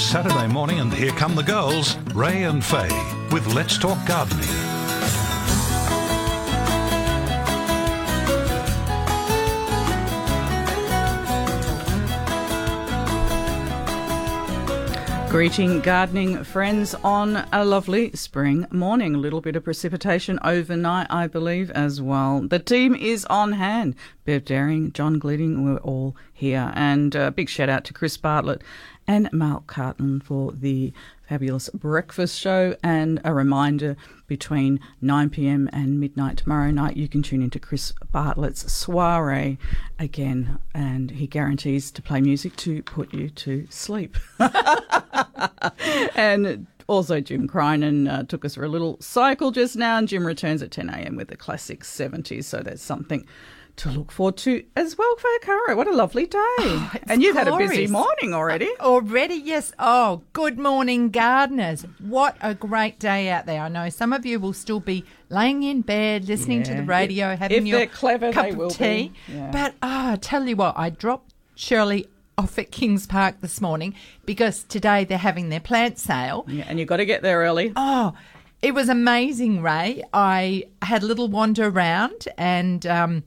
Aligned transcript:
Saturday 0.00 0.48
morning, 0.48 0.80
and 0.80 0.92
here 0.92 1.12
come 1.12 1.36
the 1.36 1.42
girls, 1.42 1.96
Ray 2.14 2.44
and 2.44 2.64
Faye, 2.64 2.88
with 3.30 3.46
Let's 3.54 3.78
Talk 3.78 3.98
Gardening. 4.06 4.48
Greeting 15.28 15.80
gardening 15.80 16.42
friends 16.42 16.96
on 17.04 17.46
a 17.52 17.64
lovely 17.64 18.10
spring 18.16 18.66
morning. 18.72 19.14
A 19.14 19.18
little 19.18 19.40
bit 19.40 19.54
of 19.54 19.62
precipitation 19.62 20.40
overnight, 20.42 21.06
I 21.08 21.28
believe, 21.28 21.70
as 21.70 22.02
well. 22.02 22.40
The 22.40 22.58
team 22.58 22.96
is 22.96 23.26
on 23.26 23.52
hand. 23.52 23.94
Bev 24.24 24.44
Daring, 24.44 24.92
John 24.92 25.20
Gliding, 25.20 25.64
we're 25.64 25.78
all 25.78 26.16
here. 26.32 26.72
And 26.74 27.14
a 27.14 27.30
big 27.30 27.48
shout 27.48 27.68
out 27.68 27.84
to 27.84 27.92
Chris 27.92 28.16
Bartlett 28.16 28.62
and 29.10 29.28
Mal 29.32 29.64
Carton 29.66 30.20
for 30.20 30.52
the 30.52 30.92
fabulous 31.28 31.68
breakfast 31.70 32.38
show. 32.38 32.76
And 32.80 33.20
a 33.24 33.34
reminder 33.34 33.96
between 34.28 34.78
9 35.00 35.30
pm 35.30 35.68
and 35.72 35.98
midnight 35.98 36.36
tomorrow 36.36 36.70
night, 36.70 36.96
you 36.96 37.08
can 37.08 37.20
tune 37.20 37.42
into 37.42 37.58
Chris 37.58 37.92
Bartlett's 38.12 38.72
soiree 38.72 39.58
again. 39.98 40.60
And 40.74 41.10
he 41.10 41.26
guarantees 41.26 41.90
to 41.90 42.00
play 42.00 42.20
music 42.20 42.54
to 42.58 42.84
put 42.84 43.12
you 43.12 43.30
to 43.30 43.66
sleep. 43.68 44.16
and 46.14 46.68
also, 46.86 47.20
Jim 47.20 47.48
Crinan 47.48 48.08
uh, 48.08 48.22
took 48.22 48.44
us 48.44 48.54
for 48.54 48.64
a 48.64 48.68
little 48.68 48.96
cycle 49.00 49.50
just 49.50 49.76
now, 49.76 49.98
and 49.98 50.06
Jim 50.08 50.24
returns 50.24 50.62
at 50.62 50.70
10 50.70 50.88
a.m. 50.88 51.16
with 51.16 51.28
the 51.28 51.36
classic 51.36 51.82
70s. 51.82 52.44
So 52.44 52.60
that's 52.60 52.82
something 52.82 53.26
to 53.80 53.90
look 53.90 54.12
forward 54.12 54.36
to 54.36 54.62
as 54.76 54.98
well, 54.98 55.16
Faye 55.16 55.38
Caro. 55.42 55.74
What 55.74 55.88
a 55.88 55.92
lovely 55.92 56.26
day. 56.26 56.38
and 57.06 57.22
you've 57.22 57.34
had 57.34 57.48
a 57.48 57.56
busy 57.56 57.86
morning 57.86 58.34
already. 58.34 58.68
Already, 58.78 59.36
yes. 59.36 59.72
Oh, 59.78 60.22
good 60.34 60.58
morning, 60.58 61.10
gardeners. 61.10 61.86
What 61.98 62.36
a 62.42 62.54
great 62.54 62.98
day 62.98 63.30
out 63.30 63.46
there. 63.46 63.62
I 63.62 63.68
know 63.68 63.88
some 63.88 64.12
of 64.12 64.26
you 64.26 64.38
will 64.38 64.52
still 64.52 64.80
be 64.80 65.04
laying 65.30 65.62
in 65.62 65.80
bed, 65.80 66.28
listening 66.28 66.62
to 66.64 66.74
the 66.74 66.82
radio, 66.82 67.34
having 67.36 67.56
if 67.56 67.66
your 67.66 67.86
clever, 67.86 68.32
cup 68.32 68.58
of 68.58 68.76
tea. 68.76 69.12
Yeah. 69.26 69.50
But 69.50 69.74
oh, 69.82 70.12
I 70.12 70.16
tell 70.16 70.46
you 70.46 70.56
what, 70.56 70.76
I 70.76 70.90
dropped 70.90 71.32
Shirley 71.54 72.06
off 72.36 72.58
at 72.58 72.70
Kings 72.70 73.06
Park 73.06 73.40
this 73.40 73.62
morning 73.62 73.94
because 74.26 74.64
today 74.64 75.04
they're 75.04 75.16
having 75.16 75.48
their 75.48 75.60
plant 75.60 75.98
sale. 75.98 76.44
Yeah, 76.48 76.64
and 76.68 76.78
you've 76.78 76.88
got 76.88 76.98
to 76.98 77.06
get 77.06 77.22
there 77.22 77.38
early. 77.40 77.72
Oh, 77.76 78.12
it 78.60 78.74
was 78.74 78.90
amazing, 78.90 79.62
Ray. 79.62 80.02
I 80.12 80.64
had 80.82 81.02
a 81.02 81.06
little 81.06 81.28
wander 81.28 81.68
around 81.68 82.28
and 82.36 82.86
um, 82.86 83.24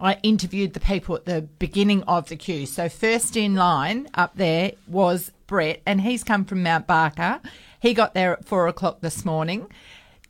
I 0.00 0.18
interviewed 0.22 0.74
the 0.74 0.80
people 0.80 1.14
at 1.16 1.24
the 1.24 1.42
beginning 1.42 2.02
of 2.04 2.28
the 2.28 2.36
queue. 2.36 2.66
So, 2.66 2.88
first 2.88 3.36
in 3.36 3.54
line 3.54 4.08
up 4.14 4.32
there 4.36 4.72
was 4.86 5.32
Brett, 5.46 5.82
and 5.86 6.00
he's 6.00 6.24
come 6.24 6.44
from 6.44 6.62
Mount 6.62 6.86
Barker. 6.86 7.40
He 7.80 7.94
got 7.94 8.14
there 8.14 8.34
at 8.34 8.44
four 8.44 8.68
o'clock 8.68 9.00
this 9.00 9.24
morning. 9.24 9.66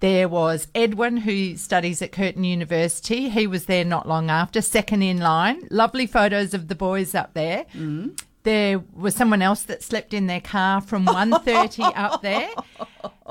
There 0.00 0.28
was 0.28 0.66
Edwin, 0.74 1.18
who 1.18 1.56
studies 1.56 2.00
at 2.00 2.10
Curtin 2.10 2.44
University. 2.44 3.28
He 3.28 3.46
was 3.46 3.66
there 3.66 3.84
not 3.84 4.08
long 4.08 4.30
after, 4.30 4.62
second 4.62 5.02
in 5.02 5.18
line. 5.18 5.68
Lovely 5.70 6.06
photos 6.06 6.54
of 6.54 6.68
the 6.68 6.74
boys 6.74 7.14
up 7.14 7.34
there. 7.34 7.66
Mm. 7.74 8.18
There 8.42 8.78
was 8.94 9.14
someone 9.14 9.42
else 9.42 9.62
that 9.64 9.82
slept 9.82 10.14
in 10.14 10.26
their 10.26 10.40
car 10.40 10.80
from 10.80 11.06
1.30 11.06 11.92
up 11.94 12.22
there. 12.22 12.48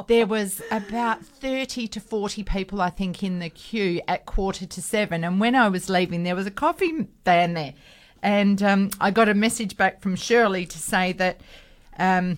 There 0.08 0.28
was 0.28 0.62
about 0.72 1.25
30 1.25 1.88
to 1.88 2.00
40 2.00 2.44
people, 2.44 2.81
I 2.81 2.90
think, 2.90 3.24
in 3.24 3.40
the 3.40 3.50
queue 3.50 4.02
at 4.08 4.25
quarter 4.25 4.66
to 4.66 4.81
seven. 4.81 5.24
And 5.24 5.40
when 5.40 5.56
I 5.56 5.68
was 5.70 5.90
leaving, 5.90 6.24
there 6.24 6.36
was 6.36 6.46
a 6.46 6.52
coffee 6.52 7.08
van 7.25 7.53
there. 7.53 7.74
And 8.22 8.62
um, 8.62 8.92
I 9.00 9.12
got 9.12 9.30
a 9.30 9.34
message 9.34 9.78
back 9.78 10.02
from 10.02 10.16
Shirley 10.16 10.66
to 10.66 10.78
say 10.78 11.14
that 11.14 11.41
um, 11.97 12.38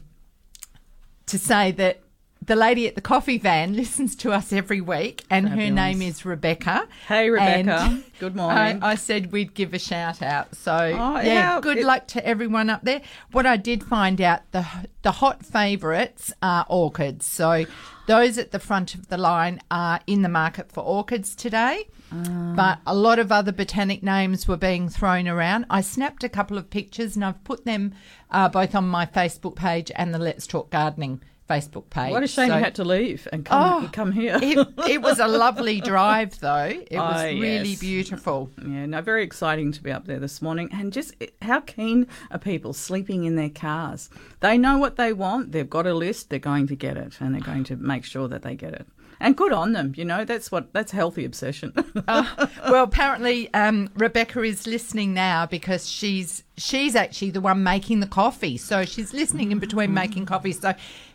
to 1.27 1.37
say 1.37 1.71
that 1.71 2.00
the 2.43 2.55
lady 2.55 2.87
at 2.87 2.95
the 2.95 3.01
coffee 3.01 3.37
van 3.37 3.75
listens 3.75 4.15
to 4.17 4.31
us 4.31 4.51
every 4.51 4.81
week, 4.81 5.23
and 5.29 5.47
her 5.49 5.69
name 5.69 6.01
is 6.01 6.25
Rebecca. 6.25 6.87
Hey, 7.07 7.29
Rebecca. 7.29 8.01
Good 8.19 8.35
morning. 8.35 8.81
I, 8.83 8.91
I 8.91 8.95
said 8.95 9.31
we'd 9.31 9.53
give 9.53 9.73
a 9.73 9.79
shout 9.79 10.21
out. 10.21 10.55
So 10.55 10.73
Oh, 10.73 11.19
yeah, 11.21 11.59
good 11.61 11.77
it- 11.79 11.85
luck 11.85 12.07
to 12.09 12.25
everyone 12.25 12.69
up 12.69 12.83
there. 12.83 13.01
What 13.31 13.45
I 13.45 13.57
did 13.57 13.83
find 13.83 14.19
out 14.21 14.41
the 14.51 14.65
the 15.03 15.11
hot 15.13 15.43
favourites 15.45 16.31
are 16.43 16.65
orchids. 16.69 17.25
So 17.25 17.65
those 18.07 18.37
at 18.37 18.51
the 18.51 18.59
front 18.59 18.93
of 18.93 19.07
the 19.07 19.17
line 19.17 19.59
are 19.71 19.99
in 20.05 20.21
the 20.21 20.29
market 20.29 20.71
for 20.71 20.81
orchids 20.81 21.35
today. 21.35 21.87
Ah. 22.11 22.53
But 22.55 22.79
a 22.85 22.93
lot 22.93 23.17
of 23.17 23.31
other 23.31 23.51
botanic 23.51 24.03
names 24.03 24.47
were 24.47 24.57
being 24.57 24.89
thrown 24.89 25.27
around. 25.27 25.65
I 25.69 25.81
snapped 25.81 26.23
a 26.23 26.29
couple 26.29 26.57
of 26.59 26.69
pictures 26.69 27.15
and 27.15 27.23
I've 27.25 27.43
put 27.43 27.65
them 27.65 27.93
uh, 28.29 28.49
both 28.49 28.75
on 28.75 28.87
my 28.87 29.05
Facebook 29.07 29.55
page 29.55 29.91
and 29.95 30.13
the 30.13 30.19
Let's 30.19 30.45
Talk 30.45 30.69
Gardening 30.69 31.21
Facebook 31.51 31.89
page. 31.89 32.11
What 32.11 32.23
a 32.23 32.27
shame 32.27 32.49
So- 32.49 32.57
you 32.57 32.63
had 32.63 32.75
to 32.75 32.83
leave 32.83 33.27
and 33.33 33.45
come, 33.45 33.83
Oh, 33.85 33.89
come 33.91 34.11
here. 34.11 34.39
it, 34.41 34.67
it 34.89 35.01
was 35.01 35.19
a 35.19 35.27
lovely 35.43 35.81
drive, 35.81 36.39
though. 36.39 36.71
It 36.89 36.97
was 36.97 37.21
Oh, 37.21 37.25
really 37.25 37.69
yes. 37.69 37.79
beautiful. 37.79 38.49
Yeah, 38.65 38.85
no, 38.85 39.01
very 39.01 39.23
exciting 39.23 39.71
to 39.73 39.83
be 39.83 39.91
up 39.91 40.05
there 40.05 40.19
this 40.19 40.41
morning. 40.41 40.69
And 40.71 40.93
just 40.93 41.13
how 41.41 41.59
keen 41.61 42.07
are 42.31 42.39
people 42.39 42.73
sleeping 42.73 43.25
in 43.25 43.35
their 43.35 43.49
cars? 43.49 44.09
They 44.39 44.57
know 44.57 44.77
what 44.77 44.95
they 44.95 45.13
want, 45.13 45.51
they've 45.51 45.69
got 45.69 45.85
a 45.87 45.93
list, 45.93 46.29
they're 46.29 46.39
going 46.39 46.67
to 46.67 46.75
get 46.75 46.97
it, 46.97 47.17
and 47.19 47.33
they're 47.35 47.41
going 47.41 47.63
to 47.65 47.75
make 47.75 48.05
sure 48.05 48.27
that 48.27 48.41
they 48.43 48.55
get 48.55 48.73
it. 48.73 48.85
And 49.23 49.37
good 49.37 49.51
on 49.53 49.73
them, 49.73 49.93
you 49.95 50.03
know, 50.03 50.25
that's 50.25 50.51
what 50.51 50.73
that's 50.73 50.91
healthy 50.91 51.25
obsession. 51.25 51.73
well, 52.07 52.83
apparently 52.83 53.53
um, 53.53 53.89
Rebecca 53.95 54.41
is 54.41 54.65
listening 54.65 55.13
now 55.13 55.45
because 55.45 55.87
she's 55.87 56.43
she's 56.57 56.95
actually 56.95 57.29
the 57.29 57.41
one 57.41 57.61
making 57.63 57.99
the 57.99 58.07
coffee. 58.07 58.57
So 58.57 58.83
she's 58.83 59.13
listening 59.13 59.51
in 59.51 59.59
between 59.59 59.93
making 59.93 60.25
coffee. 60.25 60.53
So 60.53 60.73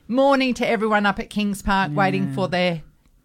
morning 0.08 0.54
to 0.54 0.68
everyone 0.68 1.06
up 1.06 1.18
at 1.18 1.30
Kings 1.30 1.62
Park 1.62 1.92
waiting 1.94 2.32
for 2.32 2.48
their 2.48 2.82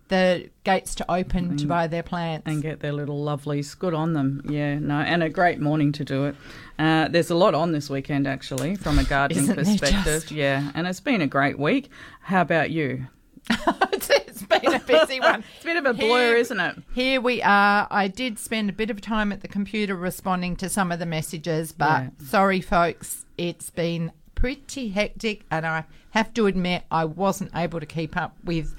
the 0.08 0.50
gates 0.66 0.94
to 0.96 1.10
open 1.10 1.56
to 1.56 1.66
buy 1.66 1.88
their 1.88 2.04
plants. 2.04 2.44
and 2.46 2.62
get 2.62 2.82
their 2.82 2.92
little 2.92 3.24
lovelies. 3.24 3.78
Good 3.80 3.94
on 3.94 4.12
them. 4.12 4.42
Yeah, 4.50 4.78
no, 4.78 4.96
and 4.96 5.24
a 5.24 5.30
great 5.30 5.62
morning 5.62 5.94
to 5.94 6.04
do 6.04 6.26
it. 6.26 6.36
Uh, 6.78 7.08
there's 7.08 7.30
a 7.30 7.36
lot 7.36 7.56
on 7.56 7.72
this 7.72 7.90
weekend, 7.90 8.28
actually, 8.28 8.76
from 8.76 9.00
a 9.00 9.06
gardening 9.06 9.44
Isn't 9.46 9.56
perspective. 9.56 10.04
just? 10.04 10.32
Yeah, 10.32 10.70
and 10.76 10.86
it's 10.86 11.00
been 11.00 11.22
a 11.22 11.28
great 11.28 11.58
week. 11.58 11.90
How 12.24 12.42
about 12.42 12.72
you? 12.72 13.08
it's, 13.50 14.10
it's 14.10 14.44
been 14.44 14.74
a 14.74 14.80
busy 14.80 15.20
one. 15.22 15.46
It's 15.56 15.64
a 15.64 15.68
bit 15.68 15.78
of 15.78 15.86
a 15.86 15.94
blur, 15.94 16.28
Here- 16.32 16.36
isn't 16.36 16.60
it? 16.60 16.76
Here 16.94 17.22
we 17.22 17.42
are. 17.42 17.88
I 17.90 18.10
did 18.10 18.38
spend 18.38 18.70
a 18.70 18.74
bit 18.74 18.90
of 18.90 19.00
time 19.00 19.32
at 19.32 19.40
the 19.40 19.48
computer 19.48 19.96
responding 19.96 20.58
to 20.58 20.68
some 20.68 20.92
of 20.92 21.00
the 21.00 21.06
messages, 21.06 21.72
but 21.72 22.02
Yeah. 22.04 22.10
sorry, 22.26 22.60
folks, 22.60 23.24
it's 23.38 23.70
been 23.70 24.12
pretty 24.42 24.90
hectic, 24.90 25.44
and 25.52 25.68
I 25.68 25.86
have 26.10 26.34
to 26.34 26.48
admit 26.48 26.82
I 26.90 27.06
wasn't 27.06 27.52
able 27.56 27.80
to 27.80 27.86
keep 27.86 28.18
up 28.18 28.36
with 28.44 28.74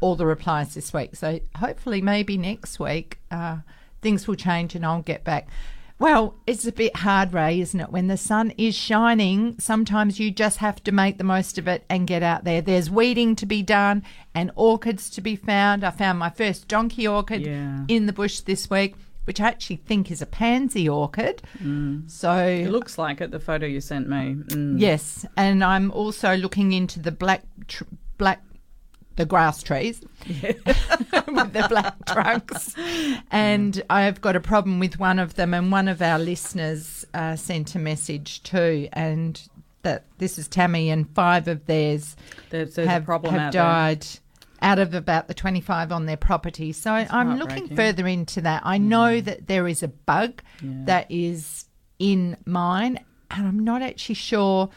all 0.00 0.16
the 0.16 0.26
replies 0.26 0.74
this 0.74 0.92
week. 0.92 1.14
So 1.14 1.38
hopefully, 1.54 2.02
maybe 2.02 2.36
next 2.36 2.80
week, 2.80 3.20
uh, 3.30 3.58
things 4.02 4.26
will 4.26 4.34
change 4.34 4.74
and 4.74 4.84
I'll 4.84 5.02
get 5.02 5.22
back. 5.22 5.46
Well, 6.00 6.34
it's 6.48 6.66
a 6.66 6.72
bit 6.72 6.96
hard, 6.96 7.32
Ray, 7.32 7.60
isn't 7.60 7.78
it? 7.78 7.90
When 7.92 8.08
the 8.08 8.16
sun 8.16 8.50
is 8.58 8.74
shining, 8.74 9.54
sometimes 9.60 10.18
you 10.18 10.32
just 10.32 10.58
have 10.58 10.82
to 10.82 10.90
make 10.90 11.16
the 11.18 11.24
most 11.24 11.58
of 11.58 11.68
it 11.68 11.84
and 11.88 12.08
get 12.08 12.24
out 12.24 12.42
there. 12.42 12.60
There's 12.60 12.90
weeding 12.90 13.36
to 13.36 13.46
be 13.46 13.62
done 13.62 14.02
and 14.34 14.50
orchids 14.56 15.08
to 15.10 15.20
be 15.20 15.36
found. 15.36 15.84
I 15.84 15.90
found 15.92 16.18
my 16.18 16.30
first 16.30 16.66
donkey 16.66 17.06
orchid 17.06 17.46
Yeah. 17.46 17.84
in 17.86 18.06
the 18.06 18.12
bush 18.12 18.40
this 18.40 18.68
week, 18.68 18.96
which 19.24 19.40
I 19.40 19.48
actually 19.48 19.76
think 19.76 20.10
is 20.10 20.22
a 20.22 20.26
pansy 20.26 20.88
orchid. 20.88 21.42
So 22.06 22.36
It 22.36 22.70
looks 22.70 22.98
like 22.98 23.20
it, 23.20 23.30
the 23.30 23.40
photo 23.40 23.66
you 23.66 23.80
sent 23.80 24.08
me. 24.08 24.36
Mm. 24.48 24.80
Yes, 24.80 25.26
and 25.36 25.62
I'm 25.64 25.90
also 25.90 26.36
looking 26.36 26.72
into 26.72 27.00
the 27.00 27.12
black 27.12 27.42
tr- 27.68 27.84
black 28.18 28.42
the 29.16 29.24
grass 29.24 29.62
trees 29.62 30.00
with 30.26 31.52
the 31.52 31.66
black 31.68 31.94
trunks. 32.06 32.74
And 33.30 33.82
I've 33.88 34.20
got 34.20 34.34
a 34.36 34.40
problem 34.40 34.80
with 34.80 34.98
one 34.98 35.18
of 35.18 35.34
them, 35.34 35.54
and 35.54 35.70
one 35.70 35.88
of 35.88 36.02
our 36.02 36.18
listeners 36.18 37.06
uh, 37.14 37.36
sent 37.36 37.74
a 37.74 37.78
message 37.78 38.42
too, 38.42 38.88
and 38.92 39.40
that 39.82 40.04
this 40.18 40.38
is 40.38 40.48
Tammy, 40.48 40.90
and 40.90 41.08
five 41.10 41.46
of 41.46 41.66
theirs 41.66 42.16
There's, 42.50 42.74
there's 42.74 42.88
have, 42.88 43.06
have 43.06 43.08
out 43.38 43.52
there. 43.52 43.62
Out 44.62 44.78
of 44.78 44.94
about 44.94 45.28
the 45.28 45.34
25 45.34 45.92
on 45.92 46.06
their 46.06 46.16
property. 46.16 46.72
So 46.72 46.92
I'm 46.92 47.38
looking 47.38 47.74
further 47.76 48.06
into 48.06 48.40
that. 48.42 48.62
I 48.64 48.78
know 48.78 49.20
that 49.20 49.46
there 49.46 49.68
is 49.68 49.82
a 49.82 49.88
bug 49.88 50.42
Yeah. 50.62 50.70
that 50.84 51.10
is 51.10 51.66
in 51.98 52.36
mine, 52.46 52.98
and 53.30 53.46
I'm 53.46 53.62
not 53.64 53.82
actually 53.82 54.14
sure 54.14 54.70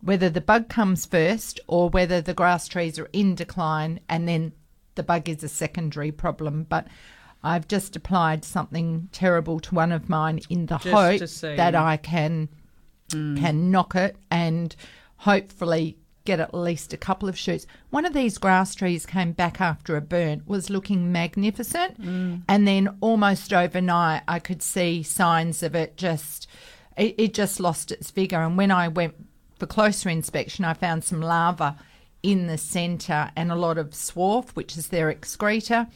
whether 0.00 0.28
the 0.28 0.40
bug 0.40 0.68
comes 0.68 1.06
first 1.06 1.60
or 1.66 1.88
whether 1.88 2.20
the 2.20 2.34
grass 2.34 2.66
trees 2.68 2.98
are 2.98 3.08
in 3.12 3.34
decline 3.34 4.00
and 4.08 4.28
then 4.28 4.52
the 4.96 5.02
bug 5.02 5.28
is 5.28 5.42
a 5.44 5.48
secondary 5.48 6.10
problem. 6.12 6.64
But 6.68 6.88
I've 7.42 7.68
just 7.68 7.96
applied 7.96 8.44
something 8.44 9.08
terrible 9.12 9.60
to 9.60 9.74
one 9.74 9.92
of 9.92 10.08
mine 10.08 10.40
in 10.50 10.66
the 10.66 10.78
Just 10.78 11.40
hope 11.42 11.56
that 11.56 11.74
I 11.74 11.96
can 11.96 12.48
can 13.10 13.70
knock 13.70 13.94
it 13.94 14.16
and 14.30 14.74
hopefully 15.18 15.98
get 16.24 16.40
at 16.40 16.54
least 16.54 16.92
a 16.92 16.96
couple 16.96 17.28
of 17.28 17.38
shoots. 17.38 17.66
One 17.90 18.04
of 18.04 18.12
these 18.12 18.38
grass 18.38 18.74
trees 18.74 19.06
came 19.06 19.32
back 19.32 19.60
after 19.60 19.96
a 19.96 20.00
burn, 20.00 20.42
was 20.46 20.70
looking 20.70 21.12
magnificent, 21.12 22.00
mm. 22.00 22.42
and 22.48 22.66
then 22.66 22.96
almost 23.00 23.52
overnight 23.52 24.22
I 24.28 24.38
could 24.38 24.62
see 24.62 25.02
signs 25.02 25.62
of 25.62 25.74
it 25.74 25.96
just 25.96 26.46
it, 26.96 27.14
it 27.18 27.34
just 27.34 27.60
lost 27.60 27.90
its 27.90 28.10
vigor. 28.10 28.42
And 28.42 28.56
when 28.56 28.70
I 28.70 28.88
went 28.88 29.14
for 29.58 29.66
closer 29.66 30.08
inspection, 30.08 30.64
I 30.64 30.74
found 30.74 31.04
some 31.04 31.20
larva 31.20 31.76
in 32.22 32.46
the 32.46 32.58
centre 32.58 33.30
and 33.34 33.50
a 33.50 33.56
lot 33.56 33.78
of 33.78 33.90
swarf, 33.90 34.50
which 34.50 34.76
is 34.76 34.88
their 34.88 35.10
excreta 35.10 35.88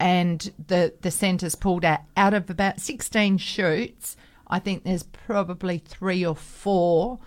and 0.00 0.52
the 0.68 0.94
the 1.00 1.10
centre's 1.10 1.54
pulled 1.54 1.84
out 1.84 2.00
out 2.16 2.34
of 2.34 2.48
about 2.48 2.80
16 2.80 3.38
shoots 3.38 4.16
i 4.46 4.58
think 4.58 4.84
there's 4.84 5.02
probably 5.02 5.78
three 5.78 6.24
or 6.24 6.36
four 6.36 7.18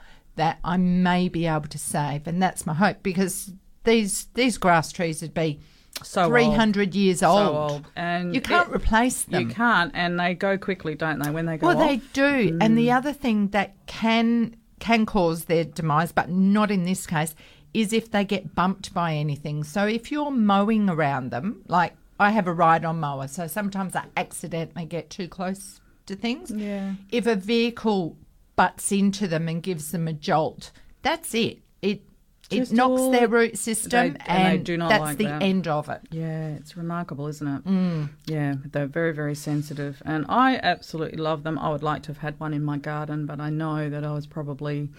that 0.41 0.57
i 0.63 0.75
may 0.75 1.29
be 1.29 1.45
able 1.45 1.67
to 1.67 1.77
save 1.77 2.25
and 2.25 2.41
that's 2.41 2.65
my 2.65 2.73
hope 2.73 2.97
because 3.03 3.53
these 3.83 4.25
these 4.33 4.57
grass 4.57 4.91
trees 4.91 5.21
would 5.21 5.33
be 5.35 5.59
So 6.03 6.23
old. 6.23 6.31
300 6.31 6.95
years 6.95 7.21
old. 7.21 7.47
So 7.47 7.57
old. 7.57 7.85
And 7.95 8.33
you 8.33 8.41
can't 8.41 8.69
it- 8.69 8.75
replace 8.75 9.23
them 9.23 9.41
You 9.41 9.53
can't, 9.53 9.91
and 9.93 10.19
they 10.19 10.33
go 10.33 10.57
quickly, 10.57 10.95
don't 10.95 11.19
they? 11.19 11.29
When 11.29 11.45
they 11.45 11.57
go 11.57 11.67
well, 11.67 11.81
off. 11.81 11.87
they 11.87 11.97
do. 12.13 12.57
And 12.61 12.77
the 12.77 12.87
mm. 12.87 12.97
other 12.97 13.13
thing 13.13 13.49
that 13.49 13.69
can 13.85 14.55
can 14.79 15.05
cause 15.05 15.45
their 15.45 15.63
demise, 15.63 16.11
but 16.11 16.27
not 16.29 16.71
in 16.71 16.83
this 16.85 17.05
case, 17.05 17.35
is 17.73 17.93
if 17.93 18.09
they 18.09 18.23
get 18.25 18.55
bumped 18.55 18.93
by 18.93 19.13
anything. 19.13 19.63
So 19.63 19.85
if 19.85 20.11
you're 20.11 20.31
mowing 20.31 20.89
around 20.89 21.29
them, 21.29 21.61
like 21.67 21.93
I 22.19 22.31
have 22.31 22.47
a 22.47 22.53
ride-on 22.53 22.99
mower, 22.99 23.27
so 23.27 23.45
sometimes 23.47 23.95
I 23.95 24.05
accidentally 24.17 24.85
get 24.85 25.09
too 25.09 25.27
close 25.27 25.81
to 26.07 26.15
things. 26.15 26.51
Yeah. 26.51 26.93
If 27.11 27.27
a 27.27 27.35
vehicle 27.35 28.15
butts 28.55 28.91
into 28.91 29.27
them 29.27 29.47
and 29.47 29.63
gives 29.63 29.91
them 29.91 30.07
a 30.07 30.13
jolt, 30.13 30.71
that's 31.01 31.33
it. 31.33 31.59
It 31.81 32.01
Just 32.49 32.73
it 32.73 32.75
knocks 32.75 32.99
all- 33.01 33.11
their 33.11 33.27
root 33.29 33.57
system, 33.57 34.13
They- 34.13 34.19
and 34.27 34.67
not 34.77 34.89
that's 34.89 35.01
like 35.01 35.17
the 35.17 35.25
that. 35.25 35.41
end 35.41 35.67
of 35.67 35.87
it. 35.89 36.01
Yeah, 36.11 36.49
it's 36.49 36.75
remarkable, 36.75 37.27
isn't 37.27 37.47
it? 37.47 37.63
Mm. 37.65 38.09
Yeah, 38.27 38.55
they're 38.71 38.87
very, 38.87 39.13
very 39.13 39.35
sensitive. 39.35 40.01
And 40.05 40.25
I 40.27 40.57
absolutely 40.61 41.17
love 41.17 41.43
them. 41.43 41.57
I 41.57 41.69
would 41.69 41.81
like 41.81 42.03
to 42.03 42.07
have 42.09 42.17
had 42.17 42.37
one 42.41 42.53
in 42.53 42.63
my 42.63 42.77
garden, 42.77 43.25
but 43.25 43.39
I 43.39 43.49
know 43.49 43.89
that 43.89 44.03
I 44.03 44.11
was 44.11 44.27
probably 44.27 44.89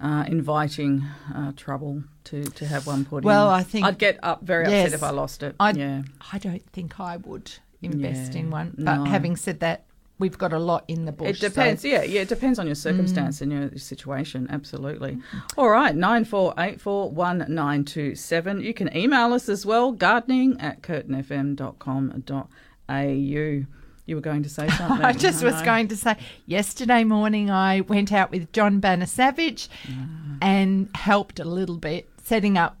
uh, 0.00 0.24
inviting 0.26 1.04
uh, 1.34 1.52
trouble 1.54 2.02
to, 2.24 2.44
to 2.44 2.66
have 2.66 2.86
one 2.86 3.04
put 3.04 3.18
in. 3.18 3.24
Well, 3.24 3.48
I 3.50 3.62
think- 3.62 3.84
I'd 3.86 3.98
get 3.98 4.18
up 4.22 4.42
very 4.42 4.64
Yes. 4.68 4.86
upset 4.86 4.94
if 4.98 5.02
I 5.04 5.10
lost 5.10 5.42
it. 5.42 5.54
I 5.60 5.70
yeah. 5.72 6.02
I 6.32 6.38
don't 6.38 6.66
think 6.72 6.98
I 6.98 7.18
would 7.18 7.52
invest 7.82 8.32
Yeah, 8.34 8.40
in 8.40 8.50
one. 8.50 8.74
But 8.78 8.96
no. 8.96 9.04
having 9.04 9.36
said 9.36 9.60
that, 9.60 9.84
we've 10.22 10.38
got 10.38 10.52
a 10.52 10.58
lot 10.58 10.84
in 10.86 11.04
the 11.04 11.10
bush. 11.10 11.30
It 11.30 11.36
so- 11.38 11.48
depends. 11.48 11.84
Yeah, 11.84 12.04
yeah, 12.04 12.20
it 12.20 12.28
depends 12.28 12.60
on 12.60 12.66
your 12.66 12.76
circumstance 12.76 13.40
and 13.40 13.50
your 13.50 13.76
situation. 13.76 14.46
Absolutely. 14.48 15.16
Mm. 15.16 15.42
All 15.58 15.68
right, 15.68 15.94
nine 15.94 16.24
four 16.24 16.54
eight 16.56 16.80
four 16.80 17.10
one 17.10 17.44
nine 17.48 17.84
two 17.84 18.14
seven. 18.14 18.60
You 18.60 18.72
can 18.72 18.96
email 18.96 19.32
us 19.32 19.48
as 19.48 19.66
well, 19.66 19.90
gardening 19.90 20.60
at 20.60 20.80
curtinfm.com.au. 20.80 23.66
You 24.04 24.16
were 24.16 24.20
going 24.20 24.42
to 24.44 24.48
say 24.48 24.68
something. 24.78 25.04
I 25.04 25.12
just 25.12 25.42
was 25.42 25.54
know. 25.54 25.64
going 25.64 25.88
to 25.88 25.96
say, 25.96 26.16
yesterday 26.46 27.02
morning 27.02 27.50
I 27.50 27.80
went 27.80 28.12
out 28.12 28.30
with 28.30 28.52
John 28.52 28.78
Banner 28.78 29.06
Savage 29.06 29.68
ah. 29.88 30.36
and 30.40 30.88
helped 30.94 31.40
a 31.40 31.44
little 31.44 31.78
bit 31.78 32.08
setting 32.22 32.56
up 32.56 32.76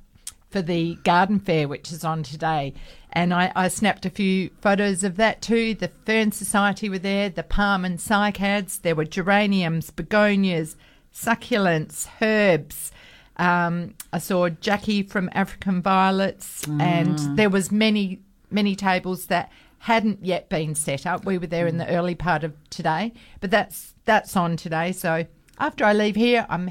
for 0.50 0.62
the 0.62 0.94
garden 1.02 1.40
fair, 1.40 1.66
which 1.66 1.90
is 1.90 2.04
on 2.04 2.22
today. 2.22 2.72
And 3.12 3.34
I, 3.34 3.52
I 3.54 3.68
snapped 3.68 4.06
a 4.06 4.10
few 4.10 4.50
photos 4.60 5.04
of 5.04 5.16
that 5.16 5.42
too. 5.42 5.74
The 5.74 5.90
Fern 6.06 6.32
Society 6.32 6.88
were 6.88 6.98
there, 6.98 7.28
the 7.28 7.42
palm 7.42 7.84
and 7.84 7.98
cycads. 7.98 8.80
There 8.80 8.94
were 8.94 9.04
geraniums, 9.04 9.90
begonias, 9.90 10.76
succulents, 11.14 12.08
herbs. 12.22 12.90
Um, 13.36 13.94
I 14.12 14.18
saw 14.18 14.48
Jackie 14.48 15.02
from 15.02 15.28
African 15.32 15.82
Violets, 15.82 16.66
and 16.80 17.18
there 17.36 17.50
was 17.50 17.70
many, 17.72 18.20
many 18.50 18.76
tables 18.76 19.26
that 19.26 19.50
hadn't 19.78 20.24
yet 20.24 20.48
been 20.48 20.74
set 20.74 21.06
up. 21.06 21.24
We 21.24 21.38
were 21.38 21.46
there 21.46 21.66
in 21.66 21.78
the 21.78 21.88
early 21.88 22.14
part 22.14 22.44
of 22.44 22.54
today, 22.70 23.12
but 23.40 23.50
that's 23.50 23.94
that's 24.04 24.36
on 24.36 24.56
today. 24.56 24.92
So 24.92 25.26
after 25.58 25.84
I 25.84 25.92
leave 25.92 26.16
here, 26.16 26.46
I'm 26.48 26.70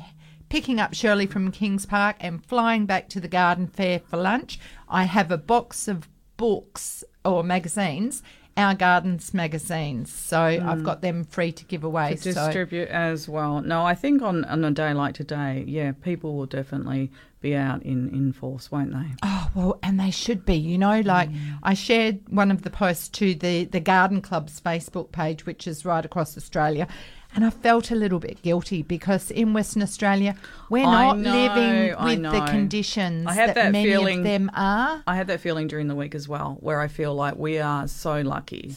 picking 0.50 0.80
up 0.80 0.94
Shirley 0.94 1.26
from 1.26 1.52
Kings 1.52 1.86
Park 1.86 2.18
and 2.20 2.46
flying 2.46 2.86
back 2.86 3.10
to 3.10 3.20
the 3.20 3.28
garden 3.28 3.68
fair 3.68 4.00
for 4.00 4.18
lunch. 4.18 4.60
I 4.88 5.04
have 5.04 5.32
a 5.32 5.38
box 5.38 5.88
of 5.88 6.08
books 6.42 7.04
or 7.24 7.44
magazines, 7.44 8.24
our 8.58 8.74
gardens 8.74 9.32
magazines. 9.32 10.12
So 10.12 10.38
mm. 10.38 10.66
I've 10.66 10.84
got 10.84 11.02
them 11.02 11.24
free 11.24 11.52
to 11.52 11.64
give 11.66 11.84
away. 11.84 12.16
to 12.16 12.34
so 12.34 12.46
distribute 12.46 12.90
as 12.90 13.30
well. 13.30 13.62
No, 13.62 13.86
I 13.86 13.94
think 13.94 14.24
on, 14.24 14.44
on 14.46 14.66
a 14.66 14.72
day 14.72 14.92
like 14.96 15.14
today, 15.14 15.64
yeah, 15.68 15.92
people 15.92 16.36
will 16.36 16.48
definitely 16.48 17.12
be 17.42 17.56
out 17.56 17.84
in, 17.84 18.10
in 18.10 18.34
force, 18.34 18.72
won't 18.72 18.92
they? 18.92 19.06
Oh 19.22 19.52
well, 19.54 19.80
and 19.84 20.00
they 20.00 20.10
should 20.10 20.44
be. 20.44 20.56
You 20.56 20.80
know, 20.80 21.02
like 21.02 21.30
mm. 21.30 21.60
I 21.62 21.76
shared 21.76 22.20
one 22.28 22.50
of 22.50 22.64
the 22.64 22.72
posts 22.72 23.08
to 23.20 23.36
the 23.36 23.66
the 23.66 23.80
Garden 23.80 24.20
Club's 24.20 24.60
Facebook 24.60 25.12
page, 25.12 25.46
which 25.46 25.68
is 25.68 25.86
right 25.86 26.04
across 26.04 26.36
Australia, 26.38 26.88
and 27.34 27.46
I 27.46 27.50
felt 27.50 27.92
a 27.92 27.96
little 27.96 28.20
bit 28.20 28.42
guilty 28.42 28.82
because 28.84 29.32
in 29.32 29.54
Western 29.54 29.82
Australia 29.82 30.36
we're 30.70 30.84
not 30.84 31.18
know, 31.18 31.32
living 31.32 31.96
with 32.04 32.32
the 32.32 32.46
conditions 32.48 33.28
I 33.28 33.34
have 33.34 33.48
that, 33.50 33.56
that 33.56 33.72
many 33.72 33.90
feeling- 33.90 34.20
of 34.20 34.24
them 34.26 34.52
are. 34.54 35.02
I 35.08 35.16
had 35.16 35.28
that 35.28 35.40
feeling 35.40 35.68
during 35.68 35.88
the 35.88 35.96
week 35.96 36.14
as 36.16 36.28
well, 36.28 36.58
where 36.60 36.80
I 36.82 36.88
feel 36.88 37.14
like 37.16 37.36
we 37.38 37.60
are 37.60 37.88
so 37.88 38.22
lucky. 38.22 38.76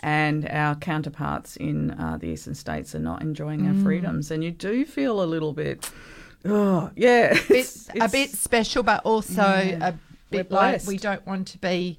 And 0.00 0.48
our 0.48 0.76
counterparts 0.76 1.56
in 1.56 1.90
uh, 1.90 2.18
the 2.20 2.28
eastern 2.28 2.54
states 2.54 2.94
are 2.94 3.00
not 3.00 3.20
enjoying 3.20 3.62
Mm. 3.62 3.76
our 3.78 3.82
freedoms, 3.82 4.30
and 4.30 4.44
you 4.44 4.52
do 4.52 4.84
feel 4.84 5.20
a 5.20 5.26
little 5.26 5.52
bit, 5.52 5.90
oh 6.44 6.90
yeah, 6.94 7.32
Bit, 7.32 7.50
it's- 7.50 7.88
a 8.00 8.08
bit 8.08 8.30
special, 8.30 8.84
but 8.84 9.00
also 9.04 9.42
Yeah. 9.42 9.88
a 9.88 9.94
bit 10.30 10.52
like 10.52 10.86
we 10.86 10.98
don't 10.98 11.26
want 11.26 11.48
to 11.48 11.58
be, 11.58 11.98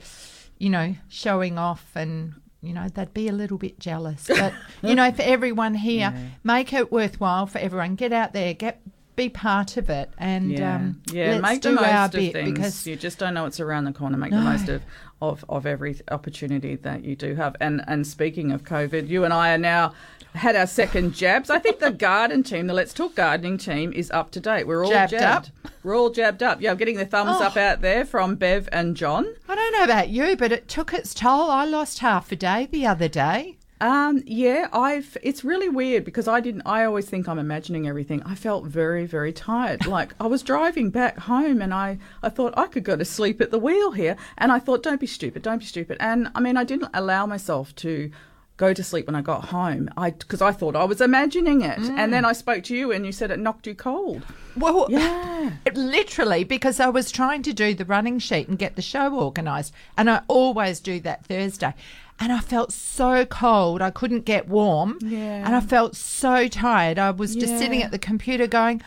you 0.60 0.70
know, 0.70 0.96
showing 1.10 1.58
off 1.58 1.86
and. 1.96 2.36
You 2.62 2.74
know, 2.74 2.88
they'd 2.90 3.14
be 3.14 3.28
a 3.30 3.32
little 3.32 3.58
bit 3.58 3.80
jealous. 3.80 4.28
But, 4.40 4.54
you 4.82 4.96
know, 4.96 5.12
for 5.12 5.22
everyone 5.22 5.76
here, 5.76 6.14
make 6.44 6.74
it 6.74 6.92
worthwhile 6.92 7.46
for 7.48 7.58
everyone. 7.60 7.96
Get 7.96 8.12
out 8.12 8.34
there, 8.34 8.54
get 8.54 8.82
be 9.16 9.28
part 9.30 9.76
of 9.76 9.90
it. 9.90 10.10
And 10.18 10.50
Yeah, 10.52 10.76
um, 10.78 11.02
yeah. 11.12 11.40
make 11.40 11.62
the 11.62 11.74
most 11.74 12.16
of 12.16 12.32
things. 12.32 12.52
because 12.52 12.88
you 12.88 12.96
just 12.96 13.20
don't 13.20 13.34
know 13.34 13.44
what's 13.44 13.60
around 13.60 13.84
the 13.84 13.92
corner. 13.92 14.18
Make 14.18 14.32
the 14.32 14.40
most 14.42 14.70
of, 14.70 14.82
of 15.22 15.44
of 15.50 15.66
every 15.66 16.00
opportunity 16.10 16.76
that 16.78 17.04
you 17.04 17.16
do 17.18 17.36
have. 17.36 17.56
And 17.60 17.82
and 17.88 18.08
speaking 18.08 18.52
of 18.52 18.64
COVID, 18.64 19.10
you 19.10 19.26
and 19.26 19.34
I 19.34 19.54
are 19.54 19.58
now 19.58 19.94
had 20.36 20.56
our 20.56 20.68
second 20.68 21.14
jabs. 21.14 21.50
I 21.50 21.60
think 21.60 21.80
the 21.80 21.92
garden 21.92 22.44
team, 22.44 22.68
the 22.68 22.74
Let's 22.74 22.94
Talk 22.94 23.16
gardening 23.16 23.58
team, 23.58 23.92
is 23.94 24.12
up 24.12 24.32
to 24.32 24.40
date. 24.40 24.68
We're 24.68 24.84
all 24.86 24.92
Jabbed 24.92 25.12
jabbed. 25.12 25.52
up? 25.66 25.72
We're 25.84 25.98
all 25.98 26.10
jabbed 26.10 26.44
up. 26.44 26.62
Yeah, 26.62 26.72
I'm 26.72 26.78
getting 26.78 26.98
the 26.98 27.06
thumbs 27.06 27.38
Oh. 27.40 27.44
up 27.46 27.58
out 27.58 27.82
there 27.82 28.06
from 28.06 28.36
Bev 28.36 28.70
and 28.72 28.96
John. 28.96 29.28
I 29.48 29.56
don't 29.56 29.74
know 29.74 29.84
about 29.84 30.10
you, 30.10 30.36
but 30.38 30.52
it 30.52 30.68
took 30.68 30.94
its 30.94 31.14
toll. 31.14 31.50
I 31.50 31.66
lost 31.66 32.00
half 32.00 32.32
a 32.32 32.36
day 32.36 32.68
the 32.72 32.86
other 32.86 33.08
day. 33.08 33.56
Um, 33.82 34.22
yeah, 34.26 34.68
I've. 34.74 35.16
It's 35.24 35.46
really 35.46 35.70
weird 35.70 36.04
because 36.04 36.28
I 36.28 36.42
didn't. 36.42 36.64
I 36.66 36.84
always 36.84 37.06
think 37.10 37.30
I'm 37.30 37.40
imagining 37.40 37.88
everything. 37.88 38.22
I 38.24 38.36
felt 38.36 38.66
very, 38.66 39.06
very 39.06 39.32
tired. 39.32 39.86
Like 39.86 40.14
I 40.20 40.28
was 40.28 40.44
driving 40.44 40.90
back 40.90 41.18
home, 41.18 41.62
and 41.62 41.74
I, 41.74 41.98
I 42.22 42.28
thought 42.28 42.54
I 42.58 42.68
could 42.68 42.84
go 42.84 42.98
to 42.98 43.06
sleep 43.06 43.40
at 43.40 43.52
the 43.52 43.58
wheel 43.58 43.92
here, 43.92 44.18
and 44.38 44.52
I 44.52 44.60
thought, 44.60 44.84
don't 44.84 45.00
be 45.00 45.08
stupid, 45.08 45.44
don't 45.44 45.60
be 45.60 45.66
stupid. 45.66 45.96
And 46.02 46.30
I 46.36 46.42
mean, 46.42 46.58
I 46.58 46.66
didn't 46.66 46.90
allow 46.94 47.26
myself 47.26 47.74
to 47.78 48.12
go 48.60 48.74
to 48.74 48.84
sleep 48.84 49.08
when 49.08 49.16
I 49.16 49.22
got 49.22 49.46
home. 49.46 49.90
I 49.98 50.12
because 50.12 50.42
I 50.42 50.52
thought 50.52 50.76
I 50.76 50.84
was 50.84 51.02
imagining 51.02 51.62
it, 51.62 51.78
and 51.78 51.98
mm. 51.98 52.12
then 52.12 52.26
I 52.26 52.34
spoke 52.34 52.64
to 52.66 52.76
you, 52.76 52.92
and 52.92 53.06
you 53.06 53.12
said 53.12 53.32
it 53.32 53.40
knocked 53.40 53.66
you 53.66 53.74
cold. 53.74 54.24
Well, 54.56 54.86
Yeah. 54.90 55.54
literally, 55.74 56.44
because 56.44 56.80
I 56.80 56.90
was 56.90 57.10
trying 57.10 57.42
to 57.44 57.54
do 57.54 57.74
the 57.74 57.86
running 57.86 58.20
sheet 58.20 58.50
and 58.50 58.60
get 58.60 58.76
the 58.76 58.82
show 58.82 59.18
organised, 59.18 59.74
and 59.98 60.10
I 60.10 60.22
always 60.28 60.80
do 60.82 61.00
that 61.00 61.26
Thursday. 61.26 61.74
And 62.22 62.34
I 62.34 62.40
felt 62.42 62.74
so 62.74 63.26
cold, 63.26 63.82
I 63.82 63.92
couldn't 63.92 64.26
get 64.26 64.50
warm. 64.50 64.98
Yeah. 65.02 65.46
And 65.46 65.56
I 65.56 65.62
felt 65.62 65.96
so 65.96 66.50
tired. 66.50 67.00
I 67.00 67.12
was 67.12 67.34
just 67.34 67.58
sitting 67.58 67.82
at 67.82 67.92
the 67.92 67.98
computer 67.98 68.46
going, 68.46 68.82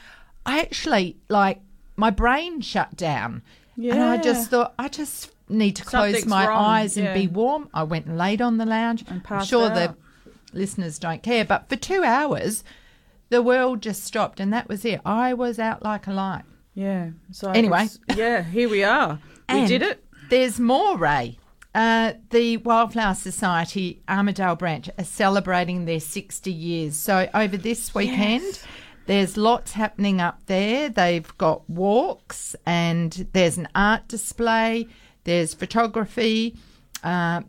I 0.45 0.61
actually, 0.61 1.17
like, 1.31 1.61
my 1.97 2.11
brain 2.11 2.61
shut 2.61 2.95
down. 2.95 3.41
And 3.79 4.03
I 4.03 4.19
just 4.19 4.51
thought, 4.51 4.75
I 4.79 4.89
just 4.89 5.31
need 5.53 5.77
to 5.77 5.85
close 5.85 6.13
Something's 6.13 6.27
my 6.27 6.47
wrong, 6.47 6.65
eyes 6.65 6.97
and 6.97 7.07
yeah. 7.07 7.15
be 7.15 7.27
warm. 7.29 7.69
I 7.73 7.83
went 7.85 8.07
and 8.07 8.17
laid 8.19 8.41
on 8.43 8.59
the 8.59 8.67
lounge. 8.67 9.05
And 9.09 9.23
I'm 9.29 9.45
sure 9.45 9.71
out. 9.71 9.75
the 9.75 9.97
listeners 10.57 10.99
don't 10.99 11.23
care, 11.23 11.45
but 11.45 11.69
for 11.69 11.77
two 11.77 12.03
hours, 12.05 12.65
the 13.29 13.43
world 13.43 13.81
just 13.83 14.05
stopped, 14.05 14.41
and 14.41 14.53
that 14.53 14.69
was 14.69 14.85
it. 14.85 15.01
I 15.05 15.35
was 15.35 15.59
out 15.59 15.83
like 15.83 16.07
a 16.07 16.13
light. 16.13 16.45
Yeah. 16.75 17.11
So 17.31 17.51
Anyway. 17.51 17.89
yeah, 18.15 18.43
here 18.43 18.69
we 18.69 18.83
are. 18.85 19.19
We 19.53 19.67
did 19.67 19.83
it. 19.83 20.05
There's 20.31 20.59
more, 20.59 20.97
Ray. 20.97 21.39
Uh, 21.75 22.13
the 22.31 22.59
Wildflower 22.59 23.15
Society 23.15 24.03
Armadale 24.09 24.57
branch 24.57 24.91
are 24.99 25.05
celebrating 25.05 25.85
their 25.87 26.01
60 26.01 26.53
years. 26.53 26.97
So 26.97 27.29
over 27.35 27.57
this 27.57 27.95
weekend, 27.95 28.61
There's 29.07 29.37
lots 29.37 29.73
happening 29.73 30.21
up 30.21 30.47
there. 30.47 30.89
They've 30.89 31.37
got 31.37 31.69
walks 31.69 32.55
and 32.65 33.27
there's 33.33 33.59
an 33.59 33.67
art 33.75 34.07
display. 34.07 34.87
There's 35.25 35.55
photography. 35.55 36.57
Uh, 37.03 37.43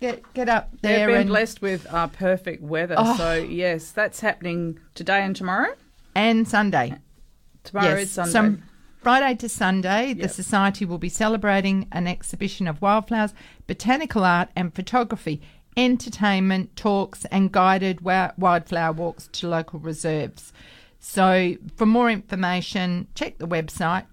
get 0.00 0.22
get 0.34 0.48
up 0.48 0.70
there. 0.82 0.98
They've 0.98 1.06
been 1.06 1.20
and, 1.22 1.28
blessed 1.28 1.62
with 1.62 1.86
uh, 1.92 2.08
perfect 2.08 2.62
weather. 2.62 2.94
Oh. 2.98 3.16
So, 3.16 3.34
yes, 3.34 3.92
that's 3.92 4.20
happening 4.20 4.78
today 4.94 5.22
and 5.22 5.34
tomorrow. 5.34 5.74
and 6.14 6.46
Sunday. 6.46 6.96
Tomorrow 7.64 7.96
is 7.96 8.10
Sunday. 8.10 8.30
Some 8.32 8.62
Friday 9.02 9.36
to 9.36 9.48
Sunday, 9.48 10.14
the 10.14 10.28
Society 10.28 10.84
will 10.84 10.98
be 10.98 11.08
celebrating 11.08 11.86
an 11.92 12.08
exhibition 12.08 12.66
of 12.66 12.82
wildflowers, 12.82 13.34
botanical 13.68 14.24
art, 14.24 14.48
and 14.56 14.74
photography, 14.74 15.40
entertainment, 15.76 16.74
talks, 16.74 17.24
and 17.26 17.52
guided 17.52 18.00
wildflower 18.00 18.92
walks 18.92 19.28
to 19.28 19.48
local 19.48 19.78
reserves. 19.78 20.52
So, 20.98 21.54
for 21.76 21.86
more 21.86 22.10
information, 22.10 23.06
check 23.14 23.38
the 23.38 23.46
website 23.46 24.06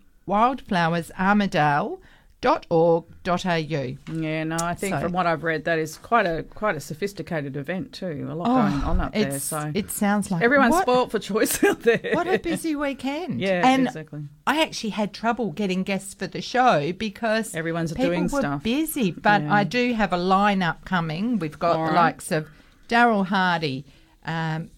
wildflowersarmadale.org.au. 2.44 4.14
Yeah, 4.22 4.44
no, 4.44 4.58
I 4.62 4.74
think 4.74 4.96
So- 4.96 5.02
from 5.02 5.12
what 5.14 5.26
I've 5.28 5.44
read, 5.44 5.66
that 5.66 5.80
is 5.80 5.98
quite 5.98 6.26
a 6.26 6.44
quite 6.44 6.76
a 6.76 6.80
sophisticated 6.80 7.56
event 7.58 7.94
too. 7.94 8.28
A 8.30 8.34
lot 8.36 8.48
Oh, 8.50 8.70
going 8.70 8.84
on 8.84 9.00
up 9.02 9.14
there. 9.14 9.40
So 9.40 9.72
it 9.74 9.92
sounds 9.92 10.32
like 10.32 10.42
everyone's 10.42 10.72
what, 10.74 10.82
spoilt 10.84 11.12
for 11.12 11.20
choice 11.20 11.64
out 11.64 11.82
there. 11.82 12.12
What 12.14 12.28
a 12.28 12.38
busy 12.40 12.76
weekend! 12.76 13.40
Yeah, 13.40 13.66
and 13.68 13.88
exactly. 13.88 14.24
I 14.46 14.62
actually 14.62 14.92
had 14.92 15.14
trouble 15.14 15.52
getting 15.52 15.84
guests 15.84 16.14
for 16.14 16.28
the 16.28 16.42
show 16.42 16.92
because 16.94 17.56
Everyone's 17.56 17.94
people 17.94 18.06
doing 18.10 18.24
were 18.24 18.40
stuff. 18.40 18.64
busy. 18.64 19.12
But 19.12 19.42
Yeah. 19.44 19.54
I 19.54 19.64
do 19.64 19.94
have 19.94 20.14
a 20.14 20.18
lineup 20.18 20.86
coming. 20.86 21.40
We've 21.40 21.58
got 21.60 21.88
the 21.88 21.94
likes 21.94 22.32
of 22.32 22.48
Daryl 22.90 23.26
Hardy, 23.26 23.86
um, 24.26 24.70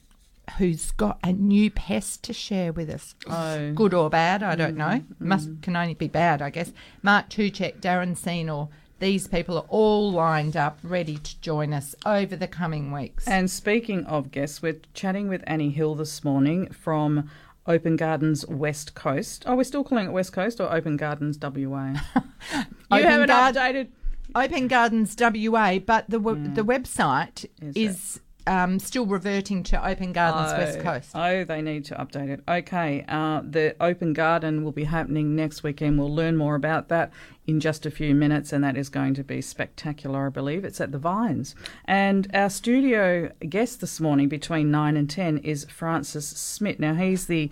who's 0.57 0.91
got 0.91 1.19
a 1.23 1.31
new 1.33 1.69
pest 1.71 2.23
to 2.23 2.33
share 2.33 2.71
with 2.73 2.89
us. 2.89 3.15
Oh. 3.27 3.73
Good 3.73 3.93
or 3.93 4.09
bad, 4.09 4.43
I 4.43 4.55
don't 4.55 4.77
know. 4.77 4.85
Mm, 4.85 5.05
mm. 5.07 5.19
Must 5.19 5.61
can 5.61 5.75
only 5.75 5.93
be 5.93 6.07
bad, 6.07 6.41
I 6.41 6.49
guess. 6.49 6.71
Mark 7.01 7.29
Tuchek, 7.29 7.81
Darren 7.81 8.15
Senor. 8.15 8.69
These 8.99 9.27
people 9.27 9.57
are 9.57 9.65
all 9.67 10.11
lined 10.11 10.55
up, 10.55 10.79
ready 10.81 11.17
to 11.17 11.41
join 11.41 11.73
us 11.73 11.95
over 12.05 12.35
the 12.37 12.47
coming 12.47 12.91
weeks. 12.93 13.27
And 13.27 13.51
speaking 13.51 14.05
of 14.05 14.31
guests, 14.31 14.61
we're 14.61 14.79
chatting 14.93 15.27
with 15.27 15.43
Annie 15.45 15.71
Hill 15.71 15.95
this 15.95 16.23
morning 16.23 16.69
from 16.71 17.29
Open 17.67 17.97
Gardens 17.97 18.47
West 18.47 18.95
Coast. 18.95 19.43
Oh, 19.45 19.55
we're 19.55 19.63
still 19.65 19.83
calling 19.83 20.07
it 20.07 20.11
West 20.11 20.31
Coast 20.31 20.61
or 20.61 20.71
Open 20.73 20.95
Gardens 20.95 21.37
WA? 21.41 21.51
you 22.15 22.61
Open 22.89 23.03
haven't 23.03 23.27
Gard- 23.27 23.55
updated. 23.55 23.87
Open 24.33 24.67
Gardens 24.67 25.15
WA, 25.19 25.79
but 25.79 26.09
the 26.09 26.17
w- 26.17 26.37
mm. 26.47 26.55
the 26.55 26.63
website 26.63 27.45
Is 27.61 27.75
is, 27.75 28.19
um, 28.47 28.79
still 28.79 29.05
reverting 29.05 29.63
to 29.63 29.87
Open 29.87 30.13
Gardens 30.13 30.57
West 30.57 30.77
Oh, 30.79 30.83
Coast. 30.83 31.11
Oh, 31.15 31.43
they 31.43 31.61
need 31.61 31.85
to 31.85 31.95
update 31.95 32.29
it. 32.29 32.41
Okay, 32.47 33.03
uh, 33.07 33.41
the 33.43 33.75
open 33.79 34.13
garden 34.13 34.63
will 34.63 34.71
be 34.71 34.83
happening 34.85 35.35
next 35.35 35.63
weekend. 35.63 35.97
We'll 35.99 36.13
learn 36.13 36.37
more 36.37 36.55
about 36.55 36.89
that 36.89 37.11
in 37.47 37.59
just 37.59 37.85
a 37.85 37.91
few 37.91 38.15
minutes, 38.15 38.51
and 38.53 38.63
that 38.63 38.75
is 38.77 38.89
going 38.89 39.13
to 39.15 39.23
be 39.23 39.41
spectacular, 39.41 40.27
I 40.27 40.29
believe. 40.29 40.65
It's 40.65 40.81
at 40.81 40.91
the 40.91 40.97
Vines. 40.97 41.55
And 41.85 42.27
our 42.33 42.49
studio 42.49 43.31
guest 43.47 43.81
this 43.81 43.99
morning 43.99 44.29
between 44.29 44.71
9 44.71 44.97
and 44.97 45.09
10 45.09 45.37
is 45.39 45.65
Francis 45.65 46.27
Smith. 46.27 46.79
Now, 46.79 46.95
he's 46.95 47.27
the 47.27 47.51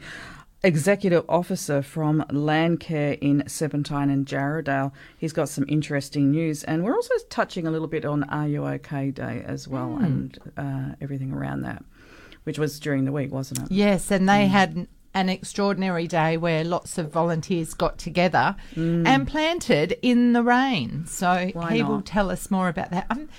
executive 0.63 1.25
officer 1.27 1.82
from 1.82 2.24
Landcare 2.29 3.17
in 3.20 3.43
Serpentine 3.48 4.10
and 4.10 4.25
Jarrahdale. 4.25 4.91
He's 5.17 5.34
got 5.34 5.50
some 5.50 5.65
interesting 5.67 6.32
news, 6.32 6.63
and 6.63 6.84
we're 6.84 6.96
also 6.96 7.13
touching 7.29 7.67
a 7.67 7.72
little 7.72 7.88
bit 7.88 8.05
on 8.05 8.24
Are 8.25 8.48
You 8.48 8.65
OK 8.65 9.12
Day 9.12 9.43
as 9.46 9.67
well, 9.67 9.98
and 9.98 10.38
uh, 10.58 10.96
everything 11.01 11.34
around 11.34 11.62
that, 11.63 11.84
which 12.43 12.58
was 12.58 12.79
during 12.79 13.05
the 13.05 13.12
week, 13.12 13.32
wasn't 13.32 13.62
it? 13.63 13.72
Yes, 13.72 14.10
and 14.10 14.27
they 14.27 14.48
had 14.48 14.88
an, 15.13 15.29
extraordinary 15.29 16.08
day 16.08 16.38
where 16.38 16.63
lots 16.63 16.98
of 16.98 17.12
volunteers 17.12 17.74
got 17.74 17.98
together 17.98 18.55
and 18.75 19.27
planted 19.27 19.98
in 20.01 20.34
the 20.34 20.41
rain. 20.43 21.05
So 21.05 21.27
Mm. 21.27 21.55
Why 21.55 21.74
he 21.74 21.84
will 21.84 22.01
tell 22.01 22.32
us 22.32 22.50
more 22.50 22.67
about 22.70 22.89
that. 22.91 23.05
Um, 23.10 23.29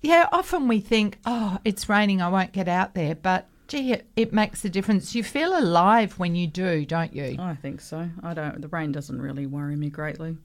yeah, 0.00 0.28
often 0.32 0.66
we 0.68 0.80
think, 0.80 1.18
oh, 1.24 1.58
it's 1.64 1.88
raining, 1.88 2.22
I 2.22 2.28
won't 2.28 2.52
get 2.52 2.68
out 2.68 2.94
there, 2.94 3.14
but 3.14 3.46
gee, 3.68 3.92
it, 3.92 4.06
it 4.16 4.32
makes 4.32 4.64
a 4.64 4.68
difference. 4.68 5.14
You 5.14 5.22
feel 5.22 5.56
alive 5.56 6.18
when 6.18 6.34
you 6.34 6.46
do, 6.46 6.84
don't 6.84 7.14
you? 7.14 7.36
I 7.38 7.54
think 7.54 7.80
so. 7.80 8.08
I 8.22 8.34
don't. 8.34 8.60
The 8.60 8.68
rain 8.68 8.90
doesn't 8.92 9.20
really 9.20 9.46
worry 9.46 9.76
me 9.76 9.90
greatly, 9.90 10.36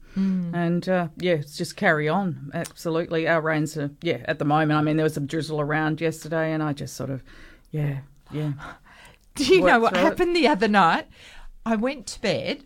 and 0.54 0.88
uh, 0.88 1.08
yeah, 1.16 1.34
it's 1.34 1.56
just 1.56 1.76
carry 1.76 2.08
on. 2.08 2.50
Absolutely, 2.54 3.26
our 3.26 3.40
rains 3.40 3.76
are 3.76 3.90
yeah. 4.02 4.22
At 4.26 4.38
the 4.38 4.44
moment, 4.44 4.78
I 4.78 4.82
mean, 4.82 4.96
there 4.96 5.04
was 5.04 5.14
some 5.14 5.26
drizzle 5.26 5.60
around 5.60 6.00
yesterday, 6.00 6.52
and 6.52 6.62
I 6.62 6.72
just 6.72 6.94
sort 6.94 7.10
of 7.10 7.24
yeah, 7.70 8.00
yeah. 8.30 8.52
Do 9.34 9.44
you 9.44 9.62
know 9.62 9.80
what 9.80 9.94
through 9.94 10.02
it. 10.02 10.04
happened 10.04 10.36
the 10.36 10.46
other 10.46 10.68
night? 10.68 11.08
I 11.66 11.76
went 11.76 12.06
to 12.08 12.20
bed 12.20 12.64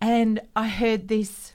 and 0.00 0.40
I 0.56 0.68
heard 0.68 1.08
this 1.08 1.54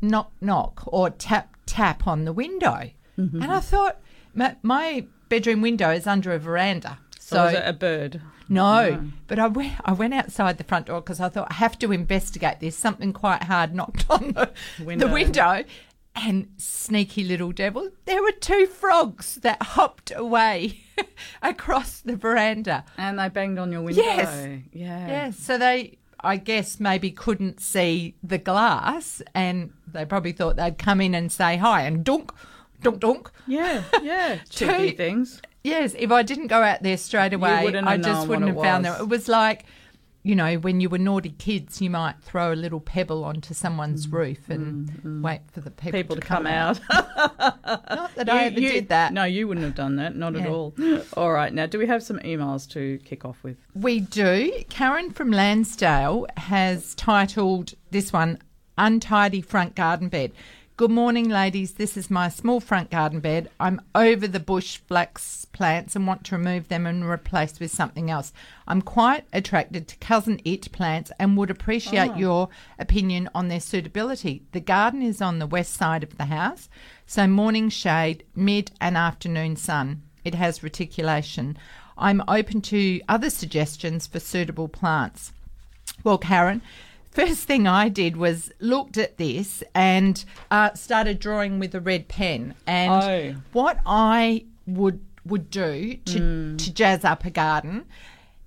knock 0.00 0.32
knock 0.40 0.82
or 0.86 1.10
tap 1.10 1.56
tap 1.66 2.06
on 2.06 2.24
the 2.24 2.32
window. 2.32 2.90
Mm-hmm. 3.18 3.42
And 3.42 3.52
I 3.52 3.60
thought, 3.60 4.00
my, 4.34 4.56
my 4.62 5.06
bedroom 5.28 5.60
window 5.60 5.90
is 5.90 6.06
under 6.06 6.32
a 6.32 6.38
veranda. 6.38 6.98
So, 7.30 7.44
was 7.44 7.54
it 7.54 7.62
a 7.64 7.72
bird? 7.72 8.20
no, 8.48 9.04
but 9.28 9.38
I 9.38 9.46
went, 9.46 9.74
I 9.84 9.92
went 9.92 10.12
outside 10.14 10.58
the 10.58 10.64
front 10.64 10.86
door 10.86 11.00
because 11.00 11.20
I 11.20 11.28
thought 11.28 11.48
I 11.50 11.54
have 11.54 11.78
to 11.80 11.92
investigate 11.92 12.60
this. 12.60 12.76
Something 12.76 13.12
quite 13.12 13.44
hard 13.44 13.74
knocked 13.74 14.06
on 14.10 14.32
the 14.32 14.50
Window. 14.84 15.06
the 15.06 15.12
window. 15.12 15.64
And 16.16 16.48
sneaky 16.56 17.22
little 17.22 17.52
devil, 17.52 17.88
there 18.04 18.20
were 18.20 18.32
two 18.32 18.66
frogs 18.66 19.36
that 19.36 19.62
hopped 19.62 20.12
away 20.14 20.80
across 21.42 22.00
the 22.00 22.16
veranda. 22.16 22.84
And 22.98 23.16
they 23.18 23.28
banged 23.28 23.58
on 23.60 23.70
your 23.70 23.82
window. 23.82 24.02
Yes. 24.02 24.60
Yeah. 24.72 25.06
Yeah, 25.08 25.30
so 25.30 25.56
they, 25.56 25.98
I 26.18 26.36
guess, 26.36 26.80
maybe 26.80 27.12
couldn't 27.12 27.60
see 27.60 28.16
the 28.24 28.38
glass, 28.38 29.22
and 29.36 29.72
they 29.86 30.04
probably 30.04 30.32
thought 30.32 30.56
they'd 30.56 30.78
come 30.78 31.00
in 31.00 31.14
and 31.14 31.30
say 31.30 31.56
hi, 31.56 31.82
and 31.82 32.04
dunk, 32.04 32.32
dunk, 32.82 32.98
dunk. 32.98 33.30
Yeah. 33.46 33.84
Yeah. 34.02 34.38
Cheeky 34.50 34.90
Two- 34.90 34.96
things. 34.96 35.40
Yes, 35.62 35.94
if 35.98 36.10
I 36.10 36.22
didn't 36.22 36.46
go 36.46 36.62
out 36.62 36.82
there 36.82 36.96
straight 36.96 37.32
away, 37.34 37.66
I 37.76 37.96
just 37.98 38.26
wouldn't 38.28 38.48
have 38.48 38.60
found 38.62 38.84
them. 38.84 39.00
It 39.00 39.08
was 39.08 39.28
like, 39.28 39.64
you 40.22 40.34
know, 40.34 40.56
when 40.56 40.80
you 40.80 40.88
were 40.90 40.98
naughty 40.98 41.30
kids, 41.30 41.80
you 41.80 41.88
might 41.90 42.14
throw 42.22 42.52
a 42.52 42.54
little 42.54 42.80
pebble 42.80 43.24
onto 43.24 43.54
someone's 43.54 44.06
roof 44.08 44.48
and 44.50 45.22
wait 45.22 45.40
for 45.52 45.60
the 45.60 45.70
people, 45.70 45.90
Mm, 45.98 46.02
People 46.02 46.16
to 46.16 46.22
come 46.22 46.46
out. 46.46 46.80
Not 46.90 48.14
that 48.14 48.28
I 48.30 48.44
ever 48.44 48.60
you- 48.60 48.68
did 48.70 48.88
that. 48.88 49.12
No, 49.12 49.24
you 49.24 49.48
wouldn't 49.48 49.64
have 49.64 49.74
done 49.74 49.96
that. 49.96 50.16
Not 50.16 50.36
at 50.36 50.46
all. 50.46 50.74
All 51.16 51.32
right. 51.32 51.52
Now, 51.52 51.66
do 51.66 51.78
we 51.78 51.86
have 51.86 52.02
some 52.02 52.18
emails 52.20 52.68
to 52.70 52.98
kick 53.04 53.24
off 53.24 53.42
with? 53.42 53.56
We 53.74 54.00
do. 54.00 54.62
Karen 54.68 55.10
from 55.10 55.30
Landsdale 55.30 56.26
has 56.38 56.94
titled 56.94 57.74
this 57.90 58.12
one 58.12 58.38
Untidy 58.78 59.40
Front 59.42 59.74
Garden 59.74 60.08
Bed. 60.08 60.32
Good 60.80 60.90
morning, 60.90 61.28
ladies. 61.28 61.72
This 61.74 61.94
is 61.98 62.08
my 62.08 62.30
small 62.30 62.58
front 62.58 62.90
garden 62.90 63.20
bed. 63.20 63.50
I'm 63.60 63.82
over 63.94 64.26
the 64.26 64.40
bush 64.40 64.78
flax 64.78 65.44
plants 65.44 65.94
and 65.94 66.06
want 66.06 66.24
to 66.24 66.38
remove 66.38 66.68
them 66.68 66.86
and 66.86 67.04
replace 67.04 67.60
with 67.60 67.70
something 67.70 68.10
else. 68.10 68.32
I'm 68.66 68.80
quite 68.80 69.26
attracted 69.30 69.88
to 69.88 69.98
cousin 69.98 70.40
it 70.42 70.72
plants 70.72 71.12
and 71.18 71.36
would 71.36 71.50
appreciate 71.50 72.12
oh. 72.12 72.16
your 72.16 72.48
opinion 72.78 73.28
on 73.34 73.48
their 73.48 73.60
suitability. 73.60 74.42
The 74.52 74.60
garden 74.60 75.02
is 75.02 75.20
on 75.20 75.38
the 75.38 75.46
west 75.46 75.74
side 75.74 76.02
of 76.02 76.16
the 76.16 76.24
house, 76.24 76.70
so 77.04 77.26
morning 77.26 77.68
shade, 77.68 78.24
mid 78.34 78.70
and 78.80 78.96
afternoon 78.96 79.56
sun. 79.56 80.00
It 80.24 80.34
has 80.34 80.62
reticulation. 80.62 81.58
I'm 81.98 82.22
open 82.26 82.62
to 82.62 83.02
other 83.06 83.28
suggestions 83.28 84.06
for 84.06 84.18
suitable 84.18 84.68
plants. 84.68 85.34
Well, 86.02 86.16
Karen, 86.16 86.62
first 87.10 87.44
thing 87.46 87.66
I 87.66 87.88
did 87.88 88.16
was 88.16 88.52
looked 88.60 88.96
at 88.98 89.16
this 89.18 89.62
and 89.74 90.24
uh, 90.50 90.74
started 90.74 91.18
drawing 91.18 91.58
with 91.58 91.74
a 91.74 91.80
red 91.80 92.08
pen. 92.08 92.54
And 92.66 92.92
Oh. 92.92 93.40
what 93.52 93.78
I 93.86 94.44
would 94.66 95.00
would 95.26 95.50
do 95.50 95.94
to 96.06 96.56
to 96.56 96.72
jazz 96.72 97.04
up 97.04 97.24
a 97.24 97.30
garden. 97.30 97.84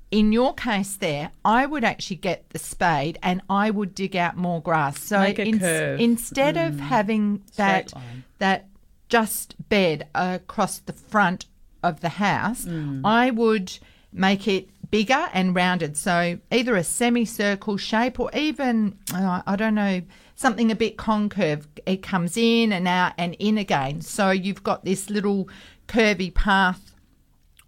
In 0.09 0.31
your 0.31 0.53
case, 0.53 0.95
there, 0.95 1.31
I 1.43 1.65
would 1.65 1.83
actually 1.83 2.17
get 2.17 2.47
the 2.51 2.59
spade 2.59 3.17
and 3.23 3.41
I 3.49 3.69
would 3.71 3.95
dig 3.95 4.15
out 4.15 4.37
more 4.37 4.61
grass. 4.61 4.99
So 4.99 5.19
Make 5.19 5.39
a 5.39 5.45
ins- 5.45 5.59
curve. 5.59 5.99
instead 5.99 6.55
of 6.57 6.79
having 6.79 7.41
that 7.55 7.91
that 8.39 8.67
just 9.09 9.55
bed 9.69 10.07
across 10.15 10.79
the 10.79 10.93
front 10.93 11.45
of 11.83 12.01
the 12.01 12.09
house, 12.09 12.65
Mm. 12.65 13.01
I 13.03 13.29
would 13.31 13.77
make 14.11 14.47
it 14.47 14.69
bigger 14.93 15.27
and 15.33 15.55
rounded. 15.55 15.97
So 15.97 16.37
either 16.51 16.75
a 16.75 16.83
semicircle 16.83 17.77
shape 17.77 18.19
or 18.19 18.29
even, 18.31 18.95
uh, 19.11 19.41
I 19.43 19.55
don't 19.55 19.73
know, 19.73 20.03
something 20.35 20.69
a 20.69 20.75
bit 20.75 20.97
concave. 20.97 21.67
It 21.87 22.03
comes 22.03 22.37
in 22.37 22.71
and 22.71 22.87
out 22.87 23.13
and 23.17 23.33
in 23.39 23.57
again. 23.57 24.01
So 24.01 24.29
you've 24.29 24.61
got 24.61 24.85
this 24.85 25.09
little 25.09 25.49
curvy 25.87 26.31
path 26.31 26.93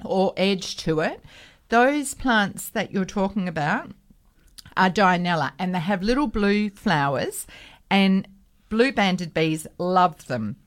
or 0.03 0.35
edge 0.37 0.77
to 0.77 0.99
it. 0.99 1.23
Those 1.69 2.13
plants 2.13 2.69
that 2.69 2.91
you're 2.91 3.05
talking 3.05 3.47
about 3.47 3.89
are 4.77 4.91
Dianella 4.91 5.53
and 5.57 5.73
they 5.73 5.79
have 5.79 6.03
little 6.03 6.27
blue 6.27 6.69
flowers 6.69 7.47
and 7.89 8.27
blue 8.69 8.91
banded 8.91 9.33
bees 9.33 9.65
love 9.79 10.27
them. 10.27 10.57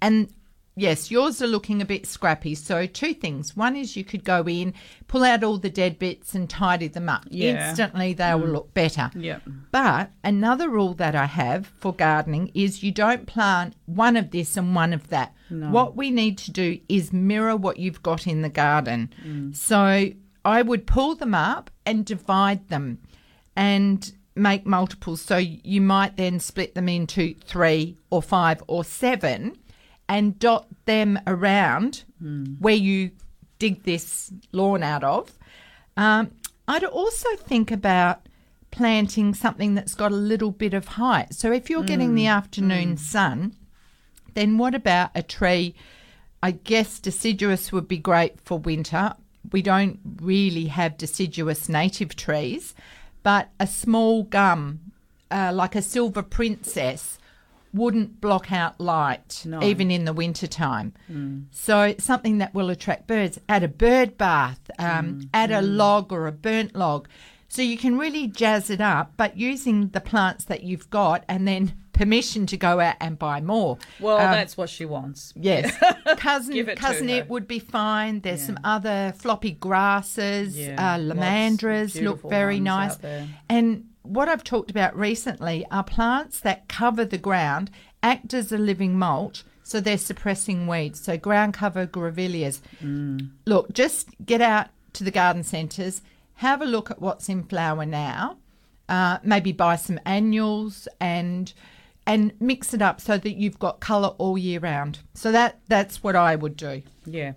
And 0.00 0.32
yes, 0.76 1.10
yours 1.10 1.42
are 1.42 1.46
looking 1.46 1.82
a 1.82 1.86
bit 1.86 2.06
scrappy. 2.06 2.54
So, 2.54 2.86
two 2.86 3.14
things. 3.14 3.56
One 3.56 3.74
is 3.74 3.96
you 3.96 4.04
could 4.04 4.24
go 4.24 4.44
in, 4.46 4.74
pull 5.08 5.24
out 5.24 5.42
all 5.42 5.58
the 5.58 5.70
dead 5.70 5.98
bits 5.98 6.34
and 6.34 6.48
tidy 6.48 6.88
them 6.88 7.08
up. 7.08 7.24
Yeah. 7.28 7.68
Instantly, 7.68 8.12
they 8.12 8.34
will 8.34 8.48
mm. 8.48 8.52
look 8.52 8.74
better. 8.74 9.10
Yep. 9.14 9.42
But 9.72 10.10
another 10.22 10.68
rule 10.68 10.94
that 10.94 11.16
I 11.16 11.26
have 11.26 11.66
for 11.78 11.92
gardening 11.92 12.50
is 12.54 12.82
you 12.82 12.92
don't 12.92 13.26
plant 13.26 13.74
one 13.86 14.16
of 14.16 14.30
this 14.30 14.56
and 14.56 14.74
one 14.74 14.92
of 14.92 15.08
that. 15.08 15.34
No. 15.50 15.70
What 15.70 15.96
we 15.96 16.10
need 16.10 16.38
to 16.38 16.50
do 16.50 16.78
is 16.88 17.12
mirror 17.12 17.56
what 17.56 17.78
you've 17.78 18.02
got 18.02 18.26
in 18.26 18.42
the 18.42 18.48
garden. 18.48 19.12
Mm. 19.24 19.56
So 19.56 20.10
I 20.44 20.62
would 20.62 20.86
pull 20.86 21.14
them 21.14 21.34
up 21.34 21.70
and 21.84 22.04
divide 22.04 22.68
them 22.68 22.98
and 23.56 24.12
make 24.34 24.66
multiples. 24.66 25.22
So 25.22 25.36
you 25.38 25.80
might 25.80 26.16
then 26.16 26.40
split 26.40 26.74
them 26.74 26.88
into 26.88 27.34
three 27.44 27.96
or 28.10 28.22
five 28.22 28.62
or 28.66 28.84
seven 28.84 29.56
and 30.08 30.38
dot 30.38 30.66
them 30.84 31.18
around 31.26 32.04
where 32.60 32.74
you 32.74 33.10
dig 33.58 33.82
this 33.84 34.32
lawn 34.52 34.82
out 34.82 35.02
of. 35.04 35.32
Um, 35.96 36.30
I'd 36.68 36.84
also 36.84 37.28
think 37.36 37.70
about 37.70 38.28
planting 38.70 39.34
something 39.34 39.74
that's 39.74 39.94
got 39.94 40.12
a 40.12 40.16
little 40.16 40.50
bit 40.50 40.74
of 40.74 40.88
height. 40.88 41.32
So 41.34 41.52
if 41.52 41.70
you're 41.70 41.82
getting 41.84 42.14
the 42.14 42.26
afternoon 42.26 42.96
sun, 42.96 43.54
then 44.34 44.58
what 44.58 44.74
about 44.74 45.10
a 45.14 45.22
tree? 45.22 45.74
I 46.42 46.50
guess 46.50 46.98
deciduous 46.98 47.72
would 47.72 47.88
be 47.88 47.98
great 47.98 48.40
for 48.42 48.58
winter. 48.58 49.14
We 49.50 49.62
don't 49.62 49.98
really 50.20 50.66
have 50.66 50.98
deciduous 50.98 51.68
native 51.68 52.16
trees, 52.16 52.74
but 53.22 53.48
a 53.58 53.66
small 53.66 54.24
gum, 54.24 54.92
uh, 55.30 55.52
like 55.54 55.74
a 55.74 55.82
silver 55.82 56.22
princess, 56.22 57.18
wouldn't 57.76 58.20
block 58.20 58.50
out 58.52 58.80
light 58.80 59.42
No. 59.44 59.62
even 59.62 59.90
in 59.90 60.04
the 60.04 60.12
winter 60.12 60.46
time. 60.46 60.92
So 61.50 61.94
something 61.98 62.38
that 62.38 62.54
will 62.54 62.70
attract 62.70 63.06
birds. 63.06 63.38
Add 63.48 63.62
a 63.62 63.68
bird 63.68 64.16
bath, 64.18 64.60
um, 64.78 65.28
add 65.32 65.50
a 65.50 65.62
log 65.62 66.12
or 66.12 66.26
a 66.26 66.32
burnt 66.32 66.74
log. 66.74 67.08
So 67.48 67.62
you 67.62 67.78
can 67.78 67.96
really 67.96 68.26
jazz 68.26 68.70
it 68.70 68.80
up, 68.80 69.12
but 69.16 69.36
using 69.36 69.88
the 69.90 70.00
plants 70.00 70.44
that 70.46 70.64
you've 70.64 70.90
got 70.90 71.24
and 71.28 71.46
then 71.46 71.74
permission 71.92 72.44
to 72.46 72.56
go 72.56 72.80
out 72.80 72.96
and 73.00 73.18
buy 73.18 73.40
more. 73.40 73.78
Well, 74.00 74.16
Um, 74.16 74.32
that's 74.32 74.56
what 74.56 74.68
she 74.68 74.84
wants. 74.84 75.32
Yes, 75.36 75.74
cousin 76.18 76.56
it 76.56 76.76
cousin 76.76 77.08
it 77.08 77.28
would 77.30 77.46
be 77.48 77.58
fine. 77.60 78.20
There's 78.20 78.44
some 78.44 78.58
other 78.64 79.14
floppy 79.16 79.52
grasses, 79.52 80.58
Yeah, 80.58 80.74
uh, 80.96 80.98
lomandras 80.98 82.02
look 82.02 82.20
very 82.28 82.60
nice. 82.60 82.98
And 83.48 83.84
what 84.08 84.28
I've 84.28 84.44
talked 84.44 84.70
about 84.70 84.96
recently 84.96 85.66
are 85.70 85.84
plants 85.84 86.40
that 86.40 86.68
cover 86.68 87.04
the 87.04 87.18
ground, 87.18 87.70
act 88.02 88.34
as 88.34 88.52
a 88.52 88.58
living 88.58 88.98
mulch, 88.98 89.44
so 89.62 89.80
they're 89.80 89.98
suppressing 89.98 90.66
weeds. 90.66 91.00
So 91.00 91.16
ground 91.16 91.54
cover 91.54 91.86
grevilleas. 91.86 92.60
Mm. 92.82 93.30
Look, 93.46 93.72
just 93.72 94.10
get 94.24 94.40
out 94.40 94.68
to 94.92 95.04
the 95.04 95.10
garden 95.10 95.42
centres, 95.42 96.02
have 96.34 96.62
a 96.62 96.66
look 96.66 96.90
at 96.90 97.00
what's 97.00 97.28
in 97.28 97.42
flower 97.42 97.84
now. 97.84 98.38
Uh, 98.88 99.18
maybe 99.24 99.50
buy 99.50 99.74
some 99.74 99.98
annuals 100.06 100.86
and 101.00 101.52
and 102.06 102.32
mix 102.38 102.72
it 102.72 102.80
up 102.80 103.00
so 103.00 103.18
that 103.18 103.34
you've 103.34 103.58
got 103.58 103.80
colour 103.80 104.10
all 104.18 104.38
year 104.38 104.60
round. 104.60 105.00
So 105.14 105.32
that 105.32 105.58
that's 105.68 106.02
what 106.04 106.14
I 106.14 106.36
would 106.36 106.56
do. 106.56 106.82
Yeah. 107.04 107.32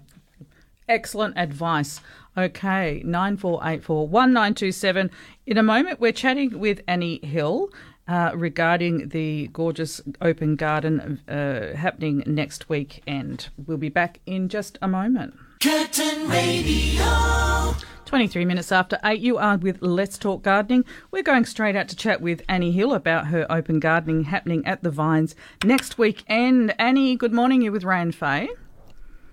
Excellent 0.87 1.37
advice. 1.37 2.01
Okay, 2.39 3.01
9484 3.03 4.07
1927. 4.07 5.11
In 5.45 5.57
a 5.57 5.63
moment, 5.63 5.99
we're 5.99 6.13
chatting 6.13 6.57
with 6.57 6.79
Annie 6.87 7.19
Hill 7.21 7.69
uh, 8.07 8.31
regarding 8.33 9.09
the 9.09 9.49
gorgeous 9.51 9.99
open 10.21 10.55
garden 10.55 11.19
uh, 11.27 11.75
happening 11.75 12.23
next 12.25 12.69
weekend. 12.69 13.49
We'll 13.67 13.75
be 13.75 13.89
back 13.89 14.21
in 14.25 14.47
just 14.47 14.77
a 14.81 14.87
moment. 14.87 15.35
Curtin 15.61 16.29
Radio. 16.29 17.75
23 18.05 18.45
minutes 18.45 18.71
after 18.71 18.97
8, 19.03 19.19
you 19.19 19.37
are 19.37 19.57
with 19.57 19.81
Let's 19.81 20.17
Talk 20.17 20.41
Gardening. 20.41 20.85
We're 21.11 21.23
going 21.23 21.43
straight 21.43 21.75
out 21.75 21.89
to 21.89 21.95
chat 21.97 22.21
with 22.21 22.41
Annie 22.47 22.71
Hill 22.71 22.93
about 22.93 23.27
her 23.27 23.45
open 23.51 23.81
gardening 23.81 24.23
happening 24.23 24.65
at 24.65 24.81
the 24.81 24.91
Vines 24.91 25.35
next 25.65 25.97
weekend. 25.97 26.73
Annie, 26.79 27.17
good 27.17 27.33
morning. 27.33 27.61
You're 27.61 27.73
with 27.73 27.83
Ray 27.83 28.01
and 28.01 28.15
Faye. 28.15 28.47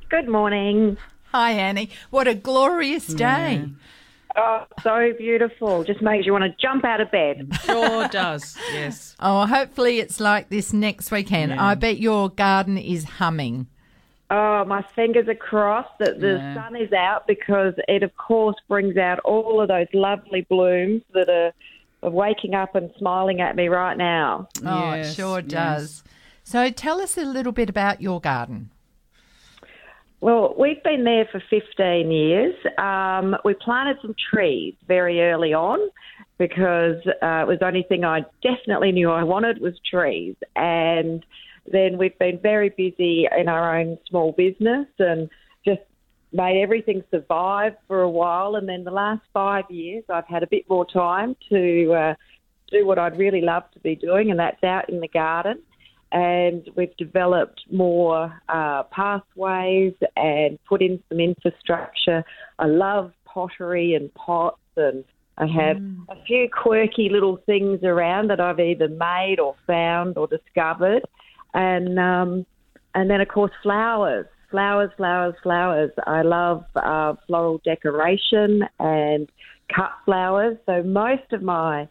Good 0.09 0.29
morning. 0.29 0.99
Hi 1.37 1.51
Annie, 1.51 1.91
what 2.09 2.27
a 2.27 2.35
glorious 2.35 3.07
day. 3.09 3.69
Oh, 4.35 4.65
so 4.83 5.13
beautiful. 5.19 5.85
Just 5.85 6.01
makes 6.01 6.25
you 6.25 6.33
want 6.33 6.45
to 6.45 6.55
jump 6.59 6.83
out 6.83 7.03
of 7.03 7.11
bed. 7.11 7.51
Sure 7.63 8.09
does, 8.09 8.57
yes. 8.73 9.15
Oh, 9.21 9.45
hopefully 9.45 9.99
it's 9.99 10.19
like 10.19 10.49
this 10.49 10.73
next 10.73 11.11
weekend. 11.11 11.51
Yeah. 11.53 11.63
I 11.63 11.75
bet 11.75 11.99
your 11.99 12.31
garden 12.31 12.79
is 12.79 13.05
humming. 13.05 13.67
Oh, 14.31 14.65
my 14.65 14.83
fingers 14.95 15.29
are 15.29 15.35
crossed 15.35 15.99
that 15.99 16.21
the 16.21 16.37
Yeah. 16.39 16.55
sun 16.55 16.75
is 16.75 16.91
out 16.95 17.27
because 17.27 17.75
it, 17.87 18.03
of 18.03 18.17
course, 18.17 18.57
brings 18.67 18.97
out 18.97 19.19
all 19.19 19.61
of 19.61 19.69
those 19.69 19.89
lovely 19.93 20.41
blooms 20.49 21.03
that 21.13 21.29
are, 21.29 21.53
are 22.03 22.11
waking 22.11 22.55
up 22.55 22.75
and 22.75 22.91
smiling 22.97 23.43
at 23.43 23.57
me 23.57 23.69
right 23.69 23.99
now. 23.99 24.49
Oh, 24.65 24.95
Yes, 24.95 25.11
it 25.11 25.15
sure 25.17 25.41
yes. 25.41 25.49
does. 25.51 26.05
So 26.45 26.71
tell 26.71 27.03
us 27.03 27.19
a 27.19 27.27
little 27.27 27.53
bit 27.53 27.69
about 27.69 28.01
your 28.01 28.23
garden. 28.23 28.71
Well, 30.21 30.55
we've 30.59 30.83
been 30.83 31.05
there 31.05 31.29
for 31.31 31.43
15 31.51 32.11
years. 32.11 32.55
Um, 32.79 33.37
we 33.45 33.55
planted 33.55 33.99
some 34.01 34.15
trees 34.31 34.75
very 34.89 35.21
early 35.21 35.53
on 35.53 35.79
because 36.39 36.97
uh, 37.23 37.43
it 37.43 37.47
was 37.47 37.59
the 37.61 37.67
only 37.67 37.83
thing 37.83 38.05
I 38.05 38.25
definitely 38.43 38.93
knew 38.93 39.11
I 39.11 39.25
wanted 39.25 39.61
was 39.61 39.75
trees. 39.89 40.35
And 40.55 41.25
then 41.71 41.99
we've 41.99 42.19
been 42.19 42.39
very 42.39 42.71
busy 42.71 43.29
in 43.39 43.49
our 43.49 43.79
own 43.79 43.99
small 44.09 44.33
business 44.33 44.87
and 44.99 45.29
just 45.67 45.83
made 46.33 46.63
everything 46.63 47.03
survive 47.11 47.75
for 47.87 48.01
a 48.01 48.11
while. 48.11 48.57
And 48.57 48.67
then 48.67 48.85
the 48.85 48.91
last 48.91 49.23
five 49.35 49.65
years, 49.71 50.05
I've 50.09 50.27
had 50.27 50.43
a 50.43 50.47
bit 50.47 50.69
more 50.69 50.87
time 50.87 51.37
to 51.51 51.93
uh, 51.93 52.15
do 52.71 52.87
what 52.87 52.99
I'd 52.99 53.19
really 53.19 53.43
love 53.43 53.65
to 53.75 53.81
be 53.81 53.95
doing, 53.95 54.31
and 54.31 54.41
that's 54.41 54.63
out 54.65 54.89
in 54.89 55.01
the 55.01 55.09
garden 55.09 55.63
and 56.17 56.71
we've 56.77 56.97
developed 56.97 57.61
more 57.71 58.33
uh, 58.49 58.85
pathways 58.85 59.93
and 60.17 60.59
put 60.67 60.81
in 60.81 60.99
some 61.11 61.21
infrastructure. 61.21 62.25
I 62.59 62.65
love 62.65 63.13
pottery 63.27 63.93
and 63.93 64.13
pots, 64.15 64.57
and 64.79 65.05
I 65.37 65.47
have 65.47 65.77
a 66.09 66.25
few 66.27 66.49
quirky 66.51 67.11
little 67.13 67.37
things 67.45 67.81
around 67.83 68.31
that 68.31 68.41
I've 68.41 68.59
either 68.59 68.89
made 68.89 69.39
or 69.39 69.57
found 69.67 70.17
or 70.17 70.27
discovered, 70.27 71.03
and 71.53 71.99
um, 71.99 72.47
and 72.95 73.11
then 73.11 73.21
of 73.21 73.29
course 73.29 73.53
flowers. 73.63 74.25
Flowers, 74.51 74.91
flowers, 74.97 75.35
flowers. 75.43 75.91
I 76.07 76.23
love 76.23 76.65
uh, 76.77 77.15
floral 77.27 77.61
decoration 77.63 78.63
and 78.79 79.29
cut 79.75 79.91
flowers. 80.07 80.57
So 80.65 80.83
most 80.83 81.31
of 81.33 81.43
my 81.43 81.89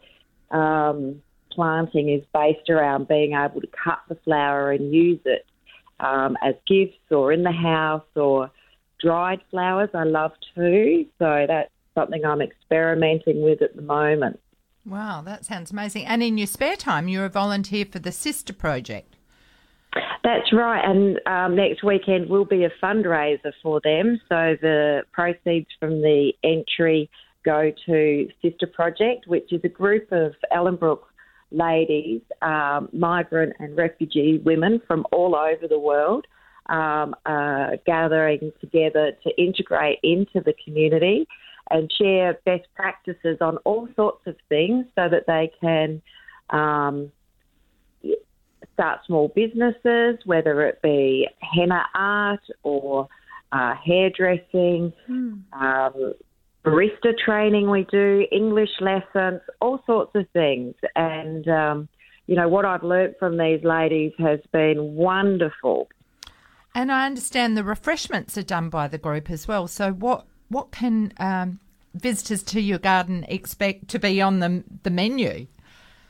um, 0.50 1.22
planting 1.56 2.10
is 2.10 2.24
based 2.34 2.70
around 2.70 3.08
being 3.08 3.34
able 3.34 3.62
to 3.62 3.68
cut 3.68 4.00
the 4.10 4.16
flower 4.24 4.72
and 4.72 4.94
use 4.94 5.20
it 5.26 5.46
um, 6.00 6.38
as 6.44 6.56
gifts 6.68 6.98
or 7.12 7.32
in 7.32 7.44
the 7.44 7.52
house 7.52 8.04
or 8.16 8.52
dried 9.02 9.40
flowers 9.50 9.90
I 9.94 10.04
love 10.04 10.32
too. 10.54 11.06
So 11.20 11.46
that's 11.48 11.72
something 11.96 12.24
I'm 12.26 12.42
experimenting 12.42 13.42
with 13.42 13.62
at 13.62 13.76
the 13.76 13.82
moment. 13.82 14.40
Wow, 14.86 15.24
that 15.26 15.46
sounds 15.46 15.72
amazing. 15.72 16.06
And 16.06 16.22
in 16.22 16.38
your 16.38 16.48
spare 16.48 16.76
time, 16.76 17.08
you're 17.08 17.26
a 17.26 17.30
volunteer 17.30 17.86
for 17.86 18.00
the 18.00 18.12
Sister 18.12 18.54
Project. 18.54 19.16
That's 20.24 20.52
right, 20.52 20.84
and 20.84 21.20
um, 21.28 21.56
next 21.56 21.84
weekend 21.84 22.30
will 22.30 22.46
be 22.46 22.66
a 22.66 22.72
fundraiser 22.84 23.54
for 23.64 23.80
them. 23.84 24.20
So 24.28 24.58
the 24.60 25.04
proceeds 25.14 25.68
from 25.80 26.02
the 26.02 26.34
entry 26.44 27.10
go 27.46 27.72
to 27.86 28.28
Sister 28.42 28.68
Project, 28.68 29.28
which 29.28 29.54
is 29.54 29.62
a 29.64 29.70
group 29.70 30.12
of 30.12 30.34
Ellenbrook 30.52 31.02
ladies, 31.52 32.22
um, 32.42 32.90
migrant 32.92 33.54
and 33.60 33.78
refugee 33.78 34.42
women 34.44 34.82
from 34.88 35.06
all 35.12 35.36
over 35.36 35.68
the 35.68 35.80
world, 35.80 36.26
um, 36.68 37.16
uh, 37.26 37.72
gathering 37.86 38.52
together 38.60 39.12
to 39.24 39.42
integrate 39.42 40.00
into 40.04 40.42
the 40.42 40.54
community 40.64 41.28
and 41.70 41.92
share 42.00 42.40
best 42.46 42.68
practices 42.76 43.38
on 43.42 43.58
all 43.58 43.88
sorts 43.96 44.26
of 44.28 44.36
things 44.50 44.86
so 44.96 45.10
that 45.10 45.26
they 45.28 45.52
can. 45.62 46.02
Um, 46.50 47.12
start 48.76 49.00
small 49.06 49.30
businesses, 49.30 50.18
whether 50.26 50.66
it 50.68 50.82
be 50.82 51.28
henna 51.40 51.84
art 51.96 52.42
or 52.64 53.08
uh, 53.52 53.74
hairdressing, 53.84 54.92
um, 55.54 56.14
barista 56.66 57.14
training 57.18 57.70
we 57.70 57.86
do, 57.92 58.26
English 58.32 58.82
lessons, 58.82 59.42
all 59.62 59.82
sorts 59.86 60.12
of 60.16 60.28
things. 60.34 60.74
And, 60.96 61.48
um, 61.48 61.90
you 62.28 62.36
know, 62.36 62.50
what 62.50 62.66
I've 62.66 62.84
learnt 62.84 63.18
from 63.20 63.38
these 63.38 63.64
ladies 63.64 64.14
has 64.18 64.40
been 64.52 64.96
wonderful. 64.96 65.88
And 66.74 66.92
I 66.92 67.06
understand 67.06 67.56
the 67.56 67.64
refreshments 67.64 68.38
are 68.38 68.44
done 68.44 68.70
by 68.70 68.88
the 68.88 68.98
group 68.98 69.30
as 69.30 69.48
well. 69.48 69.68
So 69.68 69.94
what 69.94 70.26
what 70.50 70.72
can 70.72 71.14
um, 71.18 71.60
visitors 71.94 72.44
to 72.44 72.60
your 72.60 72.80
garden 72.80 73.26
expect 73.30 73.88
to 73.90 74.00
be 74.00 74.22
on 74.22 74.40
the 74.40 74.64
the 74.84 74.90
menu? 74.90 75.48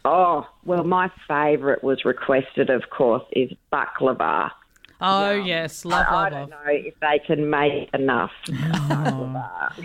Oh, 0.03 0.47
well, 0.65 0.83
my 0.83 1.11
favourite 1.27 1.83
was 1.83 2.05
requested, 2.05 2.69
of 2.69 2.89
course, 2.91 3.23
is 3.31 3.51
baklava. 3.71 4.51
Oh 5.01 5.31
yum. 5.31 5.45
yes, 5.47 5.83
love, 5.85 6.05
I, 6.07 6.09
I 6.09 6.13
love, 6.23 6.31
don't 6.31 6.39
love. 6.41 6.49
know 6.49 6.71
if 6.71 6.93
they 7.01 7.19
can 7.25 7.49
make 7.49 7.89
enough 7.93 8.31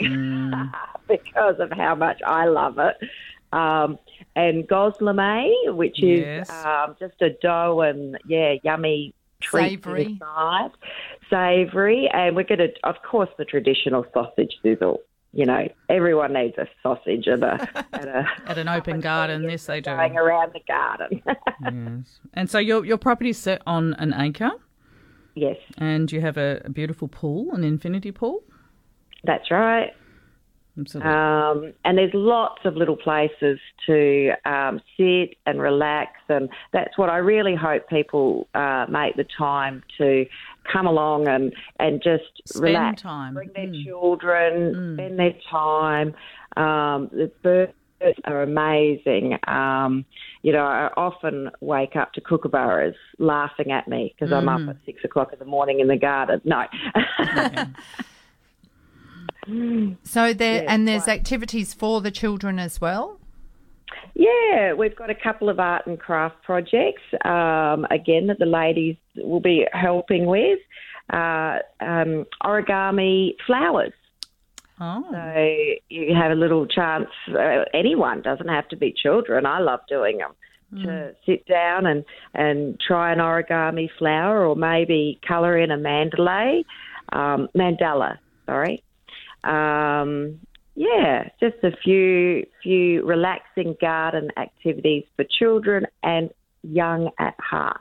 because 1.08 1.56
of 1.58 1.72
how 1.72 1.94
much 1.94 2.20
I 2.26 2.46
love 2.46 2.78
it. 2.78 2.96
Um, 3.52 3.98
and 4.36 4.66
gozleme, 4.68 5.74
which 5.74 6.02
is 6.02 6.20
Yes. 6.20 6.50
um, 6.64 6.96
just 7.00 7.20
a 7.20 7.30
dough 7.42 7.80
and 7.80 8.16
yeah, 8.28 8.54
yummy 8.62 9.12
treat 9.40 9.82
Savoury. 9.82 10.04
inside, 10.04 10.70
savoury, 11.28 12.08
and 12.12 12.36
we're 12.36 12.44
going 12.44 12.58
to, 12.58 12.68
of 12.84 12.96
course, 13.02 13.30
the 13.38 13.44
traditional 13.44 14.06
sausage 14.14 14.54
sizzle. 14.62 15.00
You 15.32 15.46
know, 15.46 15.68
everyone 15.88 16.32
needs 16.32 16.58
a 16.58 16.66
sausage 16.82 17.28
at 17.28 17.42
a 17.42 17.84
at 17.92 18.06
a 18.08 18.28
At 18.46 18.58
an 18.58 18.68
open 18.68 19.00
garden, 19.00 19.48
yes, 19.48 19.66
they 19.66 19.80
do. 19.80 19.90
going 19.90 20.16
around 20.16 20.52
the 20.52 20.60
garden. 20.66 21.22
Yes. 21.24 22.18
And 22.34 22.50
so 22.50 22.58
your 22.58 22.84
your 22.84 22.98
property's 22.98 23.38
set 23.38 23.62
on 23.66 23.94
an 23.94 24.12
acre, 24.12 24.50
yes, 25.34 25.56
and 25.78 26.10
you 26.12 26.20
have 26.20 26.36
a, 26.36 26.60
a 26.64 26.70
beautiful 26.70 27.08
pool, 27.08 27.52
an 27.52 27.64
infinity 27.64 28.12
pool. 28.12 28.42
that's 29.24 29.50
right. 29.50 29.90
Absolutely. 30.78 31.10
Um, 31.12 31.72
and 31.84 31.98
there's 31.98 32.14
lots 32.14 32.60
of 32.64 32.76
little 32.76 32.96
places 32.96 33.58
to 33.86 34.30
um, 34.46 34.80
sit 34.96 35.36
and 35.44 35.60
relax, 35.60 36.12
and 36.28 36.48
that's 36.72 36.96
what 36.96 37.10
I 37.10 37.16
really 37.18 37.54
hope 37.56 37.88
people 37.88 38.48
uh, 38.54 38.86
make 38.88 39.16
the 39.16 39.26
time 39.36 39.82
to 39.98 40.24
come 40.72 40.86
along 40.86 41.26
and, 41.26 41.52
and 41.80 42.00
just 42.02 42.24
Spend 42.46 42.62
relax. 42.64 43.02
time. 43.02 43.34
Bring 43.34 43.50
their 43.54 43.66
Mm. 43.66 43.84
children, 43.84 44.94
spend 44.96 45.18
their 45.18 45.34
time. 45.50 46.14
Um, 46.56 47.10
the 47.12 47.30
birds 47.42 47.72
are 48.24 48.42
amazing. 48.42 49.38
Um, 49.46 50.04
you 50.42 50.52
know, 50.52 50.64
I 50.64 50.90
often 50.96 51.50
wake 51.60 51.96
up 51.96 52.12
to 52.14 52.20
kookaburras 52.20 52.94
laughing 53.18 53.72
at 53.72 53.88
me 53.88 54.14
because 54.14 54.32
I'm 54.32 54.46
Mm. 54.46 54.68
up 54.70 54.76
at 54.76 54.82
six 54.86 55.04
o'clock 55.04 55.32
in 55.32 55.38
the 55.38 55.44
morning 55.44 55.80
in 55.80 55.88
the 55.88 55.96
garden. 55.96 56.40
No. 56.44 56.64
So 60.04 60.32
there, 60.32 60.62
Yeah, 60.62 60.72
and 60.72 60.86
there's 60.86 61.04
quite. 61.04 61.18
activities 61.20 61.74
for 61.74 62.00
the 62.00 62.10
children 62.10 62.58
as 62.58 62.80
well. 62.80 63.18
Yeah, 64.14 64.74
we've 64.74 64.94
got 64.94 65.10
a 65.10 65.14
couple 65.14 65.48
of 65.48 65.58
art 65.58 65.86
and 65.86 65.98
craft 65.98 66.42
projects, 66.42 67.02
um, 67.24 67.86
again, 67.90 68.26
that 68.28 68.38
the 68.38 68.46
ladies 68.46 68.96
will 69.16 69.40
be 69.40 69.66
helping 69.72 70.26
with. 70.26 70.58
Uh, 71.12 71.58
um, 71.80 72.26
origami 72.44 73.34
flowers. 73.46 73.92
Oh, 74.80 75.04
So 75.10 75.74
you 75.88 76.14
have 76.14 76.32
a 76.32 76.34
little 76.34 76.66
chance, 76.66 77.08
uh, 77.28 77.64
anyone, 77.74 78.22
doesn't 78.22 78.48
have 78.48 78.68
to 78.68 78.76
be 78.76 78.92
children. 78.92 79.46
I 79.46 79.60
love 79.60 79.80
doing 79.88 80.18
them. 80.18 80.32
To 80.84 81.16
sit 81.26 81.44
down 81.46 81.84
and, 81.84 82.04
and 82.32 82.78
try 82.78 83.12
an 83.12 83.18
origami 83.18 83.88
flower 83.98 84.46
or 84.46 84.54
maybe 84.54 85.18
colour 85.26 85.58
in 85.58 85.72
a 85.72 85.76
mandalay, 85.76 86.62
um, 87.12 87.48
mandala, 87.56 88.18
sorry. 88.46 88.84
Um, 89.42 90.38
yeah, 90.76 91.28
just 91.40 91.56
a 91.64 91.76
few 91.82 92.46
few 92.62 93.04
relaxing 93.04 93.76
garden 93.80 94.30
activities 94.36 95.04
for 95.16 95.24
children 95.38 95.86
and 96.02 96.30
young 96.62 97.10
at 97.18 97.34
heart. 97.40 97.80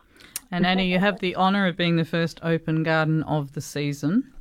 and 0.51 0.65
Annie, 0.65 0.91
you 0.91 0.99
have 0.99 1.19
the 1.19 1.35
honour 1.35 1.67
of 1.67 1.77
being 1.77 1.95
the 1.95 2.05
first 2.05 2.39
open 2.41 2.83
garden 2.83 3.23
of 3.23 3.53
the 3.53 3.61
season. 3.61 4.33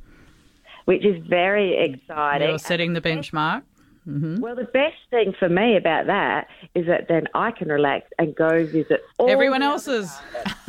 Which 0.89 1.05
is 1.05 1.23
very 1.27 1.77
exciting. 1.77 2.49
You're 2.49 2.57
setting 2.57 2.93
the 2.93 3.01
benchmark. 3.01 3.61
Well, 4.07 4.55
the 4.55 4.63
best 4.63 4.95
thing 5.11 5.35
for 5.37 5.47
me 5.47 5.77
about 5.77 6.07
that 6.07 6.47
is 6.73 6.87
that 6.87 7.07
then 7.07 7.27
I 7.35 7.51
can 7.51 7.67
relax 7.67 8.07
and 8.17 8.35
go 8.35 8.65
visit 8.65 9.03
all 9.19 9.29
Everyone 9.29 9.59
the 9.59 9.67
else's. 9.67 10.11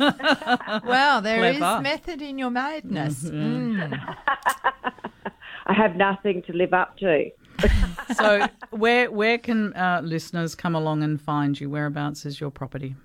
Well, 0.85 1.21
there 1.21 1.43
is 1.45 1.57
Clever. 1.57 1.81
method 1.81 2.21
in 2.21 2.37
your 2.37 2.51
madness. 2.51 3.23
Mm. 3.23 3.99
I 5.65 5.73
have 5.73 5.95
nothing 5.95 6.43
to 6.43 6.53
live 6.53 6.73
up 6.73 6.97
to. 6.97 7.31
So 8.13 8.45
where 8.69 9.09
where 9.09 9.39
can 9.39 9.73
uh, 9.73 10.01
listeners 10.03 10.53
come 10.53 10.75
along 10.75 11.01
and 11.01 11.19
find 11.19 11.59
you? 11.59 11.67
Whereabouts 11.67 12.27
is 12.27 12.39
your 12.39 12.51
property? 12.51 12.95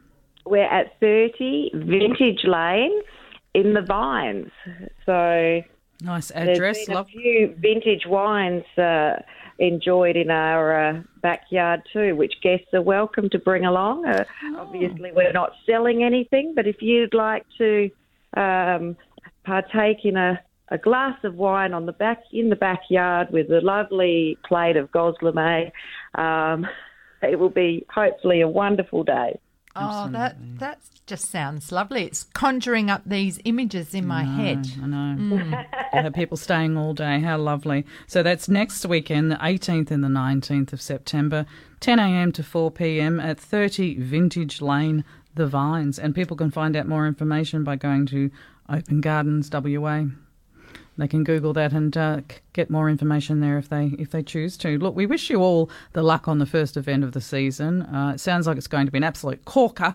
We're 0.45 0.65
at 0.71 1.01
30 1.01 1.71
Vintage 1.75 2.45
Lane 2.45 3.01
in 3.55 3.73
the 3.73 3.81
Vines. 3.81 4.51
So 5.07 5.63
Nice 6.03 6.29
there's 6.29 6.59
address. 6.59 6.87
been 6.87 6.95
Love. 6.95 7.07
a 7.07 7.11
few 7.11 7.55
vintage 7.59 8.07
wines 8.07 8.65
uh, 8.77 9.17
enjoyed 9.59 10.17
in 10.17 10.31
our 10.31 10.89
uh, 10.89 11.03
backyard 11.23 11.83
too, 11.93 12.15
which 12.15 12.35
guests 12.43 12.67
are 12.75 12.83
welcome 12.83 13.31
to 13.31 13.39
bring 13.39 13.65
along. 13.65 14.07
Uh, 14.07 14.25
Obviously, 14.59 15.13
we're 15.13 15.33
not 15.33 15.53
selling 15.65 16.03
anything, 16.03 16.53
but 16.55 16.67
if 16.67 16.83
you'd 16.83 17.15
like 17.15 17.47
to 17.59 17.91
um, 18.37 18.97
partake 19.45 20.05
in 20.05 20.17
a, 20.17 20.39
a 20.69 20.79
glass 20.79 21.17
of 21.25 21.35
wine 21.37 21.73
on 21.73 21.87
the 21.87 21.93
back 21.93 22.23
in 22.33 22.51
the 22.51 22.57
backyard 22.57 23.29
with 23.31 23.51
a 23.51 23.61
lovely 23.63 24.37
plate 24.47 24.77
of 24.77 24.91
gozleme, 24.91 25.73
um, 26.15 26.67
it 27.23 27.39
will 27.39 27.51
be 27.51 27.87
hopefully 27.91 28.43
a 28.43 28.49
wonderful 28.49 29.03
day. 29.03 29.39
Oh, 29.79 30.09
that 30.11 30.37
that 30.59 30.81
just 31.07 31.31
sounds 31.31 31.71
lovely. 31.71 32.05
It's 32.05 32.25
conjuring 32.35 32.91
up 32.91 33.03
these 33.07 33.39
images 33.45 33.95
in 33.95 34.07
my 34.07 34.25
head. 34.25 34.67
I 34.83 34.87
know. 34.87 35.17
Mm. 35.17 35.67
You'll 35.95 36.03
have 36.03 36.15
people 36.15 36.37
staying 36.37 36.77
all 36.77 36.95
day. 36.95 37.21
How 37.21 37.39
lovely. 37.39 37.87
So 38.07 38.23
that's 38.23 38.49
next 38.49 38.85
weekend, 38.87 39.31
the 39.31 39.37
18th 39.37 39.91
and 39.91 40.03
the 40.03 40.09
19th 40.09 40.73
of 40.73 40.83
September, 40.83 41.47
10 41.81 41.99
a.m. 41.99 42.33
to 42.33 42.43
4 42.43 42.71
p.m. 42.73 43.21
at 43.21 43.39
30 43.39 44.01
Vintage 44.01 44.61
Lane, 44.61 45.05
The 45.35 45.47
Vines. 45.47 45.99
And 45.99 46.15
people 46.15 46.37
can 46.37 46.51
find 46.51 46.77
out 46.77 46.89
more 46.89 47.07
information 47.07 47.63
by 47.63 47.77
going 47.77 48.07
to 48.07 48.31
Open 48.69 49.01
Gardens 49.01 49.49
WA. 49.53 50.07
They 50.99 51.09
can 51.09 51.25
Google 51.25 51.53
that 51.53 51.73
and 51.73 51.95
uh, 51.97 52.21
get 52.53 52.71
more 52.71 52.89
information 52.89 53.41
there 53.41 53.59
if 53.59 53.69
they 53.69 53.95
if 53.99 54.11
they 54.11 54.23
choose 54.23 54.57
to. 54.59 54.79
Look, 54.79 54.97
we 54.97 55.05
wish 55.07 55.29
you 55.29 55.43
all 55.43 55.71
the 55.93 56.03
luck 56.03 56.27
on 56.27 56.39
the 56.39 56.47
first 56.47 56.77
event 56.77 57.05
of 57.05 57.13
the 57.13 57.21
season. 57.21 57.83
Uh, 57.83 58.13
it 58.15 58.21
sounds 58.21 58.47
like 58.47 58.57
it's 58.57 58.67
going 58.67 58.87
to 58.87 58.93
be 58.93 58.99
an 58.99 59.05
absolute 59.05 59.45
corker, 59.45 59.95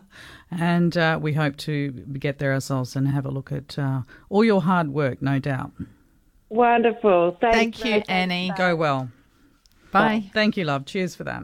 and 0.51 0.95
uh, 0.97 1.17
we 1.21 1.33
hope 1.33 1.57
to 1.57 1.91
get 1.91 2.37
there 2.37 2.53
ourselves 2.53 2.95
and 2.95 3.07
have 3.07 3.25
a 3.25 3.31
look 3.31 3.51
at 3.51 3.79
uh, 3.79 4.01
all 4.29 4.43
your 4.43 4.61
hard 4.61 4.89
work, 4.89 5.21
no 5.21 5.39
doubt. 5.39 5.71
Wonderful. 6.49 7.37
Thanks, 7.41 7.79
Thank 7.79 7.85
you, 7.85 8.03
Annie. 8.13 8.51
Go 8.57 8.75
well. 8.75 9.09
Bye. 9.91 10.29
Thank 10.33 10.57
you, 10.57 10.65
love. 10.65 10.85
Cheers 10.85 11.15
for 11.15 11.23
that. 11.23 11.43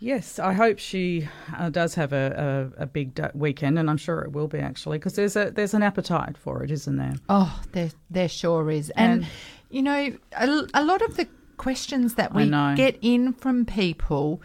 Yes, 0.00 0.38
I 0.38 0.52
hope 0.52 0.78
she 0.78 1.28
uh, 1.56 1.70
does 1.70 1.96
have 1.96 2.12
a, 2.12 2.70
a, 2.78 2.82
a 2.84 2.86
big 2.86 3.14
d- 3.16 3.24
weekend, 3.34 3.78
and 3.80 3.90
I'm 3.90 3.96
sure 3.96 4.20
it 4.20 4.32
will 4.32 4.46
be 4.46 4.58
actually, 4.58 4.98
because 4.98 5.14
there's 5.14 5.34
a 5.34 5.50
there's 5.50 5.74
an 5.74 5.82
appetite 5.82 6.36
for 6.38 6.62
it, 6.62 6.70
isn't 6.70 6.96
there? 6.96 7.14
Oh, 7.28 7.60
there, 7.72 7.90
there 8.08 8.28
sure 8.28 8.70
is. 8.70 8.90
And, 8.90 9.22
And- 9.22 9.26
you 9.70 9.82
know, 9.82 10.12
a, 10.36 10.66
a 10.74 10.84
lot 10.84 11.02
of 11.02 11.16
the 11.16 11.26
questions 11.56 12.14
that 12.14 12.32
we 12.32 12.44
know. 12.44 12.74
get 12.76 12.96
in 13.02 13.32
from 13.32 13.64
people, 13.66 14.40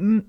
mm, 0.00 0.24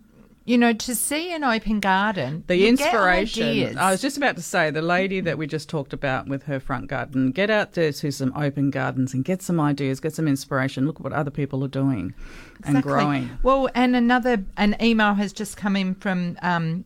you 0.45 0.59
know, 0.59 0.73
to 0.73 0.93
see 0.93 1.33
an 1.33 1.43
open 1.43 1.79
garden, 1.79 2.43
The 2.45 2.67
inspiration. 2.67 3.77
I 3.79 3.89
was 3.89 3.99
just 3.99 4.15
about 4.15 4.35
to 4.35 4.43
say 4.43 4.69
the 4.69 4.81
lady 4.81 5.19
that 5.21 5.39
we 5.39 5.47
just 5.47 5.67
talked 5.67 5.91
about 5.91 6.27
with 6.27 6.43
her 6.43 6.59
front 6.59 6.87
garden. 6.87 7.31
Get 7.31 7.49
out 7.49 7.73
there 7.73 7.91
to 7.91 8.11
some 8.11 8.31
open 8.35 8.69
gardens 8.69 9.15
and 9.15 9.25
get 9.25 9.41
some 9.41 9.59
ideas, 9.59 9.99
get 9.99 10.13
some 10.13 10.27
inspiration. 10.27 10.85
Look 10.85 10.97
at 10.97 11.03
what 11.03 11.13
other 11.13 11.31
people 11.31 11.63
are 11.63 11.69
doing 11.69 12.13
and 12.63 12.83
growing. 12.83 13.31
Well, 13.41 13.69
and 13.73 13.95
another 13.95 14.45
an 14.55 14.75
email 14.79 15.15
has 15.15 15.33
just 15.33 15.57
come 15.57 15.75
in 15.75 15.95
from 15.95 16.37
um, 16.43 16.85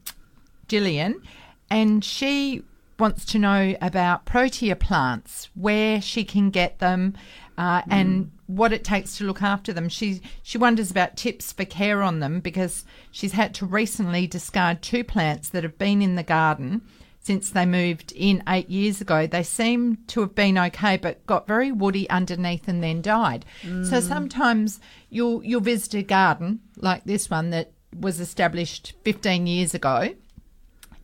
Gillian, 0.70 1.22
and 1.70 2.04
she 2.04 2.64
wants 2.98 3.26
to 3.26 3.40
know 3.40 3.76
about 3.82 4.24
protea 4.24 4.78
plants, 4.78 5.50
where 5.54 6.02
she 6.02 6.24
can 6.24 6.50
get 6.50 6.80
them, 6.80 7.14
uh, 7.58 7.82
and 7.90 8.32
what 8.50 8.74
it 8.74 8.84
takes 8.84 9.16
to 9.16 9.24
look 9.24 9.44
after 9.44 9.72
them. 9.72 9.88
She 9.88 10.22
she 10.42 10.58
wonders 10.58 10.90
about 10.90 11.16
tips 11.16 11.54
for 11.54 11.66
care 11.66 12.02
on 12.02 12.20
them 12.20 12.40
because 12.40 12.84
she's 13.12 13.34
had 13.34 13.54
to 13.56 13.66
recently 13.66 14.26
discard 14.26 14.82
two 14.82 15.04
plants 15.04 15.50
that 15.50 15.64
have 15.64 15.78
been 15.78 16.02
in 16.02 16.16
the 16.16 16.24
garden 16.24 16.82
since 17.20 17.52
they 17.52 17.66
moved 17.66 18.12
in 18.16 18.42
eight 18.50 18.68
years 18.68 19.02
ago. 19.02 19.28
They 19.28 19.44
seem 19.44 20.00
to 20.08 20.22
have 20.22 20.34
been 20.34 20.58
okay, 20.58 20.98
but 20.98 21.24
got 21.28 21.46
very 21.46 21.72
woody 21.72 22.10
underneath 22.10 22.68
and 22.68 22.82
then 22.82 23.04
died. 23.04 23.46
So 23.62 23.68
mm. 23.70 24.02
sometimes 24.02 24.80
you'll 25.12 25.44
you'll 25.44 25.62
visit 25.62 25.94
a 25.94 26.02
garden 26.02 26.62
like 26.76 27.04
this 27.04 27.30
one 27.30 27.52
that 27.52 27.72
was 27.96 28.20
established 28.20 28.94
15 29.04 29.46
years 29.46 29.76
ago, 29.76 30.16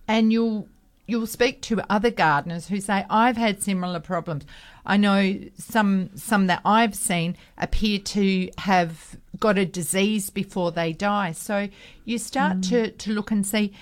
and 0.08 0.34
you'll 0.34 0.67
you'll 1.06 1.28
speak 1.28 1.62
to 1.62 1.82
other 1.89 2.12
gardeners 2.12 2.68
who 2.68 2.80
say 2.80 3.06
I've 3.10 3.38
had 3.38 3.62
similar 3.62 4.00
problems. 4.00 4.46
I 4.86 4.98
know 4.98 5.39
some 5.58 6.10
some 6.15 6.48
that 6.48 6.62
I've 6.65 6.96
seen 6.96 7.38
appear 7.58 8.00
to 8.00 8.50
have 8.60 9.18
got 9.39 9.58
a 9.58 9.65
disease 9.65 10.30
before 10.30 10.72
they 10.72 10.94
die. 10.94 11.32
So 11.32 11.70
you 12.04 12.18
start 12.18 12.63
to 12.63 12.89
mm. 12.89 12.98
to 12.98 13.12
look 13.12 13.32
and 13.32 13.46
see 13.46 13.74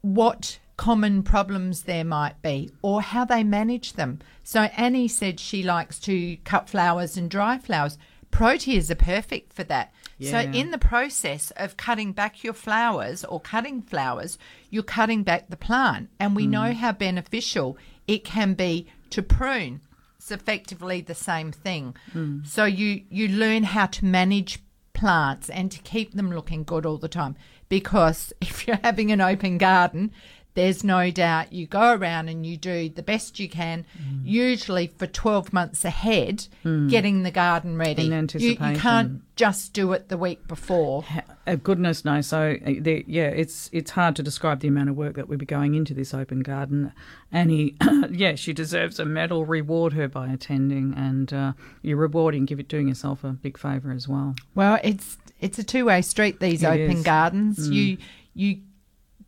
what 0.00 0.58
common 0.76 1.22
problems 1.22 1.82
there 1.82 2.04
might 2.04 2.40
be 2.42 2.70
or 2.82 3.00
how 3.00 3.24
they 3.24 3.44
manage 3.44 3.92
them. 3.92 4.18
So 4.42 4.62
Annie 4.76 5.08
said 5.08 5.38
she 5.38 5.62
likes 5.62 5.98
to 6.00 6.36
cut 6.38 6.68
flowers 6.68 7.16
and 7.16 7.30
dry 7.30 7.58
flowers. 7.58 7.96
Proteas 8.34 8.90
are 8.90 8.96
perfect 8.96 9.52
for 9.52 9.64
that. 9.64 9.92
So 10.20 10.38
in 10.38 10.70
the 10.70 10.78
process 10.78 11.52
of 11.56 11.76
cutting 11.76 12.12
back 12.12 12.42
your 12.42 12.54
flowers 12.54 13.24
or 13.24 13.40
cutting 13.40 13.82
flowers, 13.82 14.38
you're 14.70 14.82
cutting 14.82 15.22
back 15.22 15.48
the 15.48 15.56
plant. 15.56 16.08
And 16.18 16.34
we 16.34 16.46
know 16.46 16.70
mm. 16.70 16.74
how 16.74 16.92
beneficial 16.92 17.76
it 18.06 18.24
can 18.24 18.54
be 18.54 18.86
to 19.10 19.22
prune. 19.22 19.80
It's 20.16 20.30
effectively 20.30 21.00
the 21.00 21.14
same 21.14 21.52
thing. 21.52 21.94
Mm. 22.14 22.46
So 22.46 22.64
you 22.64 23.02
you 23.10 23.28
learn 23.28 23.64
how 23.64 23.86
to 23.86 24.04
manage 24.04 24.60
plants 24.94 25.50
and 25.50 25.70
to 25.70 25.78
keep 25.80 26.14
them 26.14 26.32
looking 26.32 26.64
good 26.64 26.86
all 26.86 26.98
the 26.98 27.08
time. 27.08 27.36
Because 27.68 28.32
if 28.40 28.66
you're 28.66 28.80
having 28.82 29.12
an 29.12 29.20
open 29.20 29.58
garden, 29.58 30.12
there's 30.54 30.84
no 30.84 31.10
doubt 31.10 31.52
you 31.52 31.66
go 31.66 31.94
around 31.94 32.28
and 32.28 32.46
you 32.46 32.56
do 32.56 32.88
the 32.88 33.02
best 33.02 33.40
you 33.40 33.48
can, 33.48 33.84
usually 34.22 34.86
for 34.86 35.06
12 35.06 35.52
months 35.52 35.84
ahead, 35.84 36.46
getting 36.88 37.22
the 37.24 37.30
garden 37.30 37.76
ready. 37.76 38.06
In 38.12 38.28
You- 38.34 38.50
You, 38.50 38.56
can't 38.56 39.22
just 39.36 39.72
do 39.72 39.92
it 39.92 40.08
the 40.08 40.16
week 40.16 40.46
before. 40.46 41.04
Uh, 41.46 41.56
goodness 41.56 42.04
no. 42.04 42.20
So 42.20 42.56
uh, 42.64 42.70
the, 42.78 43.04
yeah, 43.08 43.28
it's 43.28 43.68
it's 43.72 43.90
hard 43.90 44.14
to 44.16 44.22
describe 44.22 44.60
the 44.60 44.68
amount 44.68 44.90
of 44.90 44.96
work 44.96 45.16
that 45.16 45.28
would 45.28 45.38
be 45.40 45.44
going 45.46 45.74
into 45.74 45.92
this 45.92 46.14
open 46.14 46.40
garden. 46.40 46.92
Annie, 47.32 47.74
yeah, 48.10 48.36
she 48.36 48.52
deserves 48.52 48.98
a 49.00 49.04
medal. 49.04 49.44
Reward 49.44 49.92
her 49.94 50.06
by 50.08 50.28
attending, 50.28 50.94
and 50.96 51.32
uh, 51.32 51.52
you're 51.82 51.96
rewarding, 51.96 52.44
give 52.44 52.60
it 52.60 52.68
doing 52.68 52.88
yourself 52.88 53.24
a 53.24 53.30
big 53.32 53.58
favour 53.58 53.90
as 53.92 54.06
well. 54.08 54.36
Well, 54.54 54.78
it's 54.84 55.18
it's 55.40 55.58
a 55.58 55.64
two 55.64 55.86
way 55.86 56.00
street. 56.02 56.38
These 56.40 56.62
It 56.62 56.66
open 56.68 56.98
is. 56.98 57.02
gardens, 57.02 57.68
you 57.68 57.98
you 58.34 58.60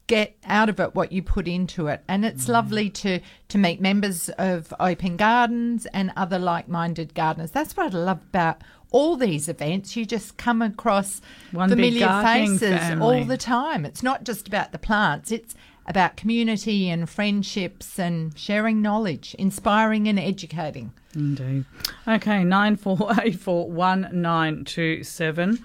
get 0.06 0.36
out 0.44 0.68
of 0.68 0.78
it 0.78 0.94
what 0.94 1.12
you 1.12 1.22
put 1.22 1.48
into 1.48 1.88
it, 1.88 2.02
and 2.08 2.24
it's 2.24 2.46
mm. 2.46 2.50
lovely 2.50 2.90
to 2.90 3.20
to 3.48 3.58
meet 3.58 3.80
members 3.80 4.28
of 4.38 4.72
open 4.78 5.16
gardens 5.16 5.86
and 5.86 6.12
other 6.16 6.38
like 6.38 6.68
minded 6.68 7.14
gardeners. 7.14 7.50
That's 7.50 7.76
what 7.76 7.94
I 7.94 7.98
love 7.98 8.22
about 8.28 8.62
all 8.90 9.16
these 9.16 9.48
events. 9.48 9.96
You 9.96 10.06
just 10.06 10.36
come 10.36 10.62
across 10.62 11.20
One 11.52 11.68
familiar 11.68 12.08
faces 12.22 12.78
family. 12.78 13.04
all 13.04 13.24
the 13.24 13.36
time. 13.36 13.84
It's 13.84 14.02
not 14.02 14.24
just 14.24 14.46
about 14.48 14.72
the 14.72 14.78
plants. 14.78 15.32
It's 15.32 15.54
about 15.86 16.16
community 16.16 16.88
and 16.88 17.08
friendships 17.08 17.98
and 17.98 18.36
sharing 18.38 18.82
knowledge, 18.82 19.34
inspiring 19.38 20.08
and 20.08 20.18
educating. 20.18 20.92
Indeed. 21.14 21.64
Okay, 22.06 22.44
nine 22.44 22.76
four 22.76 23.12
eight 23.22 23.38
four 23.38 23.70
one 23.70 24.08
nine 24.12 24.64
two 24.64 25.04
seven. 25.04 25.64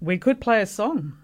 We 0.00 0.18
could 0.18 0.40
play 0.40 0.60
a 0.60 0.66
song, 0.66 1.16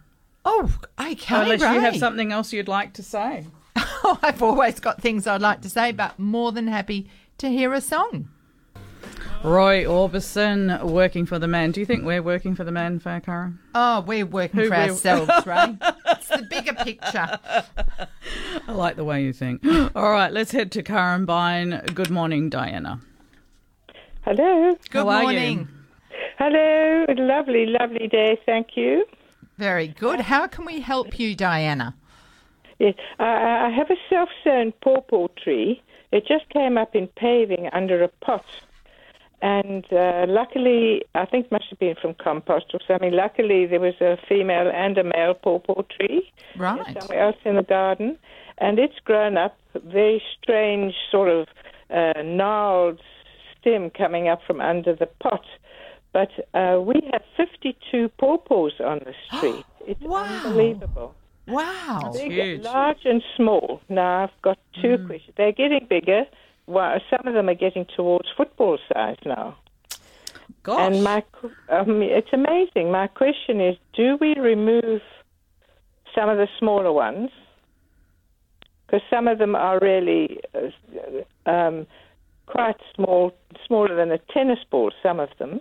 Oh, 0.45 0.71
okay. 1.01 1.35
unless 1.43 1.61
you 1.61 1.81
have 1.81 1.97
something 1.97 2.33
else 2.33 2.53
you'd 2.53 2.69
like 2.69 2.93
to 2.95 3.03
say. 3.03 3.47
Oh, 4.05 4.19
I've 4.21 4.43
always 4.43 4.81
got 4.81 5.01
things 5.01 5.29
I'd 5.29 5.41
like 5.41 5.61
to 5.63 5.71
say, 5.71 5.93
but 5.93 6.19
more 6.19 6.51
than 6.51 6.67
happy 6.67 7.09
to 7.39 7.49
hear 7.49 7.73
a 7.73 7.81
song. 7.81 8.29
Roy 9.45 9.85
Orbison 9.85 10.83
working 10.83 11.25
for 11.25 11.39
the 11.39 11.47
man. 11.47 11.71
Do 11.71 11.79
you 11.79 11.87
think 11.87 12.05
we're 12.05 12.21
working 12.23 12.57
for 12.57 12.65
the 12.65 12.73
man, 12.73 12.99
Faye 12.99 13.21
Caro? 13.25 13.53
Oh, 13.77 14.01
we're 14.01 14.27
working 14.27 14.59
Who 14.59 14.67
for 14.69 14.75
will- 14.77 14.91
ourselves, 14.91 15.47
Ray. 15.47 15.77
it's 16.07 16.29
the 16.29 16.43
bigger 16.51 16.75
picture. 16.75 17.39
I 18.67 18.73
like 18.73 18.97
the 18.97 19.05
way 19.05 19.23
you 19.23 19.33
think. 19.33 19.65
All 19.95 20.11
right, 20.11 20.33
let's 20.33 20.51
head 20.51 20.73
to 20.73 20.83
Currambine. 20.83 21.95
Good 21.95 22.11
morning, 22.11 22.51
Diana. 22.51 23.01
Hello. 24.23 24.75
Good 24.91 24.99
How 24.99 25.09
are 25.09 25.19
you? 25.21 25.23
morning. 25.23 25.69
Hello. 26.39 27.05
Lovely, 27.17 27.67
lovely 27.67 28.09
day. 28.09 28.37
Thank 28.47 28.77
you. 28.77 29.05
Very 29.59 29.89
good. 29.89 30.21
How 30.21 30.47
can 30.47 30.65
we 30.65 30.81
help 30.81 31.19
you, 31.19 31.35
Diana? 31.35 31.95
Yes, 32.79 32.95
I, 33.19 33.67
I 33.67 33.71
have 33.71 33.91
a 33.91 33.97
self-sown 34.11 34.73
pawpaw 34.83 35.29
tree. 35.43 35.83
It 36.11 36.27
just 36.27 36.49
came 36.51 36.77
up 36.77 36.95
in 36.95 37.07
paving 37.09 37.69
under 37.73 38.03
a 38.03 38.09
pot. 38.09 38.45
And 39.41 39.85
uh, 39.93 40.25
luckily, 40.29 41.03
I 41.15 41.25
think 41.27 41.47
it 41.47 41.53
must 41.53 41.65
have 41.71 41.79
been 41.79 41.97
from 42.01 42.15
compost 42.15 42.67
or 42.75 42.81
something. 42.87 43.13
Luckily, 43.13 43.67
there 43.67 43.81
was 43.81 43.95
a 44.01 44.17
female 44.29 44.71
and 44.73 44.97
a 44.99 45.05
male 45.05 45.35
pawpaw 45.35 45.83
tree 45.83 46.31
Right. 46.57 46.97
somewhere 47.01 47.21
else 47.27 47.37
in 47.45 47.57
the 47.57 47.63
garden, 47.63 48.19
and 48.59 48.79
it's 48.79 48.99
grown 49.05 49.37
up. 49.37 49.57
Very 49.75 50.23
strange, 50.41 50.95
sort 51.11 51.29
of 51.29 51.49
uh, 51.91 52.23
gnarled 52.23 53.01
stem 53.59 53.91
coming 53.91 54.29
up 54.29 54.41
from 54.47 54.61
under 54.61 54.95
the 54.95 55.07
pot. 55.07 55.45
But 56.13 56.31
uh, 56.55 56.81
we 56.81 56.95
have 57.13 57.23
52 57.37 58.11
pawpaws 58.19 58.73
on 58.85 59.01
the 59.05 59.15
street. 59.37 59.65
It's 59.87 60.01
Wow. 60.03 60.25
unbelievable. 60.45 61.15
Wow. 61.49 62.13
Big, 62.13 62.31
huge. 62.33 62.63
large 62.63 63.05
and 63.05 63.23
small. 63.37 63.81
Now 63.89 64.25
I've 64.25 64.43
got 64.43 64.59
two 64.81 64.99
questions. 65.07 65.35
They're 65.37 65.53
getting 65.53 65.87
bigger. 65.89 66.25
Well, 66.67 66.99
some 67.11 67.27
of 67.27 67.35
them 67.35 67.49
are 67.49 67.55
getting 67.55 67.87
towards 67.97 68.29
football 68.37 68.79
size 68.93 69.17
now. 69.27 69.57
Gosh. 70.63 70.79
And 70.95 71.03
my, 71.03 71.25
um, 71.71 72.01
it's 72.03 72.33
amazing. 72.33 72.93
My 72.93 73.09
question 73.09 73.61
is: 73.61 73.77
Do 73.95 74.17
we 74.21 74.35
remove 74.39 75.01
some 76.15 76.29
of 76.29 76.37
the 76.39 76.47
smaller 76.59 76.93
ones? 76.93 77.31
Because 78.87 79.01
some 79.11 79.27
of 79.27 79.39
them 79.39 79.57
are 79.57 79.79
really 79.81 80.39
uh, 80.55 81.51
um, 81.51 81.87
quite 82.47 82.77
small, 82.95 83.33
smaller 83.67 83.97
than 83.97 84.13
a 84.13 84.19
tennis 84.33 84.59
ball. 84.71 84.93
Some 85.03 85.19
of 85.19 85.31
them. 85.41 85.61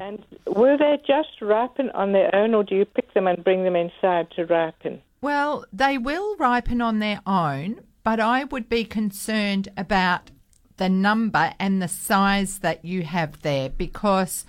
And 0.00 0.24
will 0.46 0.76
they 0.76 0.98
just 1.06 1.40
ripen 1.40 1.90
on 1.90 2.12
their 2.12 2.34
own, 2.34 2.54
or 2.54 2.64
do 2.64 2.74
you 2.74 2.84
pick 2.84 3.14
them 3.14 3.26
and 3.26 3.42
bring 3.42 3.64
them 3.64 3.76
inside 3.76 4.30
to 4.32 4.46
ripen? 4.46 5.00
Well, 5.20 5.64
they 5.72 5.98
will 5.98 6.36
ripen 6.36 6.80
on 6.80 6.98
their 6.98 7.20
own, 7.26 7.80
but 8.02 8.18
I 8.18 8.44
would 8.44 8.68
be 8.68 8.84
concerned 8.84 9.68
about 9.76 10.30
the 10.78 10.88
number 10.88 11.54
and 11.60 11.80
the 11.80 11.88
size 11.88 12.58
that 12.58 12.84
you 12.84 13.02
have 13.02 13.42
there 13.42 13.68
because 13.70 14.44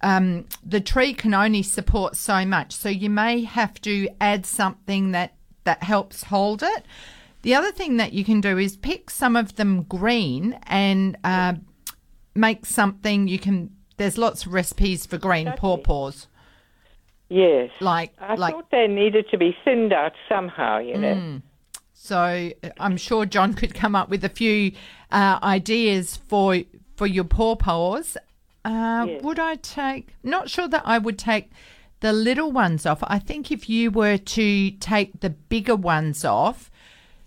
um, 0.00 0.46
the 0.64 0.80
tree 0.80 1.12
can 1.12 1.34
only 1.34 1.62
support 1.62 2.16
so 2.16 2.46
much. 2.46 2.72
So 2.72 2.88
you 2.88 3.10
may 3.10 3.42
have 3.44 3.80
to 3.82 4.08
add 4.20 4.46
something 4.46 5.12
that, 5.12 5.34
that 5.64 5.82
helps 5.82 6.24
hold 6.24 6.62
it. 6.62 6.86
The 7.42 7.54
other 7.54 7.72
thing 7.72 7.98
that 7.98 8.12
you 8.12 8.24
can 8.24 8.40
do 8.40 8.58
is 8.58 8.76
pick 8.76 9.10
some 9.10 9.36
of 9.36 9.56
them 9.56 9.82
green 9.82 10.58
and 10.64 11.16
uh, 11.22 11.54
make 12.34 12.64
something 12.66 13.28
you 13.28 13.38
can. 13.38 13.75
There's 13.96 14.18
lots 14.18 14.44
of 14.46 14.52
recipes 14.52 15.06
for 15.06 15.18
green 15.18 15.52
pawpaws, 15.52 16.26
Yes. 17.28 17.70
like 17.80 18.12
I 18.20 18.34
like 18.34 18.54
thought 18.54 18.70
they 18.70 18.86
needed 18.86 19.26
to 19.30 19.38
be 19.38 19.56
thinned 19.64 19.92
out 19.92 20.12
somehow, 20.28 20.78
you 20.78 20.96
know. 20.98 21.40
So 21.94 22.50
uh, 22.62 22.68
I'm 22.78 22.96
sure 22.96 23.26
John 23.26 23.54
could 23.54 23.74
come 23.74 23.96
up 23.96 24.08
with 24.08 24.24
a 24.24 24.28
few 24.28 24.72
uh, 25.10 25.38
ideas 25.42 26.16
for 26.16 26.58
for 26.96 27.06
your 27.06 27.24
pawpaws. 27.24 28.16
Uh, 28.64 29.06
Yes. 29.08 29.22
Would 29.22 29.38
I 29.38 29.56
take? 29.56 30.14
Not 30.22 30.50
sure 30.50 30.68
that 30.68 30.82
I 30.84 30.98
would 30.98 31.18
take 31.18 31.50
the 32.00 32.12
little 32.12 32.50
ones 32.52 32.84
off. 32.86 32.98
I 33.06 33.18
think 33.18 33.50
if 33.50 33.68
you 33.68 33.90
were 33.90 34.18
to 34.18 34.70
take 34.72 35.20
the 35.20 35.30
bigger 35.30 35.76
ones 35.76 36.24
off, 36.24 36.70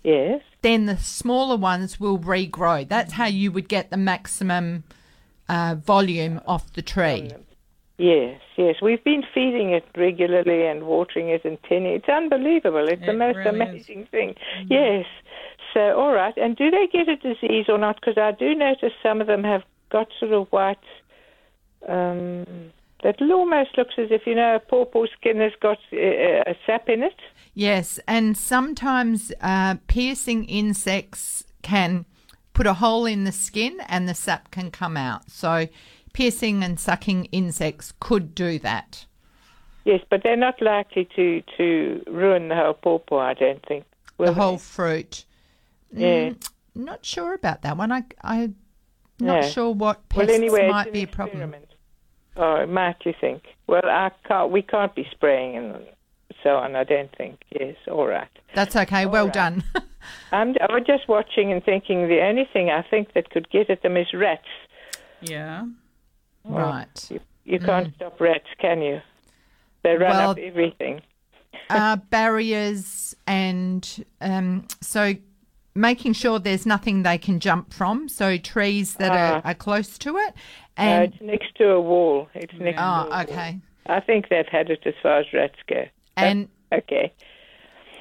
Yes. 0.02 0.42
then 0.62 0.86
the 0.86 0.96
smaller 0.96 1.56
ones 1.56 1.98
will 1.98 2.18
regrow. 2.18 2.86
That's 2.88 3.14
how 3.14 3.26
you 3.26 3.50
would 3.52 3.68
get 3.68 3.90
the 3.90 3.96
maximum 3.96 4.84
uh, 5.50 5.74
volume 5.74 6.40
off 6.46 6.72
the 6.74 6.82
tree. 6.82 7.30
Yes, 7.98 8.40
yes. 8.56 8.76
We've 8.80 9.04
been 9.04 9.24
feeding 9.34 9.70
it 9.72 9.84
regularly 9.96 10.66
and 10.66 10.84
watering 10.84 11.28
it 11.28 11.44
and 11.44 11.58
tending. 11.68 11.92
It's 11.92 12.08
unbelievable. 12.08 12.88
It's 12.88 13.04
the 13.04 13.12
most 13.12 13.36
really 13.36 13.60
is. 13.60 13.68
amazing 13.68 14.06
thing. 14.10 14.34
Yes. 14.68 15.04
So, 15.74 15.80
all 16.00 16.12
right. 16.12 16.34
And 16.36 16.56
do 16.56 16.70
they 16.70 16.86
get 16.90 17.08
a 17.08 17.16
disease 17.16 17.66
or 17.68 17.78
not? 17.78 17.96
Because 17.96 18.16
I 18.16 18.32
do 18.32 18.54
notice 18.54 18.92
some 19.02 19.20
of 19.20 19.26
them 19.26 19.44
have 19.44 19.62
got 19.90 20.08
sort 20.18 20.32
of 20.32 20.48
white. 20.50 20.78
Um, 21.86 22.72
that 23.02 23.20
almost 23.20 23.76
looks 23.78 23.94
as 23.96 24.08
if 24.10 24.26
you 24.26 24.34
know 24.34 24.56
a 24.56 24.60
pawpaw 24.60 25.06
skin 25.18 25.38
has 25.38 25.52
got 25.60 25.78
uh, 25.92 26.50
a 26.52 26.54
sap 26.66 26.88
in 26.88 27.02
it. 27.02 27.16
Yes, 27.54 27.98
and 28.06 28.36
sometimes 28.36 29.32
uh, 29.40 29.76
piercing 29.86 30.44
insects 30.44 31.44
can 31.62 32.04
put 32.60 32.66
a 32.66 32.74
hole 32.74 33.06
in 33.06 33.24
the 33.24 33.32
skin 33.32 33.78
and 33.88 34.06
the 34.06 34.12
sap 34.14 34.50
can 34.50 34.70
come 34.70 34.94
out. 34.94 35.30
So, 35.30 35.66
piercing 36.12 36.62
and 36.62 36.78
sucking 36.78 37.24
insects 37.32 37.94
could 38.00 38.34
do 38.34 38.58
that. 38.58 39.06
Yes, 39.86 40.02
but 40.10 40.22
they're 40.22 40.36
not 40.36 40.60
likely 40.60 41.08
to 41.16 41.42
to 41.56 42.02
ruin 42.06 42.48
the 42.48 42.56
whole 42.56 42.74
pawpaw. 42.74 43.18
I 43.18 43.32
don't 43.32 43.64
think. 43.66 43.86
The 44.18 44.26
they? 44.26 44.32
whole 44.34 44.58
fruit. 44.58 45.24
Mm, 45.94 46.00
yeah. 46.00 46.32
Not 46.74 47.02
sure 47.02 47.32
about 47.32 47.62
that 47.62 47.78
one. 47.78 47.90
I, 47.90 48.04
I'm 48.22 48.56
not 49.18 49.40
No. 49.40 49.48
sure 49.48 49.70
what 49.70 50.02
Well, 50.14 50.26
pests 50.26 50.38
anyway, 50.38 50.64
it's 50.64 50.70
might 50.70 50.92
be 50.92 51.04
a 51.04 51.06
problem. 51.06 51.54
Oh, 52.36 52.56
it 52.56 52.68
might 52.68 52.96
you 53.06 53.14
think? 53.18 53.44
Well, 53.68 53.86
I 53.86 54.10
can't. 54.28 54.50
We 54.50 54.60
can't 54.60 54.94
be 54.94 55.08
spraying 55.10 55.56
and 55.56 55.86
so 56.42 56.56
on. 56.56 56.76
I 56.76 56.84
don't 56.84 57.14
think. 57.16 57.40
Yes, 57.50 57.76
all 57.88 58.06
right. 58.06 58.28
That's 58.54 58.76
okay. 58.76 59.06
well 59.06 59.26
right. 59.26 59.34
done. 59.34 59.64
I'm. 60.32 60.50
I 60.60 60.72
was 60.72 60.84
just 60.86 61.08
watching 61.08 61.52
and 61.52 61.62
thinking. 61.64 62.08
The 62.08 62.20
only 62.22 62.48
thing 62.52 62.70
I 62.70 62.82
think 62.82 63.14
that 63.14 63.30
could 63.30 63.48
get 63.50 63.70
at 63.70 63.82
them 63.82 63.96
is 63.96 64.08
rats. 64.12 64.42
yeah. 65.20 65.66
right. 66.44 67.06
You, 67.10 67.20
you 67.44 67.58
can't 67.58 67.94
stop 67.96 68.20
rats, 68.20 68.46
can 68.60 68.82
you? 68.82 69.00
They 69.82 69.96
run 69.96 70.12
Mm. 70.12 70.18
Well- 70.18 70.30
up 70.30 70.38
everything. 70.38 71.00
uh, 71.70 71.96
barriers 71.96 73.14
and 73.26 74.04
um, 74.20 74.66
so 74.80 75.14
making 75.74 76.12
sure 76.12 76.38
there's 76.38 76.66
nothing 76.66 77.02
they 77.02 77.18
can 77.18 77.40
jump 77.40 77.72
from. 77.72 78.08
So 78.08 78.36
trees 78.36 78.94
that 78.96 79.12
are, 79.12 79.42
are 79.44 79.54
close 79.54 79.98
to 79.98 80.16
it. 80.16 80.34
And 80.76 81.12
it's 81.12 81.22
next 81.22 81.54
to 81.56 81.70
a 81.70 81.80
wall. 81.80 82.28
It's 82.34 82.52
next. 82.58 82.76
to 82.76 82.82
a 82.82 83.04
oh, 83.04 83.08
wall. 83.10 83.20
okay. 83.22 83.58
I 83.86 84.00
think 84.00 84.28
they've 84.28 84.46
had 84.46 84.70
it 84.70 84.80
as 84.84 84.94
far 85.02 85.20
as 85.20 85.26
rats 85.32 85.58
go. 85.68 85.84
And 86.26 86.48
okay. 86.72 87.12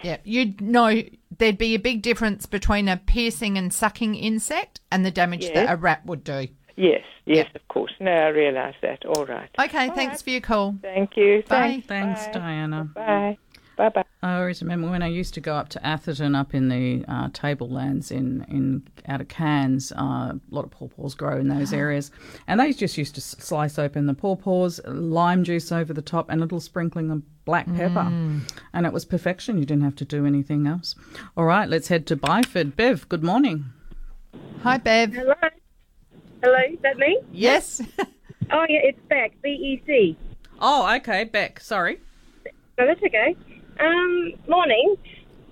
Yeah, 0.02 0.18
you'd 0.24 0.62
know 0.62 1.02
there'd 1.38 1.58
be 1.58 1.76
a 1.76 1.80
big 1.80 2.02
difference 2.02 2.46
between 2.46 2.88
a 2.88 2.98
piercing 2.98 3.58
and 3.58 3.74
sucking 3.74 4.16
insect 4.16 4.80
and 4.92 5.06
the 5.06 5.12
damage 5.12 5.44
Yes. 5.44 5.54
that 5.56 5.74
a 5.74 5.76
rat 5.76 6.06
would 6.06 6.24
do. 6.24 6.48
Yes, 6.78 7.04
yes, 7.26 7.48
Yeah. 7.52 7.56
of 7.56 7.68
course. 7.68 7.92
No, 8.00 8.12
I 8.12 8.28
realise 8.30 8.76
that. 8.82 9.04
All 9.06 9.26
right. 9.26 9.50
Okay, 9.60 9.90
All 9.90 9.96
thanks 9.96 10.14
right. 10.14 10.22
for 10.22 10.30
your 10.30 10.42
call. 10.42 10.76
Thank 10.82 11.18
you. 11.18 11.44
Bye. 11.50 11.84
Thanks, 11.86 12.26
Bye. 12.28 12.32
Diana. 12.32 12.90
Bye. 12.96 13.38
Bye 13.80 13.88
bye. 13.88 14.04
I 14.22 14.40
always 14.40 14.62
remember 14.62 14.90
when 14.90 15.02
I 15.02 15.08
used 15.08 15.34
to 15.36 15.40
go 15.40 15.56
up 15.56 15.70
to 15.70 15.88
Atherton, 15.88 16.36
up 16.36 16.54
in 16.54 16.68
the 16.68 17.06
uh, 17.08 17.30
tablelands 17.32 18.12
in, 18.12 18.46
in 18.50 18.84
out 19.08 19.22
of 19.22 19.30
Cairns. 19.30 19.94
Uh, 19.94 20.34
a 20.36 20.40
lot 20.52 20.66
of 20.66 20.72
pawpaws 20.72 21.16
grow 21.16 21.38
in 21.38 21.48
those 21.48 21.72
areas, 21.84 22.12
and 22.46 22.60
they 22.60 22.74
just 22.74 22.98
used 22.98 23.16
to 23.16 23.22
slice 23.22 23.80
open 23.80 24.06
the 24.06 24.14
pawpaws, 24.14 24.82
lime 24.86 25.46
juice 25.46 25.72
over 25.72 25.94
the 25.94 26.02
top, 26.02 26.30
and 26.30 26.42
a 26.42 26.44
little 26.44 26.60
sprinkling 26.60 27.10
of 27.10 27.22
black 27.46 27.74
pepper, 27.74 28.12
and 28.74 28.86
it 28.86 28.92
was 28.92 29.06
perfection. 29.06 29.58
You 29.58 29.66
didn't 29.66 29.86
have 29.86 29.96
to 29.96 30.06
do 30.06 30.26
anything 30.26 30.68
else. 30.68 30.94
All 31.38 31.46
right, 31.46 31.70
let's 31.70 31.88
head 31.88 32.06
to 32.08 32.18
Byford. 32.18 32.76
Bev, 32.76 33.08
good 33.08 33.24
morning. 33.24 33.64
Hi, 34.64 34.78
Bev. 34.78 35.14
Hello. 35.14 35.36
Hello, 36.44 36.58
is 36.70 36.80
that 36.82 36.98
me? 36.98 37.18
Yes. 37.32 37.82
Oh 38.52 38.66
yeah, 38.68 38.80
it's 38.82 39.00
Beck. 39.10 39.34
B 39.44 39.50
E 39.50 39.84
C. 39.86 40.18
Oh, 40.60 40.92
okay, 40.96 41.24
Beck. 41.24 41.60
Sorry. 41.60 42.00
No, 42.80 42.88
that's 42.88 43.04
okay. 43.04 43.36
Um, 43.80 44.34
morning. 44.48 44.96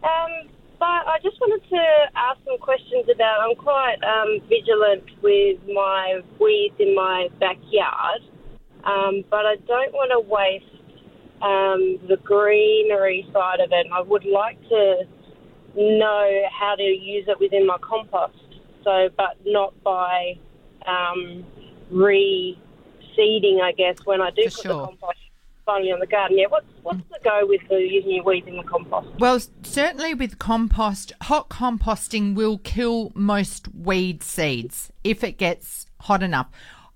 Um, 0.03 0.49
but 0.79 0.85
I 0.85 1.17
just 1.23 1.39
wanted 1.39 1.67
to 1.69 1.83
ask 2.15 2.39
some 2.45 2.57
questions 2.59 3.05
about. 3.13 3.39
I'm 3.41 3.55
quite 3.55 3.97
um, 4.03 4.39
vigilant 4.47 5.03
with 5.23 5.57
my 5.73 6.21
weeds 6.39 6.75
in 6.79 6.93
my 6.93 7.29
backyard, 7.39 8.21
um, 8.83 9.23
but 9.29 9.45
I 9.45 9.55
don't 9.65 9.93
want 9.93 10.11
to 10.11 10.19
waste 10.19 10.65
um, 11.41 11.97
the 12.07 12.17
greenery 12.23 13.27
side 13.33 13.59
of 13.59 13.71
it. 13.71 13.87
I 13.91 14.01
would 14.01 14.25
like 14.25 14.59
to 14.69 15.03
know 15.75 16.41
how 16.51 16.75
to 16.75 16.83
use 16.83 17.25
it 17.27 17.39
within 17.39 17.65
my 17.65 17.77
compost. 17.79 18.37
So, 18.83 19.09
but 19.17 19.37
not 19.45 19.73
by 19.83 20.37
um, 20.85 21.45
reseeding, 21.91 23.61
I 23.61 23.73
guess, 23.75 23.97
when 24.05 24.21
I 24.21 24.29
do 24.31 24.43
For 24.43 24.49
put 24.49 24.61
sure. 24.63 24.73
the 24.73 24.85
compost 24.85 25.17
finally 25.67 25.91
on 25.91 25.99
the 25.99 26.07
garden. 26.07 26.39
Yeah, 26.39 26.47
what's 26.49 26.65
what's 26.81 27.01
the 27.11 27.19
go 27.23 27.41
with 27.43 27.61
the 27.69 27.75
using 27.75 28.15
your 28.15 28.23
weeds 28.23 28.47
in 28.47 28.57
the 28.57 28.63
compost? 28.63 29.07
Well, 29.19 29.39
certainly 29.61 30.15
with 30.15 30.39
compost, 30.39 31.11
hot 31.21 31.49
composting 31.49 32.33
will 32.33 32.57
kill 32.57 33.11
most 33.13 33.67
weed 33.75 34.23
seeds 34.23 34.91
if 35.03 35.23
it 35.23 35.37
gets 35.37 35.85
hot 36.01 36.23
enough. 36.23 36.47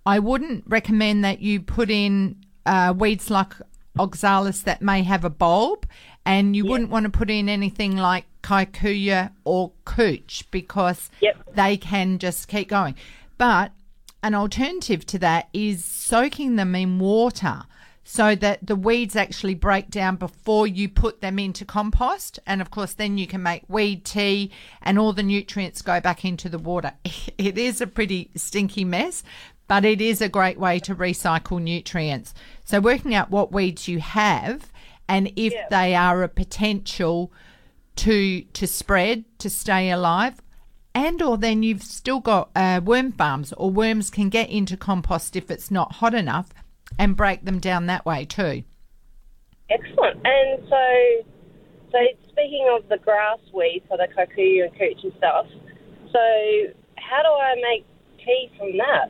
I 0.08 0.18
wouldn't 0.18 0.64
recommend 0.66 1.24
that 1.24 1.42
you 1.42 1.62
put 1.62 1.92
in 1.92 2.38
uh, 2.66 2.96
weeds 2.98 3.30
like 3.30 3.54
oxalis 4.00 4.62
that 4.64 4.82
may 4.82 5.04
have 5.04 5.24
a 5.24 5.30
bulb, 5.30 5.86
and 6.26 6.56
you 6.56 6.66
wouldn't 6.66 6.90
want 6.90 7.04
to 7.04 7.12
put 7.12 7.30
in 7.30 7.48
anything 7.50 7.98
like 7.98 8.26
kikuyu 8.42 9.32
or 9.44 9.72
cooch 9.86 10.46
because 10.50 11.12
Yep. 11.22 11.56
they 11.56 11.78
can 11.78 12.18
just 12.18 12.48
keep 12.48 12.70
going. 12.70 12.96
But 13.38 13.74
an 14.24 14.34
alternative 14.34 15.06
to 15.08 15.20
that 15.20 15.50
is 15.54 15.84
soaking 15.84 16.56
them 16.56 16.74
in 16.74 16.98
water 17.00 17.64
so 18.04 18.36
that 18.36 18.66
the 18.66 18.76
weeds 18.76 19.16
actually 19.16 19.54
break 19.54 19.90
down 19.90 20.16
before 20.16 20.66
you 20.66 20.90
put 20.90 21.22
them 21.22 21.38
into 21.38 21.64
compost. 21.64 22.40
And 22.46 22.62
of 22.62 22.72
course, 22.72 22.94
then 22.94 23.18
you 23.18 23.28
can 23.28 23.44
make 23.44 23.64
weed 23.68 24.04
tea 24.04 24.52
and 24.82 24.98
all 24.98 25.14
the 25.14 25.24
nutrients 25.24 25.82
go 25.82 26.00
back 26.02 26.26
into 26.26 26.50
the 26.50 26.60
water. 26.60 26.94
It 27.38 27.58
is 27.58 27.82
a 27.82 27.88
pretty 27.88 28.30
stinky 28.36 28.86
mess, 28.86 29.24
but 29.68 29.84
it 29.84 30.00
is 30.00 30.22
a 30.22 30.30
great 30.30 30.60
way 30.60 30.80
to 30.80 30.94
recycle 30.94 31.62
nutrients. 31.62 32.34
So, 32.66 32.80
working 32.80 33.16
out 33.16 33.32
what 33.32 33.52
weeds 33.52 33.88
you 33.88 34.00
have 34.00 34.72
and 35.08 35.32
if 35.36 35.54
they 35.70 35.96
are 35.96 36.24
a 36.24 36.30
potential 36.30 37.32
to 37.98 38.42
to 38.42 38.68
spread 38.68 39.26
to 39.40 39.50
stay 39.50 39.92
alive 39.92 40.42
and 40.94 41.22
or 41.22 41.38
then 41.38 41.64
you've 41.64 41.84
still 41.84 42.20
got 42.20 42.50
uh, 42.56 42.80
worm 42.84 43.12
farms 43.12 43.54
or 43.54 43.70
worms 43.70 44.10
can 44.10 44.30
get 44.30 44.50
into 44.50 44.78
compost 44.78 45.36
if 45.36 45.52
it's 45.52 45.72
not 45.72 45.94
hot 45.94 46.14
enough 46.14 46.54
and 47.00 47.16
break 47.16 47.44
them 47.46 47.60
down 47.60 47.86
that 47.88 48.06
way 48.06 48.26
too 48.26 48.64
Excellent. 49.70 50.20
And 50.26 50.60
so, 50.70 51.26
so 51.92 51.98
speaking 52.30 52.68
of 52.76 52.90
the 52.90 52.98
grass 52.98 53.40
weeds, 53.54 53.86
so 53.90 53.96
the 53.96 54.08
kikuyu 54.14 54.66
and 54.66 54.72
cooch 54.78 55.02
and 55.04 55.14
stuff. 55.18 55.46
So, 56.12 56.74
how 56.98 57.22
do 57.22 57.30
I 57.30 57.56
make 57.56 57.86
tea 58.18 58.50
from 58.58 58.76
that? 58.78 59.10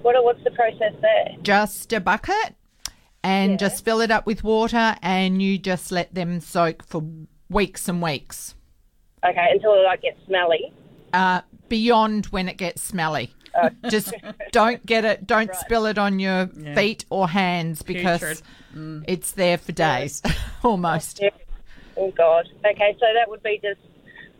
What 0.00 0.16
what's 0.24 0.42
the 0.44 0.50
process 0.52 0.94
there? 1.02 1.36
just 1.42 1.92
a 1.92 2.00
bucket 2.00 2.54
and 3.22 3.58
just 3.58 3.84
fill 3.84 4.00
it 4.00 4.10
up 4.10 4.24
with 4.26 4.42
water 4.42 4.96
and 5.02 5.42
you 5.42 5.58
just 5.58 5.92
let 5.92 6.14
them 6.14 6.40
soak 6.40 6.82
for 6.84 7.04
weeks 7.50 7.86
and 7.86 8.00
weeks 8.02 8.54
Okay, 9.24 9.48
until 9.52 9.74
it 9.74 9.84
like 9.84 10.00
gets 10.02 10.18
smelly. 10.26 10.72
uh, 11.12 11.42
beyond 11.68 12.26
when 12.26 12.48
it 12.48 12.56
gets 12.56 12.82
smelly 12.82 13.30
uh, 13.54 13.70
just 13.88 14.14
don't 14.52 14.84
get 14.86 15.04
it, 15.04 15.26
don't 15.26 15.48
right. 15.48 15.56
spill 15.56 15.86
it 15.86 15.98
on 15.98 16.18
your 16.18 16.50
yeah. 16.56 16.74
feet 16.74 17.04
or 17.10 17.28
hands 17.28 17.82
because 17.82 18.42
mm. 18.74 19.04
it's 19.06 19.32
there 19.32 19.58
for 19.58 19.72
days 19.72 20.22
yeah. 20.24 20.32
almost. 20.62 21.20
Yeah. 21.20 21.30
Oh, 21.96 22.10
God. 22.10 22.48
Okay, 22.64 22.96
so 22.98 23.06
that 23.14 23.28
would 23.28 23.42
be 23.42 23.60
just 23.62 23.80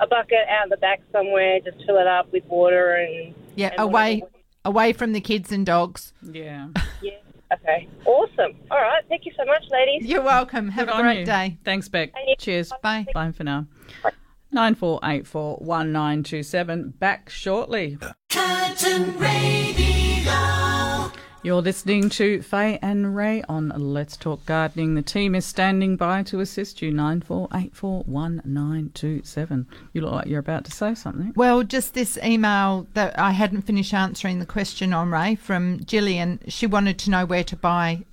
a 0.00 0.06
bucket 0.06 0.48
out 0.48 0.70
the 0.70 0.76
back 0.78 1.00
somewhere, 1.12 1.60
just 1.60 1.84
fill 1.84 1.98
it 1.98 2.06
up 2.06 2.32
with 2.32 2.44
water 2.46 2.94
and. 2.94 3.34
Yeah, 3.54 3.68
and 3.68 3.80
away. 3.80 4.22
Away 4.64 4.92
from 4.92 5.12
the 5.12 5.20
kids 5.20 5.50
and 5.50 5.66
dogs. 5.66 6.12
Yeah. 6.22 6.68
yeah. 7.02 7.12
Okay. 7.52 7.88
Awesome. 8.04 8.54
All 8.70 8.80
right. 8.80 9.02
Thank 9.08 9.26
you 9.26 9.32
so 9.36 9.44
much, 9.44 9.64
ladies. 9.70 10.08
You're 10.08 10.22
welcome. 10.22 10.68
Have 10.68 10.86
Good 10.86 10.98
a 10.98 11.02
great 11.02 11.18
you. 11.20 11.26
day. 11.26 11.58
Thanks, 11.64 11.88
Beck. 11.88 12.12
Cheers. 12.38 12.72
Bye. 12.82 13.06
Bye 13.12 13.32
for 13.32 13.44
now. 13.44 13.66
Bye. 14.02 14.12
Nine 14.54 14.74
four 14.74 15.00
eight 15.02 15.26
four 15.26 15.56
one 15.56 15.92
nine 15.92 16.22
two 16.22 16.42
seven. 16.42 16.92
1927. 16.92 16.98
Back 16.98 17.30
shortly. 17.30 17.98
Curtin 18.28 19.18
Radio. 19.18 21.10
You're 21.42 21.62
listening 21.62 22.08
to 22.10 22.42
Faye 22.42 22.78
and 22.82 23.16
Ray 23.16 23.42
on 23.48 23.72
Let's 23.74 24.16
Talk 24.16 24.44
Gardening. 24.46 24.94
The 24.94 25.02
team 25.02 25.34
is 25.34 25.46
standing 25.46 25.96
by 25.96 26.22
to 26.24 26.40
assist 26.40 26.82
you. 26.82 26.92
Nine 26.92 27.22
four 27.22 27.48
eight 27.54 27.74
four 27.74 28.02
one 28.02 28.42
nine 28.44 28.90
two 28.94 29.22
seven. 29.24 29.66
1927. 29.66 29.90
You 29.94 30.00
look 30.02 30.12
like 30.12 30.26
you're 30.26 30.38
about 30.40 30.64
to 30.66 30.70
say 30.70 30.94
something. 30.94 31.32
Well, 31.34 31.62
just 31.62 31.94
this 31.94 32.18
email 32.22 32.86
that 32.92 33.18
I 33.18 33.32
hadn't 33.32 33.62
finished 33.62 33.94
answering 33.94 34.38
the 34.38 34.46
question 34.46 34.92
on, 34.92 35.10
Ray, 35.10 35.34
from 35.34 35.80
Gillian. 35.84 36.40
She 36.48 36.66
wanted 36.66 36.98
to 37.00 37.10
know 37.10 37.24
where 37.24 37.44
to 37.44 37.56
buy 37.56 38.04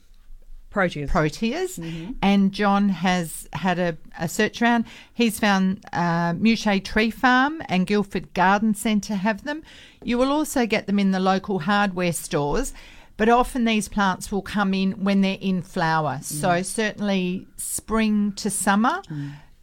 Proteus. 0.70 1.10
proteas, 1.10 2.16
and 2.22 2.52
John 2.52 2.90
has 2.90 3.48
had 3.54 3.80
a, 3.80 3.98
a 4.20 4.28
search 4.28 4.62
around. 4.62 4.86
He's 5.14 5.40
found 5.40 5.84
uh, 5.94 6.34
Muche 6.34 6.84
Tree 6.84 7.10
Farm 7.12 7.62
and 7.68 7.88
Guildford 7.88 8.34
Garden 8.34 8.74
Centre 8.76 9.16
have 9.16 9.44
them. 9.44 9.64
You 10.04 10.18
will 10.18 10.32
also 10.32 10.66
get 10.66 10.86
them 10.86 11.00
in 11.00 11.12
the 11.12 11.20
local 11.20 11.60
hardware 11.60 12.14
stores. 12.14 12.74
But 13.18 13.28
often 13.28 13.66
these 13.66 13.90
plants 13.90 14.32
will 14.32 14.42
come 14.42 14.74
in 14.74 15.04
when 15.04 15.20
they're 15.20 15.38
in 15.42 15.62
flower. 15.62 16.20
So 16.22 16.62
certainly 16.62 17.48
spring 17.58 18.32
to 18.38 18.50
summer 18.50 19.02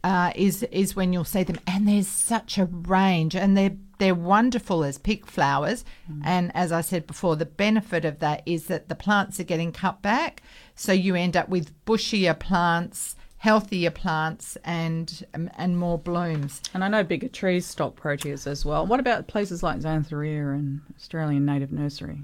uh, 0.03 0.31
is 0.35 0.61
is 0.71 0.95
when 0.95 1.11
you'll 1.11 1.23
see 1.25 1.41
them, 1.41 1.59
and 1.65 1.87
there's 1.87 2.07
such 2.07 2.59
a 2.59 2.65
range, 2.65 3.35
and 3.35 3.57
they're 3.57 3.75
they're 3.97 4.13
wonderful 4.13 4.83
as 4.83 4.99
pick 4.99 5.25
flowers. 5.25 5.83
And 6.23 6.51
as 6.55 6.71
I 6.71 6.81
said 6.81 7.07
before, 7.07 7.35
the 7.35 7.47
benefit 7.47 8.05
of 8.05 8.19
that 8.19 8.43
is 8.45 8.67
that 8.67 8.89
the 8.89 8.95
plants 8.95 9.39
are 9.39 9.43
getting 9.43 9.71
cut 9.71 10.03
back, 10.03 10.43
so 10.77 10.93
you 10.93 11.15
end 11.15 11.35
up 11.35 11.49
with 11.49 11.73
bushier 11.85 12.37
plants, 12.39 13.15
healthier 13.39 13.91
plants, 13.91 14.57
and 14.63 15.25
um, 15.33 15.49
and 15.57 15.77
more 15.77 15.97
blooms. 15.97 16.61
And 16.73 16.83
I 16.83 16.87
know 16.87 17.03
bigger 17.03 17.27
trees 17.27 17.65
stock 17.65 17.99
proteas 17.99 18.47
as 18.47 18.63
well. 18.63 18.85
What 18.87 18.99
about 19.01 19.27
places 19.27 19.61
like 19.63 19.79
Xanthorrhea 19.79 20.53
and 20.53 20.79
Australian 20.95 21.45
Native 21.45 21.71
Nursery? 21.73 22.19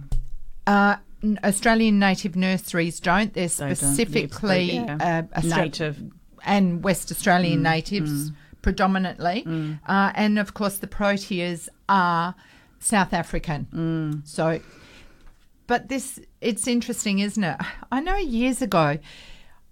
Uh, 0.66 0.96
Australian 1.44 2.00
native 2.00 2.36
nurseries 2.36 3.00
don't. 3.00 3.34
They're 3.34 3.48
They 3.50 3.66
don't. 3.66 3.76
specifically 3.76 4.72
Yeah. 4.76 5.24
uh, 5.36 5.42
Native. 5.42 6.02
and 6.46 6.84
West 6.84 7.12
Australian 7.12 7.62
natives 7.64 8.32
predominantly, 8.62 9.44
uh, 9.88 10.12
and 10.16 10.40
of 10.40 10.54
course 10.54 10.78
the 10.78 10.88
proteas 10.88 11.68
are 11.90 12.36
South 12.80 13.14
African. 13.14 14.22
So, 14.26 14.60
but 15.68 15.90
this 15.90 16.20
it's 16.42 16.68
interesting, 16.68 17.20
isn't 17.20 17.44
it? 17.44 17.58
I 17.92 18.00
know 18.00 18.18
years 18.18 18.62
ago. 18.62 18.98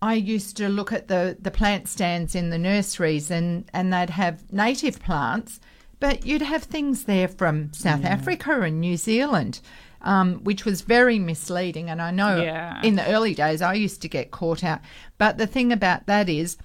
I 0.04 0.16
used 0.16 0.58
to 0.58 0.68
look 0.68 0.92
at 0.92 1.10
the, 1.10 1.38
the 1.40 1.52
plant 1.52 1.88
stands 1.88 2.34
in 2.34 2.50
the 2.50 2.58
nurseries 2.58 3.30
and, 3.30 3.70
and 3.72 3.94
they'd 3.94 4.10
have 4.10 4.52
native 4.52 5.00
plants, 5.00 5.60
but 6.00 6.26
you'd 6.26 6.42
have 6.42 6.64
things 6.64 7.04
there 7.04 7.28
from 7.28 7.72
South 7.72 8.04
Africa 8.04 8.62
and 8.62 8.82
New 8.82 8.98
Zealand, 8.98 9.60
um, 10.02 10.44
which 10.44 10.66
was 10.66 10.82
very 10.82 11.20
misleading. 11.20 11.88
And 11.92 12.02
I 12.02 12.10
know 12.10 12.42
Yeah. 12.42 12.82
in 12.82 12.96
the 12.96 13.08
early 13.08 13.36
days 13.36 13.62
I 13.62 13.76
used 13.76 14.02
to 14.02 14.10
get 14.10 14.32
caught 14.32 14.64
out. 14.64 14.80
But 15.20 15.38
the 15.38 15.46
thing 15.46 15.72
about 15.72 16.08
that 16.08 16.28
is 16.30 16.58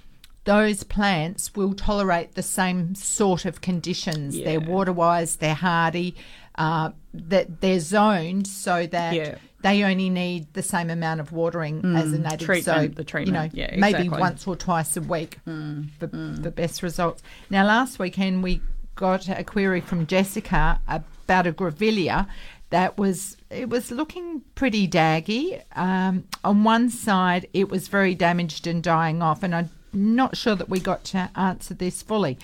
those 0.44 0.82
plants 0.84 1.54
will 1.54 1.74
tolerate 1.74 2.36
the 2.36 2.42
same 2.42 2.94
sort 2.94 3.44
of 3.44 3.60
conditions. 3.60 4.34
They're 4.40 4.60
water 4.60 4.92
wise, 4.94 5.36
they're 5.36 5.54
hardy, 5.54 6.14
uh, 6.58 6.90
that 7.14 7.60
they're 7.60 7.80
zoned 7.80 8.46
so 8.46 8.86
that 8.86 9.14
Yeah. 9.14 9.34
they 9.62 9.82
only 9.84 10.10
need 10.10 10.52
the 10.54 10.62
same 10.62 10.90
amount 10.90 11.20
of 11.20 11.32
watering 11.32 11.84
as 11.96 12.12
a 12.12 12.18
native. 12.18 12.40
Mm. 12.40 12.44
treatment, 12.44 12.64
so 12.92 12.94
the 12.96 13.04
treatment, 13.04 13.54
you 13.54 13.62
know, 13.62 13.66
Yeah, 13.68 13.76
maybe 13.80 13.98
exactly. 13.98 14.08
Mm, 14.08 14.20
once 14.20 14.46
or 14.46 14.56
twice 14.56 14.96
a 14.96 15.00
week 15.00 15.38
for 15.44 16.06
the 16.06 16.52
best 16.54 16.82
results. 16.82 17.22
Now, 17.50 17.64
last 17.64 17.98
weekend 17.98 18.42
we 18.42 18.60
got 18.94 19.28
a 19.28 19.44
query 19.44 19.80
from 19.80 20.06
Jessica 20.06 20.80
about 20.88 21.46
a 21.46 21.52
grevillea 21.52 22.26
that 22.70 22.98
was 22.98 23.36
it 23.50 23.68
was 23.68 23.90
looking 23.90 24.42
pretty 24.54 24.88
daggy. 24.88 25.62
Um, 25.76 26.24
on 26.42 26.64
one 26.64 26.90
side, 26.90 27.46
it 27.52 27.68
was 27.68 27.88
very 27.88 28.14
damaged 28.14 28.66
and 28.66 28.82
dying 28.82 29.22
off, 29.22 29.42
and 29.42 29.54
I'm 29.54 29.70
not 29.92 30.36
sure 30.36 30.54
that 30.56 30.68
we 30.68 30.80
got 30.80 31.04
to 31.04 31.30
answer 31.36 31.74
this 31.74 32.02
fully. 32.02 32.38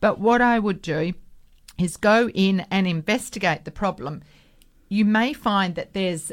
But 0.00 0.18
what 0.20 0.40
I 0.40 0.58
would 0.58 0.80
do 0.80 1.14
is 1.78 1.96
go 1.96 2.28
in 2.30 2.66
and 2.70 2.86
investigate 2.86 3.64
the 3.64 3.70
problem. 3.70 4.22
You 4.88 5.04
may 5.04 5.32
find 5.32 5.74
that 5.74 5.92
there's 5.92 6.32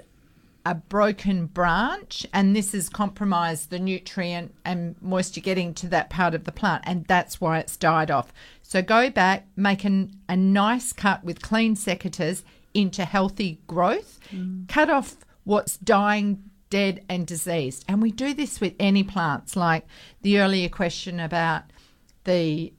a 0.65 0.75
broken 0.75 1.47
branch 1.47 2.25
and 2.33 2.55
this 2.55 2.73
has 2.73 2.87
compromised 2.87 3.71
the 3.71 3.79
nutrient 3.79 4.53
and 4.63 4.95
moisture 5.01 5.41
getting 5.41 5.73
to 5.73 5.87
that 5.87 6.09
part 6.09 6.35
of 6.35 6.43
the 6.43 6.51
plant 6.51 6.83
and 6.85 7.05
that's 7.05 7.41
why 7.41 7.57
it's 7.59 7.75
died 7.75 8.11
off. 8.11 8.31
So 8.61 8.81
go 8.81 9.09
back, 9.09 9.47
make 9.55 9.83
an, 9.83 10.15
a 10.29 10.35
nice 10.35 10.93
cut 10.93 11.23
with 11.23 11.41
clean 11.41 11.75
secateurs 11.75 12.43
into 12.73 13.05
healthy 13.05 13.59
growth, 13.67 14.19
cut 14.67 14.89
off 14.89 15.17
what's 15.43 15.77
dying, 15.77 16.43
dead 16.69 17.03
and 17.09 17.25
diseased. 17.25 17.83
And 17.87 18.01
we 18.01 18.11
do 18.11 18.33
this 18.33 18.61
with 18.61 18.75
any 18.79 19.03
plants 19.03 19.55
like 19.55 19.85
the 20.21 20.39
earlier 20.39 20.69
question 20.69 21.19
about 21.19 21.63
the 22.23 22.71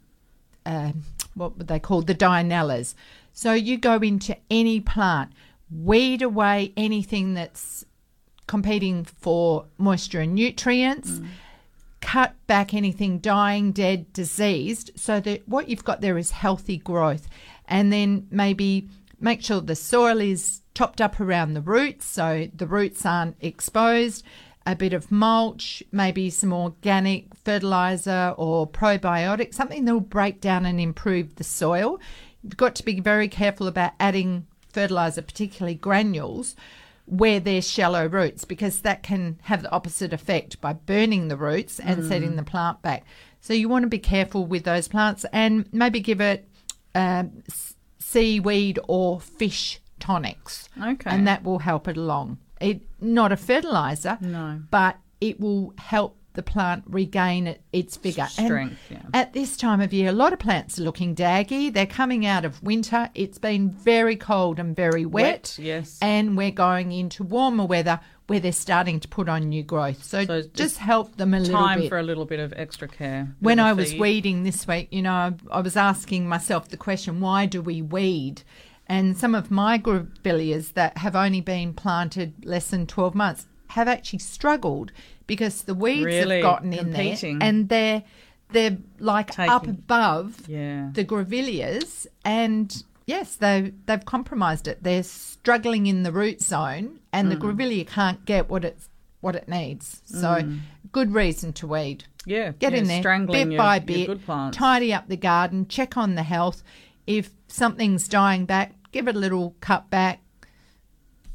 um, 0.64 1.02
what 1.34 1.56
would 1.58 1.68
they 1.68 1.78
call 1.78 2.02
the 2.02 2.14
dianellas. 2.14 2.94
So 3.32 3.52
you 3.52 3.78
go 3.78 3.96
into 3.96 4.36
any 4.50 4.80
plant, 4.80 5.32
weed 5.70 6.22
away 6.22 6.72
anything 6.76 7.34
that's 7.34 7.84
competing 8.46 9.04
for 9.04 9.66
moisture 9.78 10.20
and 10.20 10.34
nutrients, 10.34 11.10
mm. 11.10 11.26
cut 12.00 12.34
back 12.46 12.74
anything 12.74 13.18
dying, 13.18 13.72
dead, 13.72 14.12
diseased, 14.12 14.90
so 14.96 15.20
that 15.20 15.48
what 15.48 15.68
you've 15.68 15.84
got 15.84 16.00
there 16.00 16.18
is 16.18 16.32
healthy 16.32 16.76
growth. 16.76 17.26
And 17.66 17.92
then 17.92 18.26
maybe 18.30 18.88
make 19.20 19.42
sure 19.42 19.60
the 19.60 19.76
soil 19.76 20.20
is 20.20 20.60
topped 20.74 21.00
up 21.00 21.20
around 21.20 21.54
the 21.54 21.60
roots 21.60 22.06
so 22.06 22.48
the 22.54 22.66
roots 22.66 23.06
aren't 23.06 23.36
exposed. 23.40 24.24
A 24.64 24.76
bit 24.76 24.92
of 24.92 25.10
mulch, 25.10 25.82
maybe 25.90 26.30
some 26.30 26.52
organic 26.52 27.34
fertilizer 27.34 28.34
or 28.36 28.66
probiotic, 28.66 29.54
something 29.54 29.84
that 29.84 29.92
will 29.92 30.00
break 30.00 30.40
down 30.40 30.64
and 30.66 30.80
improve 30.80 31.34
the 31.34 31.44
soil. 31.44 31.98
You've 32.42 32.56
got 32.56 32.74
to 32.76 32.84
be 32.84 33.00
very 33.00 33.28
careful 33.28 33.66
about 33.66 33.92
adding 33.98 34.46
fertilizer, 34.72 35.22
particularly 35.22 35.74
granules, 35.74 36.56
where 37.06 37.40
there's 37.40 37.68
shallow 37.68 38.06
roots 38.06 38.44
because 38.44 38.80
that 38.80 39.02
can 39.02 39.38
have 39.42 39.62
the 39.62 39.70
opposite 39.72 40.12
effect 40.12 40.60
by 40.60 40.72
burning 40.72 41.28
the 41.28 41.36
roots 41.36 41.80
and 41.80 42.04
setting 42.04 42.36
the 42.36 42.42
plant 42.42 42.80
back. 42.82 43.04
So 43.40 43.52
you 43.52 43.68
want 43.68 43.82
to 43.82 43.88
be 43.88 43.98
careful 43.98 44.46
with 44.46 44.62
those 44.62 44.86
plants 44.86 45.26
and 45.32 45.66
maybe 45.72 45.98
give 46.00 46.20
it 46.20 46.48
um, 46.94 47.42
seaweed 47.98 48.78
or 48.86 49.20
fish 49.20 49.80
tonics. 49.98 50.68
Okay. 50.80 51.10
And 51.10 51.26
that 51.26 51.42
will 51.42 51.58
help 51.58 51.88
it 51.88 51.96
along. 51.96 52.38
It 52.62 52.82
not 53.00 53.32
a 53.32 53.36
fertilizer, 53.36 54.18
No. 54.20 54.60
but 54.70 54.96
it 55.20 55.40
will 55.40 55.74
help 55.78 56.16
the 56.34 56.42
plant 56.42 56.82
regain 56.86 57.46
it, 57.46 57.60
its 57.74 57.98
vigor. 57.98 58.22
And 58.22 58.46
Strength, 58.46 58.78
yeah. 58.90 59.02
At 59.12 59.34
this 59.34 59.54
time 59.54 59.82
of 59.82 59.92
year, 59.92 60.08
a 60.08 60.12
lot 60.12 60.32
of 60.32 60.38
plants 60.38 60.78
are 60.78 60.82
looking 60.82 61.14
daggy. 61.14 61.70
They're 61.70 61.84
coming 61.84 62.24
out 62.24 62.46
of 62.46 62.62
winter. 62.62 63.10
It's 63.14 63.36
been 63.36 63.68
very 63.70 64.16
cold 64.16 64.58
and 64.58 64.74
very 64.74 65.04
wet. 65.04 65.22
Wet, 65.24 65.58
yes. 65.58 65.98
And 66.00 66.34
we're 66.34 66.50
going 66.50 66.90
into 66.92 67.22
warmer 67.22 67.66
weather 67.66 68.00
where 68.28 68.40
they're 68.40 68.52
starting 68.52 68.98
to 69.00 69.08
put 69.08 69.28
on 69.28 69.50
new 69.50 69.62
growth. 69.62 70.02
So, 70.04 70.24
So 70.24 70.38
just, 70.40 70.54
just 70.54 70.78
help 70.78 71.16
them 71.16 71.34
a 71.34 71.40
little 71.40 71.54
Time 71.54 71.80
bit 71.80 71.82
Time 71.82 71.88
for 71.90 71.98
a 71.98 72.02
little 72.02 72.24
bit 72.24 72.40
of 72.40 72.54
extra 72.56 72.88
care. 72.88 73.34
when 73.40 73.60
I 73.60 73.74
was 73.74 73.90
feed. 73.90 74.00
weeding 74.00 74.42
this 74.44 74.66
week, 74.66 74.88
you 74.90 75.02
know, 75.02 75.12
I, 75.12 75.34
I 75.50 75.60
was 75.60 75.76
asking 75.76 76.28
myself 76.28 76.68
the 76.70 76.78
question, 76.78 77.20
why 77.20 77.44
do 77.44 77.60
we 77.60 77.82
weed? 77.82 78.42
And 78.92 79.16
some 79.16 79.34
of 79.34 79.50
my 79.50 79.78
grevilleas 79.78 80.74
that 80.74 80.98
have 80.98 81.16
only 81.16 81.40
been 81.40 81.72
planted 81.74 82.44
less 82.44 82.70
than 82.70 82.86
12 82.86 83.14
months 83.14 83.46
have 83.68 83.88
actually 83.88 84.18
struggled 84.18 84.92
because 85.26 85.62
the 85.62 85.74
weeds 85.74 86.04
Really? 86.04 86.36
have 86.36 86.42
gotten 86.42 86.72
in 86.72 86.90
there 86.92 87.16
and 87.40 87.68
they're 87.68 88.02
they're 88.50 88.76
like 88.98 89.38
up 89.38 89.66
above 89.66 90.46
Yeah. 90.46 90.90
the 90.92 91.04
grevilleas 91.06 92.06
and 92.22 92.82
yes 93.06 93.36
they 93.36 93.72
they've 93.86 94.04
compromised 94.04 94.68
it 94.68 94.82
they're 94.82 95.02
struggling 95.02 95.86
in 95.86 96.02
the 96.02 96.12
root 96.12 96.42
zone 96.42 96.98
and 97.14 97.28
Mm. 97.28 97.30
the 97.30 97.36
grevillea 97.46 97.86
can't 97.86 98.26
get 98.26 98.50
what 98.50 98.62
it's 98.64 98.90
what 99.22 99.34
it 99.34 99.48
needs 99.48 100.02
so 100.04 100.46
good 100.92 101.14
reason 101.14 101.54
to 101.54 101.66
weed 101.66 102.04
Yeah, 102.26 102.52
Get 102.58 102.72
yeah, 102.72 102.78
in 102.80 102.86
there, 102.88 103.26
bit 103.26 103.48
your- 103.48 103.58
by 103.58 103.78
bit, 103.78 104.20
tidy 104.52 104.92
up 104.92 105.08
the 105.08 105.16
garden, 105.16 105.66
check 105.66 105.96
on 105.96 106.14
the 106.14 106.22
health. 106.22 106.62
If 107.06 107.30
something's 107.48 108.06
dying 108.06 108.44
back, 108.44 108.74
give 108.92 109.08
it 109.08 109.16
a 109.16 109.18
little 109.18 109.56
cut 109.60 109.90
back, 109.90 110.20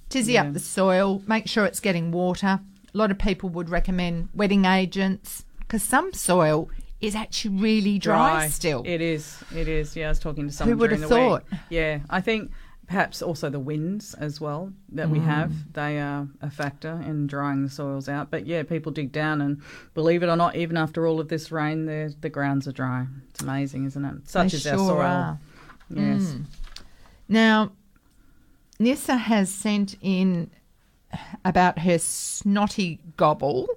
tizzy 0.10 0.34
Yeah. 0.34 0.44
up 0.44 0.54
the 0.54 0.60
soil, 0.60 1.22
make 1.28 1.48
sure 1.48 1.66
it's 1.66 1.80
getting 1.80 2.12
water. 2.12 2.60
A 2.94 2.98
lot 2.98 3.12
of 3.12 3.18
people 3.20 3.50
would 3.50 3.70
recommend 3.70 4.30
wetting 4.34 4.66
agents 4.66 5.44
because 5.60 5.84
some 5.84 6.14
soil 6.14 6.70
is 7.02 7.14
actually 7.16 7.56
really 7.58 8.00
dry, 8.00 8.48
still. 8.48 8.82
It 8.86 9.02
is. 9.02 9.44
It 9.56 9.68
is. 9.68 9.96
Yeah, 9.96 10.08
I 10.08 10.10
was 10.10 10.20
talking 10.20 10.48
to 10.48 10.54
someone 10.54 10.74
Who 10.78 10.80
would 10.82 10.88
during 10.90 11.02
have 11.02 11.10
the 11.10 11.16
thought? 11.16 11.44
week. 11.52 11.60
Yeah, 11.70 12.00
I 12.10 12.22
think 12.22 12.52
perhaps 12.88 13.22
also 13.22 13.50
the 13.50 13.60
winds 13.60 14.14
as 14.16 14.40
well 14.42 14.72
that 14.94 15.10
we 15.10 15.20
have. 15.20 15.52
Mm. 15.52 15.74
They 15.74 16.00
are 16.00 16.28
a 16.42 16.50
factor 16.50 17.00
in 17.06 17.28
drying 17.28 17.64
the 17.64 17.70
soils 17.70 18.08
out. 18.10 18.32
But 18.32 18.48
yeah, 18.48 18.64
people 18.64 18.92
dig 18.94 19.12
down 19.12 19.42
and 19.42 19.62
believe 19.94 20.24
it 20.24 20.28
or 20.30 20.38
not, 20.38 20.56
even 20.56 20.78
after 20.78 21.06
all 21.06 21.20
of 21.20 21.28
this 21.28 21.52
rain, 21.52 21.86
the 21.86 22.16
the 22.22 22.30
grounds 22.30 22.68
are 22.68 22.72
dry. 22.72 23.06
It's 23.30 23.42
amazing, 23.44 23.86
isn't 23.86 24.06
it? 24.06 24.30
Such 24.30 24.54
They 24.54 24.58
is 24.58 24.68
our 24.68 24.78
soil. 24.78 25.02
are. 25.02 25.40
Mm. 25.92 26.46
Now, 27.28 27.72
Nissa 28.80 29.18
has 29.18 29.50
sent 29.50 29.96
in 30.02 30.52
about 31.44 31.80
her 31.80 31.98
snotty 31.98 33.00
gobble, 33.16 33.68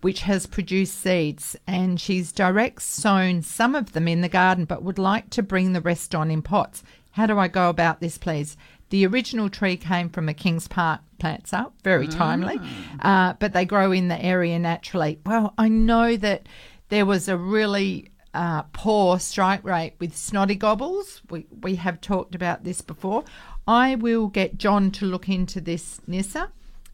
which 0.00 0.22
has 0.22 0.46
produced 0.46 1.00
seeds, 1.00 1.56
and 1.66 2.00
she's 2.00 2.32
direct 2.32 2.82
sown 2.82 3.42
some 3.42 3.74
of 3.74 3.92
them 3.92 4.08
in 4.08 4.20
the 4.20 4.28
garden, 4.28 4.64
but 4.64 4.82
would 4.82 4.98
like 4.98 5.30
to 5.30 5.42
bring 5.42 5.72
the 5.72 5.80
rest 5.80 6.14
on 6.14 6.30
in 6.30 6.42
pots. 6.42 6.82
How 7.12 7.26
do 7.26 7.38
I 7.38 7.48
go 7.48 7.68
about 7.68 8.00
this, 8.00 8.18
please? 8.18 8.56
The 8.90 9.06
original 9.06 9.48
tree 9.48 9.76
came 9.76 10.08
from 10.08 10.28
a 10.28 10.34
Kings 10.34 10.68
Park 10.68 11.00
plants 11.18 11.52
up, 11.52 11.74
very 11.82 12.08
timely, 12.08 12.58
uh, 13.00 13.34
but 13.38 13.52
they 13.52 13.64
grow 13.64 13.92
in 13.92 14.08
the 14.08 14.22
area 14.22 14.58
naturally. 14.58 15.18
Well, 15.24 15.54
I 15.56 15.68
know 15.68 16.16
that 16.16 16.46
there 16.88 17.06
was 17.06 17.28
a 17.28 17.38
really 17.38 18.10
uh, 18.34 18.62
poor 18.72 19.18
strike 19.18 19.64
rate 19.64 19.94
with 19.98 20.16
snotty 20.16 20.54
gobbles. 20.54 21.22
We 21.30 21.46
we 21.60 21.76
have 21.76 22.00
talked 22.00 22.34
about 22.34 22.64
this 22.64 22.80
before. 22.80 23.24
I 23.66 23.94
will 23.94 24.28
get 24.28 24.58
John 24.58 24.90
to 24.92 25.06
look 25.06 25.28
into 25.28 25.60
this 25.60 26.00
Nissa 26.06 26.50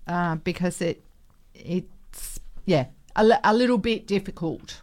uh, 0.07 0.37
because 0.37 0.81
it 0.83 1.05
it's 1.55 2.41
yeah 2.65 2.87
a, 3.17 3.39
a 3.45 3.55
little 3.55 3.79
bit 3.79 4.07
difficult. 4.07 4.83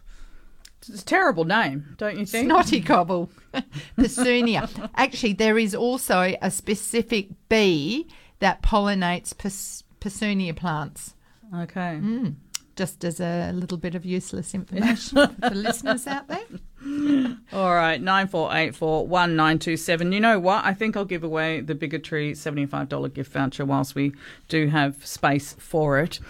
It's 0.88 1.02
a 1.02 1.04
terrible 1.04 1.44
name, 1.44 1.96
don't 1.96 2.16
you 2.18 2.26
think? 2.26 2.46
Snotty 2.46 2.80
gobble, 2.84 3.30
Persoonia. 3.98 4.90
Actually, 4.94 5.32
there 5.32 5.58
is 5.58 5.74
also 5.74 6.36
a 6.40 6.50
specific 6.50 7.30
bee 7.48 8.06
that 8.38 8.62
pollinates 8.62 9.36
pers- 9.36 9.82
plants. 10.00 11.14
Okay. 11.54 11.98
Mm. 12.02 12.34
Just 12.76 13.04
as 13.04 13.20
a 13.20 13.52
little 13.52 13.78
bit 13.78 13.94
of 13.94 14.04
useless 14.04 14.54
information 14.60 15.34
for 15.40 15.50
listeners 15.50 16.06
out 16.06 16.28
there. 16.28 16.44
All 17.52 17.74
right, 17.74 18.00
nine 18.00 18.28
four 18.28 18.54
eight 18.54 18.74
four 18.74 19.06
one 19.06 19.34
nine 19.34 19.58
two 19.58 19.76
seven. 19.76 20.12
You 20.12 20.20
know 20.20 20.38
what? 20.38 20.64
I 20.64 20.74
think 20.74 20.96
I'll 20.96 21.04
give 21.04 21.24
away 21.24 21.60
the 21.60 21.74
Bigger 21.74 21.98
Tree 21.98 22.34
seventy 22.34 22.66
five 22.66 22.88
dollar 22.88 23.08
gift 23.08 23.32
voucher 23.32 23.64
whilst 23.64 23.94
we 23.94 24.12
do 24.48 24.68
have 24.68 25.04
space 25.06 25.54
for 25.58 25.98
it. 25.98 26.20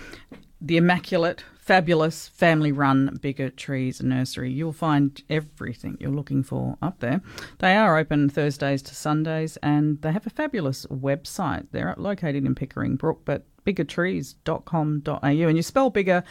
The 0.61 0.79
immaculate, 0.79 1.45
fabulous, 1.61 2.29
family 2.29 2.73
run 2.73 3.19
Bigger 3.21 3.51
Trees 3.51 4.01
Nursery. 4.01 4.51
You'll 4.53 4.73
find 4.73 5.21
everything 5.29 5.99
you're 6.01 6.11
looking 6.11 6.43
for 6.43 6.79
up 6.81 7.01
there. 7.01 7.21
They 7.59 7.77
are 7.77 7.99
open 7.99 8.31
Thursdays 8.31 8.83
to 8.83 8.95
Sundays, 8.95 9.59
and 9.59 10.01
they 10.01 10.13
have 10.13 10.27
a 10.27 10.31
fabulous 10.31 10.87
website. 10.87 11.67
They're 11.73 11.95
located 11.99 12.47
in 12.47 12.55
Pickering 12.55 12.97
Brook, 12.97 13.23
but 13.25 13.45
biggertrees.com.au. 13.67 15.19
And 15.23 15.57
you 15.57 15.63
spell 15.63 15.91
bigger 15.91 16.23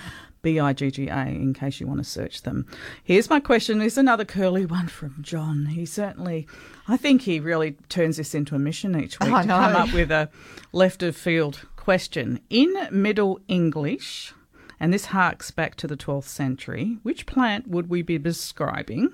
B 0.41 0.59
I 0.59 0.73
G 0.73 0.91
G 0.91 1.07
A 1.07 1.25
in 1.25 1.55
case 1.55 1.79
you 1.79 1.87
want 1.87 1.99
to 1.99 2.03
search 2.03 2.43
them. 2.43 2.67
Here's 3.03 3.31
my 3.31 3.39
question. 3.39 3.79
This 3.79 3.93
is 3.93 3.97
another 3.97 4.25
curly 4.25 4.65
one 4.67 4.87
from 4.87 5.15
John. 5.21 5.65
He 5.65 5.85
certainly, 5.85 6.47
I 6.87 6.97
think 6.97 7.23
he 7.23 7.39
really 7.39 7.77
turns 7.89 8.17
this 8.17 8.35
into 8.35 8.53
a 8.53 8.59
mission 8.59 8.95
each 8.99 9.19
week 9.19 9.33
I 9.33 9.41
to 9.41 9.47
come 9.47 9.75
up 9.75 9.91
with 9.91 10.11
a 10.11 10.29
left 10.71 11.01
of 11.01 11.15
field 11.15 11.67
question. 11.75 12.39
In 12.51 12.73
Middle 12.91 13.39
English, 13.47 14.33
and 14.79 14.93
this 14.93 15.05
harks 15.05 15.49
back 15.49 15.75
to 15.75 15.87
the 15.87 15.97
12th 15.97 16.25
century, 16.25 16.99
which 17.01 17.25
plant 17.25 17.67
would 17.67 17.89
we 17.89 18.03
be 18.03 18.19
describing 18.19 19.09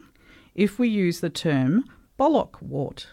if 0.53 0.77
we 0.79 0.89
use 0.89 1.21
the 1.21 1.29
term 1.29 1.85
bollock-wort? 2.19 3.07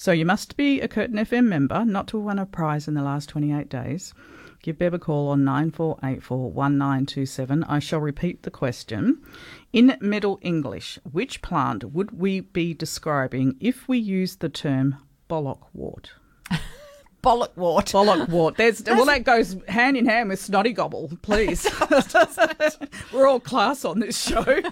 So 0.00 0.12
you 0.12 0.24
must 0.24 0.56
be 0.56 0.80
a 0.80 0.86
Curtin 0.86 1.16
FM 1.16 1.46
member, 1.46 1.84
not 1.84 2.06
to 2.08 2.18
have 2.18 2.24
won 2.24 2.38
a 2.38 2.46
prize 2.46 2.86
in 2.86 2.94
the 2.94 3.02
last 3.02 3.28
28 3.30 3.68
days, 3.68 4.14
give 4.62 4.78
Bev 4.78 4.94
a 4.94 4.98
call 5.00 5.30
on 5.30 5.42
9484 5.42 6.38
1927. 6.52 7.64
I 7.64 7.80
shall 7.80 7.98
repeat 7.98 8.44
the 8.44 8.50
question. 8.52 9.20
In 9.72 9.96
Middle 10.00 10.38
English, 10.40 11.00
which 11.10 11.42
plant 11.42 11.82
would 11.82 12.12
we 12.12 12.42
be 12.42 12.74
describing 12.74 13.56
if 13.58 13.88
we 13.88 13.98
used 13.98 14.38
the 14.38 14.48
term 14.48 14.98
bollockwort? 15.28 16.10
Bollock-wort. 16.48 16.68
Bollock 17.22 17.56
wart. 17.56 17.86
Bollock 17.86 18.28
wart. 18.28 18.56
There's 18.56 18.82
well, 18.86 19.04
that 19.06 19.24
goes 19.24 19.56
hand 19.68 19.96
in 19.96 20.06
hand 20.06 20.28
with 20.28 20.40
snotty 20.40 20.72
gobble. 20.72 21.10
Please, 21.22 21.66
we're 23.12 23.26
all 23.26 23.40
class 23.40 23.84
on 23.84 24.00
this 24.00 24.20
show. 24.20 24.62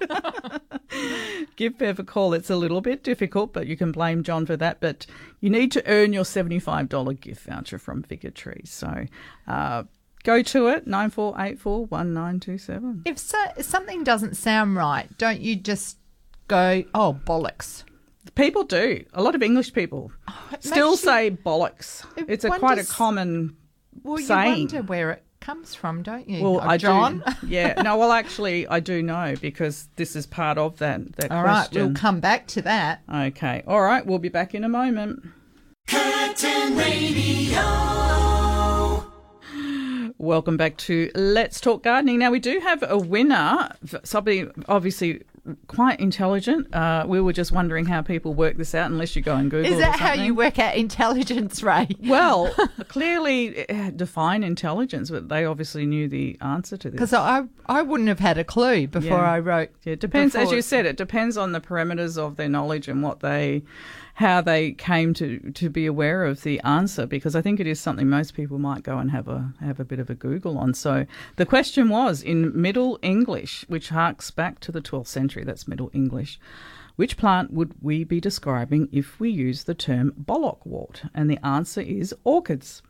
Give 1.57 1.77
Bev 1.77 1.99
a 1.99 2.05
call. 2.05 2.35
It's 2.35 2.51
a 2.51 2.57
little 2.57 2.81
bit 2.81 3.03
difficult, 3.03 3.53
but 3.53 3.67
you 3.67 3.77
can 3.77 3.93
blame 3.93 4.23
John 4.23 4.47
for 4.47 4.57
that. 4.57 4.81
But 4.81 5.07
you 5.41 5.51
need 5.51 5.73
to 5.73 5.87
earn 5.87 6.13
your 6.13 6.25
seventy-five 6.25 6.89
dollar 6.89 7.15
gift 7.15 7.45
voucher 7.45 7.79
from 7.79 8.03
Bigger 8.03 8.31
Tree. 8.31 8.63
So. 8.65 9.07
Uh, 9.47 9.85
Go 10.25 10.43
to 10.43 10.67
it, 10.67 10.89
9484 10.89 11.87
1927. 11.87 13.03
If, 13.05 13.17
so, 13.17 13.39
if 13.57 13.65
something 13.65 14.03
doesn't 14.03 14.37
sound 14.37 14.75
right, 14.75 15.07
don't 15.19 15.41
you 15.41 15.55
just 15.55 15.99
go, 16.49 16.83
oh, 16.93 17.21
bollocks? 17.25 17.85
People 18.35 18.65
do. 18.65 19.05
A 19.15 19.23
lot 19.23 19.35
of 19.35 19.43
English 19.43 19.73
people 19.73 20.11
oh, 20.29 20.49
it 20.53 20.65
still 20.65 20.91
you- 20.91 20.97
say 20.97 21.31
bollocks. 21.31 22.05
It 22.17 22.27
It's 22.29 22.45
a 22.45 22.49
quite 22.49 22.61
a 22.61 22.65
wonders- 22.65 22.91
common 22.93 23.57
Well, 24.03 24.19
saying. 24.19 24.55
you 24.55 24.77
wonder 24.77 24.83
where 24.83 25.11
it 25.13 25.23
comes 25.41 25.75
from, 25.75 26.03
don't 26.03 26.29
you? 26.29 26.43
Well, 26.43 26.57
Oh, 26.57 26.69
I 26.69 26.77
John. 26.77 27.23
do. 27.27 27.47
Yeah. 27.49 27.81
No, 27.83 27.97
well, 27.97 28.13
actually, 28.13 28.67
I 28.67 28.81
do 28.81 29.03
know 29.03 29.35
because 29.41 29.89
this 29.97 30.17
is 30.17 30.27
part 30.27 30.59
of 30.59 30.77
that, 30.79 31.13
that 31.17 31.31
All 31.31 31.45
right, 31.45 31.53
question. 31.69 31.85
we'll 31.87 31.95
come 31.95 32.21
back 32.21 32.47
to 32.49 32.63
that. 32.63 33.03
Okay. 33.15 33.63
All 33.67 33.81
right. 33.83 34.05
We'll 34.05 34.19
be 34.19 34.29
back 34.29 34.55
in 34.55 34.65
a 34.65 34.69
moment. 34.69 35.23
Curtin 35.87 36.77
Radio. 36.77 37.63
Welcome 40.19 40.57
back 40.57 40.77
to 40.79 41.11
Let's 41.15 41.61
Talk 41.61 41.83
Gardening. 41.83 42.19
Now, 42.19 42.31
we 42.31 42.41
do 42.41 42.59
have 42.61 42.83
a 42.89 42.99
winner, 42.99 43.69
somebody 44.03 44.49
obviously 44.67 45.23
quite 45.67 46.01
intelligent. 46.01 46.75
Uh, 46.75 47.05
we 47.07 47.21
were 47.21 47.33
just 47.33 47.53
wondering 47.53 47.87
how 47.87 48.03
people 48.03 48.35
work 48.35 48.57
this 48.57 48.75
out, 48.75 48.91
unless 48.91 49.15
you 49.17 49.23
go 49.23 49.35
and 49.37 49.51
Google 49.51 49.73
Is 49.73 49.79
that 49.79 49.99
how 49.99 50.13
you 50.13 50.35
work 50.35 50.59
out 50.59 50.75
intelligence, 50.77 51.63
Ray? 51.63 51.89
Well, 52.07 52.55
clearly 52.89 53.69
uh, 53.69 53.91
define 53.91 54.43
intelligence, 54.43 55.11
but 55.11 55.29
they 55.29 55.45
obviously 55.45 55.87
knew 55.87 56.09
the 56.09 56.37
answer 56.41 56.77
to 56.77 56.89
this. 56.91 56.93
Because 56.93 57.13
I, 57.13 57.45
I 57.67 57.83
wouldn't 57.83 58.09
have 58.09 58.21
had 58.21 58.39
a 58.39 58.45
clue 58.45 58.87
before 58.87 59.19
Yeah. 59.19 59.33
I 59.33 59.39
wrote. 59.41 59.71
Yeah, 59.85 59.95
it 59.95 60.01
depends, 60.01 60.35
as 60.35 60.51
you 60.53 60.63
said, 60.63 60.87
it 60.87 60.97
depends 60.97 61.37
on 61.37 61.53
the 61.53 61.61
parameters 61.61 62.17
of 62.17 62.37
their 62.37 62.49
knowledge 62.49 62.89
and 62.89 63.03
what 63.03 63.21
they, 63.21 63.63
how 64.17 64.41
they 64.41 64.73
came 64.73 65.13
to, 65.13 65.39
to 65.53 65.69
be 65.69 65.85
aware 65.85 66.25
of 66.25 66.43
the 66.43 66.59
answer. 66.61 67.07
Because 67.07 67.37
I 67.37 67.43
think 67.43 67.61
it 67.61 67.67
is 67.67 67.79
something 67.79 68.09
most 68.09 68.33
people 68.33 68.59
might 68.59 68.83
go 68.83 68.97
and 68.97 69.11
have 69.11 69.29
a 69.29 69.53
have 69.61 69.79
a 69.79 69.85
bit 69.85 69.99
of 69.99 70.09
a 70.09 70.15
Google 70.15 70.57
on. 70.57 70.73
So 70.73 71.07
the 71.37 71.45
question 71.45 71.91
was 71.91 72.23
in 72.23 72.59
Middle 72.59 72.99
English, 73.03 73.67
which 73.69 73.91
harks 73.91 74.31
back 74.31 74.59
to 74.61 74.73
the 74.73 74.81
12th 74.81 75.09
century. 75.09 75.45
That's 75.45 75.69
Middle 75.69 75.91
English. 75.93 76.41
Which 76.97 77.19
plant 77.19 77.53
would 77.53 77.75
we 77.83 78.05
be 78.05 78.19
describing 78.19 78.89
if 78.91 79.21
we 79.21 79.29
use 79.29 79.65
the 79.65 79.75
term 79.75 80.15
bollockwort? 80.19 81.11
And 81.15 81.29
the 81.29 81.45
answer 81.47 81.83
is 81.83 82.15
orchids. 82.25 82.83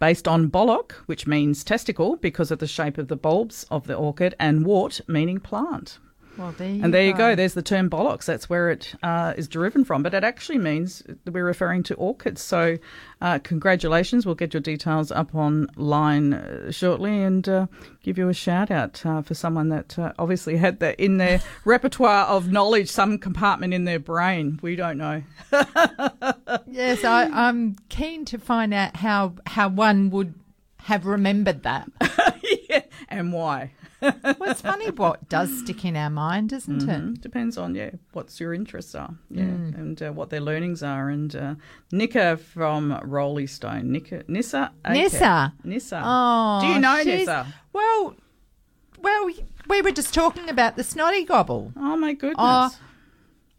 Based 0.00 0.26
on 0.26 0.50
bollock, 0.50 0.90
which 1.06 1.28
means 1.28 1.62
testicle 1.62 2.16
because 2.16 2.50
of 2.50 2.58
the 2.58 2.66
shape 2.66 2.98
of 2.98 3.06
the 3.06 3.16
bulbs 3.16 3.64
of 3.70 3.86
the 3.86 3.94
orchid, 3.94 4.34
and 4.40 4.66
wart 4.66 5.00
meaning 5.06 5.38
plant. 5.38 6.00
Well, 6.36 6.52
there 6.58 6.68
you 6.68 6.82
And 6.82 6.92
there 6.92 7.04
you 7.04 7.14
go. 7.14 7.34
There's 7.34 7.54
the 7.54 7.62
term 7.62 7.88
bollocks. 7.88 8.24
That's 8.24 8.48
where 8.48 8.70
it 8.70 8.94
uh, 9.02 9.34
is 9.36 9.48
derived 9.48 9.86
from. 9.86 10.02
But 10.02 10.14
it 10.14 10.24
actually 10.24 10.58
means 10.58 11.02
we're 11.26 11.44
referring 11.44 11.82
to 11.84 11.94
orchids. 11.94 12.42
So, 12.42 12.76
uh, 13.20 13.38
congratulations. 13.40 14.26
We'll 14.26 14.34
get 14.34 14.52
your 14.52 14.60
details 14.60 15.12
up 15.12 15.34
online 15.34 16.34
uh, 16.34 16.70
shortly 16.70 17.22
and 17.22 17.48
uh, 17.48 17.66
give 18.02 18.18
you 18.18 18.28
a 18.28 18.34
shout 18.34 18.70
out 18.70 19.04
uh, 19.06 19.22
for 19.22 19.34
someone 19.34 19.68
that 19.68 19.98
uh, 19.98 20.12
obviously 20.18 20.56
had 20.56 20.80
that 20.80 20.98
in 20.98 21.18
their 21.18 21.40
repertoire 21.64 22.26
of 22.26 22.50
knowledge, 22.50 22.90
some 22.90 23.18
compartment 23.18 23.72
in 23.72 23.84
their 23.84 24.00
brain. 24.00 24.58
We 24.62 24.76
don't 24.76 24.98
know. 24.98 25.22
Yes, 26.66 27.04
I, 27.04 27.26
I'm 27.26 27.76
keen 27.88 28.24
to 28.26 28.38
find 28.38 28.74
out 28.74 28.96
how 28.96 29.34
how 29.46 29.68
one 29.68 30.10
would 30.10 30.34
have 30.78 31.06
remembered 31.06 31.62
that. 31.62 31.88
yeah. 32.68 32.82
And 33.08 33.32
why? 33.32 33.72
Well, 34.04 34.50
it's 34.50 34.60
funny 34.60 34.90
what 34.90 35.28
does 35.28 35.60
stick 35.60 35.84
in 35.84 35.96
our 35.96 36.10
mind, 36.10 36.52
isn't 36.52 36.88
it? 36.88 37.20
Depends 37.20 37.56
on 37.56 37.74
yeah 37.74 37.90
what's 38.12 38.40
your 38.40 38.52
interests 38.52 38.94
are, 38.94 39.14
yeah, 39.30 39.42
and 39.42 40.02
uh, 40.02 40.12
what 40.12 40.30
their 40.30 40.40
learnings 40.40 40.82
are. 40.82 41.08
And 41.08 41.34
uh, 41.34 41.54
Nika 41.92 42.36
from 42.36 42.92
Roleystone, 43.02 43.84
Nika 43.84 44.24
Nissa, 44.28 44.72
Ake. 44.86 44.94
Nissa. 44.94 45.52
Nissa. 45.64 46.02
Oh, 46.04 46.60
do 46.60 46.66
you 46.68 46.78
know 46.78 47.02
Nissa? 47.02 47.46
Well, 47.72 48.16
well, 49.00 49.30
we 49.68 49.82
were 49.82 49.92
just 49.92 50.14
talking 50.14 50.48
about 50.48 50.76
the 50.76 50.84
snotty 50.84 51.24
gobble. 51.24 51.72
Oh 51.76 51.96
my 51.96 52.12
goodness! 52.12 52.36
Oh, 52.38 52.76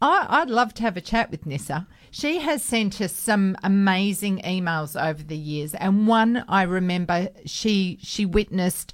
I, 0.00 0.26
I'd 0.28 0.50
love 0.50 0.74
to 0.74 0.82
have 0.82 0.96
a 0.96 1.00
chat 1.00 1.30
with 1.30 1.46
Nissa. 1.46 1.86
She 2.10 2.38
has 2.38 2.62
sent 2.62 3.00
us 3.00 3.12
some 3.12 3.56
amazing 3.62 4.40
emails 4.44 5.00
over 5.00 5.22
the 5.22 5.36
years, 5.36 5.74
and 5.74 6.06
one 6.06 6.44
I 6.48 6.62
remember 6.62 7.28
she 7.44 7.98
she 8.02 8.24
witnessed 8.24 8.92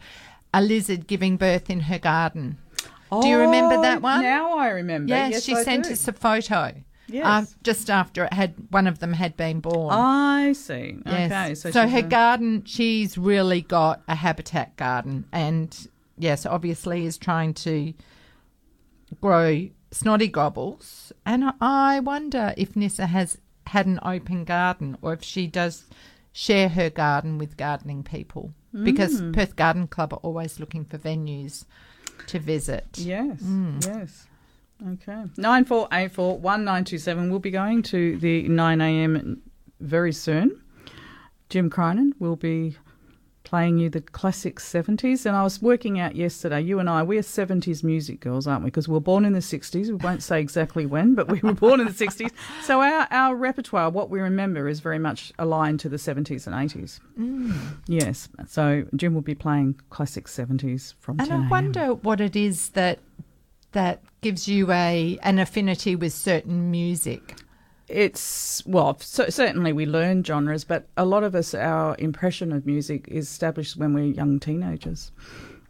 a 0.54 0.60
lizard 0.62 1.06
giving 1.06 1.36
birth 1.36 1.70
in 1.70 1.80
her 1.80 1.98
garden. 1.98 2.58
Do 3.10 3.26
you 3.28 3.38
remember 3.38 3.74
Oh, 3.76 3.82
that 3.82 4.00
one? 4.02 4.22
Now 4.22 4.56
I 4.56 4.68
remember. 4.70 5.10
Yes, 5.10 5.32
yes, 5.32 5.44
she 5.44 5.54
I 5.54 5.62
sent 5.64 5.84
do. 5.84 5.92
us 5.92 6.08
a 6.08 6.12
photo. 6.12 6.74
Yes. 7.08 7.26
um, 7.26 7.46
just 7.62 7.90
after 7.90 8.24
it 8.24 8.32
had 8.32 8.54
one 8.70 8.86
of 8.86 9.00
them 9.00 9.12
had 9.12 9.36
been 9.36 9.60
born. 9.60 9.92
I 9.92 10.52
see. 10.54 10.96
Yes. 11.04 11.30
Okay, 11.30 11.54
so, 11.54 11.70
so 11.70 11.86
her 11.86 11.98
a- 11.98 12.02
garden, 12.02 12.64
she's 12.64 13.18
really 13.18 13.60
got 13.60 14.02
a 14.08 14.14
habitat 14.14 14.76
garden, 14.76 15.26
and 15.30 15.88
yes, 16.16 16.46
obviously 16.46 17.04
is 17.04 17.18
trying 17.18 17.52
to 17.54 17.92
grow 19.20 19.68
snotty 19.90 20.28
gobbles. 20.28 21.12
And 21.26 21.52
I 21.60 22.00
wonder 22.00 22.54
if 22.56 22.76
Nissa 22.76 23.06
has 23.06 23.36
had 23.66 23.84
an 23.86 24.00
open 24.02 24.44
garden, 24.44 24.96
or 25.02 25.12
if 25.12 25.22
she 25.22 25.46
does 25.46 25.84
share 26.32 26.70
her 26.70 26.88
garden 26.88 27.36
with 27.36 27.58
gardening 27.58 28.02
people, 28.04 28.54
because 28.84 29.20
Mm. 29.20 29.32
Perth 29.34 29.56
Garden 29.56 29.86
Club 29.86 30.12
are 30.12 30.20
always 30.22 30.58
looking 30.60 30.84
for 30.84 30.98
venues 30.98 31.64
to 32.26 32.38
visit. 32.38 32.86
Yes, 32.98 33.40
Mm. 33.42 33.84
yes. 33.84 34.26
Okay. 34.94 35.24
Nine 35.36 35.64
four 35.64 35.86
eight 35.92 36.12
four 36.12 36.38
one 36.38 36.64
nine 36.64 36.84
two 36.84 36.98
seven. 36.98 37.30
We'll 37.30 37.38
be 37.38 37.50
going 37.52 37.82
to 37.84 38.16
the 38.18 38.48
nine 38.48 38.80
a.m. 38.80 39.42
very 39.80 40.12
soon. 40.12 40.60
Jim 41.48 41.68
Cronin 41.70 42.14
will 42.18 42.36
be 42.36 42.76
playing 43.52 43.76
you 43.76 43.90
the 43.90 44.00
classic 44.00 44.58
70s. 44.58 45.26
And 45.26 45.36
I 45.36 45.42
was 45.42 45.60
working 45.60 46.00
out 46.00 46.16
yesterday, 46.16 46.62
you 46.62 46.78
and 46.78 46.88
I, 46.88 47.02
we're 47.02 47.20
70s 47.20 47.84
music 47.84 48.18
girls, 48.20 48.46
aren't 48.46 48.64
we? 48.64 48.68
Because 48.68 48.88
we 48.88 48.94
were 48.94 49.00
born 49.00 49.26
in 49.26 49.34
the 49.34 49.40
60s. 49.40 49.88
We 49.88 49.92
won't 49.92 50.22
say 50.22 50.40
exactly 50.40 50.86
when, 50.86 51.14
but 51.14 51.30
we 51.30 51.38
were 51.40 51.52
born 51.52 51.78
in 51.78 51.86
the 51.86 51.92
60s. 51.92 52.30
So 52.62 52.80
our, 52.80 53.06
our 53.10 53.36
repertoire, 53.36 53.90
what 53.90 54.08
we 54.08 54.20
remember, 54.20 54.68
is 54.68 54.80
very 54.80 54.98
much 54.98 55.34
aligned 55.38 55.80
to 55.80 55.90
the 55.90 55.98
70s 55.98 56.46
and 56.46 56.56
80s. 56.56 57.00
Mm. 57.20 57.54
Yes. 57.88 58.30
So 58.46 58.86
Jim 58.96 59.12
will 59.12 59.20
be 59.20 59.34
playing 59.34 59.78
classic 59.90 60.28
70s 60.28 60.94
from 60.98 61.20
And 61.20 61.28
10 61.28 61.42
I 61.42 61.48
wonder 61.50 61.92
what 61.92 62.22
it 62.22 62.34
is 62.34 62.70
that 62.70 63.00
that 63.72 64.02
gives 64.22 64.48
you 64.48 64.72
a 64.72 65.18
an 65.22 65.38
affinity 65.38 65.94
with 65.94 66.14
certain 66.14 66.70
music. 66.70 67.36
It's 67.88 68.62
well, 68.66 68.96
so, 69.00 69.28
certainly 69.28 69.72
we 69.72 69.86
learn 69.86 70.24
genres, 70.24 70.64
but 70.64 70.88
a 70.96 71.04
lot 71.04 71.24
of 71.24 71.34
us, 71.34 71.54
our 71.54 71.96
impression 71.98 72.52
of 72.52 72.64
music 72.66 73.06
is 73.08 73.28
established 73.28 73.76
when 73.76 73.92
we're 73.92 74.04
young 74.04 74.38
teenagers. 74.40 75.10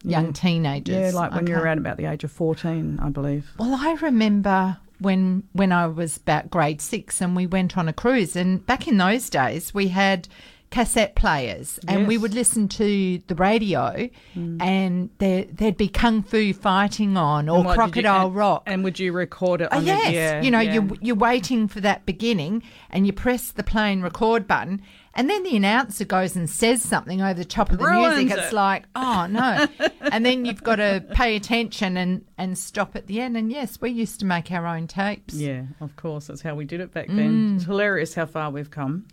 Young 0.05 0.33
teenagers. 0.33 1.15
Yeah, 1.15 1.19
like 1.19 1.33
when 1.33 1.47
you're 1.47 1.61
around 1.61 1.79
about 1.79 1.97
the 1.97 2.07
age 2.07 2.25
of 2.25 2.33
fourteen, 2.33 2.99
I 3.01 3.09
believe. 3.09 3.51
Well, 3.59 3.75
I 3.75 3.93
remember 3.95 4.79
when 4.99 5.45
when 5.53 5.73
I 5.73 5.87
was 5.87 6.17
about 6.17 6.51
grade 6.51 6.81
six 6.81 7.21
and 7.21 7.35
we 7.35 7.47
went 7.47 7.77
on 7.79 7.89
a 7.89 7.93
cruise, 7.93 8.37
and 8.37 8.65
back 8.67 8.87
in 8.89 8.97
those 8.99 9.31
days 9.31 9.73
we 9.73 9.89
had 9.89 10.29
cassette 10.73 11.15
players, 11.15 11.79
and 11.87 12.09
we 12.09 12.19
would 12.19 12.35
listen 12.35 12.67
to 12.67 13.19
the 13.29 13.35
radio, 13.37 14.09
and 14.35 15.11
there 15.19 15.45
there'd 15.45 15.77
be 15.77 15.87
kung 15.89 16.23
fu 16.25 16.53
fighting 16.53 17.17
on 17.17 17.49
or 17.49 17.59
what, 17.63 17.63
did 17.65 17.71
you- 17.71 17.75
crocodile 17.77 18.27
and- 18.27 18.35
rock. 18.37 18.63
And 18.67 18.83
would 18.83 18.99
you 18.99 19.13
record 19.13 19.61
it? 19.61 19.69
Oh, 19.71 19.79
yes, 19.79 20.07
the, 20.07 20.13
yeah, 20.13 20.43
you 20.43 20.51
know, 20.51 20.59
yeah. 20.61 20.73
you're, 20.75 20.89
you're 21.01 21.17
waiting 21.17 21.69
for 21.69 21.81
that 21.83 22.05
beginning 22.07 22.63
and 22.91 23.07
you 23.07 23.13
press 23.13 23.53
the 23.53 23.63
play 23.63 23.93
and 23.93 24.03
record 24.03 24.49
button, 24.49 24.83
and 25.15 25.29
then 25.29 25.43
the 25.43 25.57
announcer 25.57 26.05
goes 26.07 26.35
and 26.37 26.49
says 26.49 26.81
something 26.81 27.21
over 27.21 27.35
the 27.35 27.45
top 27.45 27.71
of 27.71 27.79
the 27.79 27.85
Ruins 27.85 28.17
music. 28.17 28.39
It's 28.39 28.53
it. 28.53 28.55
like, 28.55 28.85
oh 28.97 29.27
no. 29.29 29.67
and 30.01 30.25
then 30.25 30.45
you've 30.47 30.63
got 30.65 30.77
to 30.77 31.05
pay 31.13 31.37
attention 31.37 31.99
and, 31.99 32.25
and 32.39 32.57
stop 32.57 32.97
at 32.97 33.07
the 33.09 33.21
end. 33.21 33.37
And 33.37 33.53
yes, 33.53 33.79
we 33.81 33.91
used 33.91 34.21
to 34.21 34.27
make 34.27 34.51
our 34.51 34.67
own 34.67 34.87
tapes. 34.87 35.35
Yeah, 35.35 35.65
of 35.81 35.95
course. 35.97 36.29
That's 36.29 36.41
how 36.41 36.55
we 36.55 36.65
did 36.65 36.81
it 36.81 36.93
back 36.95 37.09
Mm. 37.09 37.17
then. 37.17 37.53
It's 37.57 37.65
hilarious 37.67 38.15
how 38.15 38.25
far 38.25 38.51
we've 38.51 38.71
come. 38.71 39.05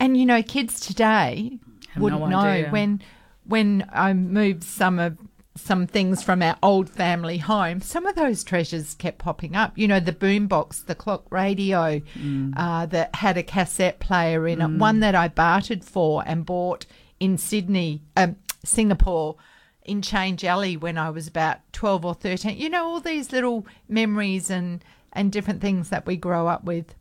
And 0.00 0.16
you 0.16 0.26
know, 0.26 0.42
kids 0.42 0.80
today 0.80 1.58
Have 1.90 2.02
wouldn't 2.02 2.20
no 2.22 2.28
know 2.28 2.68
when 2.70 3.02
when 3.44 3.88
I 3.92 4.12
moved 4.12 4.62
some 4.64 4.98
of 4.98 5.16
some 5.56 5.88
things 5.88 6.22
from 6.22 6.40
our 6.40 6.56
old 6.62 6.88
family 6.88 7.38
home. 7.38 7.80
Some 7.80 8.06
of 8.06 8.14
those 8.14 8.44
treasures 8.44 8.94
kept 8.94 9.18
popping 9.18 9.56
up. 9.56 9.76
You 9.76 9.88
know, 9.88 9.98
the 9.98 10.12
boombox, 10.12 10.86
the 10.86 10.94
clock 10.94 11.24
radio 11.30 12.00
Mm. 12.16 12.52
uh, 12.56 12.86
that 12.86 13.16
had 13.16 13.36
a 13.36 13.42
cassette 13.42 13.98
player 13.98 14.46
in 14.46 14.60
it. 14.60 14.68
One 14.78 15.00
that 15.00 15.16
I 15.16 15.26
bartered 15.28 15.82
for 15.84 16.22
and 16.26 16.46
bought 16.46 16.86
in 17.18 17.38
Sydney, 17.38 18.02
um, 18.16 18.36
Singapore 18.64 19.34
in 19.82 20.00
Change 20.02 20.44
Alley 20.44 20.76
when 20.76 20.96
I 20.96 21.10
was 21.10 21.26
about 21.26 21.58
12 21.72 22.04
or 22.04 22.14
13. 22.14 22.56
You 22.56 22.68
know, 22.68 22.86
all 22.86 23.00
these 23.00 23.32
little 23.32 23.66
memories 23.88 24.50
and, 24.50 24.84
and 25.12 25.32
different 25.32 25.60
things 25.60 25.88
that 25.88 26.06
we 26.06 26.16
grow 26.16 26.46
up 26.46 26.62
with. 26.62 26.94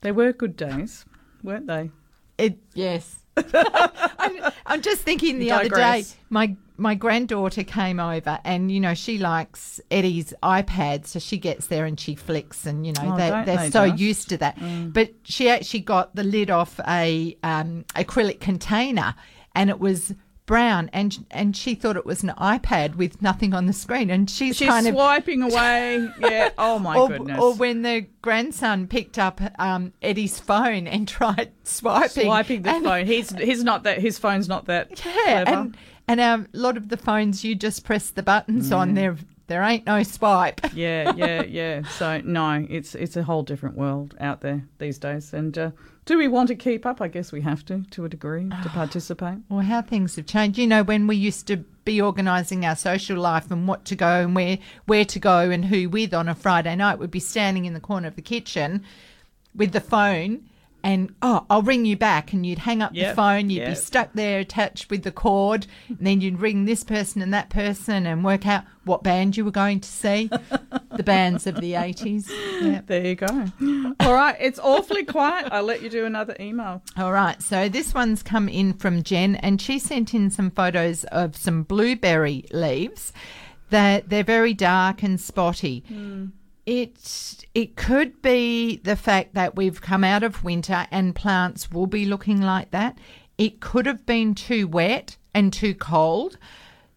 They 0.00 0.12
were 0.12 0.32
good 0.32 0.56
days, 0.56 1.04
weren't 1.42 1.66
they? 1.66 1.90
It 2.38 2.58
Yes. 2.74 3.16
I'm, 3.36 4.52
I'm 4.66 4.80
just 4.82 5.00
thinking 5.02 5.38
the 5.40 5.50
other 5.50 5.68
day, 5.68 6.04
my 6.30 6.56
my 6.76 6.94
granddaughter 6.94 7.64
came 7.64 7.98
over, 8.00 8.38
and 8.44 8.70
you 8.70 8.78
know 8.80 8.94
she 8.94 9.18
likes 9.18 9.80
Eddie's 9.90 10.32
iPad, 10.42 11.06
so 11.06 11.18
she 11.18 11.38
gets 11.38 11.66
there 11.66 11.84
and 11.84 11.98
she 11.98 12.14
flicks, 12.14 12.64
and 12.66 12.86
you 12.86 12.92
know 12.92 13.12
Oh, 13.14 13.16
they, 13.16 13.30
they're 13.30 13.56
they 13.58 13.70
so 13.70 13.88
just? 13.88 14.00
used 14.00 14.28
to 14.30 14.36
that. 14.38 14.58
But 14.92 15.14
she 15.24 15.48
actually 15.48 15.80
got 15.80 16.14
the 16.14 16.22
lid 16.24 16.50
off 16.50 16.78
a 16.86 17.36
um, 17.42 17.84
acrylic 17.96 18.38
container, 18.40 19.14
and 19.54 19.68
it 19.68 19.80
was 19.80 20.14
brown, 20.46 20.90
and 20.92 21.24
and 21.30 21.56
she 21.56 21.74
thought 21.74 21.96
it 21.96 22.04
was 22.06 22.22
an 22.22 22.32
iPad 22.38 22.96
with 22.96 23.22
nothing 23.22 23.54
on 23.54 23.66
the 23.66 23.72
screen, 23.72 24.10
and 24.10 24.28
she's, 24.28 24.56
She's 24.56 24.68
kind 24.68 24.86
of 24.86 24.94
swiping 24.94 25.42
away. 25.42 26.08
Yeah. 26.20 26.50
Oh 26.58 26.78
my 26.78 26.96
or, 26.96 27.08
goodness. 27.08 27.40
or 27.40 27.54
when 27.54 27.82
the 27.82 28.06
grandson 28.22 28.86
picked 28.86 29.18
up 29.18 29.40
um, 29.58 29.92
Eddie's 30.02 30.38
phone 30.38 30.86
and 30.86 31.06
tried 31.18 31.52
swiping, 31.64 32.24
swiping 32.24 32.62
the 32.62 32.70
and- 32.70 32.84
phone. 32.84 33.06
He's 33.06 33.30
he's 33.30 33.64
not 33.64 33.82
that. 33.84 33.98
His 34.00 34.18
phone's 34.18 34.48
not 34.48 34.66
that 34.66 34.90
Yeah, 35.04 35.44
clever. 35.44 35.50
and 35.50 35.76
and 36.06 36.20
um, 36.20 36.48
a 36.52 36.58
lot 36.58 36.76
of 36.76 36.88
the 36.90 36.96
phones 36.98 37.42
you 37.44 37.54
just 37.54 37.84
press 37.84 38.10
the 38.10 38.22
buttons 38.22 38.70
Mm. 38.70 38.76
on. 38.76 38.94
There 38.94 39.16
there 39.46 39.62
ain't 39.62 39.86
no 39.86 40.02
swipe. 40.02 40.60
yeah, 40.74 41.12
yeah, 41.14 41.42
yeah. 41.42 41.82
So 41.82 42.20
no, 42.22 42.66
it's 42.68 42.94
it's 42.94 43.16
a 43.16 43.22
whole 43.22 43.42
different 43.42 43.76
world 43.76 44.14
out 44.20 44.40
there 44.40 44.66
these 44.78 44.98
days. 44.98 45.32
And 45.32 45.56
uh, 45.56 45.70
do 46.06 46.18
we 46.18 46.28
want 46.28 46.48
to 46.48 46.54
keep 46.54 46.86
up? 46.86 47.00
I 47.00 47.08
guess 47.08 47.32
we 47.32 47.40
have 47.42 47.64
to, 47.66 47.82
to 47.90 48.04
a 48.04 48.08
degree, 48.08 48.48
to 48.48 48.68
participate. 48.70 49.38
Well, 49.48 49.60
how 49.60 49.82
things 49.82 50.16
have 50.16 50.26
changed. 50.26 50.58
You 50.58 50.66
know, 50.66 50.82
when 50.82 51.06
we 51.06 51.16
used 51.16 51.46
to 51.48 51.58
be 51.84 52.00
organising 52.00 52.64
our 52.64 52.76
social 52.76 53.18
life 53.18 53.50
and 53.50 53.68
what 53.68 53.84
to 53.86 53.96
go 53.96 54.22
and 54.22 54.34
where 54.34 54.58
where 54.86 55.04
to 55.04 55.18
go 55.18 55.50
and 55.50 55.66
who 55.66 55.88
with 55.88 56.14
on 56.14 56.28
a 56.28 56.34
Friday 56.34 56.74
night, 56.76 56.98
we'd 56.98 57.10
be 57.10 57.20
standing 57.20 57.64
in 57.64 57.74
the 57.74 57.80
corner 57.80 58.08
of 58.08 58.16
the 58.16 58.22
kitchen 58.22 58.84
with 59.54 59.72
the 59.72 59.80
phone. 59.80 60.48
And 60.84 61.14
oh, 61.22 61.46
I'll 61.48 61.62
ring 61.62 61.86
you 61.86 61.96
back, 61.96 62.32
and 62.34 62.44
you'd 62.44 62.58
hang 62.58 62.82
up 62.82 62.92
Yep, 62.94 63.10
the 63.10 63.16
phone. 63.16 63.50
You'd 63.50 63.66
be 63.66 63.74
stuck 63.74 64.12
there 64.12 64.40
attached 64.40 64.90
with 64.90 65.02
the 65.02 65.10
cord, 65.10 65.66
and 65.88 65.98
then 66.06 66.20
you'd 66.20 66.40
ring 66.40 66.66
this 66.66 66.84
person 66.84 67.22
and 67.22 67.32
that 67.32 67.48
person, 67.48 68.06
and 68.06 68.22
work 68.22 68.46
out 68.46 68.64
what 68.84 69.02
band 69.02 69.36
you 69.36 69.46
were 69.46 69.50
going 69.50 69.80
to 69.80 69.88
see. 69.88 70.28
the 70.94 71.02
bands 71.02 71.46
of 71.46 71.60
the 71.60 71.74
eighties. 71.74 72.30
Yeah. 72.60 72.82
There 72.86 73.04
you 73.04 73.14
go. 73.14 73.46
All 74.00 74.12
right, 74.14 74.36
it's 74.38 74.58
awfully 74.58 75.04
quiet. 75.04 75.48
I'll 75.50 75.64
let 75.64 75.80
you 75.80 75.88
do 75.88 76.04
another 76.04 76.36
email. 76.38 76.82
All 76.98 77.12
right, 77.12 77.42
so 77.42 77.68
this 77.68 77.94
one's 77.94 78.22
come 78.22 78.48
in 78.48 78.74
from 78.74 79.02
Jen, 79.02 79.36
and 79.36 79.60
she 79.60 79.78
sent 79.78 80.12
in 80.12 80.30
some 80.30 80.50
photos 80.50 81.04
of 81.04 81.34
some 81.34 81.62
blueberry 81.62 82.44
leaves. 82.52 83.12
That 83.70 84.10
they're 84.10 84.22
very 84.22 84.52
dark 84.52 85.02
and 85.02 85.18
spotty. 85.18 85.82
Hmm. 85.88 86.26
It 86.66 87.44
it 87.54 87.76
could 87.76 88.22
be 88.22 88.76
the 88.76 88.96
fact 88.96 89.34
that 89.34 89.54
we've 89.54 89.80
come 89.80 90.02
out 90.02 90.22
of 90.22 90.44
winter 90.44 90.86
and 90.90 91.14
plants 91.14 91.70
will 91.70 91.86
be 91.86 92.06
looking 92.06 92.40
like 92.40 92.70
that. 92.70 92.98
It 93.36 93.60
could 93.60 93.86
have 93.86 94.06
been 94.06 94.34
too 94.34 94.66
wet 94.66 95.16
and 95.34 95.52
too 95.52 95.74
cold. 95.74 96.38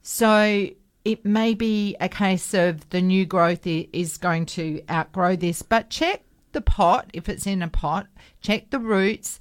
So 0.01 0.70
it 1.03 1.26
may 1.26 1.53
be 1.53 1.95
a 1.99 2.09
case 2.09 2.53
of 2.53 2.89
the 2.89 3.01
new 3.01 3.26
growth 3.26 3.65
is 3.65 4.18
going 4.18 4.45
to 4.45 4.82
outgrow 4.89 5.36
this, 5.36 5.61
but 5.61 5.89
check 5.89 6.24
the 6.51 6.61
pot 6.61 7.09
if 7.13 7.30
it's 7.30 7.47
in 7.47 7.61
a 7.61 7.68
pot, 7.68 8.07
check 8.41 8.70
the 8.70 8.80
roots. 8.80 9.39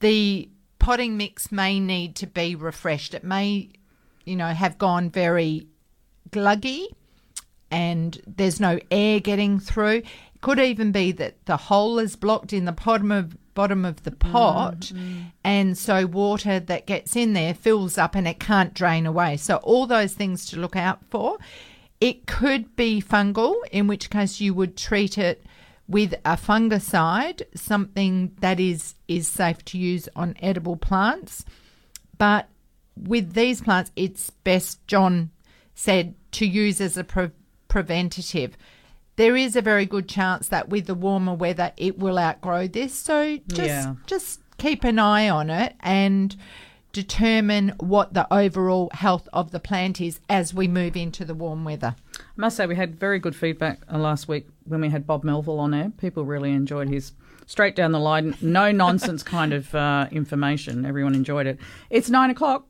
The 0.00 0.48
potting 0.78 1.16
mix 1.16 1.52
may 1.52 1.78
need 1.78 2.16
to 2.16 2.26
be 2.26 2.54
refreshed. 2.56 3.14
It 3.14 3.24
may, 3.24 3.70
you 4.24 4.36
know, 4.36 4.48
have 4.48 4.78
gone 4.78 5.10
very 5.10 5.66
gluggy 6.30 6.86
and 7.72 8.20
there's 8.26 8.60
no 8.60 8.78
air 8.90 9.18
getting 9.18 9.58
through. 9.58 10.02
It 10.34 10.40
could 10.42 10.60
even 10.60 10.92
be 10.92 11.10
that 11.12 11.44
the 11.46 11.56
hole 11.56 11.98
is 11.98 12.14
blocked 12.14 12.52
in 12.52 12.66
the 12.66 12.72
bottom 12.72 13.10
of 13.10 13.36
bottom 13.54 13.84
of 13.84 14.02
the 14.04 14.10
mm, 14.10 14.18
pot 14.18 14.80
mm. 14.80 15.24
and 15.44 15.76
so 15.76 16.06
water 16.06 16.58
that 16.58 16.86
gets 16.86 17.14
in 17.14 17.34
there 17.34 17.52
fills 17.52 17.98
up 17.98 18.14
and 18.14 18.26
it 18.26 18.40
can't 18.40 18.72
drain 18.72 19.04
away. 19.04 19.36
So 19.36 19.56
all 19.56 19.86
those 19.86 20.14
things 20.14 20.46
to 20.46 20.60
look 20.60 20.76
out 20.76 21.00
for. 21.10 21.38
It 22.00 22.26
could 22.26 22.74
be 22.74 23.00
fungal, 23.00 23.54
in 23.70 23.86
which 23.86 24.10
case 24.10 24.40
you 24.40 24.54
would 24.54 24.76
treat 24.76 25.18
it 25.18 25.44
with 25.86 26.14
a 26.24 26.36
fungicide, 26.36 27.42
something 27.54 28.32
that 28.40 28.58
is 28.58 28.96
is 29.06 29.28
safe 29.28 29.64
to 29.66 29.78
use 29.78 30.08
on 30.16 30.34
edible 30.40 30.76
plants. 30.76 31.44
But 32.18 32.48
with 32.96 33.34
these 33.34 33.60
plants, 33.60 33.92
it's 33.94 34.30
best, 34.30 34.84
John 34.86 35.30
said, 35.74 36.14
to 36.32 36.46
use 36.46 36.80
as 36.80 36.96
a 36.96 37.04
pre- 37.04 37.30
preventative. 37.72 38.54
There 39.16 39.34
is 39.34 39.56
a 39.56 39.62
very 39.62 39.86
good 39.86 40.06
chance 40.06 40.46
that 40.48 40.68
with 40.68 40.86
the 40.86 40.94
warmer 40.94 41.32
weather, 41.34 41.72
it 41.78 41.98
will 41.98 42.18
outgrow 42.18 42.66
this. 42.68 42.92
So 42.94 43.38
just 43.48 43.68
Yeah. 43.68 43.94
just 44.06 44.40
keep 44.58 44.84
an 44.84 44.98
eye 44.98 45.28
on 45.30 45.48
it 45.48 45.74
and 45.80 46.36
determine 46.92 47.70
what 47.80 48.12
the 48.12 48.26
overall 48.32 48.90
health 48.92 49.26
of 49.32 49.50
the 49.52 49.58
plant 49.58 50.00
is 50.02 50.20
as 50.28 50.52
we 50.52 50.68
move 50.68 50.94
into 50.96 51.24
the 51.24 51.32
warm 51.34 51.64
weather. 51.64 51.94
I 52.18 52.20
must 52.36 52.58
say, 52.58 52.66
we 52.66 52.76
had 52.76 53.00
very 53.00 53.18
good 53.18 53.34
feedback 53.34 53.80
uh, 53.90 53.96
last 53.96 54.28
week 54.28 54.46
when 54.66 54.82
we 54.82 54.90
had 54.90 55.06
Bob 55.06 55.24
Melville 55.24 55.58
on 55.58 55.72
air. 55.72 55.90
People 55.96 56.26
really 56.26 56.52
enjoyed 56.52 56.90
his 56.90 57.12
straight 57.46 57.74
down 57.74 57.92
the 57.92 57.98
line, 57.98 58.36
no 58.42 58.70
nonsense 58.70 59.22
kind 59.22 59.54
of 59.54 59.74
uh, 59.74 60.06
information. 60.12 60.84
Everyone 60.84 61.14
enjoyed 61.14 61.46
it. 61.46 61.58
It's 61.88 62.10
nine 62.10 62.28
o'clock. 62.28 62.66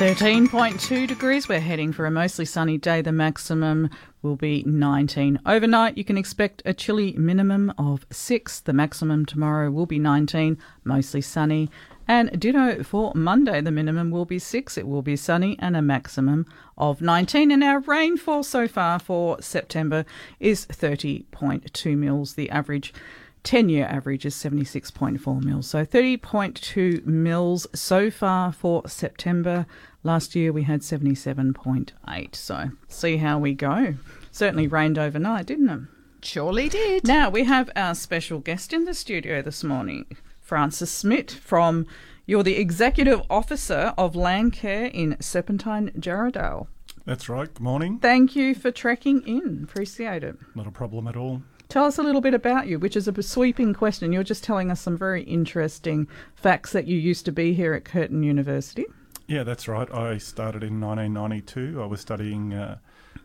13.2 0.00 1.06
degrees. 1.06 1.46
We're 1.46 1.60
heading 1.60 1.92
for 1.92 2.06
a 2.06 2.10
mostly 2.10 2.46
sunny 2.46 2.78
day. 2.78 3.02
The 3.02 3.12
maximum 3.12 3.90
will 4.22 4.34
be 4.34 4.62
19. 4.62 5.40
Overnight, 5.44 5.98
you 5.98 6.04
can 6.04 6.16
expect 6.16 6.62
a 6.64 6.72
chilly 6.72 7.12
minimum 7.18 7.70
of 7.76 8.06
6. 8.10 8.60
The 8.60 8.72
maximum 8.72 9.26
tomorrow 9.26 9.70
will 9.70 9.84
be 9.84 9.98
19, 9.98 10.56
mostly 10.84 11.20
sunny. 11.20 11.68
And 12.08 12.40
ditto 12.40 12.82
for 12.82 13.12
Monday, 13.14 13.60
the 13.60 13.70
minimum 13.70 14.10
will 14.10 14.24
be 14.24 14.38
6. 14.38 14.78
It 14.78 14.88
will 14.88 15.02
be 15.02 15.16
sunny 15.16 15.58
and 15.58 15.76
a 15.76 15.82
maximum 15.82 16.46
of 16.78 17.02
19. 17.02 17.50
And 17.50 17.62
our 17.62 17.80
rainfall 17.80 18.42
so 18.42 18.66
far 18.66 18.98
for 19.00 19.42
September 19.42 20.06
is 20.38 20.64
30.2 20.64 21.94
mils. 21.98 22.36
The 22.36 22.48
average 22.48 22.94
10 23.42 23.68
year 23.68 23.86
average 23.86 24.26
is 24.26 24.34
76.4 24.34 25.42
mils. 25.42 25.66
So 25.66 25.84
30.2 25.84 27.06
mils 27.06 27.66
so 27.74 28.10
far 28.10 28.52
for 28.52 28.88
September. 28.88 29.66
Last 30.02 30.34
year 30.34 30.52
we 30.52 30.62
had 30.62 30.80
77.8. 30.80 32.34
So 32.34 32.70
see 32.88 33.18
how 33.18 33.38
we 33.38 33.54
go. 33.54 33.94
Certainly 34.32 34.68
rained 34.68 34.98
overnight, 34.98 35.46
didn't 35.46 35.68
it? 35.68 35.80
Surely 36.22 36.68
did. 36.68 37.06
Now 37.06 37.30
we 37.30 37.44
have 37.44 37.70
our 37.76 37.94
special 37.94 38.38
guest 38.38 38.72
in 38.72 38.84
the 38.84 38.94
studio 38.94 39.42
this 39.42 39.64
morning, 39.64 40.06
Francis 40.40 40.90
Smith 40.90 41.30
from. 41.30 41.86
You're 42.26 42.44
the 42.44 42.58
executive 42.58 43.22
officer 43.28 43.92
of 43.98 44.14
Landcare 44.14 44.88
in 44.92 45.16
Serpentine, 45.20 45.90
Jarrahdale. 45.98 46.68
That's 47.04 47.28
right. 47.28 47.52
Good 47.52 47.62
morning. 47.62 47.98
Thank 47.98 48.36
you 48.36 48.54
for 48.54 48.70
trekking 48.70 49.22
in. 49.22 49.62
Appreciate 49.64 50.22
it. 50.22 50.36
Not 50.54 50.68
a 50.68 50.70
problem 50.70 51.08
at 51.08 51.16
all. 51.16 51.42
Tell 51.68 51.84
us 51.84 51.98
a 51.98 52.02
little 52.04 52.20
bit 52.20 52.34
about 52.34 52.68
you, 52.68 52.78
which 52.78 52.96
is 52.96 53.08
a 53.08 53.22
sweeping 53.22 53.74
question. 53.74 54.12
You're 54.12 54.22
just 54.22 54.44
telling 54.44 54.70
us 54.70 54.80
some 54.80 54.96
very 54.96 55.22
interesting 55.24 56.06
facts 56.36 56.70
that 56.72 56.86
you 56.86 56.96
used 56.96 57.24
to 57.24 57.32
be 57.32 57.52
here 57.52 57.74
at 57.74 57.84
Curtin 57.84 58.22
University. 58.22 58.86
Yeah, 59.30 59.44
that's 59.44 59.68
right. 59.68 59.88
I 59.94 60.18
started 60.18 60.64
in 60.64 60.80
1992. 60.80 61.80
I 61.80 61.86
was 61.86 62.00
studying 62.00 62.52
uh, 62.52 62.78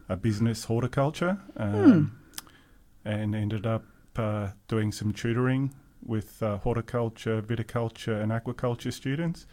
a 0.07 0.15
business 0.15 0.65
horticulture 0.65 1.39
um, 1.57 2.15
and 3.03 3.33
ended 3.33 3.65
up 3.65 3.85
uh, 4.15 4.49
doing 4.67 4.91
some 4.91 5.13
tutoring 5.13 5.73
with 6.05 6.43
uh, 6.43 6.59
horticulture, 6.59 7.41
viticulture, 7.41 8.21
and 8.21 8.31
aquaculture 8.31 8.93
students, 8.93 9.47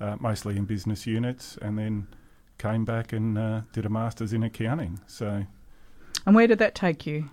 uh, 0.00 0.14
mostly 0.20 0.56
in 0.56 0.66
business 0.66 1.04
units, 1.04 1.58
and 1.60 1.76
then 1.76 2.06
came 2.58 2.84
back 2.84 3.12
and 3.12 3.36
uh, 3.36 3.62
did 3.72 3.84
a 3.84 3.88
master's 3.88 4.32
in 4.32 4.44
accounting. 4.44 5.00
So, 5.08 5.46
And 6.24 6.36
where 6.36 6.46
did 6.46 6.60
that 6.60 6.76
take 6.76 7.08
you? 7.08 7.28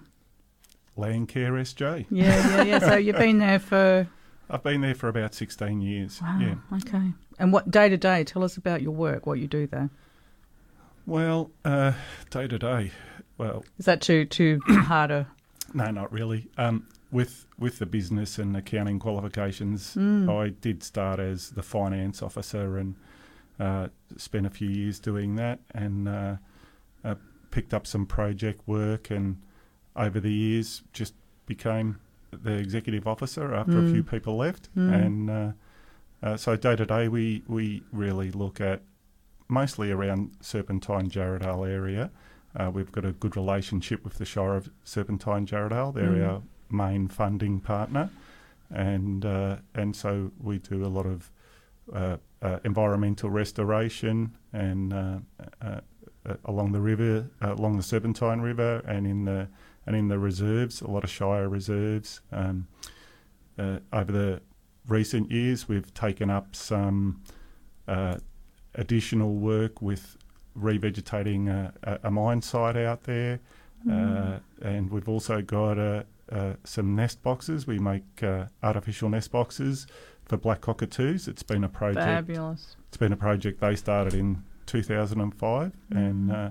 Landcare 0.97 1.51
SJ. 1.61 2.07
Yeah, 2.09 2.25
yeah, 2.25 2.63
yeah. 2.63 2.79
so 2.79 2.95
you've 2.95 3.17
been 3.17 3.37
there 3.37 3.59
for. 3.59 4.07
I've 4.49 4.63
been 4.63 4.81
there 4.81 4.95
for 4.95 5.07
about 5.09 5.33
16 5.33 5.81
years. 5.81 6.21
Wow, 6.21 6.39
Yeah. 6.39 6.55
okay. 6.77 7.11
And 7.39 7.51
what 7.51 7.71
day 7.71 7.89
to 7.89 7.97
day? 7.97 8.23
Tell 8.23 8.43
us 8.43 8.57
about 8.57 8.81
your 8.81 8.91
work, 8.91 9.25
what 9.25 9.39
you 9.39 9.47
do 9.47 9.67
there. 9.67 9.89
Well, 11.05 11.51
uh, 11.63 11.93
day 12.29 12.47
to 12.47 12.57
day, 12.57 12.91
well, 13.37 13.63
Is 13.77 13.85
that 13.85 14.01
too 14.01 14.25
too 14.25 14.59
harder? 14.67 15.27
No, 15.73 15.91
not 15.91 16.11
really. 16.11 16.47
Um, 16.57 16.87
with 17.11 17.45
with 17.59 17.79
the 17.79 17.85
business 17.85 18.39
and 18.39 18.55
accounting 18.57 18.99
qualifications, 18.99 19.93
Hmm. 19.93 20.29
I 20.29 20.49
did 20.49 20.83
start 20.83 21.19
as 21.19 21.51
the 21.51 21.61
finance 21.63 22.21
officer 22.23 22.77
and 22.77 22.95
uh, 23.59 23.87
spent 24.17 24.45
a 24.45 24.49
few 24.49 24.69
years 24.69 24.99
doing 24.99 25.35
that, 25.35 25.59
and 25.73 26.07
uh, 26.07 26.35
uh, 27.03 27.15
picked 27.51 27.73
up 27.73 27.85
some 27.87 28.05
project 28.05 28.61
work, 28.67 29.09
and 29.11 29.37
over 29.95 30.19
the 30.19 30.31
years 30.33 30.81
just 30.91 31.13
became 31.45 31.99
the 32.43 32.53
executive 32.53 33.07
officer 33.07 33.53
after 33.53 33.79
a 33.79 33.87
few 33.91 34.03
people 34.03 34.37
left, 34.37 34.69
and 34.75 35.29
uh, 35.29 35.51
Uh, 36.23 36.37
so 36.37 36.55
day 36.55 36.75
to 36.75 36.85
day, 36.85 37.07
we 37.07 37.43
we 37.47 37.83
really 37.91 38.31
look 38.31 38.59
at 38.61 38.81
mostly 39.47 39.91
around 39.91 40.31
Serpentine 40.41 41.07
Jarrahdale 41.09 41.67
area. 41.69 42.09
Uh, 42.55 42.71
we've 42.73 42.91
got 42.91 43.05
a 43.05 43.11
good 43.11 43.35
relationship 43.35 44.03
with 44.03 44.17
the 44.17 44.25
Shire 44.25 44.55
of 44.55 44.69
Serpentine 44.83 45.45
Jarrahdale. 45.45 45.93
They're 45.93 46.15
Mm. 46.15 46.27
our 46.29 46.41
main 46.69 47.07
funding 47.09 47.59
partner, 47.59 48.09
and 48.71 49.23
uh, 49.25 49.57
and 49.75 49.95
so 49.95 50.31
we 50.41 50.57
do 50.57 50.83
a 50.85 50.87
lot 50.97 51.05
of 51.05 51.31
uh, 51.93 52.17
uh, 52.41 52.59
environmental 52.63 53.29
restoration 53.29 54.35
and 54.53 54.93
uh, 54.93 55.19
uh, 55.61 55.81
uh, 56.25 56.35
along 56.45 56.71
the 56.71 56.81
river, 56.81 57.29
uh, 57.41 57.53
along 57.53 57.75
the 57.77 57.83
Serpentine 57.83 58.41
River, 58.41 58.81
and 58.87 59.05
in 59.05 59.25
the 59.25 59.47
and 59.85 59.95
in 59.95 60.07
the 60.07 60.19
reserves, 60.19 60.81
a 60.81 60.89
lot 60.89 61.03
of 61.03 61.09
Shire 61.09 61.47
reserves. 61.47 62.21
Um, 62.31 62.67
uh, 63.57 63.79
over 63.93 64.11
the 64.11 64.41
recent 64.87 65.31
years, 65.31 65.67
we've 65.67 65.93
taken 65.93 66.29
up 66.29 66.55
some 66.55 67.21
uh, 67.87 68.17
additional 68.75 69.35
work 69.35 69.81
with 69.81 70.17
revegetating 70.57 71.49
a, 71.49 71.99
a, 72.03 72.11
mine 72.11 72.41
site 72.41 72.77
out 72.77 73.03
there, 73.03 73.39
uh, 73.89 74.39
and 74.61 74.89
we've 74.89 75.09
also 75.09 75.41
got 75.41 76.05
some 76.63 76.95
nest 76.95 77.21
boxes. 77.21 77.67
We 77.67 77.77
make 77.79 78.23
uh, 78.23 78.45
artificial 78.63 79.09
nest 79.09 79.31
boxes 79.31 79.85
for 80.25 80.37
black 80.37 80.61
cockatoos. 80.61 81.27
It's 81.27 81.43
been 81.43 81.63
a 81.63 81.69
project. 81.69 82.05
Fabulous. 82.05 82.75
It's 82.87 82.97
been 82.97 83.13
a 83.13 83.17
project 83.17 83.59
they 83.59 83.75
started 83.75 84.13
in 84.13 84.43
2005, 84.65 85.71
and 85.91 86.31
uh, 86.31 86.49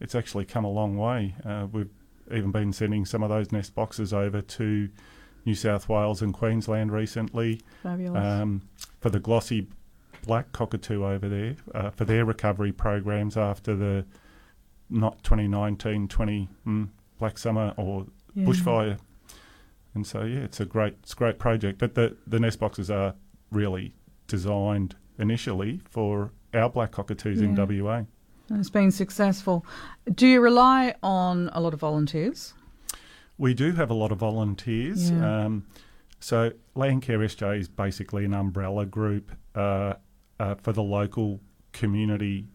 it's 0.00 0.14
actually 0.14 0.44
come 0.44 0.64
a 0.64 0.70
long 0.70 0.96
way. 0.96 1.34
Uh, 1.44 1.66
we've 1.70 1.90
even 2.32 2.50
been 2.50 2.72
sending 2.72 3.04
some 3.04 3.22
of 3.22 3.28
those 3.28 3.52
nest 3.52 3.74
boxes 3.74 4.12
over 4.12 4.40
to 4.40 4.88
New 5.44 5.54
South 5.54 5.88
Wales 5.88 6.22
and 6.22 6.32
Queensland 6.32 6.90
recently 6.92 7.60
Fabulous. 7.82 8.22
um, 8.24 8.62
for 9.00 9.10
the 9.10 9.20
glossy 9.20 9.68
black 10.26 10.52
cockatoo 10.52 11.04
over 11.04 11.28
there 11.28 11.56
uh, 11.74 11.90
for 11.90 12.04
their 12.06 12.24
recovery 12.24 12.72
programs 12.72 13.36
after 13.36 13.76
the 13.76 14.06
not 14.88 15.22
2019 15.22 16.08
20 16.08 16.48
mm, 16.66 16.88
black 17.18 17.36
summer 17.38 17.74
or 17.76 18.06
Yeah. 18.34 18.46
bushfire. 18.46 18.98
And 19.94 20.06
so 20.06 20.22
yeah, 20.24 20.40
it's 20.40 20.60
a 20.60 20.64
great 20.64 20.94
it's 21.02 21.12
a 21.12 21.16
great 21.16 21.38
project. 21.38 21.78
But 21.78 21.94
the 21.94 22.16
the 22.26 22.40
nest 22.40 22.58
boxes 22.58 22.90
are 22.90 23.14
really 23.50 23.94
designed 24.26 24.96
initially 25.18 25.80
for 25.88 26.32
our 26.54 26.68
black 26.70 26.90
cockatoos 26.92 27.40
in 27.40 27.54
WA. 27.54 28.04
It's 28.50 28.70
been 28.70 28.90
successful. 28.90 29.64
Do 30.12 30.26
you 30.26 30.40
rely 30.40 30.94
on 31.02 31.50
a 31.52 31.60
lot 31.60 31.74
of 31.74 31.80
volunteers? 31.80 32.54
We 33.38 33.54
do 33.54 33.72
have 33.72 33.90
a 33.90 33.94
lot 33.94 34.12
of 34.12 34.18
volunteers. 34.18 35.10
Yeah. 35.10 35.44
Um, 35.44 35.66
so 36.20 36.52
Landcare 36.76 37.18
SJ 37.18 37.60
is 37.60 37.68
basically 37.68 38.24
an 38.24 38.34
umbrella 38.34 38.86
group 38.86 39.32
uh, 39.54 39.94
uh, 40.38 40.54
for 40.56 40.72
the 40.72 40.82
local 40.82 41.40
community 41.72 42.46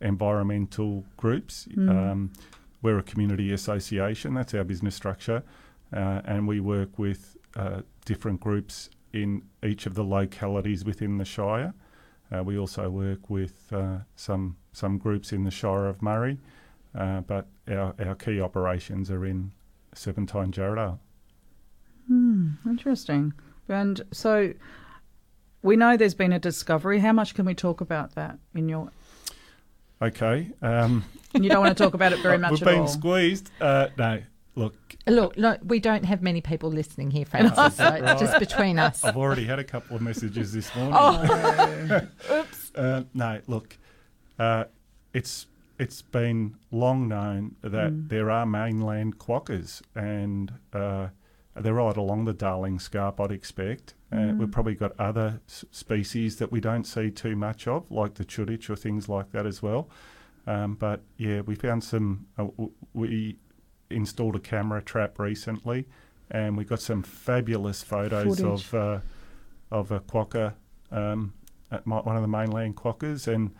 environmental 0.00 1.04
groups. 1.16 1.68
Um, 1.76 2.32
we're 2.82 2.98
a 2.98 3.02
community 3.02 3.52
association. 3.52 4.34
That's 4.34 4.52
our 4.54 4.64
business 4.64 4.94
structure, 4.94 5.42
uh, 5.92 6.20
and 6.24 6.46
we 6.46 6.60
work 6.60 6.98
with 6.98 7.36
uh, 7.56 7.82
different 8.04 8.40
groups 8.40 8.90
in 9.12 9.42
each 9.64 9.86
of 9.86 9.94
the 9.94 10.02
localities 10.02 10.84
within 10.84 11.18
the 11.18 11.24
Shire. 11.24 11.72
Uh, 12.32 12.42
we 12.42 12.58
also 12.58 12.88
work 12.90 13.28
with 13.30 13.72
uh, 13.72 13.98
some 14.16 14.56
some 14.72 14.98
groups 14.98 15.32
in 15.32 15.44
the 15.44 15.50
Shire 15.50 15.86
of 15.86 16.02
Murray, 16.02 16.38
uh, 16.94 17.20
but 17.20 17.46
our, 17.68 17.94
our 18.04 18.14
key 18.14 18.40
operations 18.40 19.10
are 19.10 19.24
in 19.24 19.52
Serpentine 19.94 20.50
Jarrahdale. 20.52 20.98
Interesting. 22.66 23.32
And 23.68 24.00
so 24.12 24.52
we 25.62 25.76
know 25.76 25.96
there's 25.96 26.14
been 26.14 26.32
a 26.32 26.38
discovery. 26.38 26.98
How 27.00 27.12
much 27.12 27.34
can 27.34 27.46
we 27.46 27.54
talk 27.54 27.80
about 27.80 28.14
that 28.14 28.38
in 28.54 28.68
your? 28.68 28.90
Okay. 30.02 30.50
Um, 30.60 31.04
You 31.32 31.48
don't 31.48 31.60
want 31.64 31.76
to 31.76 31.82
talk 31.82 31.94
about 31.94 32.12
it 32.12 32.18
very 32.20 32.38
much 32.44 32.52
we've 32.52 32.60
been 32.60 32.80
all. 32.80 32.86
squeezed. 32.86 33.50
Uh, 33.60 33.88
no, 33.96 34.22
look, 34.54 34.74
Look, 35.06 35.36
look, 35.36 35.60
we 35.64 35.80
don't 35.80 36.04
have 36.04 36.22
many 36.22 36.40
people 36.40 36.70
listening 36.70 37.10
here, 37.10 37.26
Francis. 37.26 37.76
so 37.76 37.88
it's 37.94 38.20
just 38.20 38.38
between 38.38 38.78
us. 38.78 39.04
I've 39.04 39.16
already 39.16 39.44
had 39.44 39.58
a 39.58 39.64
couple 39.64 39.96
of 39.96 40.02
messages 40.02 40.52
this 40.52 40.74
morning. 40.74 40.94
Oh. 40.98 42.00
Oops. 42.32 42.72
Uh, 42.74 43.02
no, 43.12 43.40
look, 43.46 43.76
uh, 44.38 44.64
it's 45.12 45.46
it's 45.78 46.02
been 46.02 46.56
long 46.70 47.08
known 47.08 47.56
that 47.60 47.92
Mm. 47.92 48.08
there 48.08 48.30
are 48.30 48.46
mainland 48.46 49.18
quokkas, 49.18 49.82
and 49.94 50.52
uh, 50.72 51.08
they're 51.56 51.74
right 51.74 51.96
along 51.96 52.24
the 52.24 52.32
Darling 52.32 52.78
Scarp, 52.78 53.20
I'd 53.20 53.30
expect. 53.32 53.94
Uh, 54.12 54.16
Mm. 54.16 54.38
We've 54.38 54.50
probably 54.50 54.74
got 54.76 54.92
other 54.98 55.40
s- 55.48 55.64
species 55.72 56.36
that 56.36 56.50
we 56.52 56.60
don't 56.60 56.84
see 56.84 57.10
too 57.10 57.34
much 57.36 57.66
of, 57.66 57.90
like 57.90 58.14
the 58.14 58.24
chuditch 58.24 58.70
or 58.70 58.76
things 58.76 59.08
like 59.08 59.32
that 59.32 59.44
as 59.46 59.60
well. 59.62 59.88
Um, 60.46 60.74
but 60.76 61.00
yeah, 61.18 61.40
we 61.40 61.54
found 61.56 61.82
some. 61.84 62.26
Uh, 62.38 62.46
we 62.92 63.36
installed 63.94 64.36
a 64.36 64.40
camera 64.40 64.82
trap 64.82 65.18
recently, 65.18 65.86
and 66.30 66.56
we 66.56 66.64
got 66.64 66.80
some 66.80 67.02
fabulous 67.02 67.82
photos 67.82 68.38
Footage. 68.38 68.44
of 68.44 68.74
uh, 68.74 68.98
of 69.70 69.90
a 69.90 70.00
quokka 70.00 70.54
um, 70.90 71.32
at 71.70 71.86
my, 71.86 71.98
one 71.98 72.16
of 72.16 72.22
the 72.22 72.28
mainland 72.28 72.76
quokkas, 72.76 73.26
and 73.26 73.54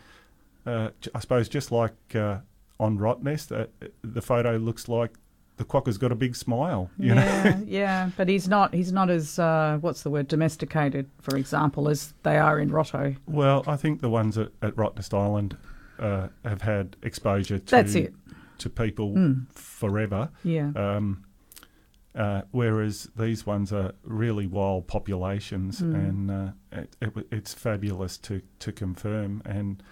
uh, 0.66 0.90
I 1.14 1.20
suppose 1.20 1.48
just 1.48 1.72
like 1.72 1.94
uh, 2.14 2.38
on 2.78 2.98
Rottnest, 2.98 3.58
uh, 3.58 3.66
the 4.02 4.22
photo 4.22 4.56
looks 4.56 4.88
like 4.88 5.12
the 5.56 5.64
quokka's 5.64 5.98
got 5.98 6.10
a 6.10 6.16
big 6.16 6.34
smile. 6.34 6.90
You 6.98 7.14
know, 7.14 7.24
yeah, 7.24 7.58
yeah, 7.66 8.10
but 8.16 8.28
he's 8.28 8.48
not. 8.48 8.74
He's 8.74 8.92
not 8.92 9.10
as 9.10 9.38
uh, 9.38 9.78
what's 9.80 10.02
the 10.02 10.10
word 10.10 10.28
domesticated, 10.28 11.10
for 11.20 11.36
example, 11.36 11.88
as 11.88 12.14
they 12.22 12.38
are 12.38 12.58
in 12.58 12.70
Rotto. 12.70 13.16
well, 13.26 13.64
I 13.66 13.76
think 13.76 14.00
the 14.00 14.10
ones 14.10 14.38
at, 14.38 14.50
at 14.62 14.74
Rottnest 14.76 15.14
Island 15.14 15.56
uh, 15.98 16.28
have 16.44 16.62
had 16.62 16.96
exposure 17.02 17.58
to 17.58 17.70
That's 17.70 17.94
it. 17.94 18.14
To 18.58 18.70
people 18.70 19.14
Mm. 19.14 19.50
forever. 19.52 20.30
Yeah, 20.42 20.72
Um, 20.76 21.24
uh, 22.14 22.42
whereas 22.52 23.08
these 23.16 23.44
ones 23.44 23.72
are 23.72 23.92
really 24.04 24.46
wild 24.46 24.86
populations, 24.86 25.80
Mm. 25.80 25.94
and 25.94 26.30
uh, 26.30 26.50
it, 26.72 26.96
it, 27.00 27.26
it's 27.32 27.52
fabulous 27.54 28.16
to, 28.18 28.40
to 28.60 28.70
confirm. 28.72 29.42
And 29.44 29.82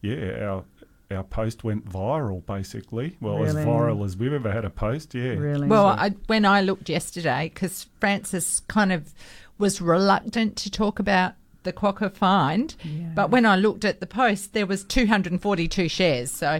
yeah, 0.00 0.38
our 0.48 0.64
our 1.08 1.22
post 1.22 1.62
went 1.62 1.84
viral 1.88 2.44
basically. 2.46 3.16
Well, 3.20 3.44
as 3.44 3.54
viral 3.54 4.04
as 4.04 4.16
we've 4.16 4.32
ever 4.32 4.50
had 4.50 4.64
a 4.64 4.70
post. 4.70 5.14
Yeah. 5.14 5.34
really. 5.34 5.68
Well, 5.68 5.86
I, 5.86 6.10
when 6.26 6.44
I 6.44 6.62
looked 6.62 6.88
yesterday, 6.88 7.48
because 7.54 7.86
Francis 8.00 8.58
kind 8.66 8.90
of 8.90 9.14
was 9.56 9.80
reluctant 9.80 10.56
to 10.56 10.70
talk 10.70 10.98
about 10.98 11.34
the 11.66 11.72
Quokka 11.74 12.10
find, 12.10 12.74
Yeah. 12.82 13.10
but 13.14 13.30
when 13.30 13.44
I 13.44 13.56
looked 13.56 13.84
at 13.84 14.00
the 14.00 14.06
post, 14.06 14.54
there 14.54 14.64
was 14.66 14.82
242 14.84 15.88
shares, 15.88 16.30
so 16.30 16.48
I 16.54 16.58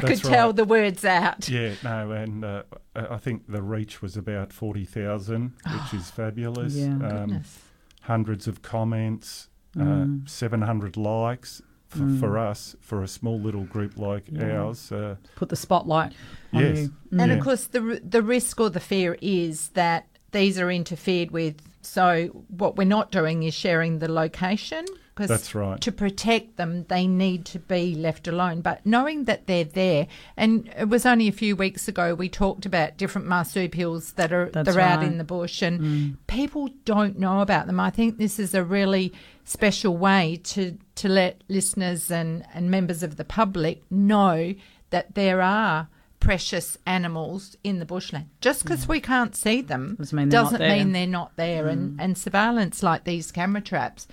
could 0.00 0.18
Mm. 0.18 0.28
Tell 0.28 0.48
right. 0.48 0.56
the 0.56 0.64
words 0.66 1.04
out. 1.04 1.48
Yeah, 1.48 1.74
no, 1.82 2.10
and 2.12 2.44
uh, 2.44 2.62
I 2.94 3.14
I 3.14 3.18
think 3.18 3.46
the 3.48 3.62
reach 3.62 4.02
was 4.02 4.16
about 4.16 4.52
forty 4.52 4.84
thousand, 4.84 5.52
which 5.74 5.94
is 6.00 6.10
fabulous. 6.20 6.74
Yeah. 6.74 6.88
Um, 6.88 7.00
Goodness. 7.00 7.58
hundreds 8.02 8.46
of 8.46 8.60
comments, 8.62 9.48
uh, 9.78 9.82
Mm. 9.84 10.28
700 10.28 10.96
likes 10.96 11.62
for, 11.88 11.98
Mm. 12.04 12.20
for 12.20 12.38
us, 12.50 12.76
for 12.80 13.02
a 13.02 13.08
small 13.08 13.38
little 13.40 13.64
group 13.64 13.96
like 13.98 14.24
Yeah. 14.30 14.58
ours. 14.62 14.90
Uh, 14.92 15.16
put 15.36 15.48
the 15.48 15.56
spotlight 15.56 16.12
on 16.52 16.62
yes. 16.62 16.78
you. 16.78 16.92
And 17.20 17.30
Yeah. 17.30 17.36
of 17.38 17.44
course, 17.44 17.66
the 17.66 18.00
the 18.16 18.22
risk 18.22 18.60
or 18.60 18.70
the 18.70 18.80
fear 18.80 19.16
is 19.22 19.68
that 19.70 20.06
these 20.32 20.58
are 20.62 20.70
interfered 20.70 21.30
with. 21.30 21.54
So 21.82 22.44
what 22.48 22.76
we're 22.76 22.84
not 22.84 23.10
doing 23.10 23.42
is 23.42 23.54
sharing 23.54 23.98
the 23.98 24.10
location. 24.10 24.84
'cause 25.14 25.28
That's 25.28 25.54
right. 25.54 25.80
To 25.80 25.92
protect 25.92 26.56
them, 26.56 26.86
they 26.88 27.06
need 27.06 27.44
to 27.46 27.58
be 27.58 27.94
left 27.94 28.26
alone. 28.26 28.62
But 28.62 28.84
knowing 28.86 29.24
that 29.24 29.46
they're 29.46 29.64
there, 29.64 30.06
and 30.36 30.70
it 30.78 30.88
was 30.88 31.04
only 31.04 31.28
a 31.28 31.32
few 31.32 31.54
weeks 31.54 31.86
ago 31.86 32.14
we 32.14 32.28
talked 32.28 32.64
about 32.64 32.96
different 32.96 33.26
marsupials 33.28 34.12
that 34.14 34.32
are 34.32 34.48
That's 34.50 34.66
that 34.66 34.76
are 34.76 34.80
out 34.80 35.02
in 35.02 35.18
the 35.18 35.24
bush, 35.24 35.60
and 35.60 35.80
mm. 35.80 36.16
people 36.26 36.70
don't 36.84 37.18
know 37.18 37.40
about 37.40 37.66
them. 37.66 37.78
I 37.78 37.90
think 37.90 38.16
this 38.16 38.38
is 38.38 38.54
a 38.54 38.64
really 38.64 39.12
special 39.44 39.96
way 39.96 40.40
to 40.44 40.78
to 40.94 41.08
let 41.08 41.42
listeners 41.48 42.10
and 42.10 42.44
and 42.54 42.70
members 42.70 43.02
of 43.02 43.16
the 43.16 43.24
public 43.24 43.82
know 43.90 44.54
that 44.90 45.14
there 45.14 45.42
are 45.42 45.88
precious 46.22 46.78
animals 46.86 47.56
in 47.64 47.80
the 47.80 47.84
bushland. 47.84 48.28
Just 48.40 48.62
because 48.62 48.86
we 48.86 49.00
can't 49.00 49.34
see 49.34 49.60
them 49.60 49.96
Doesn't 49.98 50.16
mean 50.16 50.28
they're 50.28 50.40
not 50.40 50.44
doesn't 50.44 50.58
there. 50.60 50.76
mean 50.76 50.92
they're 50.92 51.06
not 51.06 51.36
there. 51.36 51.66
And, 51.68 51.98
mm. 51.98 52.02
and 52.02 52.16
surveillance 52.16 52.82
like 52.82 53.04
these 53.04 53.32
camera 53.32 53.60
traps 53.60 54.06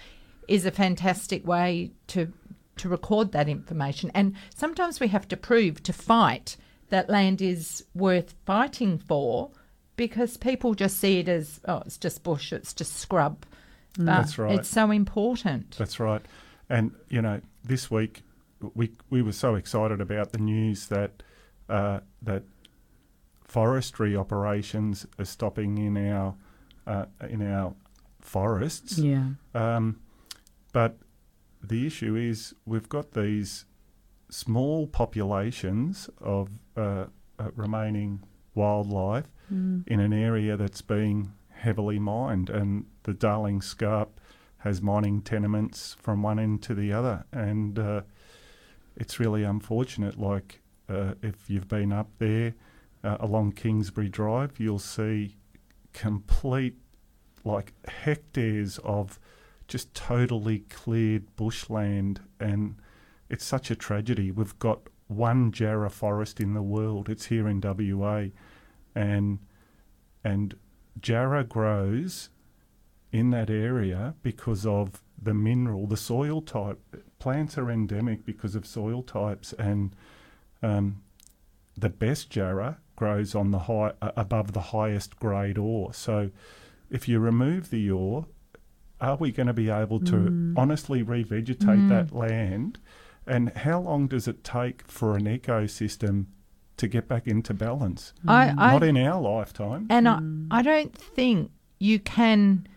is 0.48 0.66
a 0.66 0.72
fantastic 0.72 1.46
way 1.46 1.92
to 2.08 2.34
to 2.78 2.90
record 2.90 3.34
that 3.34 3.50
information. 3.50 4.10
And 4.16 4.36
sometimes 4.56 5.02
we 5.02 5.10
have 5.10 5.28
to 5.28 5.38
prove 5.38 5.84
to 5.84 5.94
fight 5.94 6.56
that 6.90 7.10
land 7.10 7.42
is 7.42 7.84
worth 7.94 8.34
fighting 8.46 8.98
for 8.98 9.52
because 9.98 10.38
people 10.38 10.74
just 10.74 10.98
see 10.98 11.20
it 11.20 11.30
as 11.30 11.60
oh 11.66 11.84
it's 11.86 11.98
just 11.98 12.24
bush, 12.24 12.52
it's 12.52 12.74
just 12.74 12.96
scrub. 12.96 13.46
Mm. 13.98 14.06
But 14.06 14.06
That's 14.06 14.40
right. 14.40 14.60
it's 14.60 14.70
so 14.70 14.90
important. 14.90 15.76
That's 15.78 16.00
right. 16.00 16.22
And, 16.70 16.92
you 17.10 17.22
know, 17.22 17.42
this 17.64 17.92
week 17.92 18.24
we, 18.74 18.92
we 19.10 19.22
were 19.22 19.32
so 19.32 19.56
excited 19.56 20.02
about 20.02 20.32
the 20.32 20.38
news 20.38 20.88
that, 20.88 21.24
uh, 21.70 22.00
that 22.22 22.44
forestry 23.44 24.16
operations 24.16 25.06
are 25.18 25.26
stopping 25.26 25.78
in 25.78 25.98
our, 26.12 26.36
uh, 26.86 27.06
in 27.30 27.42
our 27.42 27.74
forests. 28.22 28.98
Yeah. 28.98 29.30
Um, 29.54 30.00
but 30.72 30.98
the 31.64 31.86
issue 31.88 32.16
is 32.16 32.54
we've 32.66 32.90
got 32.90 33.14
these 33.14 33.66
small 34.30 34.88
populations 34.88 36.10
of 36.22 36.50
uh, 36.78 37.06
uh, 37.40 37.52
remaining 37.56 38.24
wildlife 38.54 39.32
in 39.88 40.00
an 40.00 40.14
area 40.14 40.56
that's 40.56 40.82
being 40.82 41.34
heavily 41.50 41.98
mined, 41.98 42.50
and 42.50 42.86
the 43.04 43.14
Darling 43.14 43.62
Scarp 43.62 44.20
has 44.60 44.82
mining 44.82 45.22
tenements 45.22 45.96
from 46.00 46.22
one 46.22 46.38
end 46.40 46.62
to 46.64 46.76
the 46.76 46.94
other, 46.94 47.26
and 47.32 47.80
uh, 47.80 48.02
it's 48.96 49.20
really 49.20 49.44
unfortunate. 49.44 50.20
Like 50.20 50.62
uh, 50.90 51.14
if 51.22 51.50
you've 51.50 51.68
been 51.68 51.92
up 51.94 52.10
there 52.18 52.56
uh, 53.04 53.18
along 53.20 53.54
Kingsbury 53.54 54.10
Drive, 54.10 54.60
you'll 54.60 54.80
see 54.80 55.38
complete 55.94 56.76
like 57.44 57.74
hectares 57.88 58.78
of 58.80 59.20
just 59.68 59.94
totally 59.94 60.60
cleared 60.70 61.36
bushland, 61.36 62.22
and 62.40 62.76
it's 63.30 63.46
such 63.46 63.72
a 63.72 63.76
tragedy. 63.76 64.32
We've 64.32 64.58
got 64.60 64.82
one 65.08 65.52
jarrah 65.52 65.90
forest 65.90 66.40
in 66.40 66.54
the 66.54 66.62
world. 66.62 67.10
It's 67.10 67.26
here 67.26 67.48
in 67.48 67.62
WA, 67.62 68.26
and 68.96 69.40
and 70.24 70.56
jarrah 71.00 71.44
grows 71.44 72.30
in 73.12 73.30
that 73.32 73.50
area 73.50 74.16
because 74.22 74.66
of 74.66 75.02
the 75.22 75.34
mineral, 75.34 75.88
the 75.88 75.98
soil 75.98 76.42
type. 76.42 76.80
Plants 77.20 77.58
are 77.58 77.70
endemic 77.70 78.26
because 78.26 78.56
of 78.56 78.66
soil 78.66 79.04
types, 79.04 79.54
and 79.54 79.96
um, 80.62 81.02
the 81.78 81.90
best 81.90 82.30
jarrah 82.30 82.78
grows 82.96 83.34
on 83.36 83.52
the 83.52 83.60
high 83.60 83.94
uh, 84.02 84.12
above 84.16 84.54
the 84.54 84.62
highest 84.62 85.18
grade 85.20 85.58
ore. 85.58 85.94
So, 85.94 86.32
if 86.90 87.08
you 87.08 87.20
remove 87.20 87.70
the 87.70 87.90
ore, 87.92 88.26
are 89.00 89.16
we 89.16 89.32
going 89.32 89.48
to 89.48 89.54
be 89.54 89.70
able 89.70 90.00
to 90.02 90.54
honestly 90.58 91.04
revegetate 91.04 91.88
that 91.90 92.14
land? 92.14 92.80
And 93.26 93.50
how 93.54 93.80
long 93.80 94.08
does 94.08 94.28
it 94.28 94.44
take 94.44 94.88
for 94.88 95.16
an 95.16 95.26
ecosystem 95.26 96.26
to 96.78 96.88
get 96.88 97.08
back 97.08 97.28
into 97.28 97.54
balance? 97.54 98.14
I, 98.28 98.50
I 98.50 98.72
Not 98.74 98.84
in 98.84 98.98
our 98.98 99.22
lifetime. 99.22 99.88
And 99.90 100.10
I, 100.10 100.20
I 100.52 100.62
don't 100.62 100.94
think 100.94 101.52
you 101.78 102.00
can 102.00 102.68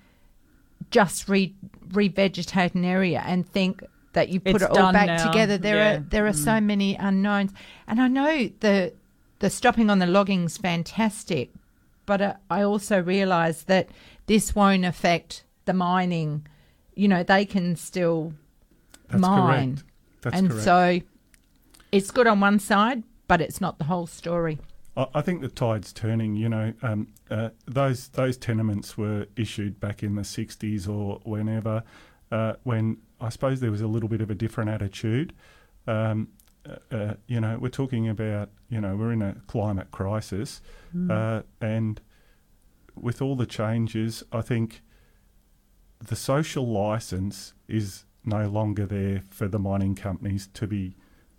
just 0.91 1.29
re, 1.29 1.55
revegetate 1.89 2.75
an 2.75 2.85
area 2.85 3.23
and 3.27 3.49
think 3.49 3.83
that 4.13 4.29
you 4.29 4.41
put 4.41 4.57
It's 4.57 4.65
it 4.65 4.71
all 4.71 4.93
back 4.93 5.07
now. 5.07 5.31
together. 5.31 5.57
There 5.59 5.77
Yeah. 5.77 5.97
are 5.97 5.99
there 6.01 6.27
are 6.27 6.33
so 6.33 6.61
many 6.61 6.97
unknowns, 6.97 7.53
and 7.87 8.01
I 8.01 8.09
know 8.09 8.51
the 8.61 8.93
the 9.39 9.51
stopping 9.51 9.91
on 9.91 9.99
the 9.99 10.07
logging's 10.07 10.57
fantastic, 10.59 11.51
but 12.07 12.21
uh, 12.21 12.35
I 12.51 12.63
also 12.63 13.03
realise 13.03 13.63
that 13.65 13.89
this 14.27 14.55
won't 14.55 14.85
affect 14.85 15.45
the 15.65 15.73
mining. 15.73 16.47
You 16.95 17.09
know, 17.09 17.23
they 17.23 17.45
can 17.45 17.75
still 17.77 18.35
That's 19.09 19.21
mine, 19.21 19.77
correct. 19.77 19.85
That's 20.23 20.37
and 20.39 20.51
correct. 20.51 20.65
so 20.65 21.01
it's 21.91 22.11
good 22.11 22.27
on 22.27 22.41
one 22.41 22.59
side, 22.59 23.03
but 23.29 23.41
it's 23.41 23.61
not 23.61 23.79
the 23.79 23.85
whole 23.85 24.07
story. 24.07 24.59
I 24.97 25.07
I 25.15 25.21
think 25.23 25.41
the 25.41 25.49
tide's 25.49 25.93
turning. 25.93 26.37
You 26.37 26.49
know, 26.51 26.73
um, 26.83 27.09
uh, 27.31 27.49
those 27.67 28.09
those 28.09 28.37
tenements 28.37 28.97
were 28.99 29.27
issued 29.37 29.81
back 29.81 30.03
in 30.03 30.15
the 30.17 30.23
'60s 30.23 30.87
or 30.89 31.21
whenever, 31.25 31.83
uh, 32.31 32.55
when 32.63 32.99
I 33.23 33.29
suppose 33.29 33.61
there 33.61 33.71
was 33.71 33.81
a 33.81 33.87
little 33.87 34.09
bit 34.09 34.21
of 34.21 34.31
a 34.31 34.35
different 34.35 34.71
attitude. 34.71 35.33
Um, 35.87 36.29
uh, 36.69 36.95
uh, 36.95 37.15
you 37.27 37.41
know, 37.41 37.59
we're 37.61 37.69
talking 37.69 38.09
about 38.09 38.51
you 38.69 38.81
know 38.81 38.97
we're 38.97 39.13
in 39.13 39.23
a 39.23 39.37
climate 39.47 39.91
crisis, 39.91 40.61
uh, 41.11 41.43
and 41.61 42.01
with 42.95 43.23
all 43.23 43.37
the 43.37 43.47
changes, 43.47 44.23
I 44.33 44.43
think 44.43 44.83
the 46.07 46.17
social 46.17 46.67
license 46.67 47.55
is 47.69 48.05
no 48.25 48.49
longer 48.49 48.87
there 48.87 49.23
for 49.31 49.49
the 49.49 49.59
mining 49.59 49.95
companies 49.95 50.49
to 50.55 50.67
be 50.67 50.97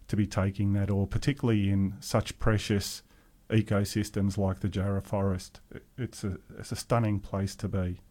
to 0.07 0.15
be 0.15 0.27
taking 0.27 0.73
that 0.73 0.89
or 0.89 1.07
particularly 1.07 1.69
in 1.69 1.95
such 1.99 2.37
precious 2.39 3.03
ecosystems 3.49 4.37
like 4.37 4.59
the 4.59 4.67
Jarrah 4.67 5.01
Forest. 5.01 5.59
It's 5.97 6.23
a 6.23 6.37
it's 6.57 6.71
a 6.71 6.75
stunning 6.75 7.19
place 7.19 7.55
to 7.57 7.67
be. 7.67 8.01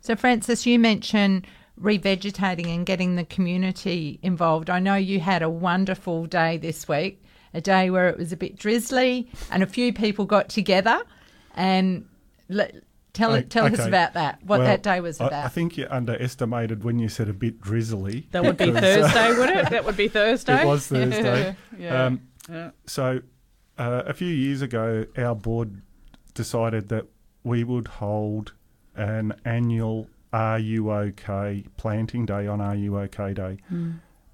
So, 0.00 0.16
Francis, 0.16 0.66
you 0.66 0.78
mentioned 0.78 1.46
revegetating 1.80 2.66
and 2.74 2.84
getting 2.86 3.16
the 3.16 3.24
community 3.24 4.18
involved. 4.22 4.70
I 4.70 4.78
know 4.78 4.94
you 4.94 5.20
had 5.20 5.42
a 5.42 5.50
wonderful 5.50 6.26
day 6.26 6.56
this 6.56 6.88
week, 6.88 7.22
a 7.54 7.60
day 7.60 7.90
where 7.90 8.08
it 8.08 8.18
was 8.18 8.32
a 8.32 8.36
bit 8.36 8.56
drizzly, 8.56 9.30
and 9.50 9.62
a 9.62 9.66
few 9.66 9.92
people 9.92 10.24
got 10.24 10.48
together. 10.48 11.00
And 11.54 12.06
le- 12.48 12.70
tell 13.12 13.32
O- 13.32 13.36
it, 13.36 13.50
tell 13.50 13.66
us 13.66 13.84
about 13.84 14.14
that. 14.14 14.42
What 14.44 14.60
Well, 14.60 14.68
that 14.68 14.82
day 14.82 15.00
was 15.00 15.16
about. 15.16 15.32
I, 15.44 15.48
think 15.48 15.76
you 15.76 15.86
underestimated 15.90 16.84
when 16.84 16.98
you 16.98 17.08
said 17.08 17.28
a 17.28 17.32
bit 17.32 17.60
drizzly. 17.60 18.28
That 18.32 18.44
would 18.44 18.56
be 18.56 18.66
because, 18.66 18.82
uh, 18.82 19.08
Thursday, 19.08 19.38
would 19.38 19.50
it? 19.50 19.70
That 19.70 19.84
would 19.84 19.96
be 19.96 20.08
Thursday. 20.08 20.62
It 20.62 20.66
was 20.66 20.86
Thursday. 20.86 21.56
yeah. 21.78 22.04
Um, 22.04 22.20
yeah. 22.50 22.70
So, 22.86 23.20
uh, 23.78 24.02
a 24.06 24.14
few 24.14 24.28
years 24.28 24.62
ago, 24.62 25.04
our 25.16 25.34
board 25.34 25.82
decided 26.34 26.88
that 26.88 27.06
we 27.44 27.64
would 27.64 27.88
hold 27.88 28.52
an 28.96 29.34
annual 29.44 30.08
Are 30.32 30.58
You 30.58 30.90
OK 30.92 31.64
planting 31.76 32.26
day 32.26 32.46
on 32.46 32.60
Are 32.60 32.74
You 32.74 32.98
OK 32.98 33.32
Day. 33.34 33.58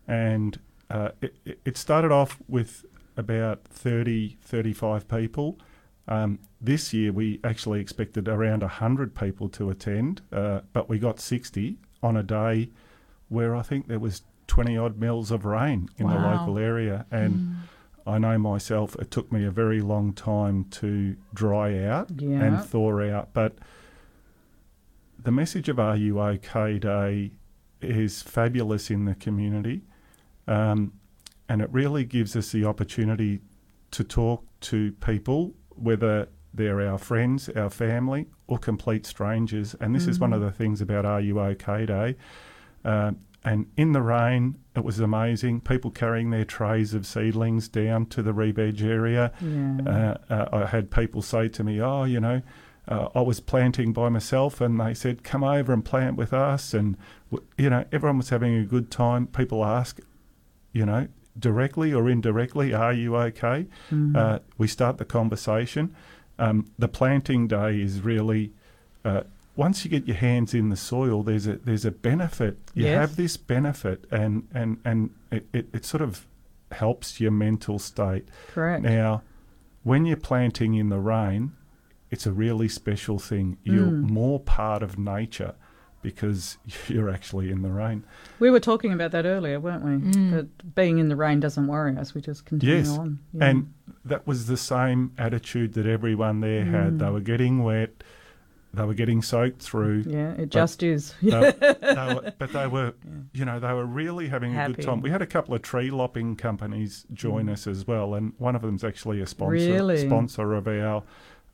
And 0.07 0.59
uh, 0.91 1.11
it, 1.21 1.35
it- 1.65 1.79
started 1.79 2.13
off 2.13 2.39
with 2.49 2.85
about 3.17 3.65
30, 3.65 4.37
35 4.43 5.09
people. 5.09 5.59
Um, 6.07 6.39
this 6.61 6.93
year, 6.93 7.13
we 7.13 7.41
actually 7.43 7.81
expected 7.81 8.29
around 8.29 8.61
100 8.63 9.15
people 9.15 9.49
to 9.51 9.71
attend, 9.71 10.21
uh, 10.33 10.61
but 10.73 10.89
we 10.89 10.99
got 10.99 11.19
60 11.21 11.79
on 12.03 12.17
a 12.17 12.23
day 12.23 12.69
where 13.29 13.57
I 13.57 13.63
think 13.63 13.89
there 13.89 13.99
was 13.99 14.23
20 14.49 14.77
odd 14.77 14.99
mils 14.99 15.31
of 15.31 15.45
rain 15.47 15.89
in 15.97 16.07
the 16.09 16.15
local 16.15 16.59
area. 16.59 17.07
And 17.11 17.57
I 18.07 18.19
know 18.19 18.37
myself, 18.37 18.95
it 18.97 19.11
took 19.11 19.33
me 19.33 19.45
a 19.47 19.51
very 19.51 19.81
long 19.81 20.13
time 20.13 20.65
to 20.73 21.17
dry 21.33 21.83
out 21.85 22.11
Yeah. 22.19 22.43
and 22.43 22.63
thaw 22.63 23.01
out. 23.11 23.31
But 23.33 23.57
the 25.25 25.33
message 25.33 25.69
of 25.69 25.81
Are 25.81 25.97
You 25.97 26.21
OK 26.21 26.79
Day 26.79 27.33
is 27.81 28.23
fabulous 28.23 28.91
in 28.91 29.07
the 29.07 29.15
community. 29.15 29.83
Um, 30.47 30.93
and 31.49 31.61
it 31.61 31.69
really 31.73 32.05
gives 32.05 32.37
us 32.37 32.53
the 32.53 32.65
opportunity 32.65 33.41
to 33.91 34.05
talk 34.05 34.45
to 34.61 34.93
people, 34.93 35.55
whether 35.71 36.29
they're 36.53 36.81
our 36.87 36.99
friends, 36.99 37.49
our 37.51 37.71
family, 37.71 38.27
or 38.47 38.59
complete 38.59 39.07
strangers. 39.07 39.75
And 39.81 39.95
this 39.95 40.07
is 40.07 40.21
one 40.21 40.33
of 40.33 40.41
the 40.41 40.53
things 40.53 40.81
about 40.81 41.05
Are 41.05 41.21
You 41.21 41.41
OK 41.41 41.87
Day. 41.87 42.17
Uh, 42.85 43.13
and 43.45 43.67
in 43.77 43.93
the 43.93 44.01
rain, 44.01 44.57
it 44.75 44.85
was 44.85 45.01
amazing. 45.01 45.61
People 45.61 45.91
carrying 45.91 46.31
their 46.31 46.45
trays 46.45 46.95
of 46.95 47.07
seedlings 47.07 47.69
down 47.69 48.07
to 48.07 48.23
the 48.23 48.33
rebed 48.33 48.81
area. 48.81 49.33
Yeah. 49.41 50.17
Uh, 50.31 50.33
uh, 50.33 50.49
I 50.53 50.67
had 50.67 50.91
people 50.91 51.21
say 51.21 51.49
to 51.49 51.63
me, 51.63 51.81
"Oh, 51.81 52.05
you 52.05 52.21
know, 52.21 52.41
uh, 52.89 53.09
I 53.15 53.21
was 53.23 53.41
planting 53.41 53.93
by 53.93 54.09
myself," 54.09 54.61
and 54.61 54.79
they 54.81 54.95
said, 54.95 55.23
"Come 55.25 55.43
over 55.45 55.73
and 55.73 55.85
plant 55.85 56.17
with 56.17 56.33
us." 56.33 56.75
And 56.75 56.97
you 57.59 57.71
know, 57.71 57.85
everyone 57.93 58.19
was 58.19 58.29
having 58.31 58.55
a 58.57 58.65
good 58.65 58.91
time. 58.91 59.27
People 59.27 59.65
ask, 59.65 60.01
you 60.73 60.85
know, 60.87 61.09
directly 61.39 61.93
or 61.93 62.09
indirectly, 62.09 62.73
"Are 62.75 62.93
you 62.93 63.17
okay?" 63.17 63.67
Uh, 64.15 64.39
we 64.59 64.67
start 64.69 64.99
the 64.99 65.05
conversation. 65.05 65.95
Um, 66.39 66.67
the 66.79 66.89
planting 66.89 67.47
day 67.49 67.81
is 67.81 68.01
really. 68.01 68.53
Uh, 69.05 69.23
once 69.57 69.85
you 69.85 69.91
get 69.91 70.05
your 70.09 70.17
hands 70.17 70.53
in 70.53 70.69
the 70.71 70.77
soil, 70.77 71.23
there's 71.23 71.47
a 71.47 71.57
there's 71.59 71.85
a 71.85 71.91
benefit. 71.93 72.59
You 72.75 72.87
Yes. 72.87 72.99
have 72.99 73.17
this 73.17 73.37
benefit, 73.37 74.05
and 74.11 74.49
and 74.53 74.79
and 74.85 75.11
it, 75.31 75.47
it, 75.53 75.69
it 75.73 75.85
sort 75.85 76.03
of 76.03 76.27
helps 76.73 77.21
your 77.21 77.31
mental 77.31 77.79
state. 77.79 78.27
Correct. 78.53 78.83
Now, 78.83 79.23
when 79.85 80.07
you're 80.07 80.17
planting 80.17 80.75
in 80.75 80.89
the 80.89 80.99
rain, 80.99 81.53
it's 82.15 82.27
a 82.27 82.33
really 82.33 82.69
special 82.69 83.19
thing. 83.19 83.59
You're 83.65 83.87
Mm. 83.87 84.09
more 84.11 84.39
part 84.41 84.83
of 84.83 84.97
nature 84.99 85.55
because 86.03 86.59
you're 86.89 87.11
actually 87.11 87.51
in 87.51 87.63
the 87.63 87.71
rain. 87.71 88.05
We 88.39 88.51
were 88.51 88.61
talking 88.61 88.93
about 88.93 89.11
that 89.13 89.27
earlier, 89.27 89.59
weren't 89.59 89.85
we? 89.85 89.95
That 90.31 90.75
being 90.75 90.99
in 90.99 91.09
the 91.09 91.17
rain 91.17 91.41
doesn't 91.41 91.67
worry 91.67 91.97
us. 91.97 92.15
We 92.15 92.21
just 92.21 92.45
continue 92.47 92.77
Yes. 92.77 92.91
on. 92.99 93.19
Yeah. 93.33 93.45
And 93.47 93.73
that 94.05 94.27
was 94.27 94.47
the 94.47 94.57
same 94.57 95.13
attitude 95.19 95.73
that 95.75 95.87
everyone 95.87 96.41
there 96.41 96.65
Mm. 96.65 96.71
had. 96.71 96.99
They 97.01 97.11
were 97.11 97.21
getting 97.33 97.63
wet, 97.65 98.05
they 98.75 98.85
were 98.85 98.95
getting 98.95 99.23
soaked 99.23 99.63
through. 99.63 100.03
yeah, 100.07 100.33
it 100.33 100.51
just 100.51 100.83
is. 100.83 101.15
They, 101.23 101.31
they 101.61 102.15
were, 102.15 102.33
but 102.39 102.53
they 102.53 102.67
were, 102.67 102.93
you 103.33 103.45
know, 103.45 103.59
they 103.61 103.73
were 103.73 103.87
really 103.87 104.27
having 104.29 104.57
a 104.57 104.67
good 104.69 104.83
time. 104.83 105.01
We 105.01 105.11
had 105.11 105.23
a 105.23 105.27
couple 105.27 105.55
of 105.55 105.63
tree 105.63 105.91
lopping 105.91 106.35
companies 106.37 107.07
join 107.13 107.49
us 107.49 107.67
as 107.69 107.87
well, 107.87 108.15
and 108.15 108.33
one 108.39 108.55
of 108.57 108.63
them's 108.63 108.83
actually 108.85 109.21
a 109.21 109.27
sponsor 109.27 109.53
Really? 109.53 109.99
sponsor 110.07 110.53
of 110.55 110.67
our 110.69 111.03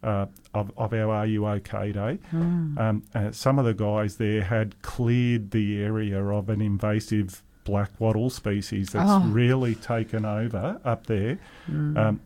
uh, 0.02 0.26
of, 0.54 0.72
of 0.76 0.92
our 0.92 1.10
Are 1.10 1.26
You 1.26 1.46
OK 1.46 1.92
Day. 1.92 2.18
Um, 2.32 3.02
uh, 3.14 3.30
some 3.32 3.58
of 3.58 3.64
the 3.64 3.74
guys 3.74 4.16
there 4.16 4.42
had 4.42 4.80
cleared 4.82 5.50
the 5.50 5.82
area 5.82 6.22
of 6.24 6.48
an 6.48 6.60
invasive 6.60 7.42
black 7.64 7.90
wattle 8.00 8.30
species 8.30 8.90
that's 8.90 9.10
Oh. 9.10 9.20
really 9.28 9.74
taken 9.74 10.24
over 10.24 10.80
up 10.84 11.06
there. 11.06 11.38
Um, 11.68 12.20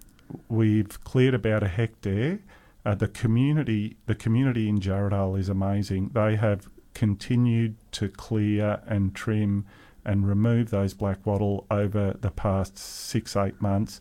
we've 0.49 1.03
cleared 1.05 1.35
about 1.35 1.63
a 1.63 1.69
hectare. 1.69 2.39
Uh, 2.87 2.95
the 2.95 3.09
community, 3.09 3.97
the 4.07 4.15
community 4.15 4.69
in 4.69 4.79
Jarrahdale 4.81 5.39
is 5.39 5.49
amazing. 5.49 6.11
They 6.15 6.37
have 6.37 6.69
continued 6.95 7.75
to 7.93 8.09
clear 8.09 8.81
and 8.87 9.15
trim 9.15 9.65
and 10.05 10.29
remove 10.29 10.71
those 10.71 10.95
black 10.95 11.25
wattle 11.27 11.67
over 11.71 12.15
the 12.21 12.31
past 12.31 12.79
six, 12.79 13.37
eight 13.37 13.61
months. 13.61 14.01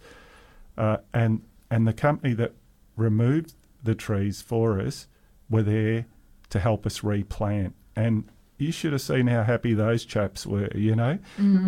Uh, 0.78 0.98
and, 1.14 1.42
and 1.72 1.88
the 1.88 1.94
company 1.94 2.34
that 2.34 2.54
removed 2.98 3.54
the 3.84 3.96
trees 3.96 4.42
for 4.42 4.80
us 4.80 5.08
were 5.50 5.64
there 5.64 6.06
to 6.50 6.60
help 6.60 6.86
us 6.86 7.04
replant. 7.04 7.76
And 7.96 8.26
you 8.58 8.72
should 8.72 8.94
have 8.94 9.02
seen 9.02 9.28
how 9.28 9.44
happy 9.44 9.74
those 9.74 10.06
chaps 10.06 10.46
were, 10.46 10.70
you 10.74 10.96
know? 10.96 11.20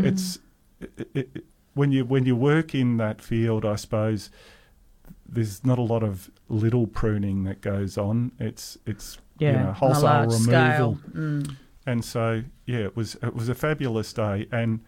It's 0.06 0.40
it, 0.80 1.10
it, 1.14 1.46
when 1.74 1.92
you 1.92 2.06
when 2.06 2.26
you 2.26 2.36
work 2.36 2.74
in 2.74 2.98
that 2.98 3.22
field, 3.22 3.66
I 3.66 3.76
suppose 3.76 4.30
there's 5.28 5.66
not 5.66 5.78
a 5.78 5.84
lot 5.84 6.04
of 6.04 6.32
little 6.50 6.88
pruning 6.88 7.44
that 7.44 7.62
goes 7.62 7.98
on. 7.98 8.32
It's 8.40 8.78
it's 8.86 9.18
Yeah, 9.40 9.52
you 9.52 9.58
know, 9.66 9.74
wholesale 9.74 10.30
removal. 10.30 11.00
Mm. 11.14 11.56
And 11.86 12.04
so, 12.04 12.44
yeah, 12.66 12.80
it 12.80 12.96
was 12.96 13.16
it 13.16 13.36
was 13.36 13.50
a 13.50 13.56
fabulous 13.56 14.12
day, 14.14 14.48
and 14.52 14.80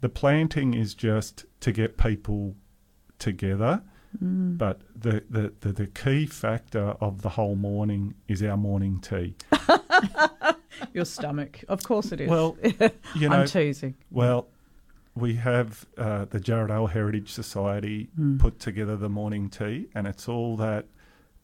the 0.00 0.08
planting 0.08 0.74
is 0.74 0.94
just 0.94 1.46
to 1.60 1.72
get 1.72 1.96
people 1.96 2.54
together. 3.18 3.82
Mm. 4.22 4.58
But 4.58 4.80
the, 4.94 5.22
the, 5.28 5.52
the, 5.60 5.72
the 5.72 5.86
key 5.86 6.26
factor 6.26 6.94
of 7.00 7.22
the 7.22 7.30
whole 7.30 7.56
morning 7.56 8.14
is 8.28 8.42
our 8.42 8.56
morning 8.56 9.00
tea. 9.00 9.34
Your 10.92 11.04
stomach. 11.04 11.64
Of 11.68 11.82
course 11.82 12.12
it 12.12 12.20
is. 12.20 12.28
Well, 12.28 12.56
you 13.14 13.28
know, 13.28 13.36
I'm 13.40 13.46
teasing. 13.46 13.94
well, 14.10 14.48
we 15.16 15.34
have 15.36 15.86
uh, 15.96 16.24
the 16.26 16.40
Jarrahdale 16.40 16.90
Heritage 16.90 17.30
Society 17.32 18.08
Hmm. 18.16 18.38
put 18.38 18.58
together 18.58 18.96
the 18.96 19.08
morning 19.08 19.48
tea, 19.48 19.86
and 19.94 20.06
it's 20.06 20.28
all 20.28 20.56
that 20.56 20.86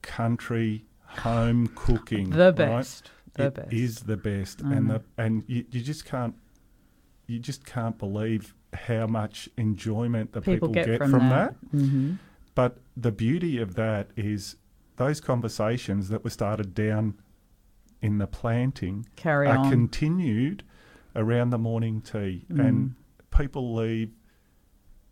country 0.03 0.85
home 1.05 1.69
cooking. 1.75 2.31
The 2.31 2.47
right? 2.47 2.57
best. 2.57 3.11
The 3.35 3.45
It 3.47 3.55
best. 3.55 3.69
Mm. 3.69 3.73
is 3.73 4.01
the 4.01 4.17
best, 4.17 4.61
and 4.63 4.91
the 4.91 5.03
and 5.17 5.45
you, 5.47 5.65
you 5.71 5.81
just 5.81 6.05
can't 6.05 6.35
you 7.29 7.39
just 7.39 7.65
can't 7.65 7.97
believe 7.97 8.55
how 8.75 9.07
much 9.07 9.49
enjoyment 9.57 10.33
the 10.33 10.41
People 10.41 10.69
people, 10.69 10.85
get, 10.85 10.99
from, 10.99 11.11
from, 11.13 11.29
that. 11.29 11.55
that. 11.73 11.79
hmm 11.81 12.13
But 12.55 12.79
the 12.97 13.13
beauty 13.13 13.59
of 13.59 13.75
that 13.75 14.11
is 14.17 14.57
those 14.97 15.21
conversations 15.21 16.09
that 16.09 16.25
were 16.25 16.31
started 16.31 16.75
down 16.75 17.15
in 18.03 18.19
the 18.19 18.27
planting 18.27 19.07
Carry 19.17 19.47
are 19.47 19.59
on. 19.59 19.71
continued 19.71 20.63
around 21.15 21.51
the 21.51 21.59
morning 21.59 22.01
tea, 22.01 22.47
Mm. 22.51 22.67
and 22.67 22.95
people 23.37 23.75
leave. 23.75 24.11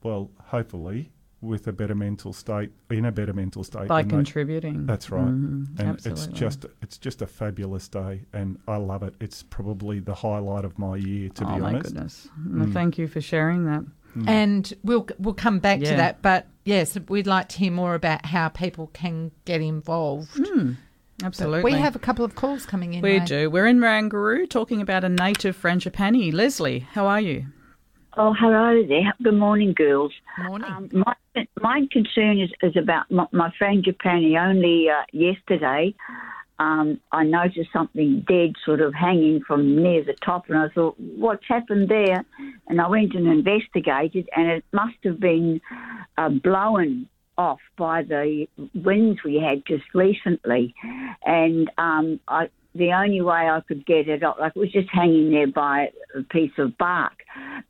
Well, 0.03 0.31
hopefully, 0.47 1.11
with 1.41 1.67
a 1.69 1.73
better 1.73 1.95
mental 1.95 2.33
state, 2.33 2.73
in 2.91 3.05
a 3.05 3.13
better 3.13 3.33
mental 3.33 3.63
state. 3.63 3.87
By 3.89 4.03
than 4.03 4.09
they- 4.09 4.15
contributing. 4.17 4.87
that's 4.87 5.11
right, 5.11 5.27
Mhm, 5.29 5.79
and 5.79 6.07
it's 6.07 6.27
just 6.29 6.67
it's 6.83 6.99
just 6.99 7.21
a 7.23 7.27
fabulous 7.27 7.89
day, 7.89 8.27
and 8.33 8.59
I 8.67 8.77
love 8.77 9.03
it. 9.03 9.15
It's 9.21 9.43
probably 9.45 10.01
the 10.01 10.15
highlight 10.17 10.65
of 10.65 10.79
my 10.79 10.97
year, 10.97 11.29
to 11.31 11.45
oh 11.45 11.47
be 11.47 11.53
honest. 11.63 11.65
Oh 11.67 11.73
my 11.73 11.79
goodness. 11.83 12.29
Well, 12.51 12.67
thank 12.71 12.99
you 12.99 13.07
for 13.07 13.21
sharing 13.21 13.65
that. 13.67 13.85
And 14.27 14.73
we'll 14.83 15.07
we'll 15.19 15.35
come 15.35 15.59
back 15.59 15.81
Yeah. 15.81 15.91
to 15.91 15.97
that. 15.97 16.23
But 16.23 16.47
yes, 16.65 16.99
we'd 17.09 17.27
like 17.27 17.49
to 17.51 17.59
hear 17.59 17.73
more 17.73 17.95
about 17.95 18.27
how 18.27 18.49
people 18.49 18.89
can 18.93 19.31
get 19.45 19.61
involved. 19.61 20.31
But 21.21 21.27
Absolutely. 21.27 21.73
We 21.73 21.79
have 21.79 21.97
a 21.97 21.99
couple 21.99 22.25
of 22.25 22.35
calls 22.37 22.65
coming 22.65 22.95
in. 22.95 23.03
We 23.03 23.19
Ray. 23.19 23.25
do. 23.25 23.51
We're 23.51 23.67
in 23.67 23.81
Rangaroo 23.81 24.47
talking 24.49 24.81
about 24.81 25.03
a 25.05 25.09
native 25.09 25.61
frangipani. 25.61 26.33
Leslie, 26.33 26.81
how 26.93 27.07
are 27.07 27.21
you? 27.21 27.47
Oh, 28.17 28.33
hello 28.39 28.83
there. 28.87 29.13
Good 29.23 29.35
morning, 29.35 29.75
girls. 29.75 30.13
Morning. 30.39 30.71
Um, 30.71 30.89
my 30.93 31.15
my 31.61 31.87
concern 31.93 32.41
is, 32.41 32.51
is 32.63 32.77
about 32.77 33.11
my, 33.11 33.27
my 33.33 33.53
frangipani. 33.61 34.37
Only 34.41 34.89
uh, 34.89 35.03
yesterday, 35.13 35.95
um, 36.59 37.01
I 37.13 37.23
noticed 37.25 37.71
something 37.73 38.25
dead, 38.27 38.55
sort 38.65 38.81
of 38.81 38.93
hanging 38.95 39.41
from 39.47 39.81
near 39.83 40.03
the 40.05 40.15
top, 40.25 40.49
and 40.49 40.59
I 40.59 40.69
thought, 40.69 40.95
"What's 40.99 41.47
happened 41.49 41.89
there?" 41.89 42.25
And 42.69 42.81
I 42.81 42.89
went 42.89 43.15
and 43.15 43.27
investigated, 43.27 44.29
and 44.37 44.49
it 44.49 44.65
must 44.73 44.97
have 45.05 45.19
been 45.19 45.61
uh, 46.17 46.29
blown 46.29 47.09
off 47.37 47.61
by 47.77 48.03
the 48.03 48.47
winds 48.75 49.21
we 49.25 49.37
had 49.37 49.65
just 49.67 49.85
recently, 49.95 50.75
and 51.25 51.71
um, 51.79 52.21
I. 52.29 52.49
The 52.75 52.93
only 52.93 53.23
way 53.23 53.49
I 53.49 53.61
could 53.67 53.85
get 53.87 54.09
it 54.09 54.23
off, 54.23 54.37
like 54.39 54.53
it 54.55 54.59
was 54.59 54.71
just 54.71 54.89
hanging 54.93 55.31
there 55.33 55.49
by 55.49 55.89
a 56.15 56.23
piece 56.23 56.53
of 56.59 56.77
bark. 56.79 57.15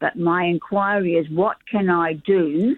But 0.00 0.16
my 0.16 0.44
inquiry 0.44 1.14
is, 1.14 1.26
what 1.30 1.56
can 1.70 1.88
I 1.88 2.14
do 2.14 2.76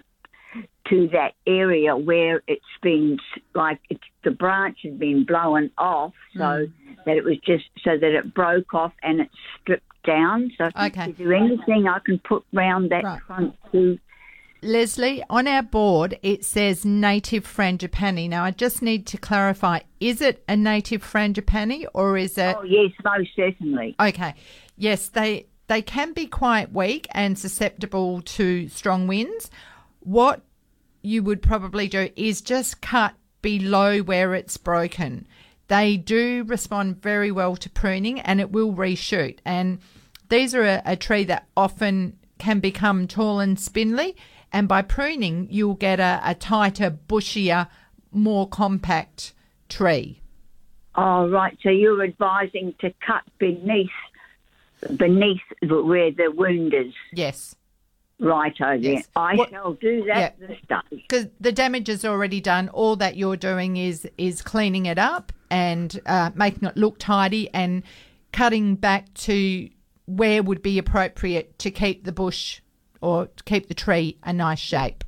to 0.91 1.07
that 1.13 1.33
area 1.47 1.95
where 1.95 2.43
it's 2.47 2.61
been 2.83 3.17
like 3.55 3.79
it's, 3.89 4.03
the 4.23 4.31
branch 4.31 4.79
had 4.83 4.99
been 4.99 5.25
blown 5.25 5.71
off, 5.77 6.13
so 6.37 6.67
hmm. 6.67 6.93
that 7.05 7.17
it 7.17 7.23
was 7.23 7.37
just 7.45 7.63
so 7.83 7.97
that 7.97 8.11
it 8.11 8.33
broke 8.33 8.73
off 8.73 8.93
and 9.01 9.21
it's 9.21 9.33
stripped 9.59 9.83
down. 10.05 10.51
So, 10.57 10.65
Okay. 10.79 11.11
is 11.11 11.17
there 11.17 11.33
anything 11.33 11.87
I 11.87 11.99
can 12.05 12.19
put 12.19 12.43
round 12.53 12.91
that 12.91 13.03
Right. 13.03 13.19
trunk 13.25 13.55
to? 13.71 13.97
Leslie, 14.63 15.23
on 15.29 15.47
our 15.47 15.63
board 15.63 16.19
it 16.21 16.45
says 16.45 16.85
native 16.85 17.47
frangipani. 17.47 18.29
Now 18.29 18.43
I 18.43 18.51
just 18.51 18.81
need 18.83 19.07
to 19.07 19.17
clarify: 19.17 19.79
is 19.99 20.21
it 20.21 20.43
a 20.47 20.55
native 20.55 21.03
frangipani 21.03 21.85
or 21.93 22.17
is 22.17 22.37
it? 22.37 22.55
Oh 22.59 22.63
yes, 22.63 22.91
most 23.03 23.31
certainly. 23.35 23.95
Okay, 23.99 24.35
yes, 24.77 25.07
they 25.07 25.47
they 25.67 25.81
can 25.81 26.13
be 26.13 26.27
quite 26.27 26.73
weak 26.73 27.07
and 27.11 27.39
susceptible 27.39 28.21
to 28.21 28.67
strong 28.67 29.07
winds. 29.07 29.49
What 30.01 30.41
you 31.01 31.23
would 31.23 31.41
probably 31.41 31.87
do 31.87 32.09
is 32.15 32.41
just 32.41 32.81
cut 32.81 33.13
below 33.41 33.99
where 33.99 34.35
it's 34.35 34.57
broken. 34.57 35.27
They 35.67 35.97
do 35.97 36.43
respond 36.47 37.01
very 37.01 37.31
well 37.31 37.55
to 37.55 37.69
pruning 37.69 38.19
and 38.19 38.39
it 38.39 38.51
will 38.51 38.73
reshoot. 38.73 39.39
And 39.45 39.79
these 40.29 40.53
are 40.53 40.63
a, 40.63 40.81
a 40.85 40.95
tree 40.95 41.23
that 41.25 41.47
often 41.55 42.17
can 42.37 42.59
become 42.59 43.07
tall 43.07 43.39
and 43.39 43.59
spindly. 43.59 44.15
And 44.51 44.67
by 44.67 44.81
pruning, 44.81 45.47
you'll 45.49 45.75
get 45.75 45.99
a, 45.99 46.19
a 46.23 46.35
tighter, 46.35 46.97
bushier, 47.07 47.67
more 48.11 48.47
compact 48.47 49.33
tree. 49.69 50.21
Oh 50.95 51.29
right, 51.29 51.57
so 51.63 51.69
you're 51.69 52.03
advising 52.03 52.75
to 52.81 52.93
cut 53.05 53.23
beneath 53.39 53.89
beneath 54.97 55.41
where 55.61 56.11
the 56.11 56.31
wound 56.35 56.73
is. 56.73 56.93
Yes. 57.13 57.55
Right 58.21 58.53
over 58.61 58.75
Yes. 58.75 59.07
there. 59.07 59.23
I 59.23 59.35
What- 59.35 59.49
shall 59.49 59.73
do 59.73 60.03
that 60.05 60.35
Yeah. 60.39 60.47
this 60.47 60.57
day. 60.69 60.75
because 60.91 61.27
the 61.39 61.51
damage 61.51 61.89
is 61.89 62.05
already 62.05 62.39
done. 62.39 62.69
All 62.69 62.95
that 62.97 63.17
you're 63.17 63.35
doing 63.35 63.77
is 63.77 64.07
is 64.17 64.41
cleaning 64.43 64.85
it 64.85 64.99
up 64.99 65.33
and 65.49 65.99
uh, 66.05 66.29
making 66.35 66.67
it 66.69 66.77
look 66.77 66.99
tidy 66.99 67.49
and 67.53 67.81
cutting 68.31 68.75
back 68.75 69.11
to 69.15 69.67
where 70.05 70.43
would 70.43 70.61
be 70.61 70.77
appropriate 70.77 71.57
to 71.59 71.71
keep 71.71 72.03
the 72.05 72.11
bush 72.11 72.61
or 73.01 73.25
to 73.25 73.43
keep 73.43 73.67
the 73.67 73.73
tree 73.73 74.17
a 74.23 74.31
nice 74.31 74.59
shape. 74.59 75.03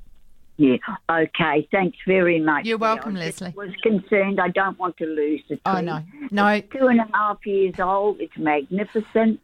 Yeah. 0.58 0.78
Okay. 1.10 1.68
Thanks 1.72 1.98
very 2.08 2.40
much. 2.40 2.66
You're 2.66 2.78
welcome, 2.78 3.16
I 3.16 3.22
Leslie. 3.22 3.54
Was 3.56 3.72
concerned. 3.82 4.40
I 4.40 4.50
don't 4.50 4.78
want 4.80 4.98
to 4.98 5.06
lose 5.06 5.42
the 5.50 5.56
tree. 5.56 5.62
Oh 5.66 5.82
no, 5.82 6.04
no, 6.32 6.62
Two 6.62 6.88
and 6.88 7.00
a 7.00 7.08
half 7.14 7.46
years 7.46 7.76
old. 7.80 8.20
It's 8.22 8.38
magnificent. 8.38 9.40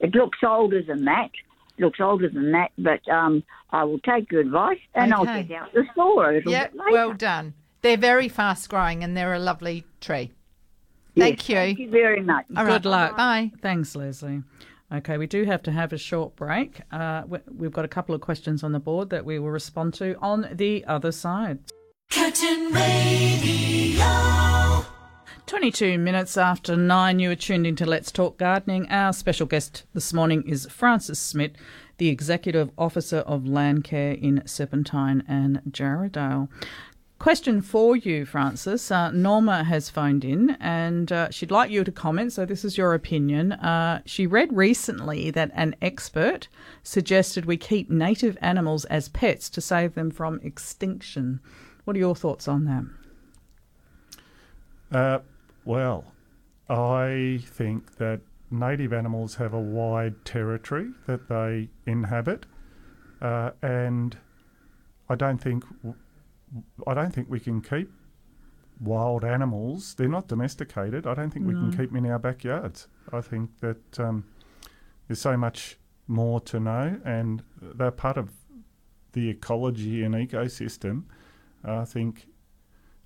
It 0.00 0.14
looks 0.14 0.38
older 0.42 0.82
than 0.82 1.04
that. 1.04 1.30
Looks 1.78 2.00
older 2.00 2.28
than 2.28 2.52
that, 2.52 2.70
but 2.78 3.06
um, 3.08 3.42
I 3.70 3.84
will 3.84 3.98
take 4.00 4.30
your 4.30 4.40
advice 4.40 4.78
and 4.94 5.12
I'll 5.12 5.24
get 5.24 5.50
out 5.52 5.72
the 5.72 5.84
store 5.92 6.30
a 6.30 6.34
little 6.34 6.52
yeah, 6.52 6.68
bit 6.68 6.76
later. 6.76 6.92
well 6.92 7.12
done. 7.14 7.54
They're 7.82 7.96
very 7.96 8.28
fast 8.28 8.68
growing 8.68 9.02
and 9.04 9.16
they're 9.16 9.34
a 9.34 9.38
lovely 9.38 9.84
tree. 10.00 10.32
Yes, 11.14 11.24
Thank 11.26 11.48
you. 11.48 11.54
Thank 11.56 11.78
you 11.78 11.90
very 11.90 12.22
much. 12.22 12.46
All 12.56 12.64
Good 12.64 12.70
right, 12.70 12.84
luck. 12.84 13.16
Bye. 13.16 13.52
Thanks, 13.60 13.94
Leslie. 13.94 14.42
Okay, 14.92 15.16
we 15.18 15.26
do 15.26 15.44
have 15.44 15.62
to 15.64 15.72
have 15.72 15.92
a 15.92 15.98
short 15.98 16.34
break. 16.36 16.80
Uh, 16.92 17.22
we- 17.26 17.38
we've 17.56 17.72
got 17.72 17.84
a 17.84 17.88
couple 17.88 18.14
of 18.14 18.20
questions 18.20 18.62
on 18.62 18.72
the 18.72 18.80
board 18.80 19.10
that 19.10 19.24
we 19.24 19.38
will 19.38 19.50
respond 19.50 19.94
to 19.94 20.16
on 20.20 20.48
the 20.52 20.84
other 20.86 21.12
side. 21.12 21.58
Curtin 22.10 22.72
Radio. 22.72 24.04
22 25.46 25.98
minutes 25.98 26.36
after 26.36 26.76
nine, 26.76 27.18
you 27.18 27.30
are 27.30 27.36
tuned 27.36 27.66
into 27.66 27.84
Let's 27.84 28.10
Talk 28.10 28.38
Gardening. 28.38 28.88
Our 28.90 29.12
special 29.12 29.46
guest 29.46 29.84
this 29.92 30.12
morning 30.12 30.42
is 30.46 30.66
Francis 30.66 31.18
Smith, 31.18 31.52
the 31.98 32.08
Executive 32.08 32.70
Officer 32.78 33.18
of 33.18 33.42
Landcare 33.42 34.20
in 34.20 34.42
Serpentine 34.46 35.22
and 35.28 35.60
Jarrahdale. 35.70 36.48
Question 37.18 37.62
for 37.62 37.96
you, 37.96 38.26
Francis. 38.26 38.90
Uh, 38.90 39.10
Norma 39.10 39.64
has 39.64 39.88
phoned 39.88 40.24
in 40.24 40.56
and 40.60 41.10
uh, 41.10 41.30
she'd 41.30 41.50
like 41.50 41.70
you 41.70 41.84
to 41.84 41.92
comment. 41.92 42.32
So, 42.32 42.44
this 42.44 42.64
is 42.64 42.76
your 42.76 42.92
opinion. 42.92 43.52
Uh, 43.52 44.02
she 44.04 44.26
read 44.26 44.54
recently 44.54 45.30
that 45.30 45.50
an 45.54 45.74
expert 45.80 46.48
suggested 46.82 47.46
we 47.46 47.56
keep 47.56 47.88
native 47.88 48.36
animals 48.40 48.84
as 48.86 49.08
pets 49.08 49.48
to 49.50 49.60
save 49.60 49.94
them 49.94 50.10
from 50.10 50.40
extinction. 50.42 51.40
What 51.84 51.96
are 51.96 52.00
your 52.00 52.16
thoughts 52.16 52.48
on 52.48 52.64
that? 52.64 52.84
Uh, 54.94 55.18
well, 55.64 56.04
I 56.68 57.40
think 57.44 57.96
that 57.96 58.20
native 58.50 58.92
animals 58.92 59.34
have 59.36 59.52
a 59.52 59.60
wide 59.60 60.24
territory 60.24 60.90
that 61.06 61.28
they 61.28 61.68
inhabit, 61.86 62.46
uh, 63.20 63.50
and 63.60 64.16
I 65.08 65.16
don't 65.16 65.38
think 65.38 65.64
I 66.86 66.94
don't 66.94 67.10
think 67.12 67.28
we 67.28 67.40
can 67.40 67.60
keep 67.60 67.90
wild 68.80 69.24
animals. 69.24 69.94
They're 69.94 70.08
not 70.08 70.28
domesticated. 70.28 71.06
I 71.06 71.14
don't 71.14 71.30
think 71.30 71.46
we 71.46 71.54
can 71.54 71.70
keep 71.70 71.92
them 71.92 72.04
in 72.04 72.10
our 72.10 72.18
backyards. 72.18 72.86
I 73.12 73.20
think 73.20 73.58
that 73.60 73.98
um, 73.98 74.24
there's 75.08 75.20
so 75.20 75.36
much 75.36 75.76
more 76.06 76.40
to 76.42 76.60
know, 76.60 77.00
and 77.04 77.42
they're 77.60 77.90
part 77.90 78.16
of 78.16 78.30
the 79.12 79.28
ecology 79.28 80.04
and 80.04 80.14
ecosystem. 80.14 81.04
I 81.64 81.84
think 81.84 82.28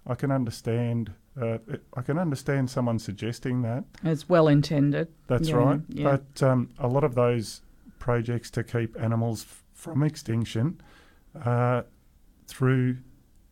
I 0.07 0.14
can 0.14 0.30
understand. 0.30 1.12
Uh, 1.41 1.59
I 1.95 2.03
can 2.03 2.18
understand 2.18 2.68
someone 2.70 2.99
suggesting 2.99 3.62
that. 3.62 3.84
It's 4.03 4.28
well 4.28 4.49
intended. 4.49 5.09
That's 5.26 5.49
Yeah, 5.51 5.57
right. 5.57 5.80
yeah. 5.89 6.16
But 6.32 6.43
um, 6.43 6.70
a 6.78 6.89
lot 6.89 7.05
of 7.05 7.14
those 7.14 7.62
projects 7.99 8.51
to 8.53 8.64
keep 8.64 9.01
animals 9.01 9.43
f- 9.45 9.62
from 9.74 10.03
extinction 10.03 10.80
uh, 11.45 11.82
through 12.47 12.97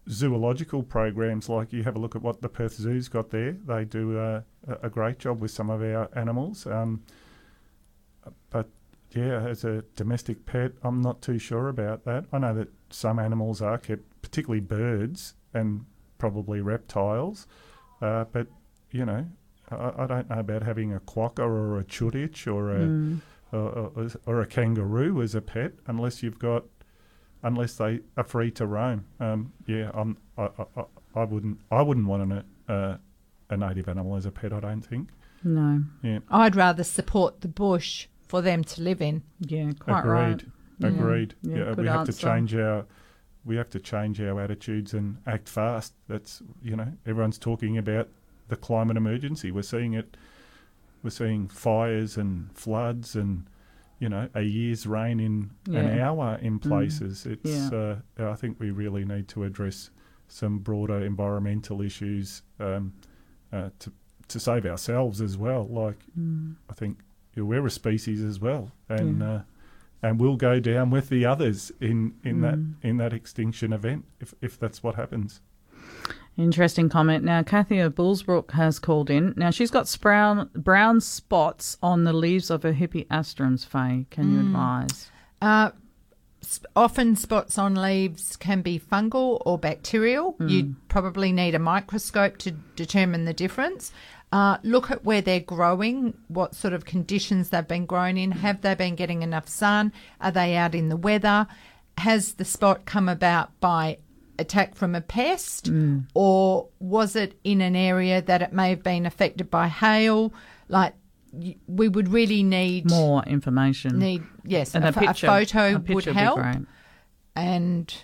zoological 0.08 0.82
programs, 0.82 1.48
like 1.48 1.72
you 1.72 1.82
have 1.82 1.96
a 1.96 1.98
look 1.98 2.16
at 2.16 2.22
what 2.22 2.40
the 2.40 2.48
Perth 2.48 2.74
Zoo's 2.74 3.08
got 3.08 3.30
there. 3.30 3.52
They 3.66 3.84
do 3.84 4.18
a, 4.18 4.44
a 4.82 4.88
great 4.88 5.18
job 5.18 5.40
with 5.40 5.50
some 5.50 5.68
of 5.70 5.82
our 5.82 6.08
animals. 6.16 6.66
Um, 6.66 7.02
but 8.50 8.68
yeah, 9.12 9.46
as 9.46 9.64
a 9.64 9.82
domestic 9.94 10.46
pet, 10.46 10.72
I'm 10.82 11.00
not 11.00 11.22
too 11.22 11.38
sure 11.38 11.68
about 11.68 12.04
that. 12.04 12.24
I 12.32 12.38
know 12.38 12.54
that 12.54 12.68
some 12.90 13.18
animals 13.18 13.60
are 13.62 13.78
kept, 13.78 14.02
particularly 14.22 14.60
birds 14.60 15.34
and 15.54 15.84
probably 16.18 16.60
reptiles. 16.60 17.46
Uh, 18.02 18.24
but 18.32 18.46
you 18.90 19.04
know, 19.04 19.26
I, 19.70 19.92
I 19.98 20.06
don't 20.06 20.30
know 20.30 20.38
about 20.38 20.62
having 20.62 20.92
a 20.94 21.00
quokka 21.00 21.40
or 21.40 21.78
a 21.80 21.84
chuditch 21.84 22.46
or 22.52 22.70
a 22.76 22.80
Mm. 22.80 23.20
or, 23.52 23.58
or, 23.96 24.08
or 24.26 24.40
a 24.40 24.46
kangaroo 24.46 25.22
as 25.22 25.34
a 25.34 25.40
pet, 25.40 25.72
unless 25.86 26.22
you've 26.22 26.38
got, 26.38 26.64
unless 27.42 27.74
they 27.76 28.00
are 28.16 28.24
free 28.24 28.50
to 28.52 28.66
roam. 28.66 29.04
Um, 29.20 29.52
yeah, 29.66 29.90
I'm, 29.94 30.16
I, 30.36 30.44
I, 30.58 30.64
I- 30.76 30.84
I 31.14 31.24
wouldn't, 31.24 31.58
I 31.70 31.80
wouldn't 31.80 32.06
want 32.06 32.30
an, 32.30 32.44
uh, 32.68 32.98
a 33.48 33.56
native 33.56 33.88
animal 33.88 34.16
as 34.16 34.26
a 34.26 34.30
pet. 34.30 34.52
I 34.52 34.60
don't 34.60 34.82
think. 34.82 35.08
No. 35.42 35.82
Yeah, 36.02 36.18
I'd 36.30 36.54
rather 36.54 36.84
support 36.84 37.40
the 37.40 37.48
bush 37.48 38.06
for 38.28 38.42
them 38.42 38.62
to 38.64 38.82
live 38.82 39.00
in. 39.00 39.22
Yeah, 39.40 39.70
quite 39.78 40.00
agreed, 40.00 40.10
right. 40.10 40.44
Yeah. 40.80 40.88
agreed. 40.88 41.34
Yeah, 41.42 41.56
Yeah, 41.56 41.64
good 41.70 41.78
we 41.78 41.86
have 41.86 42.04
to 42.06 42.12
change 42.12 42.54
our, 42.54 42.84
we 43.46 43.56
have 43.56 43.70
to 43.70 43.80
change 43.80 44.20
our 44.20 44.40
attitudes 44.40 44.92
and 44.92 45.16
act 45.26 45.48
fast. 45.48 45.94
That's 46.08 46.42
you 46.62 46.76
know, 46.76 46.92
everyone's 47.06 47.38
talking 47.38 47.78
about 47.78 48.08
the 48.48 48.56
climate 48.56 48.96
emergency. 48.96 49.50
We're 49.50 49.62
seeing 49.62 49.94
it. 49.94 50.16
We're 51.02 51.10
seeing 51.10 51.46
fires 51.48 52.16
and 52.16 52.52
floods 52.52 53.14
and 53.14 53.46
you 54.00 54.08
know 54.08 54.28
a 54.34 54.42
year's 54.42 54.86
rain 54.86 55.20
in 55.20 55.50
an 55.74 55.98
hour 56.00 56.38
in 56.42 56.58
places. 56.58 57.24
It's 57.24 57.70
Yeah. 57.72 58.00
uh, 58.18 58.30
I 58.32 58.34
think 58.34 58.58
we 58.60 58.70
really 58.70 59.04
need 59.04 59.28
to 59.28 59.44
address 59.44 59.90
some 60.28 60.58
broader 60.58 61.00
environmental 61.04 61.80
issues 61.80 62.42
um, 62.58 62.92
uh, 63.52 63.70
to 63.78 63.92
to 64.28 64.40
save 64.40 64.66
ourselves 64.66 65.20
as 65.20 65.38
well. 65.38 65.64
Like 65.68 65.98
Mm. 66.18 66.56
I 66.68 66.72
think 66.74 66.98
you 67.36 67.42
know, 67.42 67.46
we're 67.46 67.66
a 67.66 67.70
species 67.70 68.22
as 68.22 68.40
well, 68.40 68.72
and 68.88 69.20
Yeah. 69.20 69.30
uh, 69.32 69.42
and 70.02 70.20
we'll 70.20 70.36
go 70.36 70.60
down 70.60 70.90
with 70.90 71.08
the 71.08 71.24
others 71.26 71.72
in 71.80 72.14
in 72.24 72.40
that 72.42 72.56
Mm. 72.56 72.74
in 72.82 72.96
that 72.98 73.12
extinction 73.12 73.72
event 73.72 74.04
if 74.20 74.34
if 74.40 74.58
that's 74.58 74.82
what 74.82 74.94
happens. 74.96 75.40
Interesting 76.36 76.90
comment. 76.90 77.24
Now, 77.24 77.42
Kathy 77.42 77.78
of 77.78 77.94
Bullsbrook 77.94 78.50
has 78.50 78.78
called 78.78 79.08
in. 79.08 79.32
Now, 79.38 79.48
she's 79.50 79.70
got 79.70 79.96
brown, 80.02 80.50
brown 80.54 81.00
spots 81.00 81.78
on 81.82 82.04
the 82.04 82.12
leaves 82.12 82.50
of 82.50 82.62
her 82.62 82.74
hippeastrums, 82.74 83.64
Faye. 83.64 84.06
Can 84.10 84.32
you 84.34 84.40
advise? 84.40 85.10
Uh, 85.40 85.70
s- 86.42 86.60
often 86.74 87.16
spots 87.16 87.56
on 87.56 87.74
leaves 87.74 88.36
can 88.36 88.60
be 88.60 88.78
fungal 88.78 89.40
or 89.46 89.56
bacterial. 89.58 90.36
You'd 90.40 90.76
probably 90.88 91.32
need 91.32 91.54
a 91.54 91.58
microscope 91.58 92.36
to 92.38 92.50
determine 92.50 93.24
the 93.24 93.32
difference. 93.32 93.90
Uh, 94.32 94.58
look 94.62 94.90
at 94.90 95.04
where 95.04 95.20
they're 95.22 95.40
growing, 95.40 96.12
what 96.28 96.54
sort 96.54 96.74
of 96.74 96.84
conditions 96.84 97.50
they've 97.50 97.66
been 97.68 97.86
grown 97.86 98.16
in. 98.16 98.32
Have 98.32 98.60
they 98.62 98.74
been 98.74 98.96
getting 98.96 99.22
enough 99.22 99.48
sun? 99.48 99.92
Are 100.20 100.32
they 100.32 100.56
out 100.56 100.74
in 100.74 100.88
the 100.88 100.96
weather? 100.96 101.46
Has 101.98 102.34
the 102.34 102.44
spot 102.44 102.84
come 102.84 103.08
about 103.08 103.58
by 103.60 103.98
attack 104.38 104.74
from 104.74 104.94
a 104.94 105.00
pest, 105.00 105.70
or 106.12 106.68
was 106.80 107.16
it 107.16 107.38
in 107.44 107.60
an 107.60 107.74
area 107.76 108.20
that 108.20 108.42
it 108.42 108.52
may 108.52 108.70
have 108.70 108.82
been 108.82 109.06
affected 109.06 109.50
by 109.50 109.68
hail? 109.68 110.34
Like, 110.68 110.94
we 111.66 111.88
would 111.88 112.08
really 112.08 112.42
need 112.42 112.90
More 112.90 113.22
information. 113.24 113.98
need 113.98 114.22
yes 114.44 114.74
and 114.74 114.84
a, 114.84 114.88
a, 114.88 114.92
ph- 114.92 115.10
a 115.22 115.26
photo 115.26 115.68
a 115.68 115.72
would 115.74 115.86
picture 115.86 116.12
be 116.12 116.18
help 116.18 116.40
and 117.34 117.94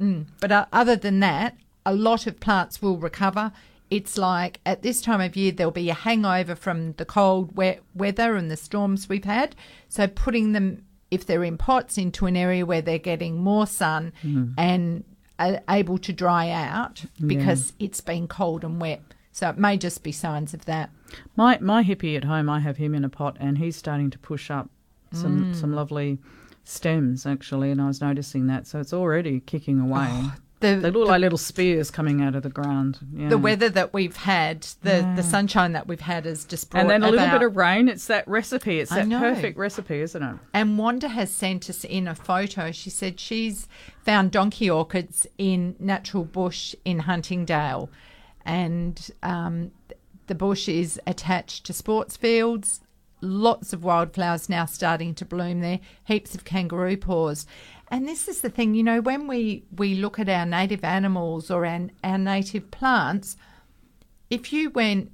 mm, 0.00 0.26
but 0.40 0.52
uh, 0.52 0.66
other 0.72 0.96
than 0.96 1.20
that 1.20 1.56
a 1.84 1.94
lot 1.94 2.26
of 2.26 2.40
plants 2.40 2.80
will 2.80 2.96
recover 2.96 3.52
it's 3.90 4.16
like 4.16 4.60
at 4.64 4.82
this 4.82 5.02
time 5.02 5.20
of 5.20 5.34
year 5.36 5.52
there'll 5.52 5.72
be 5.72 5.90
a 5.90 5.94
hangover 5.94 6.54
from 6.54 6.92
the 6.92 7.04
cold 7.04 7.56
wet 7.56 7.80
weather 7.94 8.36
and 8.36 8.50
the 8.50 8.56
storms 8.56 9.08
we've 9.08 9.24
had 9.24 9.54
so 9.88 10.06
putting 10.06 10.52
them 10.52 10.84
if 11.10 11.26
they're 11.26 11.42
in 11.44 11.58
pots 11.58 11.98
into 11.98 12.26
an 12.26 12.36
area 12.36 12.64
where 12.64 12.80
they're 12.82 12.98
getting 12.98 13.38
more 13.38 13.66
sun 13.66 14.12
Mm-hmm. 14.24 14.52
and 14.58 15.04
are 15.38 15.60
able 15.70 15.96
to 15.98 16.12
dry 16.12 16.50
out 16.50 17.04
because 17.26 17.72
it's 17.78 18.00
been 18.02 18.28
cold 18.28 18.62
and 18.62 18.80
wet 18.80 19.00
so 19.32 19.48
it 19.48 19.56
may 19.58 19.76
just 19.78 20.02
be 20.02 20.12
signs 20.12 20.52
of 20.54 20.64
that 20.66 20.90
My 21.34 21.58
my 21.60 21.82
hippie 21.82 22.16
at 22.16 22.24
home, 22.24 22.48
I 22.50 22.60
have 22.60 22.76
him 22.76 22.94
in 22.94 23.04
a 23.04 23.08
pot, 23.08 23.36
and 23.40 23.58
he's 23.58 23.74
starting 23.76 24.10
to 24.10 24.18
push 24.18 24.50
up 24.50 24.68
some 25.12 25.46
Mm. 25.52 25.56
some 25.56 25.72
lovely 25.74 26.18
stems 26.64 27.26
actually, 27.26 27.70
and 27.70 27.80
I 27.80 27.86
was 27.88 28.00
noticing 28.00 28.46
that. 28.48 28.66
So 28.66 28.78
it's 28.80 28.92
already 28.92 29.40
kicking 29.40 29.80
away. 29.80 30.10
The, 30.60 30.76
they 30.76 30.90
look 30.90 31.08
like 31.08 31.20
little 31.20 31.38
spears 31.38 31.90
coming 31.90 32.20
out 32.22 32.34
of 32.34 32.42
the 32.42 32.50
ground. 32.50 32.98
Yeah. 33.14 33.28
the 33.30 33.38
weather 33.38 33.68
that 33.70 33.92
we've 33.92 34.16
had, 34.16 34.62
the 34.82 35.10
the 35.16 35.22
sunshine 35.22 35.72
that 35.72 35.88
we've 35.88 36.00
had 36.00 36.26
has 36.26 36.44
just 36.44 36.70
brought 36.70 36.82
and 36.82 36.90
then 36.90 37.02
a 37.02 37.06
little 37.10 37.24
about- 37.26 37.40
bit 37.40 37.46
of 37.48 37.56
rain. 37.56 37.88
It's 37.88 38.06
that 38.06 38.28
recipe. 38.28 38.78
It's 38.78 38.90
that 38.90 39.08
perfect 39.08 39.58
recipe, 39.58 40.00
isn't 40.00 40.22
it? 40.22 40.36
And 40.52 40.78
Wanda 40.78 41.08
has 41.08 41.30
sent 41.30 41.68
us 41.70 41.84
in 41.84 42.06
a 42.06 42.14
photo. 42.14 42.72
She 42.72 42.90
said 42.90 43.18
she's 43.18 43.66
found 44.04 44.30
donkey 44.32 44.68
orchids 44.70 45.26
in 45.38 45.76
natural 45.78 46.24
bush 46.24 46.74
in 46.84 47.00
Huntingdale, 47.00 47.90
and 48.44 49.10
um, 49.22 49.70
the 50.26 50.34
bush 50.34 50.68
is 50.68 51.00
attached 51.06 51.64
to 51.66 51.72
sports 51.72 52.16
fields. 52.16 52.80
Lots 53.20 53.72
of 53.72 53.84
wildflowers 53.84 54.48
now 54.48 54.64
starting 54.64 55.14
to 55.16 55.24
bloom 55.24 55.60
there. 55.60 55.80
Heaps 56.04 56.34
of 56.34 56.44
kangaroo 56.44 56.96
paws. 56.96 57.46
And 57.88 58.06
this 58.06 58.28
is 58.28 58.40
the 58.40 58.50
thing, 58.50 58.74
you 58.74 58.82
know, 58.82 59.00
when 59.00 59.26
we, 59.26 59.64
we 59.76 59.96
look 59.96 60.18
at 60.18 60.28
our 60.28 60.46
native 60.46 60.84
animals 60.84 61.50
or 61.50 61.66
our, 61.66 61.88
our 62.04 62.18
native 62.18 62.70
plants, 62.70 63.36
if 64.30 64.52
you 64.52 64.70
went 64.70 65.10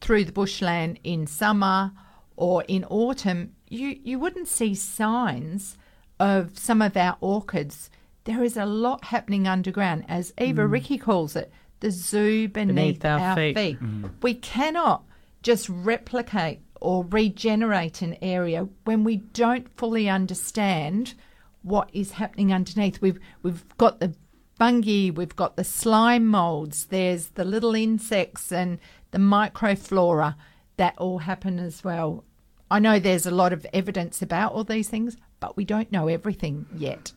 through 0.00 0.24
the 0.24 0.32
bushland 0.32 0.98
in 1.04 1.26
summer 1.26 1.92
or 2.36 2.64
in 2.66 2.84
autumn, 2.84 3.52
you, 3.68 3.98
you 4.02 4.18
wouldn't 4.18 4.48
see 4.48 4.74
signs 4.74 5.76
of 6.18 6.58
some 6.58 6.80
of 6.80 6.96
our 6.96 7.18
orchids. 7.20 7.90
There 8.24 8.42
is 8.42 8.56
a 8.56 8.66
lot 8.66 9.04
happening 9.04 9.46
underground, 9.46 10.04
as 10.08 10.32
Eva 10.38 10.62
mm. 10.62 10.72
Ricky 10.72 10.98
calls 10.98 11.36
it, 11.36 11.52
the 11.80 11.90
zoo 11.90 12.48
beneath, 12.48 12.74
Beneath 12.74 13.04
our 13.04 13.18
our, 13.20 13.36
feet. 13.36 13.56
feet. 13.56 13.80
Mm. 13.80 14.10
We 14.22 14.34
cannot 14.34 15.04
just 15.42 15.68
replicate 15.68 16.60
or 16.80 17.04
regenerate 17.04 18.02
an 18.02 18.16
area 18.22 18.68
when 18.84 19.04
we 19.04 19.16
don't 19.16 19.68
fully 19.76 20.08
understand 20.08 21.14
what 21.62 21.90
is 21.92 22.12
happening 22.12 22.52
underneath. 22.52 23.00
We've 23.00 23.18
we've 23.42 23.66
got 23.76 24.00
the 24.00 24.14
fungi, 24.58 25.10
we've 25.10 25.36
got 25.36 25.56
the 25.56 25.64
slime 25.64 26.26
molds, 26.26 26.86
there's 26.86 27.28
the 27.28 27.44
little 27.44 27.74
insects 27.74 28.52
and 28.52 28.78
the 29.12 29.18
microflora 29.18 30.34
that 30.76 30.96
all 30.98 31.18
happen 31.18 31.58
as 31.58 31.84
well. 31.84 32.24
I 32.70 32.78
know 32.78 32.98
there's 32.98 33.26
a 33.26 33.30
lot 33.30 33.52
of 33.52 33.66
evidence 33.72 34.20
about 34.20 34.52
all 34.52 34.64
these 34.64 34.88
things, 34.88 35.16
but 35.40 35.56
we 35.56 35.64
don't 35.64 35.90
know 35.90 36.08
everything 36.08 36.66
yet. 36.76 37.12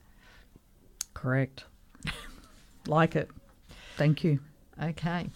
Correct. 1.14 1.66
like 2.88 3.16
it. 3.16 3.30
Thank 3.98 4.24
you. 4.24 4.40
Okay. 4.82 5.30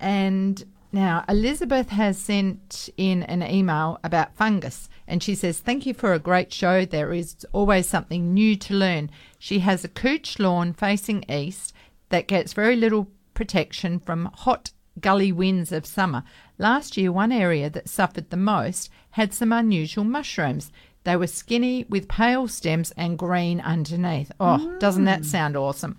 And 0.00 0.64
now 0.92 1.24
Elizabeth 1.28 1.90
has 1.90 2.18
sent 2.18 2.88
in 2.96 3.22
an 3.24 3.42
email 3.42 3.98
about 4.02 4.34
fungus 4.34 4.88
and 5.06 5.22
she 5.22 5.34
says, 5.34 5.58
Thank 5.58 5.86
you 5.86 5.94
for 5.94 6.12
a 6.12 6.18
great 6.18 6.52
show. 6.52 6.84
There 6.84 7.12
is 7.12 7.46
always 7.52 7.88
something 7.88 8.32
new 8.32 8.56
to 8.56 8.74
learn. 8.74 9.10
She 9.38 9.60
has 9.60 9.84
a 9.84 9.88
cooch 9.88 10.38
lawn 10.38 10.72
facing 10.72 11.24
east 11.28 11.72
that 12.10 12.28
gets 12.28 12.52
very 12.52 12.76
little 12.76 13.08
protection 13.34 13.98
from 14.00 14.30
hot 14.34 14.70
gully 15.00 15.32
winds 15.32 15.72
of 15.72 15.86
summer. 15.86 16.24
Last 16.58 16.96
year, 16.96 17.12
one 17.12 17.32
area 17.32 17.70
that 17.70 17.88
suffered 17.88 18.30
the 18.30 18.36
most 18.36 18.90
had 19.10 19.32
some 19.32 19.52
unusual 19.52 20.04
mushrooms. 20.04 20.72
They 21.04 21.16
were 21.16 21.26
skinny 21.26 21.86
with 21.88 22.08
pale 22.08 22.48
stems 22.48 22.90
and 22.92 23.18
green 23.18 23.60
underneath. 23.60 24.32
Oh, 24.40 24.76
doesn't 24.78 25.04
that 25.04 25.22
mm. 25.22 25.24
sound 25.24 25.56
awesome? 25.56 25.98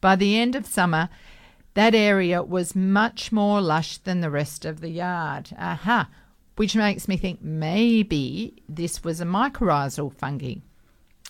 By 0.00 0.16
the 0.16 0.38
end 0.38 0.54
of 0.54 0.66
summer, 0.66 1.08
that 1.74 1.94
area 1.94 2.42
was 2.42 2.74
much 2.74 3.32
more 3.32 3.60
lush 3.60 3.98
than 3.98 4.20
the 4.20 4.30
rest 4.30 4.64
of 4.64 4.80
the 4.80 4.90
yard. 4.90 5.50
Aha. 5.58 6.08
Which 6.56 6.76
makes 6.76 7.08
me 7.08 7.16
think 7.16 7.40
maybe 7.42 8.62
this 8.68 9.02
was 9.02 9.20
a 9.20 9.24
mycorrhizal 9.24 10.12
fungi, 10.12 10.56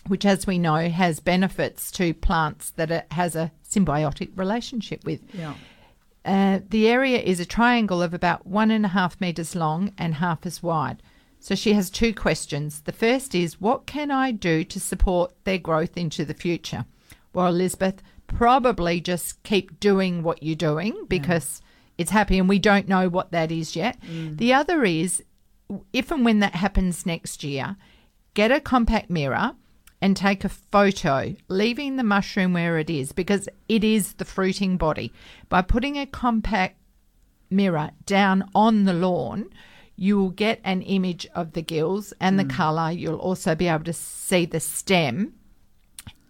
which, 0.07 0.25
as 0.25 0.45
we 0.45 0.57
know, 0.57 0.89
has 0.89 1.19
benefits 1.19 1.91
to 1.91 2.13
plants 2.13 2.71
that 2.71 2.91
it 2.91 3.05
has 3.11 3.35
a 3.35 3.51
symbiotic 3.67 4.29
relationship 4.35 5.05
with. 5.05 5.21
Yeah. 5.33 5.53
Uh, 6.25 6.59
the 6.69 6.87
area 6.87 7.19
is 7.19 7.39
a 7.39 7.45
triangle 7.45 8.01
of 8.01 8.13
about 8.13 8.45
one 8.45 8.71
and 8.71 8.85
a 8.85 8.89
half 8.89 9.19
metres 9.21 9.55
long 9.55 9.93
and 9.97 10.15
half 10.15 10.45
as 10.45 10.61
wide. 10.61 11.01
So 11.39 11.55
she 11.55 11.73
has 11.73 11.89
two 11.89 12.13
questions. 12.13 12.81
The 12.81 12.91
first 12.91 13.33
is, 13.33 13.59
what 13.59 13.87
can 13.87 14.11
I 14.11 14.31
do 14.31 14.63
to 14.65 14.79
support 14.79 15.33
their 15.43 15.57
growth 15.57 15.97
into 15.97 16.23
the 16.25 16.35
future? 16.35 16.85
Well, 17.33 17.47
Elizabeth, 17.47 18.03
probably 18.35 19.01
just 19.01 19.41
keep 19.43 19.79
doing 19.79 20.23
what 20.23 20.41
you're 20.41 20.55
doing 20.55 21.05
because 21.07 21.61
it's 21.97 22.11
happy 22.11 22.39
and 22.39 22.49
we 22.49 22.59
don't 22.59 22.87
know 22.87 23.09
what 23.09 23.31
that 23.31 23.51
is 23.51 23.75
yet. 23.75 24.01
Mm. 24.01 24.37
The 24.37 24.53
other 24.53 24.83
is, 24.83 25.23
if 25.93 26.11
and 26.11 26.25
when 26.25 26.39
that 26.39 26.55
happens 26.55 27.05
next 27.05 27.43
year, 27.43 27.75
get 28.33 28.51
a 28.51 28.59
compact 28.59 29.09
mirror 29.09 29.53
and 30.01 30.17
take 30.17 30.43
a 30.43 30.49
photo, 30.49 31.35
leaving 31.47 31.95
the 31.95 32.03
mushroom 32.03 32.53
where 32.53 32.79
it 32.79 32.89
is 32.89 33.11
because 33.11 33.47
it 33.69 33.83
is 33.83 34.13
the 34.13 34.25
fruiting 34.25 34.77
body. 34.77 35.13
By 35.47 35.61
putting 35.61 35.97
a 35.97 36.07
compact 36.07 36.77
mirror 37.49 37.91
down 38.05 38.49
on 38.55 38.85
the 38.85 38.93
lawn, 38.93 39.49
you 39.95 40.17
will 40.17 40.31
get 40.31 40.59
an 40.63 40.81
image 40.81 41.27
of 41.35 41.53
the 41.53 41.61
gills 41.61 42.13
and 42.19 42.39
the 42.39 42.45
mm. 42.45 42.49
colour. 42.49 42.89
You'll 42.89 43.17
also 43.17 43.53
be 43.53 43.67
able 43.67 43.83
to 43.83 43.93
see 43.93 44.45
the 44.45 44.59
stem, 44.59 45.35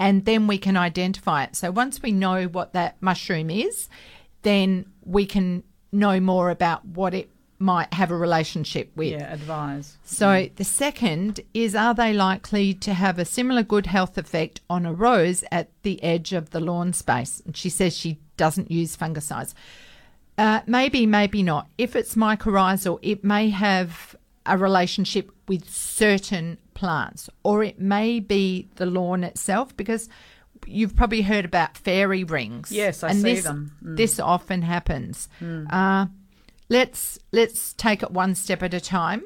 and 0.01 0.25
then 0.25 0.47
we 0.47 0.57
can 0.57 0.75
identify 0.75 1.43
it. 1.43 1.55
So 1.55 1.69
once 1.69 2.01
we 2.01 2.11
know 2.11 2.45
what 2.45 2.73
that 2.73 2.99
mushroom 3.01 3.51
is, 3.51 3.87
then 4.41 4.87
we 5.05 5.27
can 5.27 5.63
know 5.91 6.19
more 6.19 6.49
about 6.49 6.83
what 6.83 7.13
it 7.13 7.29
might 7.59 7.93
have 7.93 8.09
a 8.09 8.17
relationship 8.17 8.89
with. 8.95 9.11
Yeah, 9.11 9.31
advise. 9.31 9.97
So 10.03 10.49
the 10.55 10.63
second 10.63 11.41
is 11.53 11.75
are 11.75 11.93
they 11.93 12.13
likely 12.13 12.73
to 12.73 12.95
have 12.95 13.19
a 13.19 13.25
similar 13.25 13.61
good 13.61 13.85
health 13.85 14.17
effect 14.17 14.61
on 14.67 14.87
a 14.87 14.91
rose 14.91 15.43
at 15.51 15.69
the 15.83 16.01
edge 16.03 16.33
of 16.33 16.49
the 16.49 16.59
lawn 16.59 16.93
space? 16.93 17.43
And 17.45 17.55
she 17.55 17.69
says 17.69 17.95
she 17.95 18.17
doesn't 18.37 18.71
use 18.71 18.97
fungicides. 18.97 19.53
Uh, 20.35 20.61
maybe, 20.65 21.05
maybe 21.05 21.43
not. 21.43 21.67
If 21.77 21.95
it's 21.95 22.15
mycorrhizal, 22.15 22.97
it 23.03 23.23
may 23.23 23.51
have 23.51 24.15
a 24.47 24.57
relationship 24.57 25.29
with 25.47 25.69
certain 25.69 26.57
plants, 26.81 27.29
or 27.43 27.63
it 27.63 27.79
may 27.79 28.19
be 28.19 28.67
the 28.77 28.87
lawn 28.87 29.23
itself 29.23 29.77
because 29.77 30.09
you've 30.65 30.95
probably 30.95 31.21
heard 31.21 31.45
about 31.45 31.77
fairy 31.77 32.23
rings. 32.23 32.71
Yes, 32.71 33.03
I 33.03 33.09
and 33.11 33.21
see 33.21 33.35
this, 33.35 33.43
them. 33.43 33.71
Mm. 33.83 33.97
This 33.97 34.19
often 34.19 34.63
happens. 34.63 35.29
Uh, 35.69 36.07
let's 36.69 37.19
let's 37.31 37.73
take 37.73 38.01
it 38.01 38.09
one 38.09 38.33
step 38.33 38.63
at 38.63 38.73
a 38.73 38.81
time. 38.81 39.21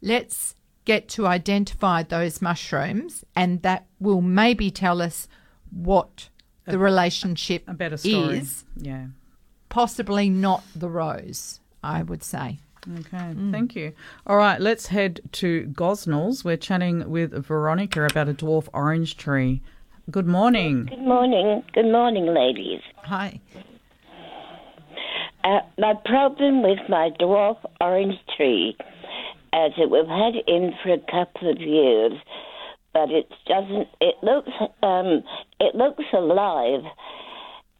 Let's 0.00 0.54
get 0.86 1.06
to 1.10 1.26
identify 1.26 2.02
those 2.02 2.40
mushrooms, 2.40 3.24
and 3.34 3.60
that 3.60 3.84
will 4.00 4.22
maybe 4.22 4.70
tell 4.70 5.02
us 5.02 5.28
what 5.70 6.30
the 6.64 6.78
relationship 6.78 7.64
A 7.68 7.74
better 7.74 7.98
story. 7.98 8.38
is. 8.38 8.64
Yeah. 8.74 9.08
Possibly 9.68 10.30
not 10.30 10.64
the 10.74 10.88
rose, 10.88 11.60
I 11.82 12.02
would 12.02 12.22
say. 12.24 12.60
Okay, 12.94 13.34
thank 13.50 13.74
you. 13.74 13.92
All 14.26 14.36
right, 14.36 14.60
let's 14.60 14.86
head 14.86 15.20
to 15.32 15.66
Gosnells. 15.72 16.44
We're 16.44 16.56
chatting 16.56 17.10
with 17.10 17.32
Veronica 17.44 18.04
about 18.04 18.28
a 18.28 18.34
dwarf 18.34 18.68
orange 18.72 19.16
tree. 19.16 19.60
Good 20.10 20.26
morning. 20.26 20.84
Good 20.86 21.00
morning. 21.00 21.64
Good 21.74 21.90
morning, 21.90 22.26
ladies. 22.26 22.80
Hi. 22.98 23.40
Uh, 25.42 25.60
my 25.78 25.94
problem 26.04 26.62
with 26.62 26.78
my 26.88 27.10
dwarf 27.18 27.56
orange 27.80 28.14
tree 28.36 28.76
is 28.78 29.72
that 29.78 29.90
we've 29.90 30.06
had 30.06 30.36
it 30.36 30.44
in 30.46 30.72
for 30.82 30.92
a 30.92 30.98
couple 30.98 31.50
of 31.50 31.60
years, 31.60 32.12
but 32.92 33.10
it 33.10 33.28
doesn't. 33.48 33.88
It 34.00 34.14
looks. 34.22 34.50
Um, 34.84 35.24
it 35.58 35.74
looks 35.74 36.04
alive, 36.12 36.84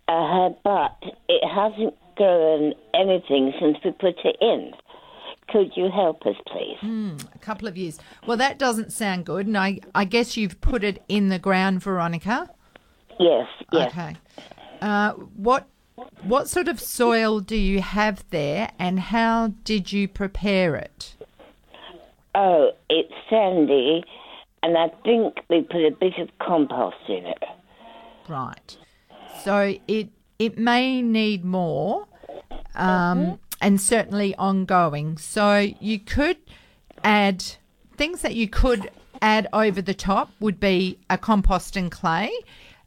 uh, 0.09 0.49
but 0.65 0.97
it 1.29 1.47
hasn't 1.49 1.95
grown 2.17 2.75
anything 2.95 3.53
since 3.61 3.77
we 3.85 3.93
put 3.93 4.17
it 4.25 4.37
in. 4.41 4.73
Could 5.49 5.73
you 5.77 5.91
help 5.91 6.27
us, 6.27 6.37
please? 6.49 7.21
A 7.35 7.39
couple 7.39 7.69
of 7.69 7.77
years. 7.77 7.99
Well, 8.27 8.37
that 8.37 8.59
doesn't 8.59 8.93
sound 8.93 9.27
good. 9.27 9.47
And 9.47 9.57
I, 9.57 9.81
I 9.95 10.05
guess 10.05 10.37
you've 10.37 10.61
put 10.61 10.83
it 10.83 11.03
in 11.09 11.29
the 11.29 11.39
ground, 11.39 11.83
Veronica. 11.83 12.51
Yes. 13.19 13.47
Yes. 13.73 13.93
Okay. 13.93 14.17
Uh, 14.83 15.13
what 15.13 15.67
what 16.25 16.49
sort 16.49 16.69
of 16.69 16.79
soil 16.81 17.41
do 17.41 17.57
you 17.57 17.81
have 17.81 18.25
there, 18.31 18.71
and 18.79 19.01
how 19.01 19.49
did 19.65 19.93
you 19.93 20.07
prepare 20.07 20.77
it? 20.77 21.15
Oh, 22.35 22.73
it's 22.91 23.15
sandy, 23.31 24.05
and 24.63 24.77
I 24.77 24.89
think 25.05 25.39
we 25.49 25.63
put 25.63 25.87
a 25.87 25.91
bit 25.91 26.19
of 26.19 26.29
compost 26.39 26.97
in 27.09 27.25
it. 27.25 27.43
Right. 28.29 28.77
So 29.43 29.77
it 29.89 30.11
it 30.39 30.59
may 30.59 31.01
need 31.01 31.45
more, 31.45 32.07
um, 32.75 33.39
and 33.61 33.81
certainly 33.81 34.35
ongoing. 34.37 35.19
So 35.19 35.73
you 35.81 35.99
could 35.99 36.37
add 37.05 37.45
things 37.97 38.23
that 38.23 38.35
you 38.35 38.49
could 38.49 38.91
add 39.23 39.49
over 39.53 39.81
the 39.81 39.95
top 39.95 40.31
would 40.41 40.61
be 40.61 40.99
a 41.09 41.17
compost 41.17 41.77
and 41.77 41.91
clay 41.91 42.31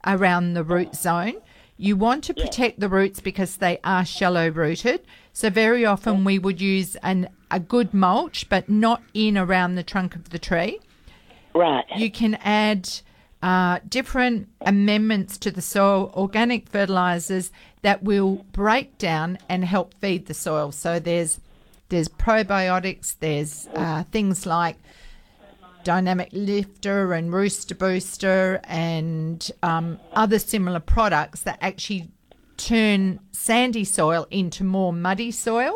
around 0.05 0.53
the 0.53 0.63
root 0.63 0.95
zone. 0.95 1.35
You 1.77 1.95
want 1.95 2.23
to 2.25 2.33
protect 2.33 2.79
the 2.79 2.89
roots 2.89 3.19
because 3.19 3.57
they 3.57 3.79
are 3.83 4.05
shallow 4.05 4.49
rooted. 4.49 5.01
So 5.33 5.49
very 5.49 5.85
often 5.85 6.23
we 6.25 6.37
would 6.37 6.59
use 6.59 6.95
an 6.97 7.29
a 7.51 7.59
good 7.59 7.93
mulch, 7.93 8.47
but 8.49 8.69
not 8.69 9.01
in 9.13 9.37
around 9.37 9.75
the 9.75 9.83
trunk 9.83 10.15
of 10.15 10.29
the 10.29 10.37
tree. 10.37 10.79
Right. 11.55 11.85
You 11.95 12.11
can 12.11 12.35
add 12.35 12.89
uh, 13.41 13.79
different 13.87 14.47
amendments 14.61 15.37
to 15.37 15.51
the 15.51 15.61
soil, 15.61 16.11
organic 16.15 16.67
fertilizers 16.69 17.51
that 17.81 18.03
will 18.03 18.45
break 18.51 18.97
down 18.97 19.37
and 19.47 19.63
help 19.65 19.93
feed 19.95 20.25
the 20.25 20.33
soil. 20.33 20.71
So 20.71 20.99
there's 20.99 21.39
there's 21.89 22.07
probiotics, 22.07 23.15
there's 23.19 23.67
uh, 23.75 24.03
things 24.11 24.45
like 24.45 24.75
dynamic 25.83 26.29
lifter 26.33 27.13
and 27.13 27.33
rooster 27.33 27.73
booster 27.73 28.59
and 28.65 29.49
um, 29.63 29.99
other 30.13 30.37
similar 30.37 30.79
products 30.79 31.41
that 31.43 31.57
actually 31.61 32.09
turn 32.57 33.19
sandy 33.31 33.85
soil 33.85 34.27
into 34.29 34.63
more 34.63 34.91
muddy 34.93 35.31
soil. 35.31 35.73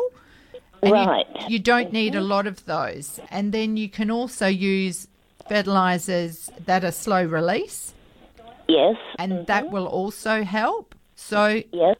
And 0.82 0.90
you- 0.90 0.94
Right. 0.94 1.26
You, 1.48 1.58
don't 1.58 1.92
need 1.92 2.14
a 2.14 2.20
lot 2.20 2.46
of 2.46 2.64
those. 2.66 3.18
And 3.30 3.52
then 3.52 3.76
you 3.78 3.88
can 3.88 4.10
also 4.10 4.46
use 4.46 5.08
fertilizers 5.48 6.50
that 6.66 6.84
are 6.84 6.92
slow 6.92 7.24
release, 7.24 7.94
Yes. 8.68 8.96
and 9.18 9.46
that 9.46 9.70
will 9.70 9.86
also 9.86 10.42
help. 10.44 10.94
So, 11.16 11.62
Yes. 11.72 11.96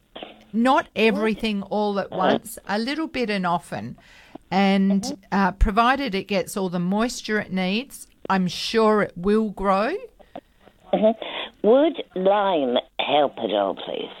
not 0.53 0.87
everything 0.95 1.63
all 1.63 1.99
at 1.99 2.11
once, 2.11 2.57
a 2.67 2.77
little 2.79 3.07
bit 3.07 3.29
and 3.29 3.45
often. 3.45 3.97
And 4.51 5.17
uh, 5.31 5.51
provided 5.53 6.13
it 6.15 6.27
gets 6.27 6.55
all 6.55 6.69
the 6.69 6.79
moisture 6.79 7.39
it 7.39 7.51
needs, 7.51 8.07
I'm 8.29 8.47
sure 8.47 9.01
it 9.01 9.13
will 9.15 9.49
grow. 9.49 9.95
Would 11.63 12.03
lime 12.15 12.77
help 12.99 13.37
at 13.37 13.51
all, 13.53 13.75
please? 13.75 14.11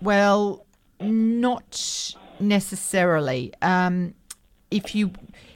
Well, 0.00 0.64
not 1.00 2.14
necessarily. 2.38 3.52
Um, 3.62 4.14
if 4.70 4.94
you 4.94 5.12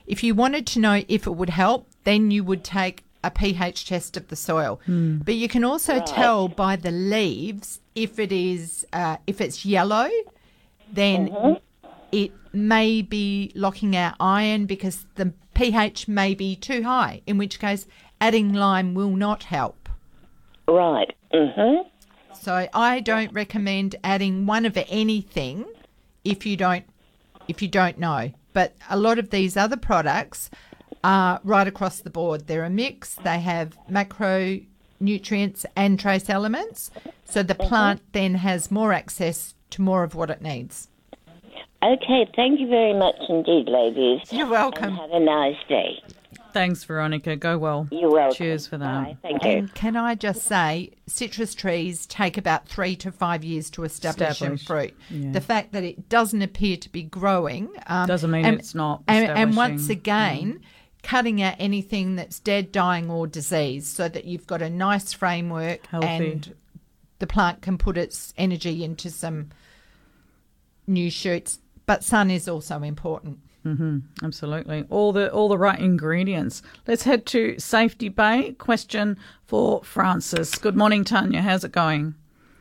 if 0.06 0.24
you 0.24 0.34
wanted 0.34 0.66
to 0.68 0.80
know 0.80 1.02
if 1.08 1.26
it 1.26 1.32
would 1.32 1.50
help, 1.50 1.86
then 2.08 2.30
you 2.30 2.42
would 2.42 2.64
take 2.64 3.04
a 3.22 3.30
pH 3.30 3.86
test 3.86 4.16
of 4.16 4.28
the 4.28 4.36
soil. 4.36 4.80
But 5.24 5.34
you 5.34 5.48
can 5.48 5.64
also 5.64 6.00
tell 6.00 6.48
by 6.48 6.76
the 6.76 6.90
leaves 6.90 7.80
if 7.94 8.18
it 8.18 8.32
is 8.32 8.86
uh, 8.92 9.16
if 9.26 9.40
it's 9.40 9.66
yellow, 9.66 10.08
then 10.90 11.58
it 12.12 12.32
may 12.52 13.02
be 13.02 13.52
locking 13.54 13.94
out 13.96 14.14
iron 14.18 14.66
because 14.66 15.04
the 15.16 15.32
pH 15.54 16.08
may 16.08 16.34
be 16.34 16.56
too 16.56 16.82
high. 16.84 17.20
In 17.26 17.36
which 17.36 17.58
case, 17.58 17.86
adding 18.20 18.52
lime 18.52 18.94
will 18.94 19.16
not 19.26 19.44
help. 19.44 19.88
Right. 20.66 21.14
Mm-hmm. 21.34 21.88
So 22.32 22.68
I 22.72 23.00
don't 23.00 23.32
recommend 23.32 23.96
adding 24.04 24.46
one 24.46 24.64
of 24.64 24.78
anything 24.88 25.66
if 26.24 26.46
you 26.46 26.56
don't 26.56 26.84
if 27.48 27.60
you 27.60 27.68
don't 27.68 27.98
know. 27.98 28.32
But 28.52 28.74
a 28.88 28.96
lot 28.96 29.18
of 29.18 29.30
these 29.30 29.56
other 29.56 29.76
products 29.76 30.50
are 31.04 31.40
right 31.44 31.66
across 31.66 32.00
the 32.00 32.10
board. 32.10 32.46
They're 32.46 32.64
a 32.64 32.70
mix. 32.70 33.14
They 33.16 33.38
have 33.40 33.76
macronutrients 33.90 35.64
and 35.76 35.98
trace 35.98 36.28
elements. 36.30 36.90
So 37.24 37.42
the 37.42 37.54
plant 37.54 38.00
then 38.12 38.34
has 38.36 38.70
more 38.70 38.92
access 38.92 39.54
to 39.70 39.82
more 39.82 40.02
of 40.02 40.14
what 40.14 40.30
it 40.30 40.42
needs. 40.42 40.88
Okay, 41.82 42.26
thank 42.34 42.58
you 42.58 42.66
very 42.68 42.94
much 42.94 43.14
indeed, 43.28 43.68
ladies. 43.68 44.20
You're 44.32 44.48
welcome. 44.48 44.84
And 44.84 44.96
have 44.96 45.10
a 45.12 45.20
nice 45.20 45.56
day. 45.68 46.02
Thanks, 46.52 46.82
Veronica. 46.82 47.36
Go 47.36 47.56
well. 47.58 47.86
You're 47.92 48.10
welcome. 48.10 48.34
Cheers 48.34 48.66
for 48.66 48.78
that. 48.78 49.04
Bye. 49.04 49.16
Thank 49.22 49.44
you. 49.44 49.50
And 49.50 49.74
can 49.74 49.94
I 49.96 50.16
just 50.16 50.42
say, 50.42 50.90
citrus 51.06 51.54
trees 51.54 52.04
take 52.06 52.36
about 52.36 52.66
three 52.66 52.96
to 52.96 53.12
five 53.12 53.44
years 53.44 53.70
to 53.70 53.84
establish, 53.84 54.40
and 54.40 54.54
Establish, 54.54 54.66
fruit. 54.66 54.94
yeah. 55.10 55.30
The 55.32 55.40
fact 55.42 55.72
that 55.72 55.84
it 55.84 56.08
doesn't 56.08 56.42
appear 56.42 56.76
to 56.78 56.88
be 56.88 57.02
growing 57.04 57.68
um, 57.86 58.08
Doesn't 58.08 58.30
mean 58.30 58.44
and- 58.44 58.58
it's 58.58 58.74
not 58.74 59.02
And, 59.06 59.26
and 59.30 59.56
once 59.56 59.82
establishing. 59.82 59.98
again, 60.00 60.60
cutting 61.02 61.40
out 61.42 61.54
anything 61.58 62.16
that's 62.16 62.40
dead, 62.40 62.72
dying, 62.72 63.10
or 63.10 63.26
diseased, 63.26 63.86
so 63.94 64.08
that 64.08 64.24
you've 64.24 64.46
got 64.46 64.62
a 64.62 64.70
nice 64.70 65.12
framework 65.12 65.86
Healthy. 65.86 66.06
and 66.06 66.54
the 67.18 67.26
plant 67.26 67.62
can 67.62 67.78
put 67.78 67.96
its 67.96 68.32
energy 68.36 68.84
into 68.84 69.10
some 69.10 69.50
new 70.86 71.10
shoots. 71.10 71.58
But 71.86 72.04
sun 72.04 72.30
is 72.30 72.48
also 72.48 72.82
important. 72.82 73.38
Mm-hmm. 73.64 73.98
Absolutely. 74.24 74.84
All 74.88 75.12
the 75.12 75.30
all 75.32 75.48
the 75.48 75.58
right 75.58 75.78
ingredients. 75.78 76.62
Let's 76.86 77.02
head 77.02 77.26
to 77.26 77.58
Safety 77.58 78.08
Bay. 78.08 78.52
Question 78.52 79.16
for 79.44 79.82
Francis. 79.82 80.54
Good 80.54 80.76
morning, 80.76 81.04
Tanya. 81.04 81.42
How's 81.42 81.64
it 81.64 81.72
going? 81.72 82.14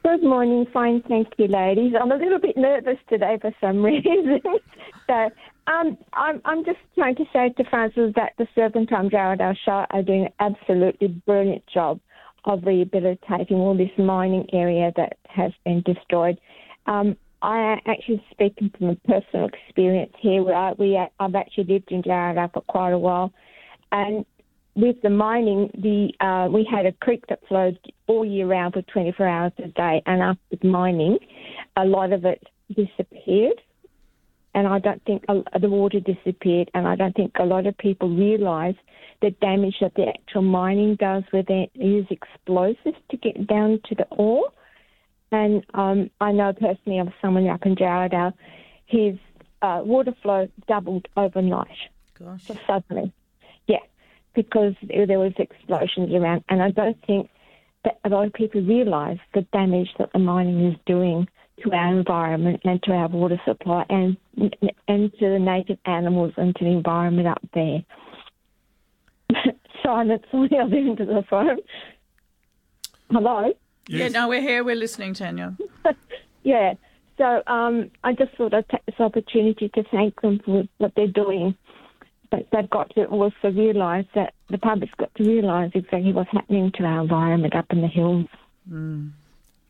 Good 0.04 0.24
morning. 0.24 0.66
Fine, 0.72 1.04
thank 1.10 1.28
you, 1.38 1.48
ladies. 1.48 1.94
I'm 2.00 2.12
a 2.12 2.16
little 2.16 2.40
bit 2.40 2.56
nervous 2.56 2.98
today 3.10 3.38
for 3.42 3.54
some 3.60 3.84
reason. 3.84 4.40
so, 5.06 5.30
um, 5.68 5.98
I'm, 6.14 6.42
I'm 6.46 6.66
just 6.66 6.80
trying 6.96 7.16
to 7.16 7.26
say 7.34 7.50
to 7.58 7.70
Francis 7.70 8.14
that 8.16 8.34
the 8.38 8.48
Serpentine 8.56 9.10
Jarrahdale 9.10 9.56
Shire 9.66 9.88
are 9.90 10.02
doing 10.02 10.26
an 10.26 10.34
absolutely 10.40 11.08
brilliant 11.26 11.64
job 11.68 12.00
of 12.46 12.64
rehabilitating 12.66 13.58
all 13.58 13.76
this 13.76 13.92
mining 13.98 14.48
area 14.54 14.92
that 14.96 15.18
has 15.28 15.52
been 15.66 15.82
destroyed. 15.82 16.40
Um, 16.86 17.18
I 17.42 17.80
actually 17.86 18.24
speaking 18.32 18.72
from 18.78 18.90
a 18.90 18.96
personal 18.96 19.48
experience 19.48 20.14
here. 20.20 20.42
Where 20.42 20.56
I, 20.56 20.72
we, 20.74 20.98
I've 21.20 21.36
actually 21.36 21.66
lived 21.66 21.92
in 21.92 22.02
Jarrahdale 22.02 22.54
for 22.54 22.62
quite 22.62 22.92
a 22.92 22.98
while, 22.98 23.32
and 23.92 24.26
with 24.76 25.02
the 25.02 25.10
mining, 25.10 25.70
the 25.74 26.14
uh, 26.26 26.50
we 26.50 26.68
had 26.70 26.86
a 26.86 26.94
creek 26.94 27.26
that 27.28 27.40
flowed 27.48 27.78
all 28.08 28.26
year 28.26 28.48
round 28.48 28.74
for 28.74 28.82
24 28.84 29.28
hours 29.28 29.52
a 29.60 29.68
day, 29.68 30.02
and 30.06 30.22
after 30.22 30.68
mining, 30.68 31.20
a 31.76 31.86
lot 31.86 32.14
of 32.14 32.26
it 32.26 32.44
disappeared. 32.70 33.62
And 34.58 34.66
I 34.66 34.80
don't 34.80 35.04
think 35.06 35.24
the 35.28 35.70
water 35.70 36.00
disappeared, 36.00 36.72
and 36.74 36.88
I 36.88 36.96
don't 36.96 37.16
think 37.16 37.34
a 37.38 37.46
lot 37.46 37.68
of 37.68 37.78
people 37.78 38.10
realise 38.10 38.76
the 39.22 39.30
damage 39.30 39.76
that 39.82 39.94
the 39.94 40.08
actual 40.08 40.42
mining 40.42 40.96
does, 40.96 41.22
where 41.30 41.44
they 41.44 41.70
use 41.76 42.08
explosives 42.10 42.98
to 43.12 43.18
get 43.18 43.46
down 43.46 43.80
to 43.88 43.94
the 43.94 44.08
ore. 44.10 44.50
And 45.32 45.64
um, 45.76 46.10
I 46.20 46.32
know 46.32 46.54
personally 46.54 46.98
of 46.98 47.10
someone 47.22 47.48
up 47.48 47.68
in 47.68 47.76
Jarrahdale, 47.76 48.34
his 48.88 49.20
uh, 49.62 49.82
water 49.86 50.16
flow 50.24 50.48
doubled 50.68 51.08
overnight. 51.16 51.68
Gosh. 52.18 52.46
So 52.46 52.58
suddenly, 52.66 53.14
yeah, 53.68 53.86
because 54.34 54.74
there 54.82 55.20
was 55.20 55.34
explosions 55.38 56.12
around, 56.16 56.46
and 56.50 56.64
I 56.64 56.72
don't 56.72 56.98
think 57.06 57.30
that 57.84 58.00
a 58.04 58.10
lot 58.10 58.26
of 58.26 58.34
people 58.34 58.62
realise 58.62 59.20
the 59.36 59.44
damage 59.54 59.90
that 60.00 60.14
the 60.14 60.20
mining 60.20 60.66
is 60.66 60.78
doing 60.88 61.28
to 61.64 61.72
our 61.72 61.98
environment 61.98 62.62
and 62.64 62.82
to 62.84 62.92
our 62.92 63.08
water 63.08 63.40
supply, 63.46 63.86
and 63.90 64.18
and 64.88 65.12
to 65.14 65.30
the 65.30 65.40
native 65.40 65.80
animals 65.86 66.34
and 66.38 66.56
to 66.56 66.64
the 66.64 66.72
environment 66.72 67.28
up 67.28 67.42
there. 67.54 67.84
Silence 69.84 70.24
on 70.34 70.48
the 70.52 70.58
other 70.58 70.76
end 70.76 71.00
of 71.00 71.08
the 71.08 71.24
phone. 71.30 71.58
Hello. 73.10 73.54
Yeah, 73.88 74.10
no, 74.10 74.28
we're 74.28 74.42
here. 74.42 74.64
We're 74.64 74.76
listening, 74.76 75.14
Tanya. 75.14 75.56
Yeah. 76.44 76.76
So 77.18 77.44
um, 77.48 77.92
I 78.06 78.14
just 78.14 78.34
thought 78.38 78.54
I'd 78.54 78.70
take 78.70 78.86
this 78.86 79.00
opportunity 79.00 79.68
to 79.68 79.84
thank 79.92 80.22
them 80.22 80.40
for 80.46 80.64
what 80.78 80.94
they're 80.96 81.08
doing. 81.08 81.58
But 82.32 82.48
they've 82.54 82.70
got 82.70 82.94
to 82.96 83.04
also 83.06 83.52
realise 83.52 84.06
that 84.16 84.34
the 84.50 84.58
public's 84.58 84.94
got 84.98 85.14
to 85.16 85.24
realise 85.24 85.72
exactly 85.74 86.14
what's 86.14 86.32
happening 86.32 86.72
to 86.78 86.84
our 86.84 87.02
environment 87.02 87.54
up 87.54 87.66
in 87.72 87.82
the 87.82 87.88
hills. 87.88 88.28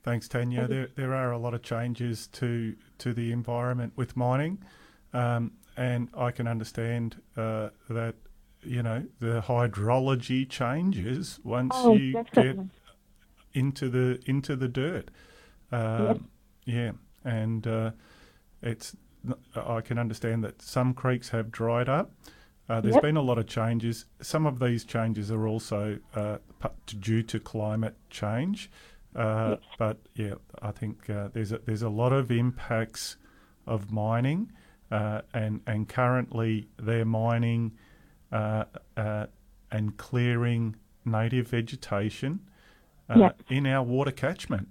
Thanks, 0.08 0.30
Tanya. 0.30 0.70
There, 0.70 0.88
there 0.96 1.14
are 1.14 1.34
a 1.34 1.38
lot 1.38 1.54
of 1.54 1.62
changes 1.64 2.28
to 2.28 2.78
to 3.00 3.14
the 3.14 3.34
environment 3.34 3.92
with 3.98 4.16
mining, 4.16 4.58
um, 5.12 5.52
and 5.76 6.08
I 6.18 6.32
can 6.32 6.48
understand 6.48 7.22
uh, 7.36 7.72
that 7.90 8.16
you 8.64 8.84
know 8.84 9.04
the 9.20 9.42
hydrology 9.42 10.48
changes 10.48 11.42
once 11.44 11.76
Oh, 11.76 11.94
you 11.94 12.24
get 12.32 12.58
into 13.54 13.90
the 13.90 14.22
into 14.28 14.56
the 14.56 14.70
dirt. 14.70 15.12
Um, 15.74 16.30
Yeah, 16.66 16.92
and 17.26 17.68
uh, 17.68 17.92
it's 18.62 18.96
I 19.58 19.82
can 19.82 20.00
understand 20.00 20.42
that 20.46 20.62
some 20.62 20.94
creeks 20.94 21.28
have 21.30 21.52
dried 21.52 21.90
up. 21.90 22.14
Uh, 22.70 22.80
there's 22.80 22.96
Yep. 22.96 23.02
been 23.04 23.18
a 23.18 23.22
lot 23.22 23.38
of 23.38 23.48
changes. 23.48 24.06
Some 24.22 24.46
of 24.46 24.60
these 24.60 24.86
changes 24.86 25.32
are 25.32 25.46
also 25.48 26.00
uh, 26.16 26.38
due 27.02 27.24
to 27.24 27.42
climate 27.42 27.98
change. 28.10 28.70
Uh, 29.18 29.58
But 29.80 29.98
yeah, 30.16 30.36
I 30.62 30.72
think 30.72 31.10
uh, 31.10 31.30
there's 31.34 31.52
a, 31.52 31.58
there's 31.66 31.82
a 31.82 31.90
lot 31.90 32.14
of 32.14 32.30
impacts 32.32 33.18
of 33.66 33.92
mining, 33.92 34.52
uh, 34.92 35.22
and 35.34 35.62
and 35.66 35.90
currently 35.90 36.68
they're 36.78 37.06
mining 37.06 37.72
uh, 38.32 38.66
uh, 38.96 39.26
and 39.72 39.98
clearing 39.98 40.76
native 41.04 41.48
vegetation 41.48 42.40
uh, 43.10 43.16
Yeah. 43.20 43.32
in 43.50 43.66
our 43.66 43.84
water 43.84 44.12
catchment, 44.12 44.68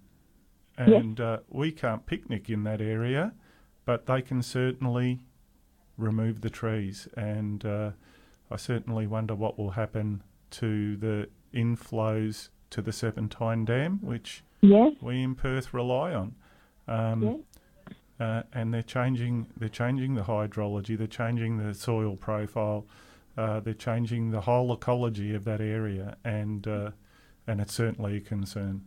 and 0.77 1.20
uh, 1.20 1.39
we 1.48 1.73
can't 1.73 2.06
picnic 2.06 2.48
in 2.48 2.62
that 2.64 2.81
area, 2.81 3.32
but 3.85 4.06
they 4.06 4.23
can 4.23 4.43
certainly 4.43 5.20
remove 5.98 6.40
the 6.43 6.51
trees, 6.51 7.09
and 7.16 7.64
uh, 7.64 7.90
I 8.51 8.56
certainly 8.56 9.06
wonder 9.06 9.35
what 9.35 9.59
will 9.59 9.70
happen 9.70 10.23
to 10.51 10.97
the 10.97 11.28
inflows 11.52 12.51
to 12.70 12.82
the 12.82 12.93
Serpentine 12.93 13.64
Dam, 13.64 13.98
which 14.02 14.43
we 15.01 15.22
in 15.22 15.34
Perth 15.34 15.72
rely 15.74 16.12
on. 16.14 16.34
Um, 16.88 17.22
uh, 18.18 18.43
and 18.52 18.72
they're 18.72 18.82
changing. 18.82 19.47
They're 19.56 19.68
changing 19.68 20.14
the 20.14 20.22
hydrology. 20.22 20.97
They're 20.97 21.06
changing 21.06 21.59
the 21.59 21.74
soil 21.74 22.16
profile. 22.16 22.86
Uh, 23.36 23.60
they're 23.60 23.74
changing 23.74 24.30
the 24.30 24.40
whole 24.43 24.72
ecology 24.72 25.34
of 25.34 25.44
that 25.44 25.60
area, 25.60 26.16
and 26.24 26.66
uh, 26.66 26.90
and 27.47 27.60
it's 27.60 27.74
certainly 27.74 28.16
a 28.16 28.20
concern. 28.20 28.82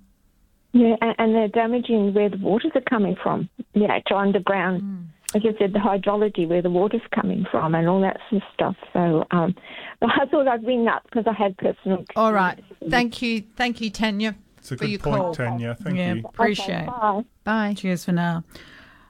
Yeah, 0.71 0.95
and, 1.01 1.15
and 1.17 1.35
they're 1.35 1.47
damaging 1.47 2.13
where 2.13 2.29
the 2.29 2.37
waters 2.37 2.71
are 2.75 2.81
coming 2.81 3.15
from. 3.21 3.49
You 3.73 3.87
know, 3.87 3.93
actual 3.93 4.17
underground, 4.17 5.09
like 5.33 5.43
I 5.43 5.57
said, 5.57 5.73
the 5.73 5.79
hydrology 5.79 6.47
where 6.47 6.61
the 6.61 6.69
water's 6.69 7.01
coming 7.13 7.45
from, 7.49 7.73
and 7.75 7.87
all 7.87 8.01
that 8.01 8.17
sort 8.29 8.43
of 8.43 8.47
stuff. 8.53 8.75
So, 8.93 9.25
um, 9.31 9.55
but 9.99 10.09
I 10.11 10.25
thought 10.25 10.47
I'd 10.47 10.63
ring 10.65 10.87
up 10.87 11.03
because 11.03 11.25
I 11.27 11.33
had 11.33 11.57
personal. 11.57 12.05
All 12.15 12.33
right. 12.33 12.63
Thank 12.89 13.21
you. 13.21 13.43
Thank 13.55 13.81
you, 13.81 13.89
Tanya, 13.89 14.35
It's 14.59 14.71
a 14.71 14.77
for 14.77 14.83
good 14.83 14.89
your 14.91 14.99
point, 14.99 15.21
call. 15.21 15.33
Tanya. 15.35 15.75
Thank 15.81 15.97
yeah, 15.97 16.13
you. 16.13 16.21
appreciate. 16.25 16.85
Bye. 16.85 17.23
Bye. 17.43 17.73
Cheers 17.75 18.05
for 18.05 18.11
now. 18.11 18.43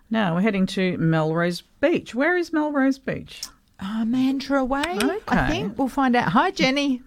Now 0.10 0.36
we're 0.36 0.42
heading 0.42 0.66
to 0.68 0.98
Melrose 0.98 1.62
Beach. 1.82 2.16
Where 2.16 2.36
is 2.38 2.52
Melrose 2.54 2.98
Beach? 3.00 3.42
Uh, 3.82 4.04
Mandra 4.06 4.68
Way, 4.68 4.82
I 4.86 5.20
Okay. 5.28 5.48
think. 5.48 5.78
We'll 5.78 5.88
find 5.88 6.16
out. 6.16 6.30
Hi, 6.32 6.52
Jenny. 6.52 7.02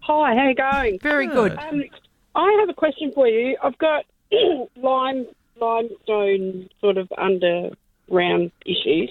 Hi, 0.00 0.34
how 0.34 0.48
you 0.48 0.54
going? 0.54 0.98
Very 1.00 1.26
good. 1.26 1.58
Um, 1.58 1.84
I 2.36 2.56
have 2.60 2.68
a 2.68 2.74
question 2.74 3.10
for 3.14 3.26
you. 3.26 3.56
I've 3.62 3.78
got 3.78 4.04
lime 4.76 5.26
limestone 5.60 6.68
sort 6.80 6.98
of 6.98 7.10
underground 7.16 8.52
issues. 8.66 9.10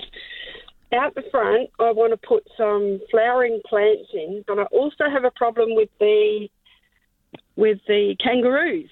Out 0.93 1.15
the 1.15 1.23
front, 1.31 1.71
I 1.79 1.91
want 1.91 2.13
to 2.13 2.27
put 2.27 2.47
some 2.55 3.01
flowering 3.09 3.61
plants 3.67 4.09
in, 4.13 4.45
but 4.47 4.59
I 4.59 4.63
also 4.65 5.05
have 5.11 5.25
a 5.25 5.31
problem 5.31 5.75
with 5.75 5.89
the 5.99 6.47
with 7.55 7.79
the 7.87 8.15
kangaroos 8.23 8.89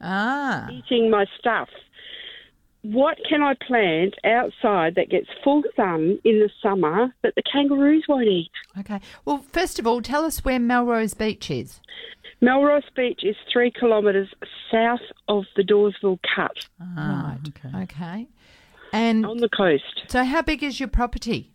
Ah. 0.00 0.68
eating 0.70 1.08
my 1.10 1.24
stuff. 1.38 1.68
What 2.82 3.18
can 3.28 3.42
I 3.42 3.54
plant 3.66 4.14
outside 4.24 4.94
that 4.94 5.08
gets 5.10 5.26
full 5.42 5.62
sun 5.74 6.18
in 6.24 6.38
the 6.40 6.50
summer 6.62 7.12
that 7.22 7.34
the 7.34 7.42
kangaroos 7.42 8.04
won't 8.08 8.28
eat? 8.28 8.50
Okay. 8.78 9.00
Well, 9.24 9.38
first 9.38 9.78
of 9.78 9.86
all, 9.86 10.00
tell 10.02 10.24
us 10.24 10.44
where 10.44 10.60
Melrose 10.60 11.14
Beach 11.14 11.50
is. 11.50 11.80
Melrose 12.40 12.84
Beach 12.94 13.20
is 13.22 13.36
three 13.52 13.70
kilometres 13.70 14.28
south 14.70 15.00
of 15.28 15.44
the 15.56 15.62
Dawesville 15.62 16.18
Cut 16.34 16.52
Ah, 16.80 17.36
right. 17.38 17.48
okay. 17.48 17.82
Okay. 17.84 18.28
And 18.92 19.26
on 19.26 19.38
the 19.38 19.48
coast. 19.48 20.02
so, 20.08 20.24
how 20.24 20.42
big 20.42 20.62
is 20.62 20.78
your 20.78 20.88
property? 20.88 21.52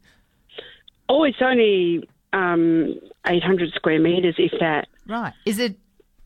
Oh, 1.08 1.24
it's 1.24 1.42
only 1.42 2.08
um, 2.34 3.00
800 3.28 3.72
square 3.74 4.00
metres, 4.00 4.36
if 4.38 4.52
that. 4.60 4.88
Right. 5.08 5.34
Is 5.46 5.60
it 5.60 5.78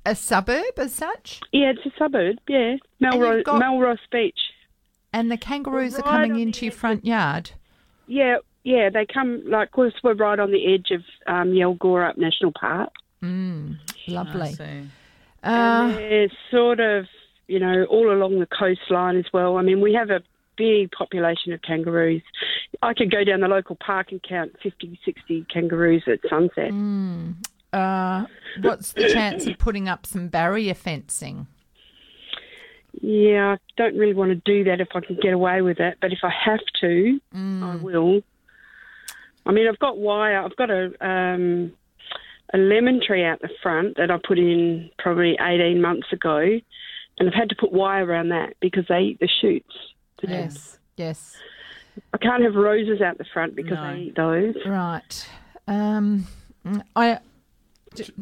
a 0.05 0.15
suburb 0.15 0.77
as 0.77 0.93
such? 0.93 1.41
Yeah, 1.51 1.71
it's 1.71 1.85
a 1.85 1.91
suburb, 1.97 2.37
yeah. 2.47 2.75
Melrose, 2.99 3.43
got- 3.43 3.59
Melrose 3.59 3.99
Beach. 4.11 4.39
And 5.13 5.31
the 5.31 5.37
kangaroos 5.37 5.95
are 5.97 6.01
coming 6.03 6.39
into 6.39 6.65
your 6.65 6.73
edge 6.73 6.77
front 6.79 7.05
yard? 7.05 7.51
Yeah, 8.07 8.37
yeah, 8.63 8.89
they 8.89 9.05
come, 9.05 9.43
like, 9.47 9.69
of 9.69 9.71
course, 9.71 9.93
we're 10.03 10.13
right 10.13 10.39
on 10.39 10.51
the 10.51 10.73
edge 10.73 10.91
of 10.91 11.01
um, 11.25 11.51
Yalgorup 11.51 12.17
National 12.17 12.51
Park. 12.51 12.91
Mm, 13.23 13.77
I 13.89 13.94
lovely. 14.07 14.53
see. 14.53 14.89
Uh, 15.43 15.87
They're 15.89 16.31
sort 16.51 16.79
of, 16.79 17.05
you 17.47 17.59
know, 17.59 17.85
all 17.85 18.11
along 18.11 18.39
the 18.39 18.47
coastline 18.47 19.17
as 19.17 19.25
well. 19.31 19.57
I 19.57 19.61
mean, 19.61 19.81
we 19.81 19.93
have 19.93 20.09
a 20.09 20.21
big 20.57 20.91
population 20.91 21.53
of 21.53 21.61
kangaroos. 21.61 22.23
I 22.81 22.93
could 22.93 23.11
go 23.11 23.23
down 23.23 23.41
the 23.41 23.47
local 23.47 23.75
park 23.75 24.11
and 24.11 24.21
count 24.23 24.55
50, 24.63 24.99
60 25.05 25.45
kangaroos 25.53 26.03
at 26.07 26.19
sunset. 26.29 26.71
Mm. 26.71 27.35
uh, 27.73 28.25
what's 28.61 28.93
the 28.93 29.09
chance 29.09 29.45
of 29.47 29.57
putting 29.57 29.87
up 29.87 30.05
some 30.05 30.27
barrier 30.29 30.73
fencing? 30.73 31.47
Yeah, 33.01 33.55
I 33.55 33.57
don't 33.75 33.97
really 33.97 34.13
want 34.13 34.29
to 34.29 34.35
do 34.35 34.63
that 34.63 34.79
if 34.79 34.87
I 34.95 35.01
can 35.01 35.17
get 35.21 35.33
away 35.33 35.61
with 35.61 35.79
it, 35.79 35.97
but 36.01 36.13
if 36.13 36.19
I 36.23 36.31
have 36.45 36.61
to, 36.81 37.19
I 37.33 37.75
will. 37.75 38.21
I 39.45 39.51
mean, 39.51 39.67
I've 39.67 39.79
got 39.79 39.97
wire. 39.97 40.41
I've 40.41 40.55
got 40.55 40.71
a 40.71 40.91
um, 41.05 41.73
a 42.55 42.57
lemon 42.57 43.01
tree 43.05 43.23
out 43.23 43.41
the 43.41 43.49
front 43.61 43.97
that 43.97 44.09
I 44.09 44.17
put 44.25 44.39
in 44.39 44.89
probably 44.97 45.37
eighteen 45.39 45.81
months 45.81 46.07
ago, 46.11 46.39
and 47.19 47.27
I've 47.29 47.33
had 47.33 47.49
to 47.49 47.55
put 47.59 47.71
wire 47.71 48.05
around 48.05 48.29
that 48.29 48.53
because 48.61 48.85
they 48.87 48.99
eat 49.01 49.19
the 49.19 49.29
shoots. 49.41 49.73
to 50.19 50.27
death. 50.27 50.53
Yes. 50.53 50.79
Yes. 50.97 51.37
I 52.13 52.17
can't 52.17 52.43
have 52.43 52.55
roses 52.55 53.01
out 53.01 53.17
the 53.17 53.25
front 53.33 53.55
because 53.55 53.77
No. 53.77 53.83
I 53.83 53.95
eat 53.97 54.15
those. 54.15 54.55
Right. 54.65 55.29
Um, 55.67 56.27
I 56.95 57.19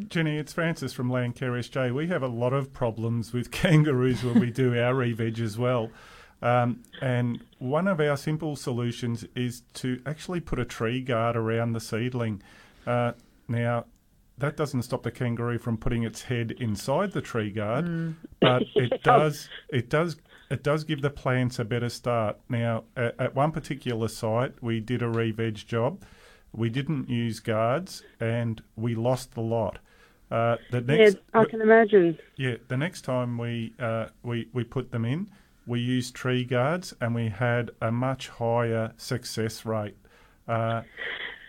Jenny, 0.08 0.36
it's 0.38 0.52
Francis 0.52 0.92
from 0.92 1.08
Landcare 1.10 1.58
SJ. 1.58 1.92
We 1.92 2.06
have 2.06 2.22
a 2.22 2.28
lot 2.28 2.52
of 2.52 2.72
problems 2.72 3.32
with 3.32 3.50
kangaroos 3.62 4.22
when 4.22 4.38
we 4.40 4.50
do 4.50 4.78
our 4.78 4.94
re-veg 4.94 5.40
as 5.40 5.58
well. 5.58 5.90
Um, 6.42 6.82
and 7.00 7.42
one 7.58 7.88
of 7.88 8.00
our 8.00 8.16
simple 8.16 8.54
solutions 8.54 9.24
is 9.34 9.62
to 9.74 10.00
actually 10.06 10.40
put 10.40 10.58
a 10.60 10.64
tree 10.64 11.00
guard 11.00 11.36
around 11.36 11.72
the 11.72 11.80
seedling. 11.80 12.42
Uh, 12.86 13.12
now, 13.48 13.86
that 14.38 14.56
doesn't 14.56 14.82
stop 14.82 15.02
the 15.02 15.10
kangaroo 15.10 15.58
from 15.58 15.76
putting 15.76 16.02
its 16.02 16.22
head 16.22 16.50
inside 16.52 17.12
the 17.12 17.20
tree 17.20 17.50
guard, 17.50 17.86
Mm. 17.86 18.14
but 18.40 18.62
it 18.74 19.02
does 19.02 19.48
it 19.68 19.88
does 19.88 20.16
it 20.50 20.62
does 20.62 20.84
give 20.84 21.00
the 21.02 21.10
plants 21.10 21.58
a 21.58 21.64
better 21.64 21.88
start. 21.88 22.36
Now, 22.48 22.84
at, 22.96 23.18
at 23.18 23.34
one 23.34 23.50
particular 23.52 24.08
site, 24.08 24.62
we 24.62 24.78
did 24.80 25.02
a 25.02 25.08
re-veg 25.08 25.54
job. 25.56 26.02
We 26.52 26.68
didn't 26.68 27.08
use 27.08 27.40
guards, 27.40 28.02
and 28.20 28.62
we 28.76 28.94
lost 28.94 29.34
the 29.34 29.40
lot. 29.40 29.78
Uh, 30.30 30.56
the 30.70 30.80
next, 30.80 31.14
yeah, 31.34 31.40
I 31.40 31.44
can 31.46 31.60
imagine. 31.60 32.18
yeah, 32.36 32.56
the 32.68 32.76
next 32.76 33.02
time 33.02 33.38
we 33.38 33.72
uh, 33.80 34.06
we 34.22 34.48
we 34.52 34.64
put 34.64 34.90
them 34.92 35.04
in, 35.04 35.28
we 35.66 35.80
used 35.80 36.14
tree 36.14 36.44
guards, 36.44 36.92
and 37.00 37.14
we 37.14 37.28
had 37.28 37.70
a 37.80 37.90
much 37.90 38.28
higher 38.28 38.92
success 38.96 39.64
rate. 39.64 39.96
Uh, 40.46 40.82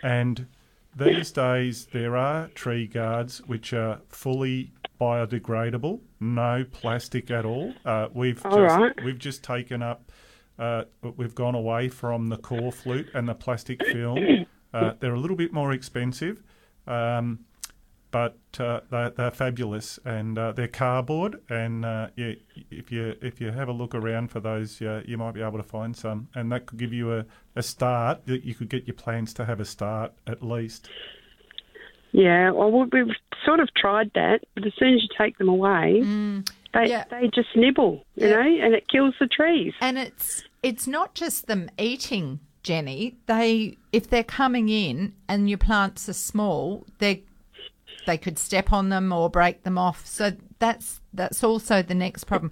and 0.04 0.48
these 0.96 1.32
days, 1.32 1.88
there 1.92 2.16
are 2.16 2.48
tree 2.50 2.88
guards 2.88 3.40
which 3.46 3.74
are 3.74 4.00
fully 4.10 4.72
biodegradable, 5.00 6.00
no 6.20 6.66
plastic 6.72 7.30
at 7.32 7.46
all. 7.46 7.74
Uh, 7.84 8.08
we've 8.14 8.44
All 8.46 8.58
just 8.58 8.78
right. 8.78 9.04
we've 9.04 9.20
just 9.20 9.44
taken 9.44 9.82
up. 9.82 10.12
Uh, 10.58 10.84
we've 11.18 11.36
gone 11.36 11.56
away 11.56 11.90
from 11.90 12.28
the 12.28 12.38
Corflute 12.38 13.14
and 13.14 13.28
the 13.28 13.36
plastic 13.36 13.86
film. 13.88 14.46
Uh, 14.74 14.94
they're 15.00 15.14
a 15.14 15.20
little 15.20 15.38
bit 15.38 15.54
more 15.54 15.74
expensive. 15.74 16.44
Um, 16.88 17.40
but 18.16 18.38
uh, 18.62 18.80
they're, 18.90 19.10
they're 19.10 19.30
fabulous 19.30 20.00
and 20.06 20.38
uh, 20.38 20.54
they're 20.54 20.70
cardboard. 20.70 21.42
And 21.50 21.84
uh, 21.84 22.08
yeah, 22.16 22.36
if 22.72 22.90
you 22.90 23.14
if 23.22 23.42
you 23.42 23.52
have 23.52 23.68
a 23.68 23.74
look 23.74 23.94
around 23.94 24.32
for 24.32 24.40
those, 24.40 24.80
yeah, 24.80 25.02
you 25.06 25.18
might 25.18 25.34
be 25.34 25.42
able 25.42 25.58
to 25.58 25.64
find 25.68 25.94
some, 25.98 26.30
and 26.34 26.50
that 26.54 26.66
could 26.66 26.80
give 26.80 26.94
you 26.94 27.12
a, 27.12 27.26
a 27.58 27.62
start. 27.62 28.26
That 28.28 28.46
you 28.46 28.56
could 28.56 28.70
get 28.70 28.88
your 28.88 28.94
plants 28.94 29.34
to 29.34 29.44
have 29.44 29.60
a 29.60 29.66
start 29.66 30.14
at 30.26 30.42
least. 30.42 30.88
Yeah, 32.14 32.52
well, 32.52 32.72
we- 32.72 32.88
we've 33.04 33.16
sort 33.44 33.60
of 33.60 33.68
tried 33.74 34.12
that, 34.16 34.46
but 34.54 34.66
as 34.66 34.72
soon 34.80 34.94
as 34.94 35.02
you 35.04 35.10
take 35.18 35.38
them 35.38 35.50
away, 35.50 36.00
they 36.74 36.88
they 37.12 37.30
just 37.36 37.50
nibble, 37.54 38.06
you 38.16 38.30
know, 38.30 38.40
and 38.40 38.74
it 38.74 38.88
kills 38.88 39.16
the 39.20 39.28
trees. 39.28 39.74
And 39.82 39.98
it's 39.98 40.42
it's 40.64 40.88
not 40.88 41.16
just 41.16 41.48
them 41.48 41.70
eating, 41.78 42.40
Jenny. 42.64 43.18
They 43.26 43.76
if 43.92 44.10
they're 44.10 44.24
coming 44.24 44.70
in 44.70 45.16
and 45.28 45.50
your 45.50 45.58
plants 45.58 46.08
are 46.08 46.14
small, 46.14 46.86
they 47.00 47.24
they 48.06 48.18
could 48.18 48.38
step 48.40 48.72
on 48.72 48.90
them 48.90 49.12
or 49.12 49.30
break 49.30 49.64
them 49.64 49.78
off. 49.78 50.06
So 50.06 50.34
that's 50.60 51.02
that's 51.14 51.44
also 51.44 51.82
the 51.82 51.96
next 51.96 52.26
problem. 52.26 52.52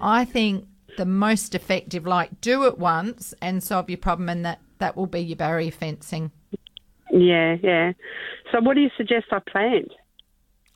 I 0.00 0.24
think 0.24 0.66
the 0.96 1.06
most 1.06 1.54
effective, 1.54 2.06
like 2.06 2.40
do 2.40 2.64
it 2.64 2.78
once 2.78 3.34
and 3.40 3.62
solve 3.62 3.88
your 3.88 3.98
problem, 3.98 4.28
and 4.28 4.44
that 4.44 4.60
that 4.78 4.96
will 4.96 5.06
be 5.06 5.20
your 5.20 5.36
barrier 5.36 5.70
fencing. 5.70 6.30
Yeah, 7.10 7.56
yeah. 7.62 7.92
So, 8.50 8.60
what 8.60 8.74
do 8.74 8.80
you 8.80 8.90
suggest 8.96 9.26
I 9.30 9.38
plant? 9.38 9.92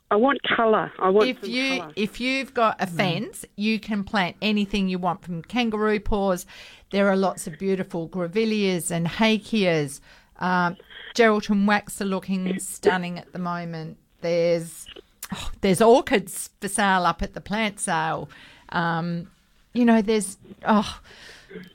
I 0.09 0.15
want 0.15 0.39
colour. 0.55 0.91
I 0.99 1.09
want 1.09 1.27
if 1.27 1.45
you 1.47 1.79
colour. 1.79 1.93
if 1.95 2.21
you've 2.21 2.53
got 2.53 2.81
a 2.81 2.87
fence, 2.87 3.43
you 3.55 3.79
can 3.79 4.03
plant 4.03 4.37
anything 4.41 4.87
you 4.87 4.99
want 4.99 5.23
from 5.23 5.41
kangaroo 5.41 5.99
paws. 5.99 6.45
There 6.91 7.09
are 7.09 7.17
lots 7.17 7.47
of 7.47 7.59
beautiful 7.59 8.07
grevilleas 8.07 8.89
and 8.89 9.07
hakeas. 9.07 9.99
Um, 10.37 10.77
Geraldton 11.15 11.65
wax 11.65 12.01
are 12.01 12.05
looking 12.05 12.59
stunning 12.59 13.17
at 13.17 13.33
the 13.33 13.39
moment. 13.39 13.97
There's 14.21 14.85
oh, 15.33 15.51
there's 15.61 15.81
orchids 15.81 16.49
for 16.59 16.67
sale 16.67 17.05
up 17.05 17.21
at 17.21 17.33
the 17.33 17.41
plant 17.41 17.79
sale. 17.79 18.29
Um, 18.69 19.29
you 19.73 19.85
know, 19.85 20.01
there's 20.01 20.37
oh, 20.65 20.99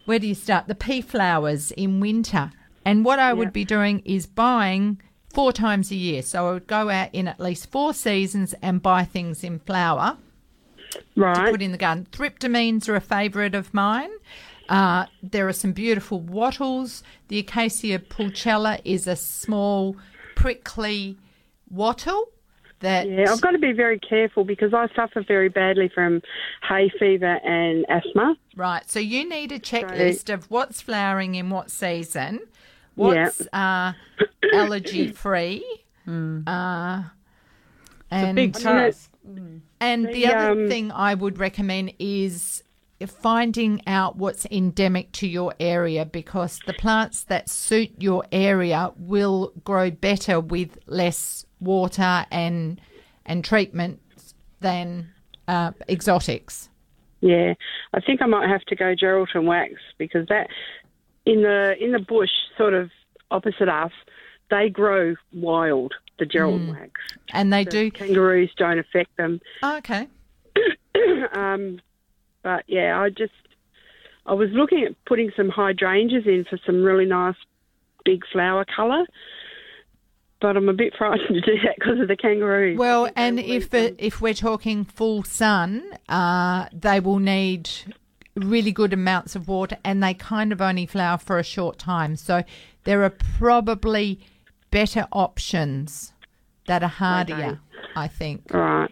where 0.05 0.19
do 0.19 0.27
you 0.27 0.35
start? 0.35 0.69
The 0.69 0.75
pea 0.75 1.01
flowers 1.01 1.71
in 1.73 2.01
winter. 2.01 2.53
And 2.85 3.05
what 3.05 3.21
I 3.21 3.33
would 3.33 3.53
be 3.53 3.65
doing 3.65 4.01
is 4.05 4.27
buying 4.27 5.01
four 5.33 5.53
times 5.53 5.91
a 5.91 5.95
year. 5.95 6.23
So 6.23 6.49
I 6.49 6.53
would 6.53 6.67
go 6.67 6.91
out 6.91 7.11
in 7.13 7.29
at 7.29 7.41
least 7.41 7.71
four 7.71 7.95
seasons 7.95 8.55
and 8.61 8.83
buy 8.83 9.05
things 9.05 9.45
in 9.45 9.61
flower 9.61 10.19
right. 11.17 11.47
to 11.47 11.51
put 11.53 11.63
in 11.63 11.73
the 11.73 11.79
garden. 11.79 12.07
Thryptomines 12.11 12.89
are 12.89 12.97
a 12.97 13.01
favourite 13.01 13.55
of 13.55 13.73
mine. 13.73 14.11
Uh, 14.69 15.07
there 15.23 15.49
are 15.49 15.53
some 15.53 15.73
beautiful 15.73 16.21
wattles. 16.21 17.03
The 17.29 17.39
Acacia 17.39 17.99
pulchella 17.99 18.81
is 18.85 19.07
a 19.07 19.17
small, 19.17 19.97
prickly 20.35 21.17
wattle 21.73 22.29
that 22.81 23.09
Yeah, 23.09 23.33
I've 23.33 23.41
got 23.41 23.53
to 23.53 23.59
be 23.59 23.73
very 23.73 23.99
careful 23.99 24.45
because 24.45 24.75
I 24.75 24.89
suffer 24.95 25.25
very 25.27 25.49
badly 25.49 25.89
from 25.89 26.21
hay 26.69 26.91
fever 26.99 27.39
and 27.45 27.87
asthma. 27.89 28.37
Right. 28.55 28.89
So 28.89 29.01
you 29.01 29.29
need 29.29 29.51
a 29.53 29.59
checklist 29.59 30.33
of 30.33 30.51
what's 30.51 30.81
flowering 30.83 31.35
in 31.35 31.49
what 31.49 31.71
season, 31.71 32.41
what's 32.95 33.41
uh, 33.53 33.93
allergy 34.53 35.11
free. 35.13 35.65
Uh, 36.07 37.05
and 38.11 38.37
big 38.37 38.55
task. 38.55 39.11
And 39.81 40.07
the, 40.07 40.13
The, 40.13 40.27
other 40.27 40.63
um, 40.63 40.69
thing 40.69 40.93
I 40.93 41.15
would 41.15 41.39
recommend 41.39 41.95
is 41.99 42.63
finding 43.07 43.83
out 43.87 44.17
what's 44.17 44.47
endemic 44.47 45.11
to 45.13 45.27
your 45.27 45.55
area 45.59 46.05
because 46.05 46.61
the 46.67 46.73
plants 46.73 47.25
that 47.25 47.49
suit 47.49 47.91
your 47.99 48.25
area 48.31 48.93
will 48.97 49.53
grow 49.65 49.91
better 49.91 50.39
with 50.39 50.79
less 50.87 51.47
water 51.63 52.27
and 52.31 52.81
and 53.25 53.45
treatment 53.45 54.01
than 54.61 55.09
uh, 55.49 55.73
exotics. 55.89 56.69
Yeah, 57.21 57.55
I 57.95 58.01
think 58.01 58.21
I 58.21 58.27
might 58.27 58.49
have 58.49 58.63
to 58.63 58.75
go 58.77 58.95
Geraldton 58.97 59.45
wax 59.45 59.75
because 59.97 60.27
that 60.29 60.49
in 61.25 61.43
the 61.43 61.75
in 61.81 61.93
the 61.93 62.01
bush, 62.01 62.31
sort 62.59 62.75
of 62.75 62.91
opposite 63.31 63.69
us, 63.69 63.93
they 64.51 64.69
grow 64.69 65.15
wild. 65.33 65.95
The 66.19 66.27
Geraldton 66.27 66.69
Mm. 66.69 66.81
wax, 66.81 67.01
And 67.33 67.53
they 67.53 67.65
The 67.65 67.71
do. 67.71 67.91
Kangaroos 67.91 68.53
don't 68.57 68.79
affect 68.79 69.17
them. 69.17 69.41
Oh, 69.63 69.79
okay. 69.79 70.07
um, 71.33 71.81
but 72.43 72.65
yeah, 72.67 73.01
I 73.01 73.09
just 73.09 73.33
I 74.27 74.35
was 74.35 74.51
looking 74.53 74.85
at 74.85 74.93
putting 75.07 75.33
some 75.37 75.49
hydrangeas 75.49 76.27
in 76.27 76.45
for 76.49 76.59
some 76.67 76.83
really 76.83 77.07
nice 77.07 77.35
big 78.05 78.23
flower 78.33 78.65
colour. 78.65 79.05
But 80.43 80.57
I'm 80.57 80.69
a 80.69 80.75
bit 80.75 80.93
frightened 80.99 81.29
to 81.29 81.41
do 81.41 81.59
that 81.65 81.77
because 81.79 82.01
of 82.01 82.09
the 82.09 82.17
kangaroos. 82.17 82.79
Well, 82.79 83.09
and 83.17 83.41
if 83.41 83.73
it, 83.73 83.95
if 83.99 84.21
we're 84.21 84.35
talking 84.35 84.85
full 84.85 85.23
sun, 85.23 85.85
uh, 86.09 86.67
they 86.73 87.01
will 87.01 87.21
need 87.21 87.71
really 88.35 88.73
good 88.73 88.93
amounts 88.93 89.37
of 89.37 89.49
water, 89.49 89.79
and 89.85 90.03
they 90.03 90.15
kind 90.15 90.53
of 90.53 90.61
only 90.61 90.87
flower 90.87 91.19
for 91.19 91.39
a 91.39 91.45
short 91.45 91.79
time. 91.79 92.17
So 92.17 92.43
there 92.85 93.03
are 93.05 93.11
probably 93.39 94.21
better 94.71 95.07
options 95.13 96.13
that 96.67 96.83
are 96.83 96.89
hardier. 96.89 97.37
Okay. 97.37 97.59
I 97.95 98.09
think. 98.09 98.55
All 98.55 98.61
right. 98.61 98.91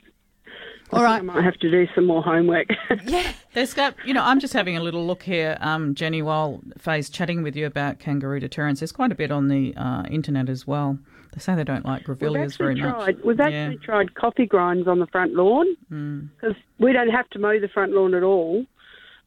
All 0.92 1.04
right. 1.04 1.18
I 1.18 1.22
might 1.22 1.44
have 1.44 1.58
to 1.58 1.70
do 1.70 1.86
some 1.94 2.06
more 2.06 2.22
homework. 2.22 2.66
yeah. 3.04 3.32
There's 3.54 3.74
got, 3.74 3.94
you 4.04 4.12
know, 4.12 4.24
I'm 4.24 4.40
just 4.40 4.52
having 4.52 4.76
a 4.76 4.80
little 4.80 5.06
look 5.06 5.22
here, 5.22 5.56
um, 5.60 5.94
Jenny, 5.94 6.20
while 6.20 6.60
Faye's 6.78 7.08
chatting 7.08 7.42
with 7.42 7.54
you 7.54 7.66
about 7.66 8.00
kangaroo 8.00 8.40
deterrents. 8.40 8.80
There's 8.80 8.92
quite 8.92 9.12
a 9.12 9.14
bit 9.14 9.30
on 9.30 9.48
the 9.48 9.74
uh, 9.76 10.02
internet 10.10 10.48
as 10.48 10.66
well. 10.66 10.98
They 11.32 11.38
say 11.40 11.54
they 11.54 11.64
don't 11.64 11.84
like 11.84 12.04
grevilleas 12.04 12.58
very 12.58 12.74
much. 12.74 12.92
tried. 12.94 13.24
We've 13.24 13.38
Yeah. 13.38 13.46
actually 13.48 13.78
tried 13.78 14.14
coffee 14.14 14.46
grinds 14.46 14.88
on 14.88 14.98
the 14.98 15.06
front 15.06 15.34
lawn 15.34 15.66
Mm. 15.92 16.28
because 16.40 16.56
we 16.78 16.92
don't 16.92 17.10
have 17.10 17.28
to 17.30 17.38
mow 17.38 17.58
the 17.60 17.68
front 17.68 17.92
lawn 17.92 18.14
at 18.14 18.22
all. 18.22 18.66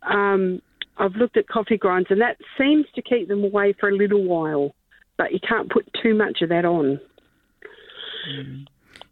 Um, 0.01 0.61
I've 0.97 1.15
looked 1.15 1.37
at 1.37 1.47
coffee 1.47 1.77
grinds, 1.77 2.07
and 2.11 2.19
that 2.21 2.37
seems 2.57 2.85
to 2.95 3.01
keep 3.01 3.27
them 3.29 3.43
away 3.43 3.73
for 3.79 3.89
a 3.89 3.95
little 3.95 4.23
while, 4.23 4.75
but 5.17 5.31
you 5.31 5.39
can't 5.39 5.69
put 5.71 5.87
too 6.01 6.13
much 6.13 6.41
of 6.41 6.49
that 6.49 6.65
on. 6.65 6.99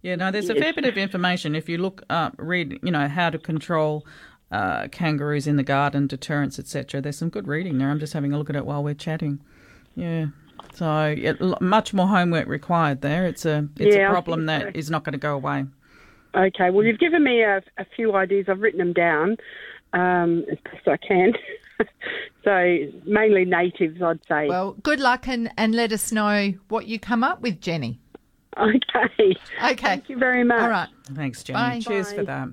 Yeah, 0.01 0.15
no, 0.15 0.31
there's 0.31 0.49
a 0.49 0.55
fair 0.55 0.73
bit 0.73 0.85
of 0.85 0.97
information. 0.97 1.55
If 1.55 1.69
you 1.69 1.77
look 1.77 2.01
up, 2.09 2.33
read, 2.37 2.79
you 2.83 2.91
know, 2.91 3.07
how 3.07 3.29
to 3.29 3.37
control 3.37 4.05
uh, 4.51 4.87
kangaroos 4.89 5.47
in 5.47 5.55
the 5.55 5.63
garden, 5.63 6.07
deterrence, 6.07 6.59
etc. 6.59 6.99
There's 7.01 7.17
some 7.17 7.29
good 7.29 7.47
reading 7.47 7.77
there. 7.77 7.89
I'm 7.89 7.99
just 7.99 8.13
having 8.13 8.33
a 8.33 8.37
look 8.37 8.49
at 8.49 8.55
it 8.55 8.65
while 8.65 8.83
we're 8.83 8.93
chatting. 8.93 9.39
Yeah. 9.95 10.27
So 10.73 11.07
yeah, 11.07 11.33
much 11.59 11.93
more 11.93 12.07
homework 12.07 12.47
required 12.47 13.01
there. 13.01 13.25
It's 13.27 13.45
a 13.45 13.67
it's 13.77 13.95
Yeah, 13.95 14.07
a 14.07 14.09
I 14.09 14.11
problem 14.11 14.47
think 14.47 14.47
that 14.63 14.73
so. 14.73 14.79
is 14.79 14.89
not 14.89 15.03
going 15.03 15.13
to 15.13 15.19
go 15.19 15.35
away. 15.35 15.65
Okay, 16.33 16.69
well, 16.69 16.85
you've 16.85 16.99
given 16.99 17.23
me 17.23 17.41
a, 17.41 17.61
a 17.77 17.85
few 17.95 18.15
ideas. 18.15 18.45
I've 18.47 18.61
written 18.61 18.79
them 18.79 18.93
down 18.93 19.35
um, 19.93 20.45
as 20.49 20.57
best 20.63 20.87
I 20.87 20.97
can. 20.97 21.33
so 22.43 22.77
mainly 23.05 23.43
natives, 23.43 24.01
I'd 24.01 24.19
say. 24.27 24.47
Well, 24.47 24.73
good 24.81 24.99
luck 24.99 25.27
and, 25.27 25.51
and 25.57 25.75
let 25.75 25.91
us 25.91 26.11
know 26.11 26.53
what 26.69 26.87
you 26.87 26.99
come 26.99 27.23
up 27.23 27.41
with, 27.41 27.59
Jenny. 27.59 27.99
okay. 28.57 29.35
Okay. 29.63 29.75
Thank 29.75 30.09
you 30.09 30.17
very 30.17 30.43
much. 30.43 30.61
All 30.61 30.69
right. 30.69 30.89
Thanks, 31.13 31.43
Jenny. 31.43 31.57
Bye. 31.57 31.79
Cheers 31.81 32.13
for 32.13 32.23
that. 32.23 32.49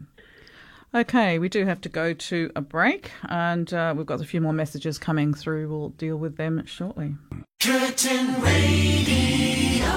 Okay, 0.94 1.38
we 1.38 1.50
do 1.50 1.66
have 1.66 1.82
to 1.82 1.90
go 1.90 2.14
to 2.14 2.50
a 2.56 2.62
break, 2.62 3.10
and 3.28 3.72
uh, 3.74 3.92
we've 3.94 4.06
got 4.06 4.22
a 4.22 4.24
few 4.24 4.40
more 4.40 4.54
messages 4.54 4.96
coming 4.98 5.34
through. 5.34 5.68
We'll 5.68 5.90
deal 5.90 6.16
with 6.16 6.38
them 6.38 6.64
shortly. 6.64 7.14
Curtin 7.60 8.40
Radio. 8.40 9.88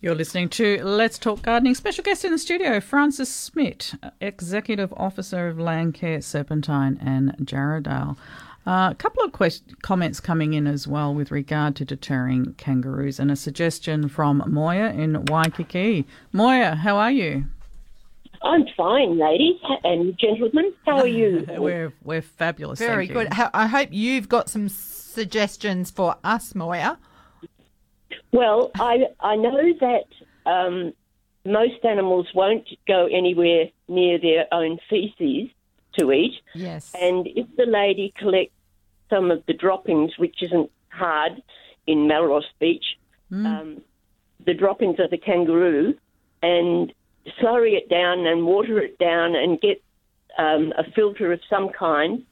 You're 0.00 0.14
listening 0.14 0.48
to 0.50 0.82
Let's 0.82 1.18
Talk 1.18 1.42
Gardening. 1.42 1.74
Special 1.74 2.04
guest 2.04 2.24
in 2.24 2.32
the 2.32 2.38
studio, 2.38 2.80
Francis 2.80 3.30
Smith, 3.30 3.94
Executive 4.22 4.94
Officer 4.94 5.48
of 5.48 5.58
Landcare 5.58 6.24
Serpentine 6.24 6.98
and 6.98 7.36
Jarrahdale. 7.46 8.16
Uh, 8.66 8.88
a 8.92 8.96
couple 8.98 9.22
of 9.22 9.32
quest- 9.32 9.82
comments 9.82 10.20
coming 10.20 10.54
in 10.54 10.66
as 10.66 10.88
well 10.88 11.14
with 11.14 11.30
regard 11.30 11.76
to 11.76 11.84
deterring 11.84 12.54
kangaroos, 12.54 13.20
and 13.20 13.30
a 13.30 13.36
suggestion 13.36 14.08
from 14.08 14.42
Moya 14.46 14.90
in 14.92 15.22
Waikiki. 15.26 16.06
Moya, 16.32 16.76
how 16.76 16.96
are 16.96 17.12
you? 17.12 17.44
I'm 18.46 18.64
fine, 18.76 19.18
ladies 19.18 19.60
and 19.82 20.16
gentlemen. 20.18 20.72
How 20.84 20.98
are 20.98 21.06
you? 21.06 21.44
we're 21.58 21.92
we're 22.04 22.22
fabulous. 22.22 22.78
Very 22.78 23.08
thank 23.08 23.30
good. 23.30 23.36
you. 23.36 23.44
I 23.52 23.66
hope 23.66 23.88
you've 23.90 24.28
got 24.28 24.48
some 24.48 24.68
suggestions 24.68 25.90
for 25.90 26.16
us, 26.22 26.54
Moya. 26.54 26.98
Well, 28.32 28.70
I 28.76 29.06
I 29.20 29.36
know 29.36 29.72
that 29.80 30.50
um, 30.50 30.92
most 31.44 31.84
animals 31.84 32.28
won't 32.34 32.68
go 32.86 33.06
anywhere 33.06 33.66
near 33.88 34.18
their 34.18 34.46
own 34.52 34.78
feces 34.88 35.50
to 35.98 36.12
eat, 36.12 36.34
Yes. 36.54 36.92
and 37.00 37.26
if 37.26 37.46
the 37.56 37.64
lady 37.66 38.12
collects 38.18 38.52
some 39.08 39.30
of 39.30 39.44
the 39.46 39.54
droppings, 39.54 40.12
which 40.18 40.42
isn't 40.42 40.70
hard 40.90 41.42
in 41.86 42.06
Melrose 42.06 42.44
Beach, 42.58 42.84
um, 43.32 43.80
the 44.44 44.52
droppings 44.52 45.00
of 45.00 45.10
the 45.10 45.16
kangaroo, 45.16 45.94
and 46.42 46.92
slurry 47.40 47.76
it 47.76 47.88
down 47.88 48.26
and 48.26 48.46
water 48.46 48.78
it 48.78 48.98
down 48.98 49.34
and 49.34 49.60
get 49.60 49.82
um, 50.38 50.72
a 50.76 50.90
filter 50.92 51.32
of 51.32 51.40
some 51.48 51.70
kind 51.70 52.24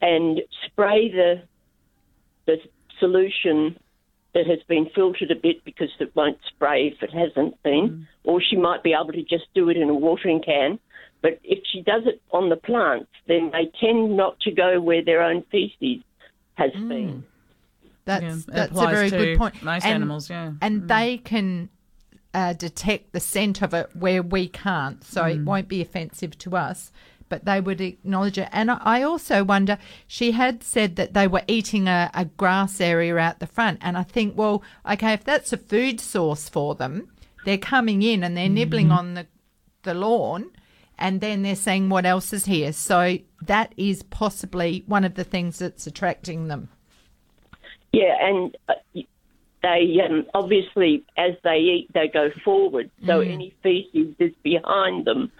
and 0.00 0.40
spray 0.66 1.10
the 1.10 1.42
the 2.46 2.56
solution 2.98 3.78
that 4.34 4.46
has 4.46 4.58
been 4.66 4.88
filtered 4.94 5.30
a 5.30 5.36
bit 5.36 5.64
because 5.64 5.90
it 6.00 6.14
won't 6.16 6.38
spray 6.48 6.88
if 6.88 7.02
it 7.02 7.12
hasn't 7.12 7.62
been, 7.62 8.08
or 8.24 8.40
she 8.40 8.56
might 8.56 8.82
be 8.82 8.94
able 8.94 9.12
to 9.12 9.22
just 9.22 9.44
do 9.54 9.68
it 9.68 9.76
in 9.76 9.88
a 9.88 9.94
watering 9.94 10.42
can. 10.42 10.78
But 11.20 11.38
if 11.44 11.60
she 11.70 11.82
does 11.82 12.02
it 12.06 12.20
on 12.32 12.48
the 12.48 12.56
plants, 12.56 13.10
then 13.28 13.50
they 13.52 13.70
tend 13.80 14.16
not 14.16 14.40
to 14.40 14.50
go 14.50 14.80
where 14.80 15.04
their 15.04 15.22
own 15.22 15.44
feces 15.52 16.02
has 16.54 16.72
been. 16.72 17.24
That's 18.04 18.22
Yeah, 18.24 18.36
that's 18.48 18.80
a 18.80 18.86
very 18.86 19.10
to 19.10 19.16
good 19.16 19.38
point. 19.38 19.62
most 19.62 19.84
animals, 19.84 20.28
yeah. 20.28 20.48
Mm. 20.48 20.58
And 20.60 20.88
they 20.88 21.18
can 21.18 21.68
uh, 22.34 22.52
detect 22.54 23.12
the 23.12 23.20
scent 23.20 23.62
of 23.62 23.74
it 23.74 23.90
where 23.94 24.22
we 24.22 24.48
can't, 24.48 25.04
so 25.04 25.22
Mm. 25.22 25.34
it 25.34 25.44
won't 25.44 25.68
be 25.68 25.80
offensive 25.82 26.38
to 26.38 26.56
us. 26.56 26.90
But 27.28 27.44
they 27.46 27.60
would 27.62 27.80
acknowledge 27.80 28.36
it. 28.36 28.48
And 28.52 28.70
I 28.70 28.78
I 28.84 29.02
also 29.02 29.42
wonder, 29.42 29.78
she 30.06 30.32
had 30.32 30.62
said 30.62 30.96
that 30.96 31.14
they 31.14 31.26
were 31.26 31.42
eating 31.46 31.88
a, 31.88 32.10
a 32.12 32.26
grass 32.26 32.78
area 32.80 33.16
out 33.16 33.38
the 33.38 33.46
front. 33.46 33.78
And 33.80 33.96
I 33.96 34.02
think, 34.02 34.36
well, 34.36 34.62
okay, 34.90 35.14
if 35.14 35.24
that's 35.24 35.52
a 35.52 35.56
food 35.56 35.98
source 36.00 36.50
for 36.50 36.74
them, 36.74 37.08
they're 37.46 37.56
coming 37.58 38.02
in 38.02 38.22
and 38.22 38.36
they're 38.36 38.50
nibbling 38.50 38.88
Mm-hmm. 38.88 38.98
on 38.98 39.14
the, 39.14 39.26
the 39.82 39.94
lawn 39.94 40.50
and 40.98 41.20
then 41.22 41.42
they're 41.42 41.56
saying 41.56 41.88
what 41.88 42.04
else 42.04 42.32
is 42.34 42.44
here. 42.44 42.72
So 42.72 43.18
that 43.40 43.72
is 43.78 44.02
possibly 44.02 44.84
one 44.86 45.04
of 45.04 45.14
the 45.14 45.24
things 45.24 45.58
that's 45.58 45.86
attracting 45.86 46.48
them. 46.48 46.68
Yeah, 47.92 48.14
and 48.20 48.56
uh, 48.68 48.74
they 49.62 50.00
um, 50.04 50.26
obviously, 50.34 51.04
as 51.16 51.32
they 51.44 51.58
eat, 51.58 51.88
they 51.94 52.08
go 52.08 52.30
forward. 52.44 52.90
So 53.06 53.20
Mm. 53.20 53.32
any 53.32 53.54
feces 53.62 54.14
is 54.18 54.32
behind 54.42 55.04
them 55.04 55.30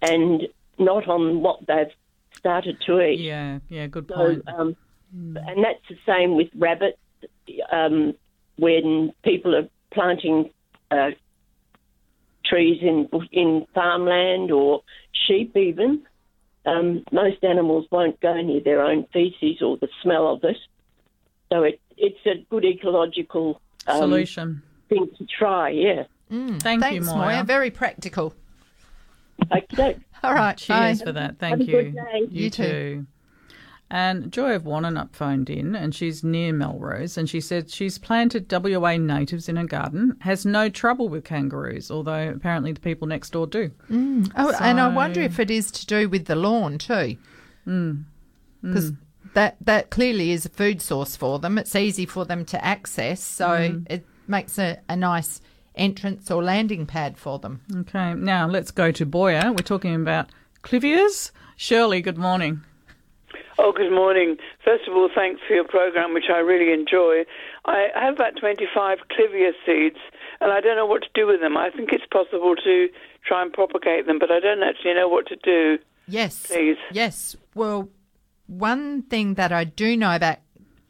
and 0.00 0.48
not 0.78 1.08
on 1.08 1.40
what 1.42 1.66
they've 1.66 1.92
started 2.36 2.80
to 2.86 3.00
eat. 3.00 3.20
Yeah, 3.20 3.58
yeah, 3.68 3.86
good 3.86 4.06
So, 4.08 4.14
point. 4.14 4.42
um, 4.48 4.76
and 5.12 5.64
that's 5.64 5.86
the 5.88 5.98
same 6.06 6.36
with 6.36 6.48
rabbits. 6.56 6.98
Um, 7.70 8.14
when 8.56 9.12
people 9.22 9.54
are 9.56 9.68
planting 9.92 10.50
uh, 10.90 11.10
trees 12.44 12.80
in 12.82 13.08
in 13.32 13.66
farmland 13.74 14.50
or 14.50 14.82
sheep, 15.26 15.56
even 15.56 16.02
um, 16.66 17.04
most 17.12 17.42
animals 17.42 17.86
won't 17.90 18.20
go 18.20 18.40
near 18.40 18.60
their 18.60 18.82
own 18.82 19.06
feces 19.12 19.62
or 19.62 19.76
the 19.78 19.88
smell 20.02 20.32
of 20.32 20.44
it. 20.44 20.56
So 21.52 21.62
it 21.62 21.80
it's 21.96 22.24
a 22.26 22.44
good 22.50 22.64
ecological 22.64 23.60
um, 23.86 23.98
Solution. 23.98 24.62
thing 24.88 25.08
to 25.18 25.26
try. 25.26 25.70
Yeah. 25.70 26.04
Thank 26.30 26.62
Thanks, 26.62 26.94
you, 26.94 27.00
Moya. 27.02 27.16
Moya. 27.16 27.44
Very 27.44 27.70
practical. 27.70 28.34
Okay. 29.54 29.96
All 30.22 30.34
right. 30.34 30.56
Cheers 30.56 30.98
bye. 31.00 31.04
for 31.04 31.12
that. 31.12 31.38
Thank 31.38 31.52
Have 31.52 31.60
a 31.60 31.64
you. 31.64 31.72
good 31.72 31.94
day. 31.94 32.18
You, 32.30 32.44
You 32.44 32.50
too. 32.50 32.62
too. 32.64 33.06
And 33.90 34.32
Joy 34.32 34.54
of 34.54 34.64
Wannanup 34.64 35.14
phoned 35.14 35.50
in, 35.50 35.76
and 35.76 35.94
she's 35.94 36.24
near 36.24 36.52
Melrose, 36.52 37.16
and 37.18 37.28
she 37.28 37.40
said 37.40 37.70
she's 37.70 37.98
planted 37.98 38.50
WA 38.50 38.96
natives 38.96 39.48
in 39.48 39.56
her 39.56 39.66
garden, 39.66 40.16
has 40.20 40.44
no 40.46 40.68
trouble 40.70 41.08
with 41.08 41.22
kangaroos, 41.24 41.90
although 41.90 42.30
apparently 42.30 42.72
the 42.72 42.80
people 42.80 43.06
next 43.06 43.30
door 43.30 43.46
do. 43.46 43.70
Oh, 43.92 44.56
and 44.60 44.80
I 44.80 44.88
wonder 44.88 45.20
if 45.20 45.38
it 45.38 45.50
is 45.50 45.70
to 45.72 45.86
do 45.86 46.08
with 46.08 46.24
the 46.24 46.34
lawn 46.34 46.78
too, 46.78 47.16
Mm. 47.68 48.04
because 48.62 48.92
that 49.34 49.56
that 49.60 49.90
clearly 49.90 50.32
is 50.32 50.44
a 50.46 50.48
food 50.48 50.80
source 50.82 51.16
for 51.16 51.38
them. 51.38 51.58
It's 51.58 51.74
easy 51.76 52.06
for 52.06 52.24
them 52.24 52.44
to 52.46 52.64
access, 52.64 53.22
so 53.22 53.46
Mm. 53.48 53.86
it 53.90 54.04
makes 54.26 54.58
a, 54.58 54.78
a 54.88 54.96
nice 54.96 55.40
entrance 55.74 56.30
or 56.30 56.42
landing 56.42 56.86
pad 56.86 57.16
for 57.18 57.38
them. 57.38 57.60
Okay, 57.80 58.14
now 58.14 58.46
let's 58.48 58.70
go 58.70 58.90
to 58.92 59.04
Boya. 59.04 59.50
We're 59.50 59.56
talking 59.74 59.94
about 59.94 60.30
clivias. 60.62 61.30
Shirley, 61.56 62.00
good 62.00 62.18
morning. 62.18 62.62
Oh, 63.58 63.70
good 63.72 63.92
morning. 63.92 64.36
First 64.64 64.88
of 64.88 64.94
all, 64.96 65.08
thanks 65.14 65.40
for 65.46 65.54
your 65.54 65.64
program, 65.64 66.12
which 66.14 66.28
I 66.28 66.38
really 66.38 66.72
enjoy. 66.72 67.24
I 67.64 67.88
have 67.94 68.14
about 68.14 68.36
25 68.36 68.98
clivia 69.10 69.52
seeds, 69.64 69.98
and 70.40 70.50
I 70.52 70.60
don't 70.60 70.76
know 70.76 70.86
what 70.86 71.02
to 71.02 71.08
do 71.14 71.26
with 71.26 71.40
them. 71.40 71.56
I 71.56 71.70
think 71.70 71.90
it's 71.92 72.06
possible 72.10 72.56
to 72.56 72.88
try 73.24 73.42
and 73.42 73.52
propagate 73.52 74.06
them, 74.06 74.18
but 74.18 74.30
I 74.32 74.40
don't 74.40 74.62
actually 74.64 74.94
know 74.94 75.08
what 75.08 75.26
to 75.28 75.36
do. 75.36 75.78
Yes. 76.08 76.46
Please. 76.46 76.76
Yes. 76.90 77.36
Well, 77.54 77.88
one 78.46 79.02
thing 79.02 79.34
that 79.34 79.52
I 79.52 79.64
do 79.64 79.96
know 79.96 80.14
about 80.14 80.38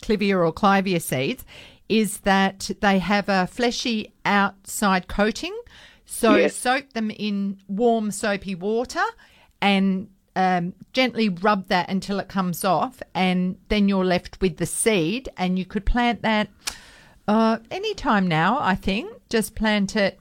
clivia 0.03 0.45
or 0.47 0.53
clivia 0.53 1.01
seeds 1.01 1.45
is 1.89 2.19
that 2.21 2.71
they 2.81 2.99
have 2.99 3.29
a 3.29 3.47
fleshy 3.47 4.13
outside 4.25 5.09
coating. 5.09 5.57
So 6.07 6.37
Yes. 6.37 6.57
soak 6.57 6.93
them 6.93 7.11
in 7.11 7.59
warm 7.69 8.11
soapy 8.11 8.55
water 8.55 9.03
and 9.61 10.09
um, 10.37 10.75
gently 10.93 11.29
rub 11.29 11.69
that 11.69 11.89
until 11.89 12.19
it 12.19 12.29
comes 12.29 12.65
off, 12.65 13.01
and 13.15 13.57
then 13.69 13.89
you're 13.89 14.05
left 14.05 14.41
with 14.41 14.57
the 14.57 14.67
seed, 14.67 15.29
and 15.37 15.59
you 15.59 15.65
could 15.65 15.87
plant 15.87 16.23
that 16.23 16.49
uh, 17.29 17.59
anytime 17.71 18.27
now. 18.27 18.59
I 18.61 18.75
think 18.75 19.13
just 19.29 19.55
plant 19.55 19.95
it 19.95 20.19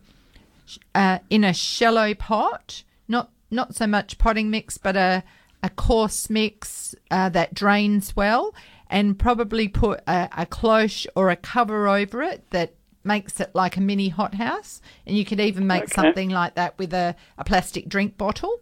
uh, 0.93 1.17
in 1.31 1.43
a 1.43 1.51
shallow 1.51 2.13
pot, 2.13 2.83
not 3.07 3.31
not 3.49 3.73
so 3.73 3.87
much 3.87 4.19
potting 4.19 4.51
mix, 4.51 4.77
but 4.77 4.95
a 4.95 5.23
a 5.63 5.69
coarse 5.69 6.29
mix 6.29 6.93
uh, 7.09 7.29
that 7.29 7.53
drains 7.53 8.15
well, 8.15 8.53
and 8.89 9.17
probably 9.17 9.67
put 9.67 10.01
a, 10.07 10.29
a 10.37 10.45
cloche 10.45 11.07
or 11.15 11.29
a 11.31 11.35
cover 11.35 11.87
over 11.87 12.21
it 12.21 12.47
that 12.51 12.73
makes 13.03 13.39
it 13.39 13.49
like 13.55 13.75
a 13.77 13.81
mini 13.81 14.09
hothouse. 14.09 14.81
And 15.07 15.17
you 15.17 15.25
could 15.25 15.39
even 15.39 15.65
make 15.65 15.83
Okay. 15.83 15.93
something 15.93 16.29
like 16.29 16.55
that 16.55 16.77
with 16.77 16.93
a, 16.93 17.15
a 17.37 17.43
plastic 17.43 17.89
drink 17.89 18.17
bottle. 18.17 18.59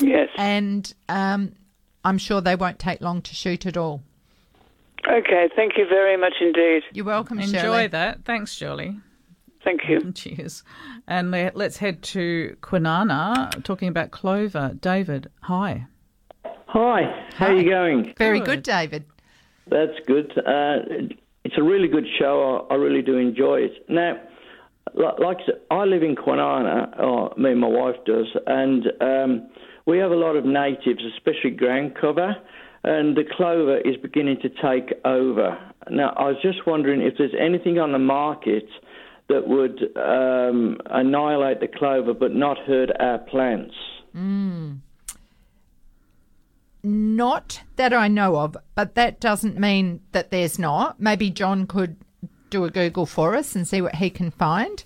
Yes. 0.00 0.28
And 0.36 0.92
um, 1.08 1.52
I'm 2.04 2.18
sure 2.18 2.40
they 2.40 2.56
won't 2.56 2.78
take 2.78 3.00
long 3.00 3.22
to 3.22 3.34
shoot 3.34 3.64
at 3.66 3.76
all. 3.76 4.02
Okay, 5.08 5.48
thank 5.54 5.76
you 5.78 5.86
very 5.88 6.16
much 6.16 6.34
indeed. 6.40 6.82
You're 6.92 7.04
welcome, 7.04 7.38
Enjoy 7.38 7.60
Shirley. 7.60 7.86
that. 7.88 8.24
Thanks, 8.24 8.52
Shirley. 8.52 8.98
Thank 9.62 9.82
you. 9.88 10.12
Cheers. 10.14 10.64
And 11.06 11.30
let's 11.30 11.76
head 11.76 12.02
to 12.04 12.56
Kwinana 12.60 13.62
talking 13.64 13.88
about 13.88 14.10
clover. 14.10 14.76
David, 14.80 15.30
hi. 15.42 15.86
Hi, 16.66 17.26
how 17.34 17.46
are 17.46 17.56
you 17.56 17.68
going? 17.68 18.12
Very 18.18 18.40
good, 18.40 18.62
David. 18.62 19.04
That's 19.68 19.98
good. 20.06 20.32
Uh, 20.36 21.12
it's 21.44 21.54
a 21.56 21.62
really 21.62 21.88
good 21.88 22.06
show. 22.18 22.66
I, 22.68 22.74
I 22.74 22.76
really 22.76 23.02
do 23.02 23.16
enjoy 23.16 23.60
it. 23.60 23.72
Now, 23.88 24.20
li- 24.94 25.24
like 25.24 25.38
I 25.38 25.46
said, 25.46 25.60
I 25.70 25.84
live 25.84 26.02
in 26.02 26.16
Kwinana, 26.16 26.98
or 26.98 27.32
me 27.36 27.52
and 27.52 27.60
my 27.60 27.68
wife 27.68 27.96
does, 28.04 28.26
and 28.46 28.86
um, 29.00 29.48
we 29.86 29.98
have 29.98 30.10
a 30.10 30.16
lot 30.16 30.36
of 30.36 30.44
natives, 30.44 31.02
especially 31.16 31.50
ground 31.50 31.96
cover, 32.00 32.34
and 32.82 33.16
the 33.16 33.24
clover 33.36 33.78
is 33.78 33.96
beginning 34.02 34.38
to 34.42 34.48
take 34.48 34.92
over. 35.04 35.56
Now, 35.90 36.10
I 36.16 36.24
was 36.24 36.36
just 36.42 36.66
wondering 36.66 37.00
if 37.00 37.14
there's 37.16 37.34
anything 37.38 37.78
on 37.78 37.92
the 37.92 37.98
market 37.98 38.68
that 39.28 39.46
would 39.46 39.82
um, 39.96 40.78
annihilate 40.86 41.60
the 41.60 41.68
clover 41.68 42.14
but 42.14 42.32
not 42.34 42.58
hurt 42.58 42.90
our 43.00 43.18
plants. 43.18 43.74
Mm. 44.16 44.80
Not 46.86 47.62
that 47.74 47.92
I 47.92 48.06
know 48.06 48.36
of, 48.36 48.56
but 48.76 48.94
that 48.94 49.18
doesn't 49.18 49.58
mean 49.58 50.02
that 50.12 50.30
there's 50.30 50.56
not. 50.56 51.00
Maybe 51.00 51.30
John 51.30 51.66
could 51.66 51.96
do 52.48 52.64
a 52.64 52.70
Google 52.70 53.06
for 53.06 53.34
us 53.34 53.56
and 53.56 53.66
see 53.66 53.82
what 53.82 53.96
he 53.96 54.08
can 54.08 54.30
find. 54.30 54.84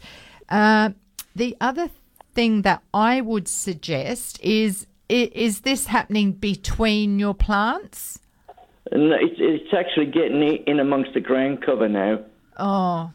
Uh, 0.48 0.90
the 1.36 1.55
other 1.60 1.90
thing 2.32 2.62
that 2.62 2.82
I 2.94 3.20
would 3.20 3.48
suggest 3.48 4.43
is 4.43 4.86
is 5.10 5.60
this 5.60 5.89
happening 5.89 6.32
between 6.32 7.18
your 7.18 7.35
plants? 7.35 8.18
No, 8.93 9.16
it's, 9.20 9.36
it's 9.39 9.74
actually 9.74 10.06
getting 10.06 10.40
in 10.66 10.81
amongst 10.81 11.12
the 11.12 11.20
ground 11.20 11.62
cover 11.62 11.86
now. 11.86 12.20
Oh, 12.56 13.12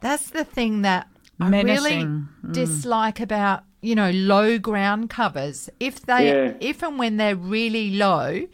that's 0.00 0.30
the 0.30 0.44
thing 0.44 0.82
that 0.82 1.06
I 1.38 1.50
Menacing. 1.50 2.28
really 2.42 2.52
dislike 2.52 3.20
about 3.20 3.62
you 3.80 3.94
know 3.94 4.10
low 4.10 4.58
ground 4.58 5.10
covers. 5.10 5.68
If 5.78 6.02
they, 6.02 6.28
Yeah. 6.28 6.54
if 6.60 6.82
and 6.82 6.98
when 6.98 7.16
they're 7.16 7.36
really 7.36 7.92
low, 7.92 8.46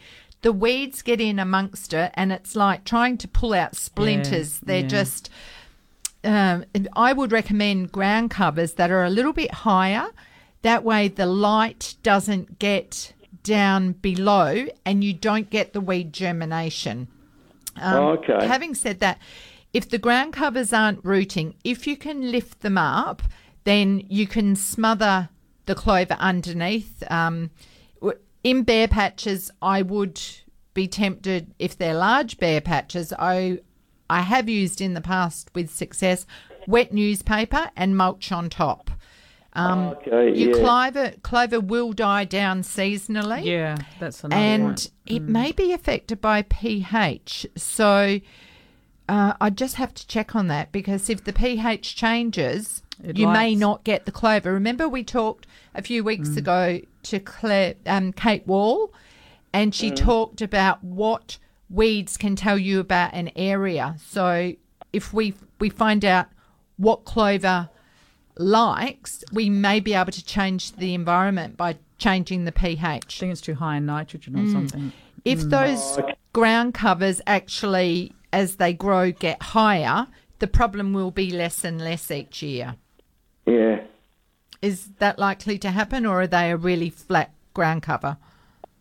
the 0.42 0.52
weeds 0.52 1.02
get 1.02 1.20
in 1.20 1.38
amongst 1.38 1.92
it, 1.94 2.10
and 2.14 2.32
it's 2.32 2.54
like 2.54 2.84
trying 2.84 3.16
to 3.18 3.28
pull 3.28 3.54
out 3.54 3.74
splinters. 3.76 4.60
They're 4.60 4.80
yeah. 4.80 4.88
just. 4.88 5.30
Um, 6.22 6.64
I 6.96 7.12
would 7.12 7.32
recommend 7.32 7.92
ground 7.92 8.30
covers 8.30 8.74
that 8.74 8.90
are 8.90 9.04
a 9.04 9.10
little 9.10 9.34
bit 9.34 9.52
higher. 9.52 10.06
That 10.62 10.82
way, 10.82 11.08
the 11.08 11.26
light 11.26 11.96
doesn't 12.02 12.58
get 12.58 13.12
down 13.42 13.92
below, 13.92 14.66
and 14.86 15.04
you 15.04 15.12
don't 15.12 15.50
get 15.50 15.74
the 15.74 15.82
weed 15.82 16.14
germination. 16.14 17.08
Um, 17.76 18.04
Okay. 18.04 18.46
Having 18.46 18.74
said 18.76 19.00
that, 19.00 19.18
if 19.74 19.88
the 19.88 19.98
ground 19.98 20.32
covers 20.32 20.72
aren't 20.72 21.04
rooting, 21.04 21.56
if 21.64 21.86
you 21.86 21.96
can 21.96 22.30
lift 22.32 22.60
them 22.60 22.78
up, 22.78 23.22
then 23.64 24.02
you 24.08 24.26
can 24.26 24.56
smother 24.56 25.28
the 25.66 25.74
clover 25.74 26.16
underneath. 26.18 27.02
Um, 27.10 27.50
in 28.42 28.62
bare 28.62 28.88
patches, 28.88 29.50
I 29.62 29.80
would 29.82 30.20
be 30.74 30.86
tempted 30.86 31.54
if 31.58 31.78
they're 31.78 31.94
large 31.94 32.38
bare 32.38 32.60
patches. 32.60 33.12
I 33.18 33.60
I 34.10 34.20
have 34.20 34.48
used 34.50 34.80
in 34.82 34.92
the 34.94 35.00
past 35.00 35.50
with 35.54 35.70
success 35.70 36.26
wet 36.66 36.92
newspaper 36.92 37.70
and 37.76 37.96
mulch 37.96 38.30
on 38.32 38.50
top. 38.50 38.90
Um, 39.54 39.94
Okay, 39.96 40.36
your 40.36 40.56
yeah. 40.58 40.62
clover 40.62 41.12
clover 41.22 41.60
will 41.60 41.92
die 41.92 42.24
down 42.24 42.62
seasonally 42.62 43.44
Yeah, 43.44 43.76
that's 44.00 44.24
another 44.24 44.42
and 44.42 44.64
point. 44.66 44.90
it 45.06 45.22
may 45.22 45.52
be 45.52 45.72
affected 45.72 46.20
by 46.20 46.42
pH. 46.42 47.46
So 47.56 48.20
uh, 49.08 49.34
I 49.40 49.50
just 49.50 49.76
have 49.76 49.94
to 49.94 50.06
check 50.06 50.34
on 50.34 50.48
that 50.48 50.72
because 50.72 51.08
if 51.08 51.24
the 51.24 51.32
pH 51.32 51.94
changes, 51.96 52.82
It 53.02 53.18
you 53.18 53.26
may 53.26 53.54
not 53.54 53.84
get 53.84 54.04
the 54.04 54.12
clover. 54.12 54.52
Remember, 54.52 54.88
we 54.88 55.02
talked 55.04 55.46
a 55.74 55.82
few 55.82 56.04
weeks 56.04 56.36
ago 56.36 56.80
to 57.04 57.18
Claire, 57.20 57.74
um, 57.86 58.12
Kate 58.12 58.46
Wall, 58.46 58.92
and 59.52 59.74
she 59.74 59.90
talked 59.90 60.40
about 60.42 60.82
what 60.84 61.38
weeds 61.70 62.16
can 62.16 62.36
tell 62.36 62.58
you 62.58 62.78
about 62.80 63.14
an 63.14 63.30
area. 63.36 63.96
So 64.06 64.52
if 64.92 65.12
we 65.12 65.34
we 65.58 65.70
find 65.70 66.04
out 66.04 66.26
what 66.76 67.04
clover 67.04 67.68
likes, 68.36 69.24
we 69.32 69.48
may 69.48 69.80
be 69.80 69.94
able 69.94 70.12
to 70.12 70.24
change 70.24 70.72
the 70.72 70.94
environment 70.94 71.56
by 71.56 71.76
changing 71.98 72.44
the 72.44 72.52
pH. 72.52 72.82
I 72.82 72.98
think 73.20 73.32
it's 73.32 73.40
too 73.40 73.54
high 73.54 73.76
in 73.76 73.86
nitrogen 73.86 74.36
or 74.36 74.42
Mm. 74.42 74.52
something. 74.52 74.92
If 75.24 75.40
those 75.40 75.98
ground 76.32 76.74
covers 76.74 77.20
actually, 77.26 78.12
as 78.32 78.56
they 78.56 78.72
grow, 78.74 79.12
get 79.12 79.40
higher, 79.42 80.08
the 80.40 80.46
problem 80.46 80.92
will 80.92 81.12
be 81.12 81.30
less 81.30 81.64
and 81.64 81.80
less 81.80 82.10
each 82.10 82.42
year. 82.42 82.74
Yeah. 83.46 83.82
Is 84.62 84.88
that 84.98 85.18
likely 85.18 85.58
to 85.58 85.70
happen, 85.70 86.06
or 86.06 86.22
are 86.22 86.26
they 86.26 86.50
a 86.50 86.56
really 86.56 86.90
flat 86.90 87.32
ground 87.52 87.82
cover? 87.82 88.16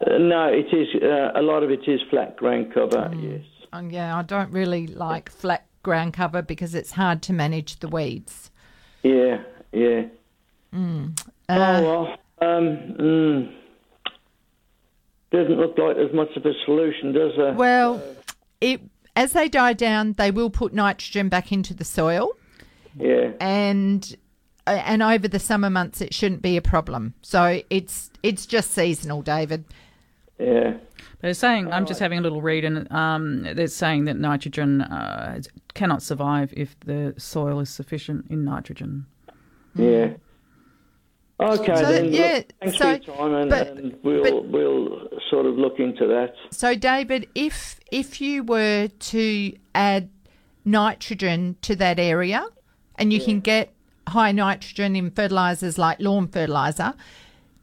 Uh, 0.05 0.17
no, 0.17 0.47
it 0.47 0.73
is. 0.73 0.87
Uh, 1.01 1.31
a 1.35 1.41
lot 1.41 1.63
of 1.63 1.71
it 1.71 1.87
is 1.87 2.01
flat 2.09 2.37
ground 2.37 2.73
cover. 2.73 3.11
Yes. 3.15 3.43
Um, 3.73 3.89
yeah, 3.89 4.15
I 4.15 4.21
don't 4.21 4.51
really 4.51 4.87
like 4.87 5.29
flat 5.29 5.65
ground 5.81 6.13
cover 6.13 6.41
because 6.41 6.73
it's 6.73 6.91
hard 6.91 7.21
to 7.23 7.33
manage 7.33 7.79
the 7.79 7.87
weeds. 7.87 8.51
Yeah. 9.03 9.43
Yeah. 9.71 10.03
Mm. 10.73 11.19
oh 11.49 11.83
well. 11.83 12.17
Um. 12.41 12.95
Mm, 12.99 13.55
doesn't 15.31 15.57
look 15.57 15.77
like 15.77 15.95
there's 15.95 16.13
much 16.13 16.29
of 16.37 16.45
a 16.45 16.53
solution, 16.65 17.11
does 17.11 17.31
there? 17.35 17.53
Well, 17.53 18.01
it 18.61 18.81
as 19.15 19.33
they 19.33 19.49
die 19.49 19.73
down, 19.73 20.13
they 20.13 20.31
will 20.31 20.49
put 20.49 20.73
nitrogen 20.73 21.29
back 21.29 21.51
into 21.51 21.73
the 21.73 21.83
soil. 21.83 22.31
Yeah. 22.95 23.31
and 23.41 24.05
uh, 24.13 24.17
and 24.65 25.03
over 25.03 25.27
the 25.27 25.39
summer 25.39 25.69
months 25.69 26.01
it 26.01 26.13
shouldn't 26.13 26.41
be 26.41 26.57
a 26.57 26.61
problem. 26.61 27.13
So 27.21 27.61
it's 27.69 28.09
it's 28.23 28.45
just 28.45 28.71
seasonal, 28.71 29.21
David. 29.21 29.65
Yeah. 30.39 30.77
But 31.21 31.29
it's 31.29 31.39
saying, 31.39 31.71
I'm 31.71 31.85
just 31.85 32.01
having 32.01 32.19
a 32.19 32.21
little 32.21 32.41
read, 32.41 32.65
and 32.65 32.91
um, 32.91 33.43
they're 33.43 33.67
saying 33.67 34.05
that 34.05 34.17
nitrogen 34.17 34.81
uh, 34.81 35.41
cannot 35.73 36.03
survive 36.03 36.53
if 36.55 36.77
the 36.81 37.13
soil 37.17 37.61
is 37.61 37.69
sufficient 37.69 38.25
in 38.29 38.43
nitrogen. 38.43 39.05
Yeah. 39.75 40.13
Okay, 41.39 41.75
So, 41.75 41.81
then. 41.91 42.05
look, 42.07 42.13
yeah, 42.13 42.41
thanks 42.61 42.77
so- 42.77 42.97
for 42.97 43.03
your 43.03 43.15
time, 43.17 43.33
and, 43.35 43.49
but- 43.49 43.67
and 43.69 43.97
we'll 44.03 44.43
we'll 44.43 45.07
sort 45.29 45.45
of 45.45 45.55
look 45.57 45.79
into 45.79 46.07
that. 46.07 46.33
So 46.51 46.75
David, 46.75 47.27
if 47.35 47.79
if 47.91 48.19
you 48.19 48.43
were 48.43 48.87
to 48.87 49.53
add 49.73 50.09
nitrogen 50.65 51.55
to 51.61 51.75
that 51.77 51.99
area, 51.99 52.45
and 52.97 53.11
you 53.13 53.19
can 53.19 53.39
get 53.39 53.72
high 54.07 54.31
nitrogen 54.31 54.95
in 54.95 55.11
fertilizers 55.11 55.77
like 55.77 55.99
lawn 55.99 56.27
fertilizer, 56.27 56.93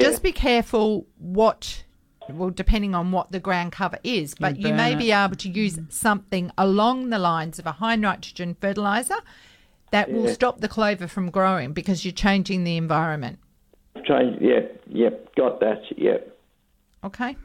just 0.01 0.23
be 0.23 0.33
careful 0.33 1.07
what. 1.19 1.85
Well, 2.29 2.51
depending 2.51 2.95
on 2.95 3.11
what 3.11 3.33
the 3.33 3.41
ground 3.41 3.73
cover 3.73 3.99
is, 4.05 4.37
but 4.37 4.57
you 4.57 4.69
burn 4.69 4.77
may 4.77 4.93
it. 4.93 4.99
be 4.99 5.11
able 5.11 5.35
to 5.35 5.49
use 5.49 5.81
something 5.89 6.53
along 6.57 7.11
the 7.11 7.19
lines 7.19 7.59
of 7.59 7.67
a 7.67 7.73
high 7.73 7.97
nitrogen 7.97 8.57
fertilizer 8.61 9.17
that 9.91 10.13
will 10.13 10.29
stop 10.29 10.61
the 10.61 10.69
clover 10.69 11.09
from 11.09 11.31
growing 11.31 11.73
because 11.73 12.05
you're 12.05 12.13
changing 12.13 12.63
the 12.63 12.77
environment. 12.77 13.41
Change. 14.05 14.41
Yep. 14.41 14.83
Yep. 14.87 15.35
Got 15.35 15.59
that. 15.59 15.83
Yep. 15.97 16.39
Okay. 17.03 17.37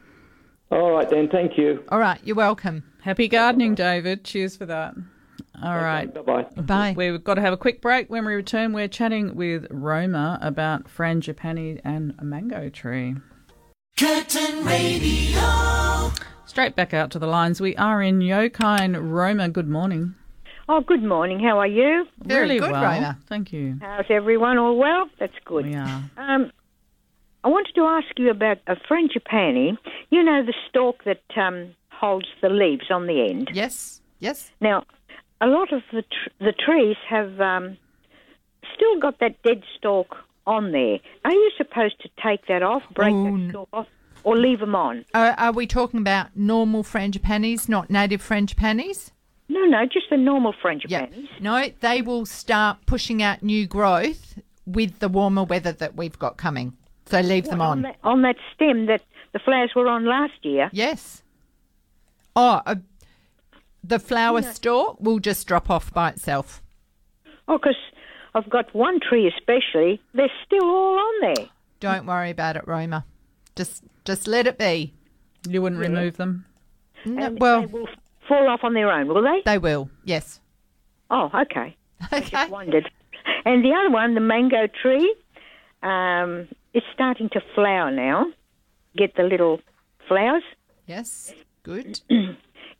All 0.71 0.91
right 0.91 1.09
then. 1.09 1.29
Thank 1.29 1.57
you. 1.57 1.83
All 1.89 1.99
right. 1.99 2.19
You're 2.23 2.35
welcome. 2.35 2.83
Happy 3.01 3.27
gardening, 3.27 3.73
David. 3.73 4.23
Cheers 4.23 4.55
for 4.55 4.67
that. 4.67 4.93
All 5.63 5.75
right. 5.75 6.13
Bye 6.13 6.21
bye. 6.21 6.43
Bye. 6.61 6.93
We've 6.95 7.23
got 7.23 7.35
to 7.35 7.41
have 7.41 7.53
a 7.53 7.57
quick 7.57 7.81
break. 7.81 8.09
When 8.09 8.25
we 8.25 8.33
return, 8.33 8.73
we're 8.73 8.87
chatting 8.87 9.35
with 9.35 9.67
Roma 9.69 10.39
about 10.41 10.85
frangipani 10.85 11.81
and 11.83 12.13
a 12.19 12.25
mango 12.25 12.69
tree. 12.69 13.15
Curtin 13.97 14.65
Radio. 14.65 16.11
Straight 16.45 16.75
back 16.75 16.93
out 16.93 17.11
to 17.11 17.19
the 17.19 17.27
lines. 17.27 17.61
We 17.61 17.75
are 17.77 18.01
in 18.01 18.19
Yokine. 18.19 18.97
Roma, 19.01 19.49
good 19.49 19.67
morning. 19.67 20.15
Oh, 20.67 20.81
good 20.81 21.03
morning. 21.03 21.39
How 21.39 21.59
are 21.59 21.67
you? 21.67 22.05
Very 22.23 22.57
really 22.57 22.59
well. 22.59 23.15
Thank 23.27 23.53
you. 23.53 23.77
How's 23.81 24.05
everyone? 24.09 24.57
All 24.57 24.77
well? 24.77 25.09
That's 25.19 25.35
good. 25.45 25.65
We 25.65 25.75
are. 25.75 26.03
Um, 26.17 26.51
I 27.43 27.47
wanted 27.47 27.73
to 27.75 27.81
ask 27.83 28.07
you 28.17 28.31
about 28.31 28.57
a 28.67 28.75
frangipani. 28.75 29.77
You 30.09 30.23
know 30.23 30.43
the 30.43 30.53
stalk 30.67 31.03
that 31.03 31.21
um, 31.37 31.75
holds 31.91 32.25
the 32.41 32.49
leaves 32.49 32.89
on 32.89 33.05
the 33.05 33.27
end. 33.29 33.51
Yes. 33.53 34.01
Yes. 34.19 34.51
Now, 34.59 34.85
a 35.41 35.47
lot 35.47 35.71
of 35.73 35.81
the 35.91 36.01
tr- 36.01 36.29
the 36.43 36.51
trees 36.53 36.95
have 37.07 37.39
um, 37.41 37.77
still 38.75 38.99
got 38.99 39.19
that 39.19 39.41
dead 39.43 39.63
stalk 39.77 40.15
on 40.47 40.71
there. 40.71 40.99
Are 41.23 41.31
you 41.31 41.51
supposed 41.57 42.01
to 42.01 42.09
take 42.23 42.47
that 42.47 42.63
off, 42.63 42.83
break 42.93 43.13
that 43.13 43.47
stalk 43.49 43.69
off, 43.73 43.87
or 44.23 44.37
leave 44.37 44.59
them 44.59 44.75
on? 44.75 45.05
Are, 45.13 45.31
are 45.37 45.51
we 45.51 45.67
talking 45.67 45.99
about 45.99 46.35
normal 46.35 46.83
frangipanis, 46.83 47.67
not 47.67 47.89
native 47.89 48.21
frangipanis? 48.21 49.11
No, 49.47 49.61
no, 49.65 49.85
just 49.85 50.09
the 50.09 50.17
normal 50.17 50.53
frangipanis. 50.53 51.27
No, 51.39 51.69
they 51.79 52.01
will 52.01 52.25
start 52.25 52.79
pushing 52.85 53.21
out 53.21 53.43
new 53.43 53.67
growth 53.67 54.39
with 54.65 54.99
the 54.99 55.09
warmer 55.09 55.43
weather 55.43 55.71
that 55.71 55.95
we've 55.95 56.17
got 56.17 56.37
coming. 56.37 56.73
So 57.05 57.19
leave 57.21 57.45
them 57.45 57.59
What, 57.59 57.65
on. 57.67 57.81
that, 57.83 57.97
on 58.03 58.21
that 58.23 58.37
stem 58.55 58.87
that 58.87 59.01
the 59.33 59.39
flowers 59.39 59.71
were 59.75 59.87
on 59.87 60.05
last 60.05 60.33
year. 60.43 60.69
Yes. 60.73 61.21
Oh, 62.35 62.61
uh, 62.65 62.75
the 63.87 63.99
flower 63.99 64.41
stalk 64.41 64.97
will 64.99 65.19
just 65.19 65.47
drop 65.47 65.69
off 65.69 65.93
by 65.93 66.09
itself. 66.09 66.61
Oh, 67.47 67.57
because 67.57 67.75
I've 68.33 68.49
got 68.49 68.73
one 68.73 68.99
tree 68.99 69.27
especially. 69.27 70.01
They're 70.13 70.31
still 70.45 70.65
all 70.65 70.97
on 70.97 71.21
there. 71.21 71.47
Don't 71.79 72.05
worry 72.05 72.31
about 72.31 72.55
it, 72.55 72.67
Roma. 72.67 73.05
Just 73.55 73.83
just 74.03 74.27
let 74.27 74.47
it 74.47 74.57
be. 74.57 74.93
You 75.47 75.61
wouldn't 75.61 75.81
remove 75.81 76.17
them? 76.17 76.45
No, 77.05 77.35
well, 77.39 77.61
they 77.61 77.67
will 77.67 77.87
fall 78.27 78.47
off 78.49 78.61
on 78.63 78.73
their 78.73 78.91
own, 78.91 79.07
will 79.07 79.21
they? 79.21 79.41
They 79.45 79.57
will. 79.59 79.89
Yes. 80.03 80.39
Oh, 81.11 81.29
okay. 81.33 81.75
I 82.11 82.21
just 82.21 82.49
wondered. 82.49 82.89
And 83.45 83.63
the 83.63 83.73
other 83.73 83.91
one, 83.91 84.15
the 84.15 84.21
mango 84.21 84.67
tree, 84.81 85.15
um, 85.83 86.47
it's 86.73 86.85
starting 86.93 87.29
to 87.29 87.41
flower 87.53 87.91
now. 87.91 88.25
Get 88.97 89.15
the 89.15 89.23
little 89.23 89.61
flowers. 90.07 90.43
Yes. 90.87 91.33
Good. 91.63 91.99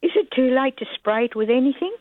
Is 0.06 0.12
it 0.14 0.30
too 0.36 0.52
late 0.52 0.78
to 0.78 0.86
spray 0.94 1.26
it 1.26 1.36
with 1.36 1.50
anything? 1.50 1.92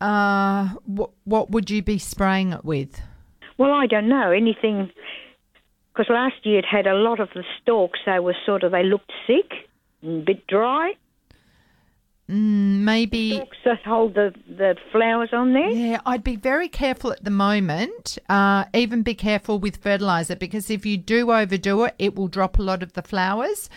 Uh, 0.00 0.68
what 0.86 1.10
what 1.24 1.50
would 1.50 1.68
you 1.68 1.82
be 1.82 1.98
spraying 1.98 2.52
it 2.52 2.64
with? 2.64 3.02
Well, 3.58 3.72
I 3.72 3.86
don't 3.88 4.08
know 4.08 4.30
anything. 4.30 4.92
Because 5.92 6.08
last 6.08 6.36
year 6.44 6.60
it 6.60 6.64
had 6.64 6.86
a 6.86 6.94
lot 6.94 7.18
of 7.18 7.28
the 7.34 7.42
stalks. 7.60 7.98
They 8.06 8.20
were 8.20 8.36
sort 8.46 8.62
of 8.62 8.70
they 8.70 8.84
looked 8.84 9.10
sick, 9.26 9.50
and 10.00 10.22
a 10.22 10.24
bit 10.24 10.46
dry. 10.46 10.92
Mm, 12.30 12.82
maybe 12.84 13.32
stalks 13.32 13.56
that 13.64 13.82
hold 13.84 14.14
the, 14.14 14.32
the 14.48 14.76
flowers 14.92 15.30
on 15.32 15.54
there. 15.54 15.70
Yeah, 15.70 16.00
I'd 16.06 16.22
be 16.22 16.36
very 16.36 16.68
careful 16.68 17.10
at 17.10 17.24
the 17.24 17.30
moment. 17.30 18.16
Uh, 18.28 18.66
even 18.72 19.02
be 19.02 19.16
careful 19.16 19.58
with 19.58 19.78
fertilizer 19.78 20.36
because 20.36 20.70
if 20.70 20.86
you 20.86 20.96
do 20.98 21.32
overdo 21.32 21.82
it, 21.82 21.96
it 21.98 22.14
will 22.14 22.28
drop 22.28 22.60
a 22.60 22.62
lot 22.62 22.84
of 22.84 22.92
the 22.92 23.02
flowers. 23.02 23.68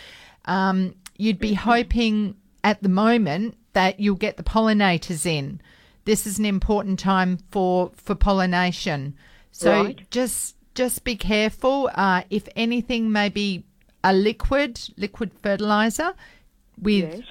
Um, 0.46 0.94
you'd 1.18 1.40
be 1.40 1.54
hoping 1.54 2.36
at 2.64 2.82
the 2.84 2.90
moment 2.90 3.58
that 3.74 4.00
you'll 4.00 4.16
get 4.16 4.38
the 4.38 4.44
pollinators 4.44 5.26
in. 5.26 5.62
This 6.06 6.26
is 6.28 6.40
an 6.40 6.46
important 6.46 7.00
time 7.00 7.38
for 7.52 7.92
for 7.96 8.16
pollination. 8.16 9.16
So 9.52 9.72
Right. 9.72 10.10
just 10.12 10.56
just 10.76 11.04
be 11.04 11.16
careful. 11.16 11.90
Uh, 11.96 12.24
if 12.30 12.48
anything, 12.56 13.12
maybe 13.12 13.66
a 14.04 14.14
liquid 14.14 14.80
liquid 14.98 15.32
fertilizer 15.42 16.14
with 16.80 17.24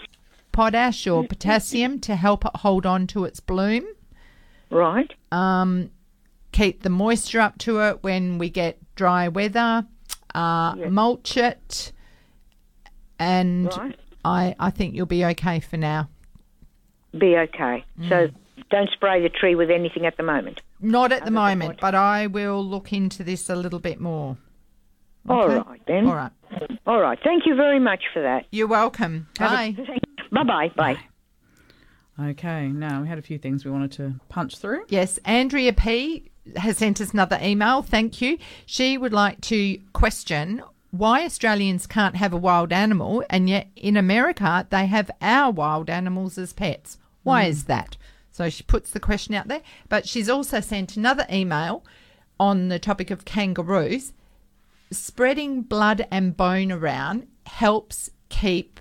potash 0.53 1.07
or 1.07 1.25
potassium 1.25 2.01
to 2.01 2.17
help 2.17 2.45
it 2.45 2.57
hold 2.57 2.87
on 2.87 3.07
to 3.09 3.25
its 3.25 3.41
bloom. 3.41 3.85
Right. 4.71 5.13
Um, 5.31 5.91
keep 6.53 6.83
the 6.83 6.91
moisture 6.91 7.41
up 7.41 7.59
to 7.59 7.81
it 7.81 8.03
when 8.03 8.39
we 8.39 8.49
get 8.51 8.79
dry 8.95 9.29
weather. 9.29 9.87
Uh, 10.35 10.75
Mulch 10.91 11.37
it, 11.37 11.93
and 13.19 13.67
Right. 13.77 13.99
I 14.25 14.55
I 14.59 14.71
think 14.71 14.95
you'll 14.95 15.07
be 15.07 15.25
okay 15.27 15.61
for 15.61 15.77
now. 15.77 16.09
Be 17.17 17.37
okay. 17.37 17.85
So 18.09 18.29
mm. 18.29 18.35
don't 18.71 18.91
spray 18.91 19.23
the 19.23 19.29
tree 19.29 19.55
with 19.55 19.71
anything 19.71 20.07
at 20.07 20.17
the 20.17 20.23
moment. 20.23 20.61
Not 20.81 21.13
at 21.13 21.25
the 21.25 21.31
moment, 21.31 21.81
but 21.81 21.95
I 21.95 22.27
will 22.27 22.65
look 22.65 22.93
into 22.93 23.23
this 23.23 23.49
a 23.49 23.55
little 23.57 23.79
bit 23.79 24.01
more. 24.01 24.37
All 25.29 25.45
Okay? 25.45 25.69
right 25.69 25.83
then. 25.87 26.07
All 26.07 26.15
right. 26.15 26.33
All 26.87 27.01
right. 27.01 27.19
Thank 27.23 27.47
you 27.47 27.55
very 27.55 27.79
much 27.79 28.03
for 28.13 28.21
that. 28.23 28.47
You're 28.51 28.67
welcome. 28.67 29.29
Bye. 29.39 29.77
Bye 30.31 30.43
bye. 30.45 30.71
Bye. 30.77 30.99
Okay, 32.21 32.69
now 32.69 33.03
we 33.03 33.09
had 33.09 33.19
a 33.19 33.23
few 33.23 33.39
things 33.39 33.65
we 33.65 33.71
wanted 33.73 33.91
to 33.93 34.15
punch 34.29 34.59
through. 34.59 34.85
Yes, 34.89 35.19
Andrea 35.25 35.73
P 35.73 36.31
has 36.57 36.79
sent 36.79 37.01
us 37.01 37.13
another 37.13 37.39
email. 37.43 37.83
Thank 37.83 38.21
you. 38.21 38.39
She 38.67 38.97
would 38.97 39.13
like 39.13 39.41
to 39.43 39.79
question 39.93 40.63
why 40.99 41.25
Australians 41.25 41.87
can't 41.87 42.17
have 42.17 42.33
a 42.33 42.37
wild 42.37 42.73
animal 42.73 43.25
and 43.29 43.49
yet 43.49 43.69
in 43.75 43.97
America 43.97 44.67
they 44.71 44.87
have 44.87 45.11
our 45.21 45.51
wild 45.51 45.91
animals 45.91 46.39
as 46.39 46.53
pets. 46.53 46.99
Why 47.23 47.45
Mm. 47.45 47.49
is 47.49 47.65
that? 47.65 47.97
So 48.31 48.49
she 48.51 48.63
puts 48.63 48.91
the 48.91 49.01
question 49.01 49.35
out 49.35 49.49
there. 49.49 49.63
But 49.89 50.07
she's 50.09 50.29
also 50.29 50.61
sent 50.61 50.97
another 50.97 51.27
email 51.33 51.85
on 52.39 52.69
the 52.69 52.79
topic 52.79 53.11
of 53.11 53.25
kangaroos. 53.25 54.13
Spreading 54.91 55.63
blood 55.63 56.07
and 56.11 56.37
bone 56.37 56.71
around 56.71 57.27
helps 57.47 58.11
keep 58.29 58.79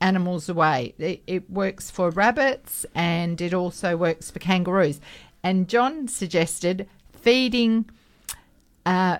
animals 0.00 0.48
away. 0.48 0.94
It, 0.98 1.22
it 1.26 1.50
works 1.50 1.90
for 1.90 2.10
rabbits 2.10 2.84
and 2.94 3.40
it 3.40 3.54
also 3.54 3.96
works 3.96 4.30
for 4.30 4.38
kangaroos. 4.38 5.00
And 5.42 5.68
John 5.68 6.06
suggested 6.08 6.88
feeding 7.12 7.88
uh, 8.84 9.18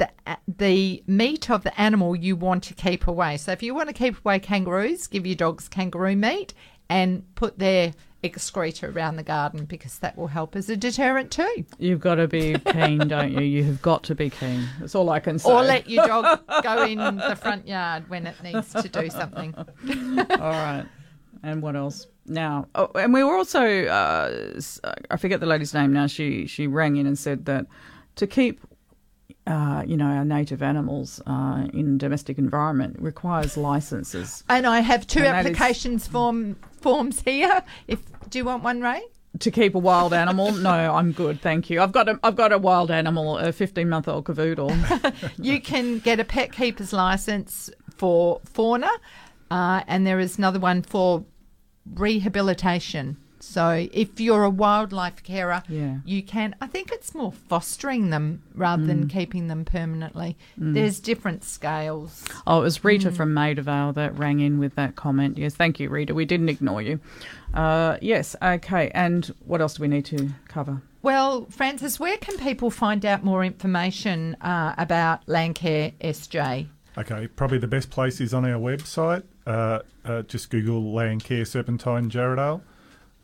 the 0.00 0.10
the 0.48 1.02
meat 1.06 1.50
of 1.50 1.62
the 1.62 1.80
animal 1.80 2.16
you 2.16 2.34
want 2.34 2.64
to 2.64 2.74
keep 2.74 3.06
away. 3.06 3.36
So 3.36 3.52
if 3.52 3.62
you 3.62 3.74
want 3.74 3.88
to 3.88 3.92
keep 3.92 4.18
away 4.24 4.40
kangaroos, 4.40 5.06
give 5.06 5.26
your 5.26 5.36
dogs 5.36 5.68
kangaroo 5.68 6.16
meat 6.16 6.54
and 6.88 7.22
put 7.36 7.58
their 7.58 7.92
excreta 8.22 8.88
around 8.88 9.16
the 9.16 9.22
garden 9.22 9.64
because 9.64 9.98
that 10.00 10.16
will 10.16 10.26
help 10.26 10.56
as 10.56 10.68
a 10.68 10.76
deterrent 10.76 11.30
too. 11.30 11.64
You've 11.78 12.00
got 12.00 12.16
to 12.16 12.28
be 12.28 12.56
keen, 12.66 13.08
don't 13.08 13.32
you? 13.32 13.40
You 13.40 13.64
have 13.64 13.80
got 13.80 14.02
to 14.04 14.14
be 14.14 14.30
keen. 14.30 14.68
That's 14.80 14.94
all 14.94 15.08
I 15.10 15.20
can 15.20 15.38
say. 15.38 15.50
Or 15.50 15.62
let 15.62 15.88
your 15.94 16.06
dog 16.06 16.40
go 16.62 16.84
in 16.84 16.98
the 16.98 17.36
front 17.36 17.66
yard 17.66 18.08
when 18.08 18.26
it 18.26 18.34
needs 18.42 18.72
to 18.72 18.88
do 18.88 19.08
something. 19.08 19.54
All 19.56 20.50
right. 20.50 20.84
And 21.42 21.62
what 21.62 21.76
else? 21.76 22.06
Now, 22.26 22.68
oh, 22.74 22.90
and 22.94 23.14
we 23.14 23.24
were 23.24 23.34
also, 23.34 23.86
uh, 23.86 24.60
I 25.10 25.16
forget 25.16 25.40
the 25.40 25.46
lady's 25.46 25.72
name 25.72 25.92
now. 25.92 26.06
She 26.06 26.46
she 26.46 26.66
rang 26.66 26.96
in 26.96 27.06
and 27.06 27.18
said 27.18 27.46
that 27.46 27.66
to 28.16 28.26
keep, 28.26 28.60
uh, 29.46 29.82
you 29.86 29.96
know, 29.96 30.06
our 30.06 30.24
native 30.24 30.62
animals 30.62 31.20
uh, 31.26 31.66
in 31.72 31.98
domestic 31.98 32.38
environment 32.38 32.96
requires 33.00 33.56
licenses. 33.56 34.44
And 34.48 34.66
I 34.66 34.80
have 34.80 35.06
two 35.06 35.20
And 35.20 35.26
that 35.26 35.40
is- 35.46 35.46
applications 35.46 36.06
form 36.06 36.56
forms 36.80 37.20
here. 37.22 37.62
If 37.88 38.00
do 38.28 38.38
you 38.38 38.44
want 38.44 38.62
one, 38.62 38.80
Ray? 38.80 39.02
To 39.40 39.50
keep 39.50 39.74
a 39.74 39.78
wild 39.78 40.12
animal? 40.12 40.50
No, 40.52 40.70
I'm 40.70 41.12
good, 41.12 41.40
thank 41.40 41.70
you. 41.70 41.80
I've 41.80 41.92
got 41.92 42.08
a 42.08 42.18
I've 42.22 42.36
got 42.36 42.52
a 42.52 42.58
wild 42.58 42.90
animal, 42.90 43.38
a 43.38 43.52
15 43.52 43.88
month 43.88 44.08
old 44.08 44.24
cavoodle. 44.24 44.72
you 45.38 45.60
can 45.60 46.00
get 46.00 46.18
a 46.20 46.24
pet 46.24 46.52
keeper's 46.52 46.92
license 46.92 47.70
for 47.96 48.40
fauna, 48.44 48.90
uh, 49.50 49.82
and 49.86 50.04
there 50.06 50.18
is 50.18 50.36
another 50.38 50.58
one 50.58 50.82
for 50.82 51.24
rehabilitation. 51.94 53.16
So 53.50 53.88
if 53.92 54.20
you're 54.20 54.44
a 54.44 54.50
wildlife 54.50 55.24
carer, 55.24 55.64
Yeah. 55.68 55.96
you 56.04 56.22
can. 56.22 56.54
I 56.60 56.68
think 56.68 56.92
it's 56.92 57.16
more 57.16 57.32
fostering 57.32 58.10
them 58.10 58.42
rather 58.54 58.84
than 58.86 59.06
Mm. 59.06 59.10
keeping 59.10 59.48
them 59.48 59.64
permanently. 59.64 60.36
Mm. 60.56 60.74
There's 60.74 61.00
different 61.00 61.42
scales. 61.42 62.24
Oh, 62.46 62.60
it 62.60 62.62
was 62.62 62.84
Rita 62.84 63.10
from 63.10 63.34
Maida 63.34 63.60
Vale 63.62 63.92
that 63.94 64.16
rang 64.16 64.38
in 64.38 64.60
with 64.60 64.76
that 64.76 64.94
comment. 64.94 65.36
Yes, 65.36 65.56
thank 65.56 65.80
you, 65.80 65.88
Rita. 65.90 66.14
We 66.14 66.24
didn't 66.24 66.48
ignore 66.48 66.80
you. 66.80 67.00
Uh, 67.52 67.96
yes, 68.00 68.36
okay. 68.40 68.92
And 68.94 69.34
what 69.44 69.60
else 69.60 69.74
do 69.74 69.82
we 69.82 69.88
need 69.88 70.04
to 70.06 70.30
cover? 70.46 70.82
Well, 71.02 71.46
Francis, 71.50 71.98
where 71.98 72.18
can 72.18 72.36
people 72.38 72.70
find 72.70 73.04
out 73.04 73.24
more 73.24 73.44
information 73.44 74.36
uh, 74.40 74.74
about 74.78 75.26
Landcare 75.26 75.94
SJ? 76.00 76.68
Okay, 76.96 77.26
probably 77.26 77.58
the 77.58 77.66
best 77.66 77.90
place 77.90 78.20
is 78.20 78.32
on 78.32 78.44
our 78.44 78.60
website. 78.60 79.24
Uh, 79.44 79.80
uh, 80.04 80.22
just 80.22 80.50
Google 80.50 80.82
Landcare 80.92 81.44
Serpentine 81.46 82.10
Jarrahdale. 82.10 82.60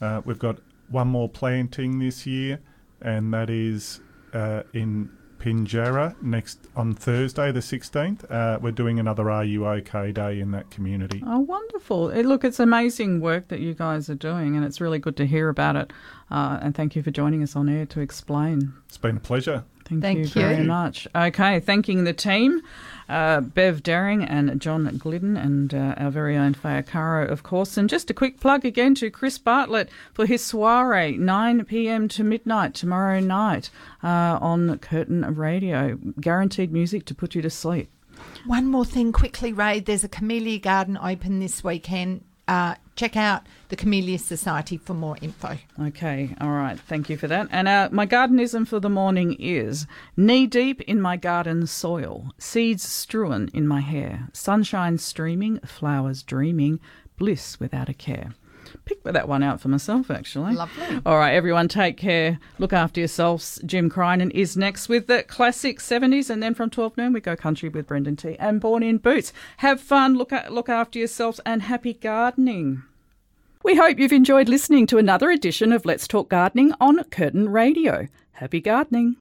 Uh, 0.01 0.20
we've 0.24 0.39
got 0.39 0.59
one 0.89 1.09
more 1.09 1.28
planting 1.28 1.98
this 1.98 2.27
year, 2.27 2.60
and 3.01 3.32
that 3.32 3.51
is 3.51 4.01
uh, 4.32 4.62
in 4.73 5.10
Pinjarra 5.39 6.20
next 6.23 6.66
on 6.74 6.94
Thursday, 6.94 7.52
the 7.52 7.60
16th. 7.60 8.31
Uh, 8.31 8.59
we're 8.60 8.73
doing 8.73 8.98
another 8.98 9.31
Are 9.31 9.44
You 9.44 9.66
OK 9.66 10.12
Day 10.12 10.40
in 10.40 10.51
that 10.52 10.70
community. 10.70 11.23
Oh, 11.27 11.40
wonderful. 11.40 12.10
Eh, 12.10 12.23
look, 12.23 12.44
it's 12.44 12.59
amazing 12.59 13.20
work 13.20 13.48
that 13.48 13.60
you 13.60 13.74
guys 13.74 14.09
are 14.09 14.14
doing, 14.14 14.56
and 14.56 14.64
it's 14.64 14.81
really 14.81 14.98
good 14.98 15.16
to 15.18 15.27
hear 15.27 15.48
about 15.48 15.77
it. 15.77 15.93
Uh, 16.31 16.59
and 16.60 16.74
thank 16.74 16.97
you 16.97 17.02
for 17.02 17.10
joining 17.10 17.43
us 17.43 17.55
on 17.55 17.68
air 17.68 17.86
to 17.86 18.01
explain. 18.01 18.73
It's 18.89 18.98
been 18.98 19.18
a 19.18 19.20
pleasure. 19.20 19.64
Thank, 19.85 20.02
Thank 20.02 20.18
you 20.18 20.27
very 20.27 20.64
much. 20.64 21.06
Okay, 21.14 21.60
thanking 21.60 22.02
the 22.02 22.12
team, 22.12 22.60
uh, 23.09 23.41
Bev 23.41 23.83
Daring 23.83 24.24
and 24.24 24.61
John 24.61 24.85
Glidden, 24.99 25.37
and 25.37 25.73
uh, 25.73 25.95
our 25.97 26.11
very 26.11 26.37
own 26.37 26.55
Faye 26.55 26.83
Caro, 26.83 27.27
of 27.27 27.43
course. 27.43 27.77
And 27.77 27.89
just 27.89 28.11
a 28.11 28.15
quick 28.15 28.41
plug 28.41 28.65
again 28.65 28.95
to 28.97 29.11
Chris 29.11 29.39
Bartlett 29.39 29.89
for 30.12 30.27
his 30.27 30.43
soiree, 30.43 31.16
9 31.16 31.65
p.m. 31.65 32.09
to 32.09 32.24
midnight 32.24 32.74
tomorrow 32.74 33.20
night 33.20 33.70
uh, 34.03 34.39
on 34.41 34.78
Curtin 34.78 35.35
Radio. 35.35 35.99
Guaranteed 36.20 36.73
music 36.73 37.05
to 37.07 37.15
put 37.15 37.35
you 37.35 37.43
to 37.43 37.51
sleep. 37.51 37.91
One 38.47 38.66
more 38.66 38.85
thing 38.85 39.12
quickly, 39.12 39.53
Ray. 39.53 39.81
There's 39.81 40.05
a 40.05 40.09
camellia 40.09 40.59
garden 40.59 40.99
open 41.01 41.41
this 41.41 41.62
weekend. 41.62 42.24
Uh, 42.49 42.77
check 42.97 43.16
out 43.16 43.47
the 43.68 43.77
Camellia 43.77 44.18
Society 44.18 44.77
for 44.77 44.94
more 44.94 45.16
info. 45.20 45.59
Okay, 45.81 46.35
all 46.40 46.51
right. 46.51 46.78
Thank 46.78 47.09
you 47.09 47.16
for 47.16 47.28
that. 47.28 47.48
And 47.51 47.68
uh, 47.68 47.89
my 47.93 48.06
gardenism 48.06 48.66
for 48.66 48.81
the 48.81 48.90
morning 48.90 49.36
is 49.39 49.86
knee 50.16 50.47
deep 50.47 50.81
in 50.82 51.01
my 51.01 51.16
garden 51.16 51.66
soil, 51.66 52.32
seeds 52.39 52.82
strewn 52.82 53.51
in 53.55 53.68
my 53.68 53.81
hair, 53.81 54.28
sunshine 54.32 54.98
streaming, 54.98 55.60
flowers 55.60 56.23
dreaming, 56.23 56.81
bliss 57.18 57.60
without 57.60 57.89
a 57.89 57.94
care. 57.94 58.35
Picked 58.87 59.03
that 59.05 59.29
one 59.29 59.43
out 59.43 59.61
for 59.61 59.67
myself, 59.67 60.13
actually. 60.13 60.55
Lovely. 60.55 61.01
All 61.05 61.19
right, 61.19 61.35
everyone, 61.35 61.67
take 61.67 61.97
care. 61.97 62.39
Look 62.59 62.73
after 62.73 63.01
yourselves. 63.01 63.61
Jim 63.67 63.91
Crinan 63.91 64.31
is 64.31 64.57
next 64.57 64.89
with 64.89 65.09
the 65.09 65.25
classic 65.25 65.81
70s, 65.81 66.31
and 66.31 66.43
then 66.43 66.55
from 66.55 66.71
12 66.71 66.97
noon, 66.97 67.13
we 67.13 67.21
go 67.21 67.35
country 67.35 67.69
with 67.69 67.89
Brendan 67.89 68.15
T. 68.15 68.37
and 68.39 68.61
Born 68.61 68.85
in 68.85 68.99
Boots. 68.99 69.33
Have 69.59 69.81
fun, 69.81 70.15
look, 70.15 70.33
at, 70.33 70.53
look 70.53 70.69
after 70.69 71.01
yourselves, 71.01 71.41
and 71.45 71.63
happy 71.63 71.95
gardening. 71.95 72.85
We 73.65 73.75
hope 73.75 73.99
you've 73.99 74.13
enjoyed 74.13 74.49
listening 74.49 74.87
to 74.87 74.99
another 74.99 75.31
edition 75.31 75.73
of 75.73 75.85
Let's 75.85 76.07
Talk 76.07 76.29
Gardening 76.29 76.73
on 76.81 77.03
Curtin 77.05 77.49
Radio. 77.49 78.07
Happy 78.35 78.61
gardening. 78.61 79.15